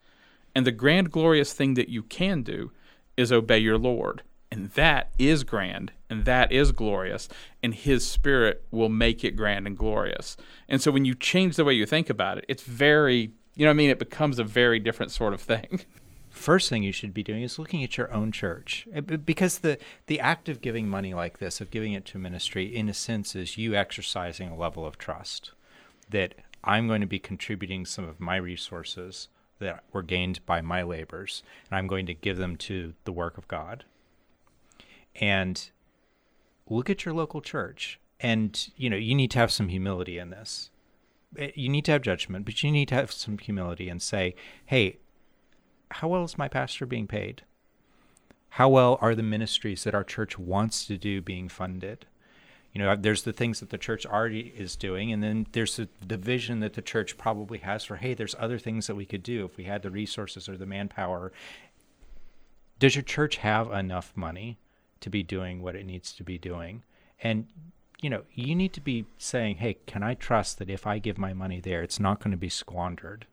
And 0.55 0.67
the 0.67 0.73
grand 0.73 1.11
glorious 1.11 1.53
thing 1.53 1.75
that 1.75 1.91
you 1.91 2.03
can 2.03 2.43
do 2.43 2.73
is 3.17 3.31
obey 3.31 3.59
your 3.59 3.77
lord 3.77 4.23
and 4.51 4.71
that 4.71 5.11
is 5.19 5.45
grand 5.45 5.93
and 6.09 6.25
that 6.25 6.51
is 6.51 6.73
glorious 6.73 7.29
and 7.63 7.75
his 7.75 8.07
spirit 8.07 8.65
will 8.71 8.89
make 8.89 9.25
it 9.25 9.37
grand 9.37 9.67
and 9.67 9.77
glorious. 9.77 10.37
And 10.69 10.83
so 10.83 10.91
when 10.91 11.05
you 11.05 11.15
change 11.15 11.57
the 11.57 11.65
way 11.65 11.75
you 11.75 11.87
think 11.87 12.11
about 12.11 12.39
it 12.39 12.45
it's 12.49 12.63
very 12.63 13.33
you 13.57 13.67
know 13.67 13.71
what 13.71 13.75
i 13.75 13.77
mean? 13.77 13.91
It 13.91 13.99
becomes 13.99 14.39
a 14.39 14.45
very 14.45 14.79
different 14.79 15.13
sort 15.13 15.35
of 15.35 15.41
thing. 15.41 15.81
First 16.31 16.69
thing 16.71 16.85
you 16.85 16.93
should 16.93 17.13
be 17.13 17.25
doing 17.25 17.43
is 17.43 17.59
looking 17.59 17.83
at 17.83 17.99
your 17.99 18.13
own 18.13 18.31
church. 18.31 18.87
Uh, 18.95 19.01
because 19.01 19.59
the 19.59 19.79
the 20.07 20.21
act 20.21 20.49
of 20.49 20.61
giving 20.61 20.89
money 20.89 21.13
like 21.13 21.39
this 21.39 21.61
of 21.61 21.71
giving 21.71 21.93
it 21.93 22.05
to 22.07 22.19
ministry 22.19 22.65
in 22.65 22.89
a 22.89 22.95
sense 22.95 23.35
is 23.35 23.59
you 23.59 23.75
exercising 23.75 24.49
a 24.49 24.57
level 24.57 24.87
of 24.87 24.97
trust 24.97 25.53
that 26.11 26.35
i'm 26.65 26.87
going 26.87 27.01
to 27.01 27.07
be 27.07 27.19
contributing 27.19 27.87
some 27.87 28.05
of 28.05 28.21
my 28.21 28.37
resources 28.37 29.29
that 29.59 29.85
were 29.93 30.03
gained 30.03 30.45
by 30.47 30.61
my 30.61 30.83
labors 30.83 31.43
and 31.71 31.79
i'm 31.79 31.87
going 31.87 32.07
to 32.07 32.15
give 32.15 32.37
them 32.37 32.57
to 32.57 32.95
the 33.05 33.13
work 33.13 33.39
of 33.39 33.49
god 33.49 33.85
and 35.17 35.71
look 36.69 36.89
at 36.89 37.05
your 37.05 37.15
local 37.15 37.41
church 37.41 37.99
and 38.21 38.71
you 38.77 38.89
know 38.89 38.97
you 38.97 39.15
need 39.15 39.31
to 39.31 39.39
have 39.39 39.51
some 39.51 39.69
humility 39.69 40.19
in 40.19 40.31
this 40.31 40.71
Eh, 41.39 41.53
you 41.55 41.69
need 41.69 41.85
to 41.85 41.93
have 41.93 42.03
judgment 42.03 42.45
but 42.45 42.63
you 42.63 42.73
need 42.73 42.89
to 42.89 42.95
have 42.95 43.13
some 43.13 43.39
humility 43.39 43.89
and 43.89 44.03
say 44.03 44.35
hey 44.67 44.99
how 45.91 46.09
well 46.09 46.25
is 46.25 46.39
my 46.39 46.49
pastor 46.49 46.87
being 46.87 47.07
paid? 47.07 47.43
How 48.51 48.69
well 48.69 48.99
are 49.01 49.15
the 49.15 49.23
ministries 49.23 49.85
that 49.85 49.95
our 49.95 50.05
church 50.05 50.39
wants 50.39 50.87
to 50.87 50.97
do 50.97 51.21
being 51.21 51.49
funded? 51.49 52.07
You 52.73 52.81
know, 52.81 52.95
there's 52.95 53.23
the 53.23 53.33
things 53.33 53.59
that 53.61 53.71
the 53.71 53.79
church 53.79 54.07
already 54.07 54.53
is 54.57 54.77
doing, 54.77 55.13
and 55.13 55.23
then 55.23 55.47
there's 55.53 55.77
the, 55.77 55.89
the 56.07 56.17
vision 56.17 56.61
that 56.61 56.75
the 56.75 56.83
church 56.83 57.19
probably 57.19 57.59
has 57.59 57.85
for, 57.85 57.97
hey, 57.97 58.15
there's 58.15 58.37
other 58.39 58.59
things 58.59 58.87
that 58.87 58.95
we 58.95 59.05
could 59.05 59.25
do 59.25 59.45
if 59.45 59.57
we 59.57 59.65
had 59.65 59.83
the 59.83 59.91
resources 59.91 60.49
or 60.49 60.57
the 60.57 60.67
manpower. 60.67 61.33
Does 62.79 62.95
your 62.95 63.03
church 63.03 63.39
have 63.39 63.73
enough 63.73 64.13
money 64.15 64.59
to 65.01 65.11
be 65.11 65.23
doing 65.23 65.63
what 65.63 65.77
it 65.77 65.87
needs 65.87 66.13
to 66.13 66.23
be 66.23 66.39
doing? 66.39 66.83
And, 67.23 67.47
you 68.01 68.11
know, 68.11 68.23
you 68.35 68.55
need 68.55 68.73
to 68.75 68.81
be 68.81 69.07
saying, 69.19 69.57
hey, 69.57 69.77
can 69.87 70.03
I 70.03 70.15
trust 70.15 70.59
that 70.59 70.71
if 70.71 70.87
I 70.87 70.99
give 70.99 71.19
my 71.19 71.33
money 71.35 71.61
there, 71.61 71.83
it's 71.83 72.01
not 72.01 72.21
going 72.21 72.31
to 72.33 72.37
be 72.37 72.49
squandered? 72.49 73.27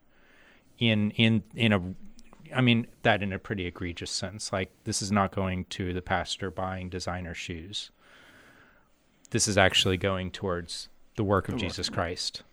in 0.80 1.12
in 1.12 1.44
in 1.56 1.74
a 1.74 1.82
I 2.56 2.62
mean 2.62 2.88
that 3.02 3.22
in 3.22 3.34
a 3.34 3.40
pretty 3.40 3.66
egregious 3.66 4.12
sense. 4.12 4.54
Like 4.54 4.72
this 4.86 5.02
is 5.02 5.12
not 5.12 5.32
going 5.32 5.66
to 5.66 5.94
the 5.94 6.02
pastor 6.02 6.50
buying 6.50 6.90
designer 6.90 7.34
shoes. 7.34 7.92
This 9.32 9.48
is 9.48 9.58
actually 9.58 9.98
going 9.98 10.32
towards 10.32 10.88
the 11.18 11.24
work 11.24 11.50
of 11.50 11.58
Jesus 11.58 11.90
Christ. 11.90 12.44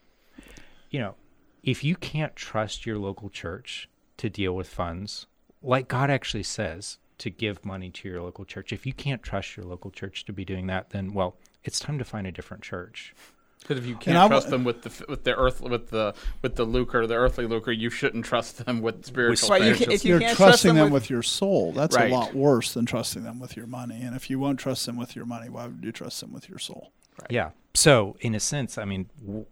You 0.90 1.00
know, 1.00 1.14
if 1.62 1.84
you 1.84 1.94
can't 1.94 2.34
trust 2.34 2.84
your 2.84 2.98
local 2.98 3.28
church 3.28 3.88
to 4.16 4.28
deal 4.28 4.56
with 4.56 4.68
funds, 4.68 5.26
like 5.62 5.86
God 5.86 6.10
actually 6.10 6.42
says 6.42 6.98
to 7.18 7.30
give 7.30 7.64
money 7.64 7.90
to 7.90 8.08
your 8.08 8.22
local 8.22 8.44
church, 8.44 8.72
if 8.72 8.84
you 8.86 8.92
can't 8.92 9.22
trust 9.22 9.56
your 9.56 9.66
local 9.66 9.90
church 9.90 10.24
to 10.24 10.32
be 10.32 10.44
doing 10.44 10.66
that, 10.68 10.90
then 10.90 11.12
well, 11.12 11.36
it's 11.62 11.78
time 11.78 11.98
to 11.98 12.04
find 12.04 12.26
a 12.26 12.32
different 12.32 12.62
church. 12.62 13.14
because 13.60 13.78
if 13.78 13.86
you 13.86 13.94
can't 13.96 14.14
w- 14.16 14.28
trust 14.28 14.50
them 14.50 14.64
with 14.64 14.82
the 14.82 14.90
f- 14.90 15.08
with 15.08 15.24
the 15.24 15.34
earth 15.36 15.60
with 15.62 15.88
the 15.90 16.14
with 16.42 16.56
the 16.56 16.64
lucre 16.64 17.06
the 17.06 17.14
earthly 17.14 17.46
lucre 17.46 17.72
you 17.72 17.88
shouldn't 17.88 18.24
trust 18.24 18.64
them 18.66 18.82
with 18.82 19.06
spiritual 19.06 19.48
Right, 19.48 19.62
You 19.62 19.74
can, 19.74 19.90
if 19.92 20.04
you 20.04 20.10
you're 20.10 20.20
can't 20.20 20.36
trust 20.36 20.48
trusting 20.62 20.74
them 20.74 20.84
them 20.86 20.92
with- 20.92 21.04
with 21.04 21.10
your 21.10 21.22
soul. 21.22 21.72
That's 21.72 21.96
Right. 21.96 22.10
a 22.10 22.14
lot 22.14 22.34
worse 22.34 22.74
than 22.74 22.84
trusting 22.84 23.22
them 23.22 23.38
with 23.40 23.56
your 23.56 23.66
money. 23.66 24.02
And 24.02 24.14
if 24.14 24.28
you 24.28 24.38
won't 24.38 24.58
trust 24.60 24.84
them 24.86 24.96
with 24.96 25.16
your 25.16 25.24
money, 25.24 25.48
why 25.48 25.66
would 25.68 25.82
you 25.82 25.92
trust 25.92 26.20
them 26.20 26.32
with 26.32 26.48
your 26.48 26.58
soul? 26.58 26.92
Yeah. 27.30 27.50
So 27.74 28.16
in 28.20 28.34
a 28.34 28.40
sense, 28.40 28.76
I 28.76 28.84
mean, 28.84 29.08
w- 29.24 29.46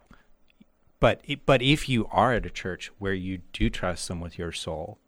but 1.01 1.23
but 1.47 1.63
if 1.63 1.89
you 1.89 2.07
are 2.11 2.33
at 2.35 2.45
a 2.47 2.51
church 2.51 2.91
where 2.99 3.15
you 3.15 3.39
do 3.53 3.71
trust 3.71 4.09
them 4.09 4.21
with 4.21 4.37
your 4.39 4.53
soul, 4.53 4.99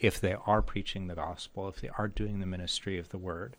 if 0.00 0.20
they 0.20 0.34
are 0.46 0.62
preaching 0.62 1.06
the 1.06 1.14
gospel, 1.14 1.68
if 1.68 1.80
they 1.80 1.90
are 1.98 2.08
doing 2.08 2.40
the 2.40 2.46
ministry 2.46 2.98
of 2.98 3.10
the 3.10 3.18
word, 3.18 3.56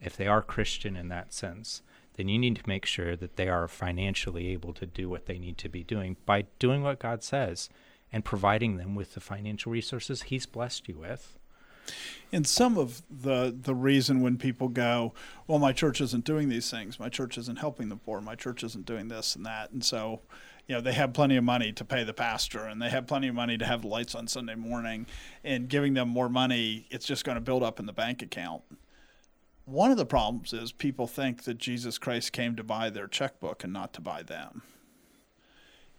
if 0.00 0.16
they 0.16 0.26
are 0.26 0.42
Christian 0.42 0.96
in 0.96 1.08
that 1.08 1.32
sense, 1.32 1.82
then 2.16 2.28
you 2.28 2.38
need 2.38 2.56
to 2.56 2.68
make 2.68 2.86
sure 2.86 3.14
that 3.16 3.36
they 3.36 3.48
are 3.48 3.68
financially 3.68 4.48
able 4.48 4.72
to 4.74 4.86
do 4.86 5.08
what 5.08 5.26
they 5.26 5.38
need 5.38 5.58
to 5.58 5.68
be 5.68 5.84
doing 5.84 6.16
by 6.26 6.44
doing 6.58 6.82
what 6.82 6.98
God 6.98 7.22
says 7.22 7.68
and 8.12 8.24
providing 8.24 8.76
them 8.76 8.94
with 8.94 9.14
the 9.14 9.20
financial 9.20 9.72
resources 9.72 10.22
He's 10.22 10.46
blessed 10.46 10.88
you 10.88 10.96
with. 10.96 11.38
And 12.32 12.46
some 12.46 12.76
of 12.76 13.02
the 13.08 13.54
the 13.56 13.74
reason 13.74 14.20
when 14.20 14.38
people 14.38 14.68
go, 14.68 15.12
well, 15.46 15.60
my 15.60 15.72
church 15.72 16.00
isn't 16.00 16.24
doing 16.24 16.48
these 16.48 16.68
things, 16.68 16.98
my 16.98 17.08
church 17.08 17.38
isn't 17.38 17.58
helping 17.58 17.88
the 17.88 17.96
poor, 17.96 18.20
my 18.20 18.34
church 18.34 18.64
isn't 18.64 18.86
doing 18.86 19.08
this 19.08 19.36
and 19.36 19.46
that, 19.46 19.70
and 19.70 19.84
so, 19.84 20.22
you 20.66 20.74
know, 20.74 20.80
they 20.80 20.92
have 20.92 21.12
plenty 21.12 21.36
of 21.36 21.44
money 21.44 21.72
to 21.72 21.84
pay 21.84 22.02
the 22.02 22.12
pastor, 22.12 22.64
and 22.64 22.82
they 22.82 22.90
have 22.90 23.06
plenty 23.06 23.28
of 23.28 23.34
money 23.34 23.56
to 23.56 23.64
have 23.64 23.84
lights 23.84 24.14
on 24.14 24.26
Sunday 24.26 24.56
morning, 24.56 25.06
and 25.44 25.68
giving 25.68 25.94
them 25.94 26.08
more 26.08 26.28
money, 26.28 26.86
it's 26.90 27.06
just 27.06 27.24
going 27.24 27.36
to 27.36 27.40
build 27.40 27.62
up 27.62 27.78
in 27.78 27.86
the 27.86 27.92
bank 27.92 28.20
account. 28.22 28.62
one 29.66 29.90
of 29.90 29.96
the 29.96 30.06
problems 30.06 30.52
is 30.52 30.72
people 30.72 31.06
think 31.06 31.42
that 31.42 31.58
Jesus 31.58 31.98
Christ 31.98 32.32
came 32.32 32.56
to 32.56 32.62
buy 32.62 32.88
their 32.88 33.08
checkbook 33.08 33.64
and 33.64 33.72
not 33.72 33.92
to 33.94 34.00
buy 34.00 34.22
them. 34.22 34.62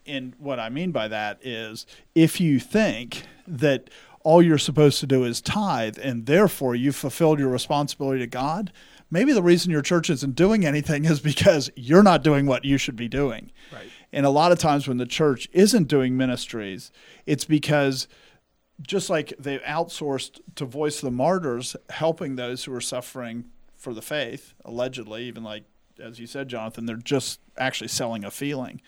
And 0.05 0.34
what 0.39 0.57
I 0.57 0.70
mean 0.70 0.91
by 0.91 1.09
that 1.09 1.45
is 1.45 1.86
if 2.15 2.39
you 2.39 2.59
think 2.59 3.24
that 3.45 3.89
all 4.24 4.41
you're 4.41 4.57
supposed 4.57 5.01
to 5.01 5.07
do 5.07 5.26
is 5.26 5.41
tithe 5.41 5.97
and 6.01 6.26
therefore 6.26 6.76
you've 6.76 6.95
fulfilled 6.95 7.39
your 7.39 7.49
responsibility 7.49 8.20
to 8.20 8.28
God, 8.28 8.72
maybe 9.11 9.34
the 9.34 9.43
reason 9.43 9.70
your 9.70 9.82
church 9.82 10.09
isn't 10.09 10.36
doing 10.36 10.65
anything 10.65 11.03
is 11.03 11.20
because 11.20 11.70
you're 11.76 12.03
not 12.03 12.24
doing 12.24 12.45
what 12.45 12.63
you 12.63 12.78
should 12.78 12.95
be 12.95 13.09
doing. 13.09 13.51
Right. 13.72 13.89
And 14.14 14.26
a 14.26 14.30
lot 14.30 14.51
of 14.51 14.60
times 14.60 14.88
when 14.88 14.97
the 14.97 15.05
church 15.05 15.49
isn't 15.51 15.88
doing 15.88 16.16
ministries, 16.16 16.91
it's 17.26 17.45
because 17.45 18.08
just 18.82 19.10
like 19.10 19.34
they 19.39 19.58
outsourced 19.60 20.39
to 20.55 20.66
Voice 20.66 21.01
the 21.01 21.12
Martyrs, 21.12 21.76
helping 21.89 22.36
those 22.36 22.64
who 22.64 22.74
are 22.74 22.82
suffering 22.82 23.45
for 23.76 23.93
the 23.93 24.01
faith, 24.01 24.53
allegedly, 24.64 25.24
even 25.24 25.43
like, 25.43 25.64
as 25.99 26.20
you 26.20 26.28
said, 26.28 26.47
Jonathan, 26.47 26.86
they're 26.86 26.95
just 26.95 27.39
actually 27.58 27.88
selling 27.88 28.24
a 28.24 28.32
feeling. 28.32 28.82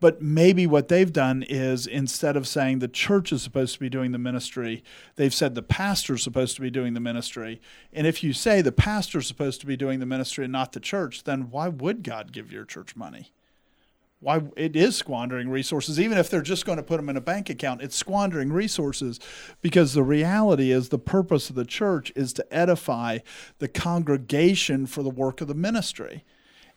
But 0.00 0.22
maybe 0.22 0.66
what 0.66 0.88
they've 0.88 1.12
done 1.12 1.44
is 1.48 1.86
instead 1.86 2.36
of 2.36 2.46
saying 2.46 2.78
the 2.78 2.88
church 2.88 3.32
is 3.32 3.42
supposed 3.42 3.74
to 3.74 3.80
be 3.80 3.88
doing 3.88 4.12
the 4.12 4.18
ministry, 4.18 4.84
they've 5.16 5.34
said 5.34 5.54
the 5.54 5.62
pastor's 5.62 6.22
supposed 6.22 6.54
to 6.54 6.62
be 6.62 6.70
doing 6.70 6.94
the 6.94 7.00
ministry. 7.00 7.60
And 7.92 8.06
if 8.06 8.22
you 8.22 8.32
say 8.32 8.62
the 8.62 8.70
pastor's 8.70 9.26
supposed 9.26 9.60
to 9.60 9.66
be 9.66 9.76
doing 9.76 9.98
the 9.98 10.06
ministry 10.06 10.44
and 10.44 10.52
not 10.52 10.72
the 10.72 10.80
church, 10.80 11.24
then 11.24 11.50
why 11.50 11.68
would 11.68 12.04
God 12.04 12.32
give 12.32 12.52
your 12.52 12.64
church 12.64 12.94
money? 12.94 13.32
Why 14.20 14.42
it 14.56 14.74
is 14.74 14.96
squandering 14.96 15.48
resources, 15.48 16.00
even 16.00 16.18
if 16.18 16.28
they're 16.28 16.42
just 16.42 16.66
going 16.66 16.76
to 16.78 16.82
put 16.82 16.96
them 16.96 17.08
in 17.08 17.16
a 17.16 17.20
bank 17.20 17.50
account, 17.50 17.82
it's 17.82 17.94
squandering 17.94 18.52
resources 18.52 19.20
because 19.62 19.94
the 19.94 20.02
reality 20.02 20.72
is 20.72 20.88
the 20.88 20.98
purpose 20.98 21.50
of 21.50 21.54
the 21.56 21.64
church 21.64 22.12
is 22.16 22.32
to 22.32 22.54
edify 22.54 23.18
the 23.58 23.68
congregation 23.68 24.86
for 24.86 25.04
the 25.04 25.10
work 25.10 25.40
of 25.40 25.46
the 25.46 25.54
ministry. 25.54 26.24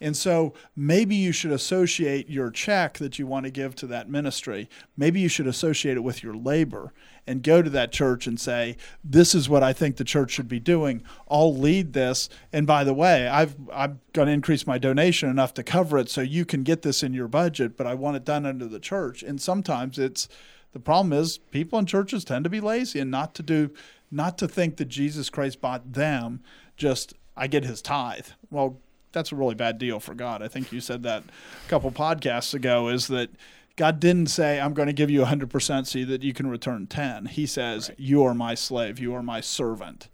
And 0.01 0.17
so 0.17 0.53
maybe 0.75 1.15
you 1.15 1.31
should 1.31 1.51
associate 1.51 2.27
your 2.29 2.49
check 2.49 2.97
that 2.97 3.19
you 3.19 3.27
want 3.27 3.45
to 3.45 3.51
give 3.51 3.75
to 3.75 3.87
that 3.87 4.09
ministry, 4.09 4.67
maybe 4.97 5.19
you 5.19 5.29
should 5.29 5.47
associate 5.47 5.95
it 5.95 6.01
with 6.01 6.23
your 6.23 6.35
labor 6.35 6.91
and 7.27 7.43
go 7.43 7.61
to 7.61 7.69
that 7.69 7.91
church 7.91 8.25
and 8.25 8.39
say, 8.39 8.75
This 9.03 9.35
is 9.35 9.47
what 9.47 9.61
I 9.61 9.73
think 9.73 9.97
the 9.97 10.03
church 10.03 10.31
should 10.31 10.47
be 10.47 10.59
doing. 10.59 11.03
I'll 11.29 11.55
lead 11.55 11.93
this. 11.93 12.29
And 12.51 12.65
by 12.65 12.83
the 12.83 12.95
way, 12.95 13.27
I've, 13.27 13.55
I'm 13.71 14.01
going 14.13 14.25
to 14.25 14.33
increase 14.33 14.65
my 14.65 14.79
donation 14.79 15.29
enough 15.29 15.53
to 15.53 15.63
cover 15.63 15.99
it 15.99 16.09
so 16.09 16.21
you 16.21 16.45
can 16.45 16.63
get 16.63 16.81
this 16.81 17.03
in 17.03 17.13
your 17.13 17.27
budget, 17.27 17.77
but 17.77 17.85
I 17.85 17.93
want 17.93 18.17
it 18.17 18.25
done 18.25 18.45
under 18.45 18.65
the 18.65 18.79
church. 18.79 19.21
And 19.21 19.39
sometimes 19.39 19.99
it's 19.99 20.27
the 20.73 20.79
problem 20.79 21.13
is 21.13 21.37
people 21.37 21.77
in 21.77 21.85
churches 21.85 22.23
tend 22.23 22.43
to 22.45 22.49
be 22.49 22.61
lazy 22.61 22.99
and 22.99 23.11
not 23.11 23.35
to 23.35 23.43
do, 23.43 23.71
not 24.09 24.37
to 24.39 24.47
think 24.47 24.77
that 24.77 24.85
Jesus 24.85 25.29
Christ 25.29 25.61
bought 25.61 25.93
them, 25.93 26.41
just 26.75 27.13
I 27.35 27.47
get 27.47 27.65
his 27.65 27.81
tithe. 27.81 28.27
Well, 28.49 28.79
that's 29.12 29.32
a 29.32 29.36
really 29.36 29.55
bad 29.55 29.78
deal 29.78 29.99
for 29.99 30.14
God. 30.14 30.41
I 30.41 30.47
think 30.47 30.72
you 30.72 30.82
said 30.82 31.03
that 31.03 31.24
a 31.24 31.70
couple 31.70 31.91
podcasts 31.91 32.53
ago 32.53 32.89
is 32.89 33.07
that 33.07 33.30
God 33.76 33.99
didn't 33.99 34.28
say, 34.28 34.59
I'm 34.59 34.74
going 34.74 34.88
to 34.88 34.93
give 34.93 35.09
you 35.09 35.22
100% 35.22 35.88
so 35.88 36.05
that 36.05 36.24
you 36.24 36.34
can 36.34 36.47
return 36.47 36.88
10. 36.88 37.28
He 37.28 37.45
says, 37.45 37.89
right. 37.89 37.99
You 37.99 38.24
are 38.24 38.34
my 38.34 38.53
slave, 38.53 38.99
you 38.99 39.14
are 39.14 39.24
my 39.24 39.41
servant, 39.41 40.09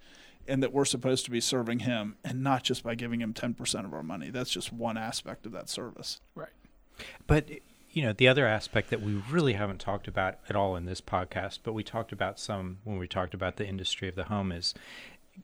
and 0.47 0.61
that 0.61 0.71
we're 0.71 0.85
supposed 0.85 1.25
to 1.25 1.31
be 1.31 1.41
serving 1.41 1.79
him 1.79 2.15
and 2.23 2.43
not 2.43 2.63
just 2.63 2.83
by 2.83 2.95
giving 2.95 3.19
him 3.19 3.33
10% 3.33 3.85
of 3.85 3.93
our 3.93 4.03
money. 4.03 4.29
That's 4.29 4.51
just 4.51 4.71
one 4.71 4.97
aspect 4.97 5.45
of 5.45 5.51
that 5.53 5.69
service. 5.69 6.21
Right. 6.35 6.49
But, 7.25 7.49
you 7.91 8.03
know, 8.03 8.13
the 8.13 8.27
other 8.27 8.47
aspect 8.47 8.89
that 8.91 9.01
we 9.01 9.21
really 9.29 9.53
haven't 9.53 9.79
talked 9.79 10.07
about 10.07 10.35
at 10.47 10.55
all 10.55 10.75
in 10.75 10.85
this 10.85 11.01
podcast, 11.01 11.59
but 11.63 11.73
we 11.73 11.83
talked 11.83 12.11
about 12.11 12.39
some 12.39 12.77
when 12.83 12.97
we 12.97 13.07
talked 13.07 13.33
about 13.33 13.57
the 13.57 13.67
industry 13.67 14.07
of 14.07 14.15
the 14.15 14.25
home 14.25 14.51
is 14.51 14.73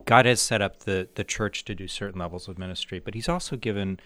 God 0.06 0.26
has 0.26 0.42
set 0.42 0.62
up 0.62 0.82
the 0.82 1.08
the 1.16 1.24
church 1.24 1.66
to 1.66 1.76
do 1.76 1.88
certain 1.88 2.20
levels 2.20 2.48
of 2.48 2.58
ministry, 2.58 3.00
but 3.00 3.14
He's 3.14 3.30
also 3.30 3.56
given 3.56 4.00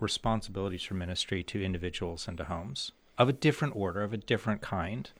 responsibilities 0.00 0.82
for 0.82 0.94
ministry 0.94 1.42
to 1.42 1.62
individuals 1.62 2.28
and 2.28 2.38
to 2.38 2.44
homes 2.44 2.92
of 3.16 3.28
a 3.28 3.32
different 3.32 3.74
order, 3.76 4.02
of 4.02 4.12
a 4.12 4.16
different 4.16 4.62
kind. 4.62 5.10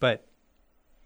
But 0.00 0.26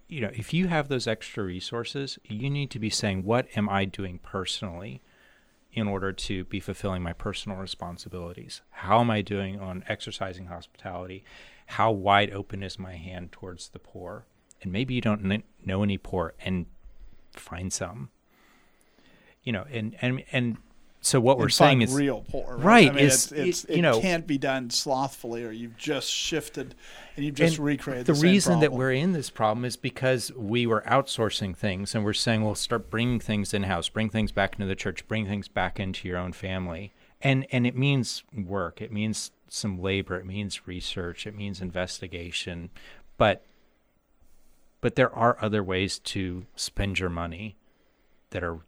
you 0.09 0.21
know, 0.21 0.31
if 0.35 0.53
you 0.53 0.69
have 0.69 0.89
those 0.89 1.07
extra 1.07 1.45
resources, 1.45 2.19
you 2.25 2.51
need 2.51 2.71
to 2.71 2.79
be 2.79 2.91
saying, 2.91 3.25
"What 3.25 3.47
am 3.57 3.69
I 3.69 3.85
doing 3.85 4.19
personally?" 4.19 5.01
in 5.73 5.87
order 5.87 6.13
to 6.13 6.45
be 6.47 6.59
fulfilling 6.59 7.01
my 7.01 7.13
personal 7.13 7.57
responsibilities. 7.57 8.61
How 8.71 8.99
am 8.99 9.09
I 9.09 9.23
doing 9.23 9.61
on 9.61 9.85
exercising 9.89 10.47
hospitality? 10.47 11.23
How 11.67 11.93
wide 11.93 12.33
open 12.33 12.65
is 12.65 12.77
my 12.77 12.97
hand 12.97 13.31
towards 13.31 13.69
the 13.69 13.79
poor? 13.79 14.27
And 14.63 14.73
maybe 14.73 14.95
you 14.95 15.01
don't 15.01 15.45
know 15.65 15.83
any 15.85 15.97
poor 15.97 16.35
and 16.41 16.67
find 17.33 17.73
some 17.73 18.11
you 19.45 19.53
know, 19.53 19.65
and 19.71 19.97
and 20.01 20.23
and 20.33 20.57
so 21.03 21.19
what 21.19 21.39
we're 21.39 21.49
saying 21.49 21.81
is 21.81 21.95
real 21.95 22.25
poor, 22.29 22.57
right? 22.57 22.65
right 22.65 22.91
I 22.91 22.95
mean, 22.95 23.05
is, 23.07 23.33
it's, 23.33 23.33
it's, 23.33 23.65
it 23.65 23.81
know, 23.81 24.01
can't 24.01 24.27
be 24.27 24.37
done 24.37 24.69
slothfully, 24.69 25.45
or 25.45 25.51
you've 25.51 25.79
just 25.79 26.11
shifted 26.11 26.75
and 27.17 27.25
you've 27.25 27.37
just 27.37 27.59
recreated 27.59 28.05
the, 28.05 28.13
the 28.13 28.21
reason 28.21 28.61
that 28.61 28.73
we're 28.73 28.93
in 28.93 29.13
this 29.13 29.31
problem 29.31 29.65
is 29.65 29.77
because 29.77 30.31
we 30.35 30.67
were 30.67 30.83
outsourcing 30.87 31.57
things, 31.57 31.95
and 31.95 32.05
we're 32.05 32.13
saying, 32.13 32.45
well, 32.45 32.55
start 32.55 32.91
bringing 32.91 33.19
things 33.19 33.55
in 33.55 33.63
house, 33.63 33.89
bring 33.89 34.11
things 34.11 34.31
back 34.31 34.55
into 34.55 34.67
the 34.67 34.75
church, 34.75 35.09
bring 35.09 35.27
things 35.27 35.49
back 35.49 35.81
into 35.81 36.07
your 36.07 36.19
own 36.19 36.33
family, 36.33 36.93
and 37.23 37.47
and 37.51 37.67
it 37.67 37.77
means 37.77 38.23
work, 38.35 38.83
it 38.83 38.93
means 38.93 39.31
some 39.49 39.81
labor, 39.81 40.17
it 40.19 40.27
means 40.27 40.67
research, 40.67 41.27
it 41.27 41.35
means 41.35 41.63
investigation, 41.63 42.69
but 43.17 43.43
but 44.83 44.97
there 44.97 45.15
are 45.15 45.39
other 45.41 45.63
ways 45.63 45.99
to 45.99 46.45
spend 46.57 46.99
your 46.99 47.11
money 47.11 47.57
that 48.31 48.45
are 48.45 48.61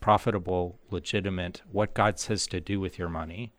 profitable, 0.00 0.78
legitimate, 0.90 1.62
what 1.70 1.94
God 1.94 2.18
says 2.18 2.46
to 2.48 2.60
do 2.60 2.80
with 2.80 2.98
your 2.98 3.08
money, 3.08 3.52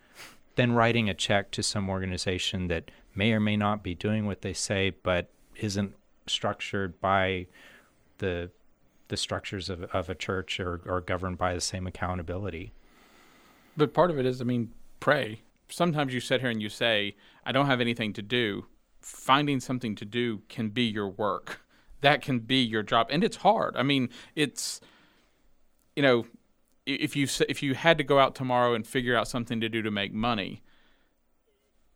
then 0.56 0.74
writing 0.74 1.10
a 1.10 1.14
check 1.14 1.52
to 1.52 1.64
some 1.64 1.90
organization 1.90 2.68
that 2.68 2.92
may 3.16 3.34
or 3.34 3.40
may 3.40 3.58
not 3.58 3.84
be 3.84 3.96
doing 3.96 4.26
what 4.26 4.42
they 4.42 4.54
say, 4.54 4.90
but 4.90 5.30
isn't 5.56 5.94
structured 6.28 7.00
by 7.02 7.48
the 8.20 8.52
the 9.10 9.18
structures 9.18 9.70
of, 9.70 9.84
of 9.86 10.08
a 10.08 10.16
church 10.16 10.60
or, 10.60 10.82
or 10.86 11.02
governed 11.02 11.38
by 11.38 11.54
the 11.54 11.62
same 11.62 11.88
accountability. 11.88 12.72
But 13.76 13.94
part 13.94 14.12
of 14.12 14.20
it 14.20 14.26
is, 14.26 14.40
I 14.40 14.44
mean, 14.44 14.72
pray. 15.00 15.42
Sometimes 15.68 16.14
you 16.14 16.20
sit 16.20 16.42
here 16.42 16.50
and 16.50 16.62
you 16.62 16.70
say, 16.70 17.16
I 17.46 17.52
don't 17.52 17.66
have 17.66 17.82
anything 17.82 18.14
to 18.14 18.22
do. 18.22 18.68
Finding 19.02 19.60
something 19.60 19.96
to 19.96 20.06
do 20.06 20.44
can 20.48 20.70
be 20.70 20.84
your 20.84 21.10
work. 21.10 21.62
That 22.02 22.22
can 22.22 22.40
be 22.40 22.62
your 22.62 22.84
job. 22.84 23.08
And 23.10 23.24
it's 23.24 23.38
hard. 23.38 23.76
I 23.76 23.84
mean, 23.84 24.10
it's 24.36 24.80
you 26.00 26.04
know, 26.04 26.26
if 26.86 27.18
you 27.18 27.28
if 27.50 27.62
you 27.62 27.76
had 27.76 27.98
to 27.98 28.06
go 28.06 28.20
out 28.20 28.34
tomorrow 28.34 28.74
and 28.74 28.88
figure 28.88 29.18
out 29.18 29.28
something 29.28 29.60
to 29.60 29.68
do 29.68 29.82
to 29.82 29.92
make 29.92 30.14
money, 30.14 30.64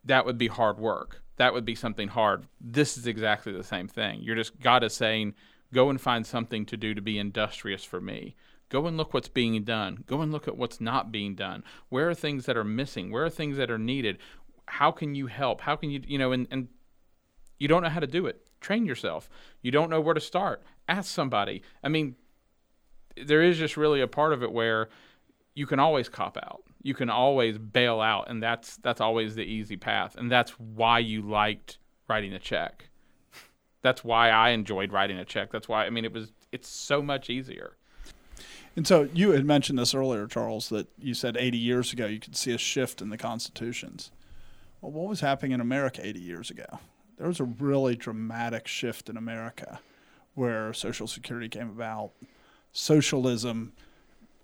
that 0.03 0.25
would 0.25 0.37
be 0.37 0.47
hard 0.49 0.77
work. 0.77 1.21
That 1.37 1.53
would 1.53 1.63
be 1.63 1.73
something 1.73 2.09
hard. 2.09 2.45
This 2.59 2.97
is 2.97 3.07
exactly 3.07 3.53
the 3.53 3.63
same 3.63 3.87
thing. 3.87 4.19
You're 4.21 4.35
just 4.35 4.59
God 4.59 4.83
is 4.83 4.93
saying, 4.93 5.35
go 5.73 5.89
and 5.89 6.01
find 6.01 6.25
something 6.25 6.65
to 6.65 6.75
do 6.75 6.93
to 6.93 7.01
be 7.01 7.17
industrious 7.17 7.85
for 7.85 8.01
me. 8.01 8.35
Go 8.67 8.87
and 8.87 8.97
look 8.97 9.13
what's 9.13 9.29
being 9.29 9.63
done. 9.63 10.03
Go 10.05 10.19
and 10.19 10.33
look 10.33 10.49
at 10.49 10.57
what's 10.57 10.81
not 10.81 11.09
being 11.09 11.33
done. 11.33 11.63
Where 11.87 12.09
are 12.09 12.13
things 12.13 12.45
that 12.45 12.57
are 12.57 12.65
missing? 12.65 13.09
Where 13.09 13.23
are 13.23 13.29
things 13.29 13.55
that 13.55 13.71
are 13.71 13.79
needed? 13.79 14.17
How 14.65 14.91
can 14.91 15.15
you 15.15 15.27
help? 15.27 15.61
How 15.61 15.77
can 15.77 15.91
you 15.91 16.01
you 16.05 16.17
know 16.17 16.33
and, 16.33 16.45
and 16.51 16.67
you 17.57 17.69
don't 17.69 17.83
know 17.83 17.89
how 17.89 18.01
to 18.01 18.07
do 18.07 18.25
it. 18.25 18.45
Train 18.59 18.85
yourself. 18.85 19.29
You 19.61 19.71
don't 19.71 19.89
know 19.89 20.01
where 20.01 20.13
to 20.13 20.19
start. 20.19 20.61
Ask 20.89 21.09
somebody. 21.09 21.63
I 21.81 21.87
mean, 21.87 22.17
there 23.15 23.41
is 23.41 23.57
just 23.57 23.77
really 23.77 24.01
a 24.01 24.07
part 24.07 24.33
of 24.33 24.43
it 24.43 24.51
where 24.51 24.89
you 25.55 25.65
can 25.65 25.79
always 25.79 26.09
cop 26.09 26.37
out. 26.37 26.63
You 26.81 26.93
can 26.93 27.09
always 27.09 27.57
bail 27.57 28.01
out, 28.01 28.29
and 28.29 28.41
that's 28.41 28.77
that's 28.77 29.01
always 29.01 29.35
the 29.35 29.43
easy 29.43 29.77
path. 29.77 30.15
And 30.15 30.31
that's 30.31 30.51
why 30.51 30.99
you 30.99 31.21
liked 31.21 31.77
writing 32.07 32.33
a 32.33 32.39
check. 32.39 32.89
That's 33.81 34.03
why 34.03 34.29
I 34.29 34.49
enjoyed 34.49 34.91
writing 34.91 35.17
a 35.17 35.25
check. 35.25 35.51
That's 35.51 35.67
why 35.67 35.85
I 35.85 35.89
mean 35.89 36.05
it 36.05 36.13
was 36.13 36.31
it's 36.51 36.67
so 36.67 37.01
much 37.01 37.29
easier. 37.29 37.77
And 38.75 38.87
so 38.87 39.07
you 39.13 39.31
had 39.31 39.45
mentioned 39.45 39.77
this 39.77 39.93
earlier, 39.93 40.25
Charles, 40.25 40.69
that 40.69 40.87
you 40.97 41.13
said 41.13 41.37
80 41.37 41.57
years 41.57 41.93
ago 41.93 42.07
you 42.07 42.19
could 42.19 42.35
see 42.35 42.51
a 42.51 42.57
shift 42.57 43.01
in 43.01 43.09
the 43.09 43.17
constitutions. 43.17 44.11
Well, 44.81 44.91
what 44.91 45.07
was 45.07 45.21
happening 45.21 45.51
in 45.51 45.61
America 45.61 46.05
80 46.05 46.19
years 46.19 46.49
ago? 46.49 46.79
There 47.17 47.27
was 47.27 47.39
a 47.39 47.45
really 47.45 47.95
dramatic 47.95 48.67
shift 48.67 49.09
in 49.09 49.15
America 49.15 49.79
where 50.33 50.73
Social 50.73 51.07
Security 51.07 51.47
came 51.47 51.69
about, 51.69 52.11
socialism. 52.73 53.71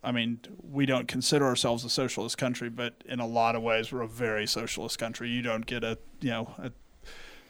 I 0.01 0.13
mean, 0.13 0.39
we 0.71 0.85
don't 0.85 1.07
consider 1.07 1.45
ourselves 1.45 1.83
a 1.83 1.89
socialist 1.89 2.37
country, 2.37 2.69
but 2.69 3.03
in 3.05 3.19
a 3.19 3.27
lot 3.27 3.55
of 3.55 3.61
ways, 3.61 3.91
we're 3.91 4.01
a 4.01 4.07
very 4.07 4.47
socialist 4.47 4.97
country. 4.97 5.29
You 5.29 5.41
don't 5.41 5.65
get 5.65 5.83
a 5.83 5.97
you 6.21 6.29
know 6.29 6.55
a, 6.57 6.71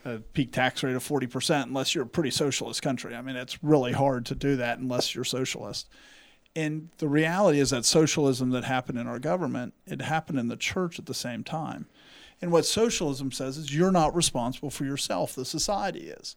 a 0.04 0.18
peak 0.18 0.52
tax 0.52 0.82
rate 0.82 0.96
of 0.96 1.02
forty 1.02 1.28
percent 1.28 1.68
unless 1.68 1.94
you're 1.94 2.04
a 2.04 2.08
pretty 2.08 2.30
socialist 2.30 2.82
country. 2.82 3.14
I 3.14 3.22
mean, 3.22 3.36
it's 3.36 3.62
really 3.62 3.92
hard 3.92 4.26
to 4.26 4.34
do 4.34 4.56
that 4.56 4.78
unless 4.78 5.14
you're 5.14 5.24
socialist. 5.24 5.88
And 6.56 6.88
the 6.98 7.08
reality 7.08 7.60
is 7.60 7.70
that 7.70 7.84
socialism 7.84 8.50
that 8.50 8.64
happened 8.64 8.98
in 8.98 9.06
our 9.06 9.20
government, 9.20 9.72
it 9.86 10.02
happened 10.02 10.40
in 10.40 10.48
the 10.48 10.56
church 10.56 10.98
at 10.98 11.06
the 11.06 11.14
same 11.14 11.44
time. 11.44 11.86
And 12.42 12.50
what 12.50 12.66
socialism 12.66 13.30
says 13.30 13.56
is 13.56 13.72
you're 13.74 13.92
not 13.92 14.16
responsible 14.16 14.70
for 14.70 14.84
yourself, 14.84 15.34
the 15.34 15.44
society 15.44 16.08
is. 16.08 16.34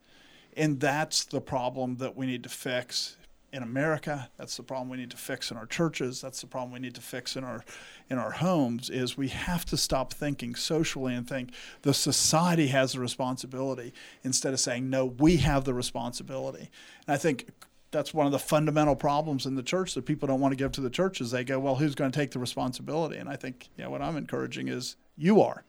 And 0.55 0.79
that's 0.79 1.23
the 1.23 1.41
problem 1.41 1.95
that 1.95 2.15
we 2.15 2.27
need 2.27 2.43
to 2.43 2.49
fix 2.49 3.17
in 3.53 3.61
America. 3.61 4.29
That's 4.37 4.57
the 4.57 4.63
problem 4.63 4.89
we 4.89 4.97
need 4.97 5.11
to 5.11 5.17
fix 5.17 5.51
in 5.51 5.57
our 5.57 5.67
churches. 5.67 6.19
That's 6.19 6.41
the 6.41 6.47
problem 6.47 6.73
we 6.73 6.79
need 6.79 6.95
to 6.95 7.01
fix 7.01 7.35
in 7.35 7.43
our 7.43 7.63
in 8.09 8.17
our 8.17 8.31
homes. 8.31 8.89
Is 8.89 9.15
we 9.15 9.29
have 9.29 9.63
to 9.65 9.77
stop 9.77 10.11
thinking 10.11 10.55
socially 10.55 11.13
and 11.13 11.29
think 11.29 11.51
the 11.83 11.93
society 11.93 12.67
has 12.67 12.93
the 12.93 12.99
responsibility 12.99 13.93
instead 14.23 14.53
of 14.53 14.59
saying 14.59 14.89
no, 14.89 15.05
we 15.05 15.37
have 15.37 15.63
the 15.63 15.73
responsibility. 15.73 16.71
And 17.07 17.13
I 17.13 17.17
think 17.17 17.47
that's 17.91 18.11
one 18.11 18.25
of 18.25 18.31
the 18.31 18.39
fundamental 18.39 18.95
problems 18.95 19.45
in 19.45 19.53
the 19.53 19.61
church 19.61 19.93
that 19.93 20.07
people 20.07 20.27
don't 20.27 20.39
want 20.39 20.51
to 20.51 20.55
give 20.55 20.71
to 20.71 20.81
the 20.81 20.89
church 20.89 21.21
is 21.21 21.29
they 21.29 21.43
go, 21.43 21.59
well, 21.59 21.75
who's 21.75 21.93
going 21.93 22.11
to 22.11 22.19
take 22.19 22.31
the 22.31 22.39
responsibility? 22.39 23.17
And 23.17 23.29
I 23.29 23.35
think 23.35 23.69
you 23.77 23.83
know 23.83 23.91
what 23.91 24.01
I'm 24.01 24.17
encouraging 24.17 24.67
is 24.67 24.95
you 25.15 25.41
are. 25.41 25.63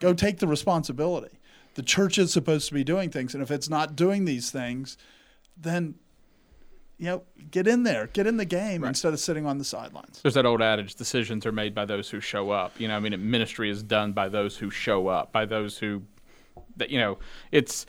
Go 0.00 0.14
take 0.14 0.38
the 0.38 0.48
responsibility. 0.48 1.38
The 1.74 1.82
church 1.82 2.16
is 2.16 2.32
supposed 2.32 2.66
to 2.68 2.74
be 2.74 2.82
doing 2.82 3.10
things, 3.10 3.34
and 3.34 3.42
if 3.42 3.50
it's 3.50 3.68
not 3.68 3.94
doing 3.94 4.24
these 4.24 4.50
things, 4.50 4.96
then 5.56 5.94
you 7.00 7.06
know, 7.06 7.22
get 7.50 7.66
in 7.66 7.82
there, 7.82 8.08
get 8.12 8.26
in 8.26 8.36
the 8.36 8.44
game 8.44 8.82
Right. 8.82 8.88
instead 8.90 9.14
of 9.14 9.20
sitting 9.20 9.46
on 9.46 9.56
the 9.56 9.64
sidelines. 9.64 10.20
There's 10.20 10.34
that 10.34 10.44
old 10.44 10.60
adage: 10.60 10.94
decisions 10.96 11.46
are 11.46 11.52
made 11.52 11.74
by 11.74 11.86
those 11.86 12.10
who 12.10 12.20
show 12.20 12.50
up. 12.50 12.78
You 12.78 12.88
know, 12.88 12.96
I 12.96 13.00
mean, 13.00 13.30
ministry 13.30 13.70
is 13.70 13.82
done 13.82 14.12
by 14.12 14.28
those 14.28 14.58
who 14.58 14.70
show 14.70 15.08
up, 15.08 15.32
by 15.32 15.46
those 15.46 15.78
who, 15.78 16.02
that 16.76 16.90
you 16.90 16.98
know, 17.00 17.18
it's 17.52 17.86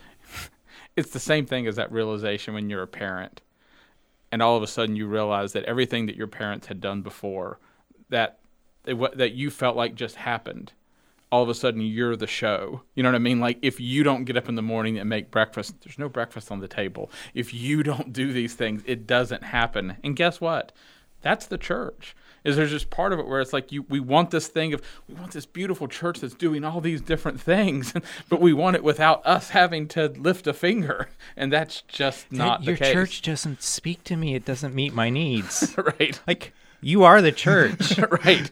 it's 0.96 1.10
the 1.10 1.20
same 1.20 1.44
thing 1.44 1.66
as 1.66 1.76
that 1.76 1.92
realization 1.92 2.54
when 2.54 2.70
you're 2.70 2.82
a 2.82 2.86
parent, 2.88 3.42
and 4.32 4.40
all 4.40 4.56
of 4.56 4.62
a 4.62 4.66
sudden 4.66 4.96
you 4.96 5.06
realize 5.06 5.52
that 5.52 5.64
everything 5.64 6.06
that 6.06 6.16
your 6.16 6.26
parents 6.26 6.68
had 6.68 6.80
done 6.80 7.02
before, 7.02 7.58
that 8.08 8.38
that 8.84 9.32
you 9.32 9.50
felt 9.50 9.76
like 9.76 9.94
just 9.94 10.16
happened, 10.16 10.72
all 11.32 11.42
of 11.42 11.48
a 11.48 11.54
sudden 11.54 11.80
you're 11.80 12.14
the 12.14 12.26
show. 12.26 12.82
You 12.94 13.02
know 13.02 13.08
what 13.08 13.16
I 13.16 13.20
mean? 13.20 13.40
Like 13.40 13.58
if 13.62 13.80
you 13.80 14.02
don't 14.04 14.24
get 14.24 14.36
up 14.36 14.50
in 14.50 14.54
the 14.54 14.62
morning 14.62 14.98
and 14.98 15.08
make 15.08 15.30
breakfast, 15.30 15.74
there's 15.82 15.98
no 15.98 16.10
breakfast 16.10 16.52
on 16.52 16.60
the 16.60 16.68
table. 16.68 17.10
If 17.34 17.54
you 17.54 17.82
don't 17.82 18.12
do 18.12 18.32
these 18.32 18.54
things, 18.54 18.82
it 18.86 19.06
doesn't 19.06 19.42
happen. 19.42 19.96
And 20.04 20.14
guess 20.14 20.40
what? 20.40 20.72
That's 21.22 21.46
the 21.46 21.58
church. 21.58 22.14
Is 22.44 22.56
there's 22.56 22.72
just 22.72 22.90
part 22.90 23.12
of 23.12 23.20
it 23.20 23.28
where 23.28 23.40
it's 23.40 23.52
like 23.52 23.70
you 23.70 23.82
we 23.88 24.00
want 24.00 24.32
this 24.32 24.48
thing 24.48 24.74
of 24.74 24.82
we 25.08 25.14
want 25.14 25.30
this 25.30 25.46
beautiful 25.46 25.86
church 25.86 26.18
that's 26.18 26.34
doing 26.34 26.64
all 26.64 26.80
these 26.80 27.00
different 27.00 27.40
things, 27.40 27.94
but 28.28 28.40
we 28.40 28.52
want 28.52 28.74
it 28.74 28.82
without 28.82 29.24
us 29.24 29.50
having 29.50 29.86
to 29.88 30.08
lift 30.08 30.48
a 30.48 30.52
finger, 30.52 31.08
and 31.36 31.52
that's 31.52 31.82
just 31.82 32.32
not 32.32 32.64
Your 32.64 32.74
the 32.74 32.80
case. 32.80 32.92
church 32.92 33.22
doesn't 33.22 33.62
speak 33.62 34.02
to 34.04 34.16
me. 34.16 34.34
It 34.34 34.44
doesn't 34.44 34.74
meet 34.74 34.92
my 34.92 35.08
needs. 35.08 35.72
right? 36.00 36.20
like 36.26 36.52
you 36.80 37.04
are 37.04 37.22
the 37.22 37.30
church. 37.30 37.96
right, 38.24 38.50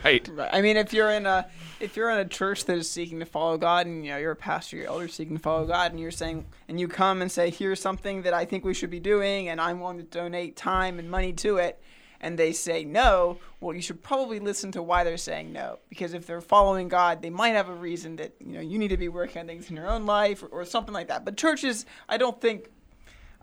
right. 0.04 0.28
Right. 0.28 0.50
I 0.52 0.60
mean, 0.60 0.76
if 0.76 0.92
you're 0.92 1.10
in 1.10 1.26
a 1.26 1.46
if 1.80 1.96
you're 1.96 2.10
in 2.10 2.18
a 2.18 2.24
church 2.24 2.64
that 2.64 2.76
is 2.76 2.90
seeking 2.90 3.20
to 3.20 3.26
follow 3.26 3.56
God, 3.56 3.86
and 3.86 4.04
you 4.04 4.10
know 4.10 4.18
you're 4.18 4.32
a 4.32 4.36
pastor, 4.36 4.76
your 4.76 4.86
elder 4.86 5.08
seeking 5.08 5.36
to 5.36 5.42
follow 5.42 5.66
God, 5.66 5.92
and 5.92 6.00
you're 6.00 6.10
saying, 6.10 6.46
and 6.68 6.78
you 6.80 6.88
come 6.88 7.22
and 7.22 7.30
say, 7.30 7.50
here's 7.50 7.80
something 7.80 8.22
that 8.22 8.34
I 8.34 8.44
think 8.44 8.64
we 8.64 8.74
should 8.74 8.90
be 8.90 9.00
doing, 9.00 9.48
and 9.48 9.60
I'm 9.60 9.80
willing 9.80 9.98
to 9.98 10.04
donate 10.04 10.56
time 10.56 10.98
and 10.98 11.10
money 11.10 11.32
to 11.34 11.58
it, 11.58 11.80
and 12.20 12.38
they 12.38 12.52
say 12.52 12.84
no, 12.84 13.38
well, 13.60 13.74
you 13.74 13.82
should 13.82 14.02
probably 14.02 14.40
listen 14.40 14.72
to 14.72 14.82
why 14.82 15.04
they're 15.04 15.16
saying 15.16 15.52
no, 15.52 15.78
because 15.88 16.14
if 16.14 16.26
they're 16.26 16.40
following 16.40 16.88
God, 16.88 17.22
they 17.22 17.30
might 17.30 17.50
have 17.50 17.68
a 17.68 17.74
reason 17.74 18.16
that 18.16 18.34
you 18.40 18.54
know 18.54 18.60
you 18.60 18.78
need 18.78 18.88
to 18.88 18.96
be 18.96 19.08
working 19.08 19.40
on 19.40 19.46
things 19.46 19.70
in 19.70 19.76
your 19.76 19.88
own 19.88 20.06
life 20.06 20.42
or, 20.42 20.46
or 20.46 20.64
something 20.64 20.94
like 20.94 21.08
that. 21.08 21.24
But 21.24 21.36
churches, 21.36 21.86
I 22.08 22.16
don't 22.16 22.40
think 22.40 22.70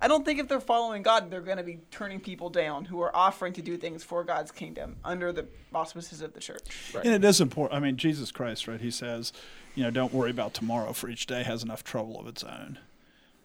I 0.01 0.07
don't 0.07 0.25
think 0.25 0.39
if 0.39 0.47
they're 0.47 0.59
following 0.59 1.03
God, 1.03 1.31
they're 1.31 1.41
going 1.41 1.57
to 1.57 1.63
be 1.63 1.79
turning 1.89 2.19
people 2.19 2.49
down 2.49 2.85
who 2.85 3.01
are 3.01 3.15
offering 3.15 3.53
to 3.53 3.61
do 3.61 3.77
things 3.77 4.03
for 4.03 4.23
God's 4.23 4.51
kingdom 4.51 4.97
under 5.05 5.31
the 5.31 5.47
auspices 5.73 6.21
of 6.21 6.33
the 6.33 6.39
church. 6.39 6.93
And 6.93 7.13
it 7.13 7.23
is 7.23 7.39
important. 7.39 7.77
I 7.77 7.83
mean, 7.83 7.95
Jesus 7.95 8.31
Christ, 8.31 8.67
right? 8.67 8.81
He 8.81 8.91
says, 8.91 9.31
you 9.73 9.83
know, 9.83 9.91
don't 9.91 10.13
worry 10.13 10.31
about 10.31 10.53
tomorrow, 10.53 10.91
for 10.93 11.09
each 11.09 11.25
day 11.25 11.43
has 11.43 11.63
enough 11.63 11.83
trouble 11.83 12.19
of 12.19 12.27
its 12.27 12.43
own. 12.43 12.79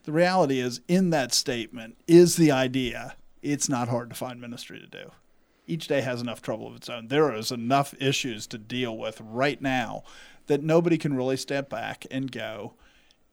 The 0.04 0.12
reality 0.12 0.60
is, 0.60 0.80
in 0.88 1.10
that 1.10 1.32
statement, 1.32 1.96
is 2.08 2.36
the 2.36 2.50
idea 2.50 3.16
it's 3.42 3.68
not 3.68 3.88
hard 3.88 4.10
to 4.10 4.16
find 4.16 4.40
ministry 4.40 4.80
to 4.80 4.86
do. 4.86 5.12
Each 5.66 5.86
day 5.86 6.00
has 6.00 6.20
enough 6.20 6.42
trouble 6.42 6.66
of 6.66 6.74
its 6.74 6.88
own. 6.88 7.08
There 7.08 7.32
is 7.34 7.52
enough 7.52 7.94
issues 8.00 8.46
to 8.48 8.58
deal 8.58 8.96
with 8.96 9.20
right 9.20 9.62
now 9.62 10.02
that 10.46 10.62
nobody 10.64 10.98
can 10.98 11.16
really 11.16 11.36
step 11.36 11.70
back 11.70 12.06
and 12.10 12.32
go, 12.32 12.74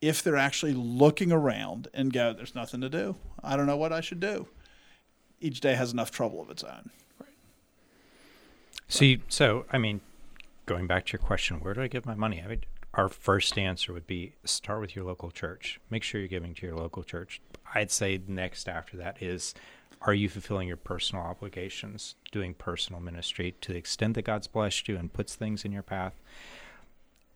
if 0.02 0.24
they're 0.24 0.38
actually 0.38 0.74
looking 0.74 1.32
around 1.32 1.88
and 1.93 2.14
go, 2.14 2.34
there's 2.34 2.56
nothing 2.56 2.82
to 2.82 2.89
do. 2.89 3.16
I 3.43 3.56
don't 3.58 3.66
know 3.66 3.78
what 3.78 3.93
I 3.93 4.02
should 4.02 4.20
do. 4.20 4.48
Each 5.39 5.60
day 5.60 5.76
has 5.76 5.91
enough 5.91 6.12
trouble 6.12 6.41
of 6.41 6.50
its 6.50 6.64
own. 6.64 6.89
So, 8.88 9.06
you, 9.06 9.20
so 9.28 9.66
I 9.72 9.78
mean, 9.78 10.02
going 10.66 10.88
back 10.88 11.06
to 11.08 11.14
your 11.14 11.20
question, 11.20 11.60
where 11.60 11.74
do 11.74 11.82
I 11.82 11.88
give 11.88 12.06
my 12.06 12.16
money? 12.16 12.41
I 12.43 12.48
would, 12.48 12.66
our 12.93 13.10
first 13.10 13.58
answer 13.58 13.93
would 13.93 14.08
be 14.08 14.34
start 14.45 14.82
with 14.82 14.95
your 14.95 15.06
local 15.06 15.30
church. 15.30 15.80
Make 15.89 16.04
sure 16.04 16.22
you're 16.22 16.28
giving 16.28 16.54
to 16.56 16.66
your 16.66 16.76
local 16.76 17.04
church. 17.04 17.41
I'd 17.76 17.91
say 17.91 18.20
next 18.28 18.70
after 18.70 18.98
that 18.98 19.22
is, 19.22 19.54
are 20.02 20.14
you 20.14 20.30
fulfilling 20.30 20.68
your 20.68 20.78
personal 20.78 21.24
obligations, 21.24 22.16
doing 22.32 22.54
personal 22.54 23.02
ministry 23.02 23.56
to 23.62 23.74
the 23.74 23.78
extent 23.78 24.16
that 24.16 24.26
God's 24.26 24.48
blessed 24.48 24.88
you 24.88 24.95
and 24.95 25.12
puts 25.12 25.36
things 25.36 25.66
in 25.66 25.72
your 25.72 25.84
path? 25.84 26.14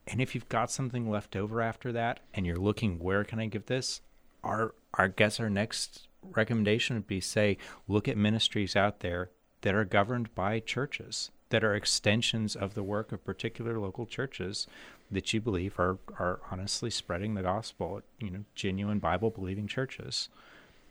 And 0.08 0.20
if 0.22 0.34
you've 0.36 0.50
got 0.50 0.72
something 0.72 1.10
left 1.10 1.36
over 1.36 1.62
after 1.62 1.92
that, 1.92 2.20
and 2.34 2.46
you're 2.46 2.58
looking, 2.58 3.00
where 3.00 3.24
can 3.24 3.40
I 3.40 3.46
give 3.46 3.68
this? 3.68 4.02
Our, 4.44 4.74
our 4.96 5.08
guess 5.08 5.40
our 5.40 5.50
next 5.50 6.08
recommendation 6.24 6.96
would 6.96 7.08
be 7.08 7.22
say, 7.22 7.58
look 7.88 8.08
at 8.08 8.18
ministries 8.18 8.76
out 8.76 9.00
there 9.00 9.30
that 9.62 9.76
are 9.76 9.86
governed 9.86 10.34
by 10.36 10.60
churches, 10.60 11.32
that 11.50 11.64
are 11.64 11.76
extensions 11.76 12.56
of 12.56 12.74
the 12.74 12.84
work 12.84 13.12
of 13.12 13.24
particular 13.24 13.80
local 13.80 14.06
churches 14.06 14.68
that 15.12 15.34
you 15.34 15.42
believe 15.42 15.78
are, 15.80 15.98
are 16.18 16.40
honestly 16.50 16.90
spreading 16.90 17.36
the 17.36 17.44
gospel, 17.44 18.02
you 18.20 18.30
know, 18.30 18.44
genuine 18.56 19.00
Bible 19.00 19.30
believing 19.30 19.68
churches. 19.68 20.30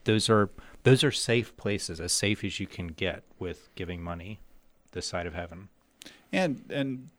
Those 0.05 0.31
are 0.31 0.51
those 0.83 1.05
are 1.05 1.11
safe 1.11 1.57
places, 1.57 2.01
as 2.01 2.13
safe 2.13 2.43
as 2.43 2.59
you 2.59 2.67
can 2.67 2.89
get 2.89 3.23
with 3.39 3.69
giving 3.75 4.03
money 4.03 4.41
this 4.93 5.07
side 5.07 5.27
of 5.27 5.35
heaven. 5.35 5.69
and 6.33 6.65
and 6.71 7.11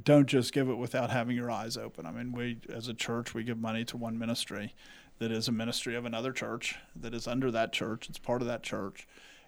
don't 0.00 0.26
just 0.26 0.52
give 0.52 0.68
it 0.68 0.76
without 0.76 1.10
having 1.10 1.36
your 1.36 1.50
eyes 1.50 1.76
open. 1.76 2.06
I 2.06 2.12
mean, 2.12 2.32
we 2.32 2.58
as 2.72 2.88
a 2.88 2.94
church 2.94 3.34
we 3.34 3.44
give 3.44 3.58
money 3.58 3.84
to 3.86 3.96
one 3.96 4.18
ministry 4.18 4.74
that 5.18 5.30
is 5.30 5.48
a 5.48 5.52
ministry 5.52 5.94
of 5.94 6.04
another 6.04 6.32
church 6.32 6.76
that 6.96 7.14
is 7.14 7.26
under 7.26 7.50
that 7.50 7.72
church. 7.72 8.08
It's 8.08 8.18
part 8.18 8.42
of 8.42 8.48
that 8.48 8.62
church, 8.62 9.06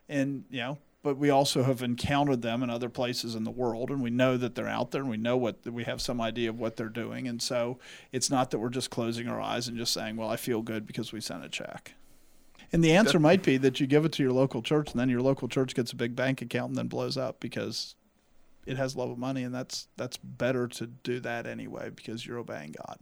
and 0.09 0.45
you 0.51 0.61
know. 0.61 0.79
But 1.03 1.19
we 1.19 1.29
also 1.29 1.65
have 1.65 1.83
encountered 1.83 2.41
them 2.41 2.63
in 2.63 2.71
other 2.71 2.89
places 2.89 3.35
in 3.35 3.45
the 3.45 3.51
world, 3.51 3.91
and 3.91 4.01
we 4.01 4.09
know 4.09 4.39
that 4.39 4.55
they're 4.55 4.67
out 4.67 4.91
there, 4.91 5.03
and 5.03 5.11
we 5.11 5.19
know 5.19 5.37
what 5.37 5.59
we 5.67 5.85
have 5.85 6.01
some 6.01 6.19
idea 6.19 6.49
of 6.49 6.59
what 6.59 6.77
they're 6.77 6.89
doing, 6.89 7.29
and 7.29 7.43
so 7.43 7.79
it's 8.11 8.31
not 8.31 8.51
that 8.51 8.59
we're 8.59 8.71
just 8.71 8.89
closing 8.89 9.29
our 9.29 9.39
eyes 9.39 9.69
and 9.69 9.77
just 9.77 9.93
saying, 9.93 10.17
"Well, 10.17 10.31
I 10.31 10.37
feel 10.37 10.63
good 10.63 10.87
because 10.87 11.13
we 11.13 11.21
sent 11.21 11.45
a 11.45 11.51
check." 11.51 11.93
And 12.73 12.83
the 12.83 12.93
answer 12.93 13.19
might 13.19 13.43
be 13.43 13.59
that 13.59 13.81
you 13.81 13.87
give 13.87 14.07
it 14.07 14.13
to 14.13 14.23
your 14.23 14.33
local 14.33 14.63
church, 14.63 14.93
and 14.93 14.99
then 14.99 15.11
your 15.11 15.21
local 15.21 15.47
church 15.47 15.75
gets 15.75 15.93
a 15.93 15.97
big 15.97 16.17
bank 16.17 16.41
account 16.41 16.71
and 16.71 16.79
then 16.79 16.89
blows 16.89 17.19
up 17.19 17.39
because 17.39 17.97
it 18.67 18.77
has 18.77 18.97
love 18.97 19.11
of 19.11 19.19
money, 19.19 19.43
and 19.43 19.55
that's 19.55 19.89
that's 19.97 20.17
better 20.17 20.67
to 20.69 20.87
do 20.87 21.21
that 21.21 21.47
anyway 21.47 21.91
because 21.91 22.27
you're 22.27 22.39
obeying 22.39 22.75
God 22.87 22.99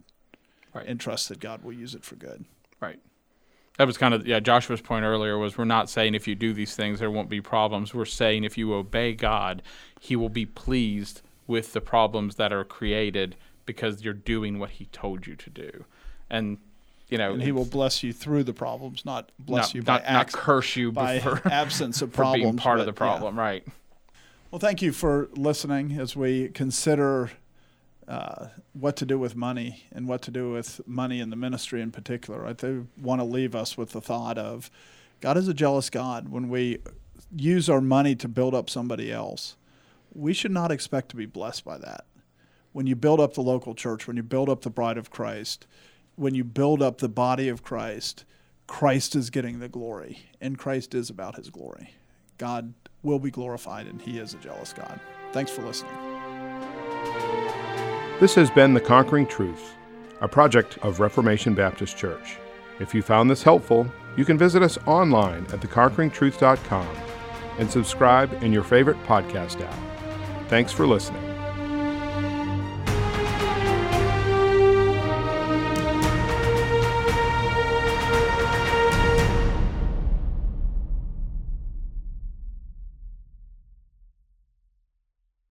Right. 0.73 0.87
and 0.87 0.99
trust 0.99 1.29
that 1.29 1.39
God 1.39 1.63
will 1.63 1.73
use 1.73 1.93
it 1.95 2.03
for 2.03 2.15
good. 2.15 2.45
Right. 2.81 2.99
That 3.77 3.87
was 3.87 3.97
kind 3.97 4.13
of 4.13 4.27
yeah. 4.27 4.39
Joshua's 4.39 4.81
point 4.81 5.03
earlier 5.05 5.37
was 5.37 5.57
we're 5.57 5.65
not 5.65 5.89
saying 5.89 6.13
if 6.15 6.27
you 6.27 6.35
do 6.35 6.53
these 6.53 6.75
things 6.75 6.99
there 6.99 7.09
won't 7.11 7.29
be 7.29 7.41
problems. 7.41 7.93
We're 7.93 8.05
saying 8.05 8.43
if 8.43 8.57
you 8.57 8.73
obey 8.73 9.13
God, 9.13 9.61
He 9.99 10.15
will 10.15 10.29
be 10.29 10.45
pleased 10.45 11.21
with 11.47 11.73
the 11.73 11.81
problems 11.81 12.35
that 12.35 12.53
are 12.53 12.63
created 12.63 13.35
because 13.65 14.03
you're 14.03 14.13
doing 14.13 14.59
what 14.59 14.71
He 14.71 14.85
told 14.87 15.25
you 15.25 15.35
to 15.35 15.49
do, 15.49 15.85
and 16.29 16.57
you 17.09 17.17
know 17.17 17.33
And 17.33 17.41
He 17.41 17.51
will 17.51 17.65
bless 17.65 18.03
you 18.03 18.13
through 18.13 18.43
the 18.43 18.53
problems, 18.53 19.05
not 19.05 19.31
bless 19.39 19.69
not, 19.69 19.75
you 19.75 19.81
by 19.83 19.93
not, 19.99 20.11
not 20.11 20.31
curse 20.31 20.75
you 20.75 20.91
by 20.91 21.19
for, 21.19 21.41
absence 21.51 22.01
of 22.01 22.09
for 22.11 22.17
problems. 22.17 22.43
being 22.43 22.57
part 22.57 22.79
of 22.79 22.85
but, 22.85 22.95
the 22.95 23.03
yeah. 23.03 23.09
problem. 23.11 23.39
Right. 23.39 23.65
Well, 24.53 24.59
thank 24.59 24.83
you 24.83 24.91
for 24.91 25.29
listening 25.35 25.99
as 25.99 26.15
we 26.15 26.47
consider 26.49 27.31
uh, 28.07 28.49
what 28.73 28.95
to 28.97 29.05
do 29.07 29.17
with 29.17 29.35
money 29.35 29.85
and 29.91 30.07
what 30.07 30.21
to 30.21 30.29
do 30.29 30.51
with 30.51 30.79
money 30.85 31.19
in 31.19 31.31
the 31.31 31.35
ministry 31.35 31.81
in 31.81 31.89
particular. 31.89 32.45
I 32.45 32.53
want 33.01 33.19
to 33.19 33.25
leave 33.25 33.55
us 33.55 33.79
with 33.79 33.93
the 33.93 33.99
thought 33.99 34.37
of 34.37 34.69
God 35.21 35.37
is 35.37 35.47
a 35.47 35.55
jealous 35.55 35.89
God. 35.89 36.29
When 36.29 36.49
we 36.49 36.77
use 37.35 37.67
our 37.67 37.81
money 37.81 38.15
to 38.15 38.27
build 38.27 38.53
up 38.53 38.69
somebody 38.69 39.11
else, 39.11 39.55
we 40.13 40.35
should 40.35 40.51
not 40.51 40.71
expect 40.71 41.09
to 41.09 41.15
be 41.15 41.25
blessed 41.25 41.65
by 41.65 41.79
that. 41.79 42.05
When 42.73 42.85
you 42.85 42.95
build 42.95 43.19
up 43.19 43.33
the 43.33 43.41
local 43.41 43.73
church, 43.73 44.05
when 44.05 44.17
you 44.17 44.23
build 44.23 44.49
up 44.49 44.61
the 44.61 44.69
bride 44.69 44.99
of 44.99 45.09
Christ, 45.09 45.65
when 46.15 46.35
you 46.35 46.43
build 46.43 46.83
up 46.83 46.99
the 46.99 47.09
body 47.09 47.49
of 47.49 47.63
Christ, 47.63 48.23
Christ 48.67 49.15
is 49.15 49.31
getting 49.31 49.57
the 49.57 49.67
glory, 49.67 50.29
and 50.39 50.59
Christ 50.59 50.93
is 50.93 51.09
about 51.09 51.37
his 51.37 51.49
glory. 51.49 51.95
God 52.37 52.75
will 53.03 53.19
be 53.19 53.29
glorified, 53.29 53.87
and 53.87 54.01
he 54.01 54.17
is 54.17 54.33
a 54.33 54.37
jealous 54.37 54.73
God. 54.73 54.99
Thanks 55.31 55.51
for 55.51 55.61
listening. 55.61 55.93
This 58.19 58.35
has 58.35 58.49
been 58.49 58.73
The 58.73 58.81
Conquering 58.81 59.27
Truth, 59.27 59.73
a 60.21 60.27
project 60.27 60.77
of 60.79 60.99
Reformation 60.99 61.53
Baptist 61.53 61.97
Church. 61.97 62.37
If 62.79 62.93
you 62.93 63.01
found 63.01 63.29
this 63.29 63.43
helpful, 63.43 63.87
you 64.15 64.25
can 64.25 64.37
visit 64.37 64.63
us 64.63 64.77
online 64.85 65.45
at 65.45 65.59
theconqueringtruth.com 65.59 66.87
and 67.59 67.69
subscribe 67.69 68.41
in 68.41 68.53
your 68.53 68.63
favorite 68.63 69.01
podcast 69.03 69.61
app. 69.61 70.49
Thanks 70.49 70.71
for 70.71 70.87
listening. 70.87 71.32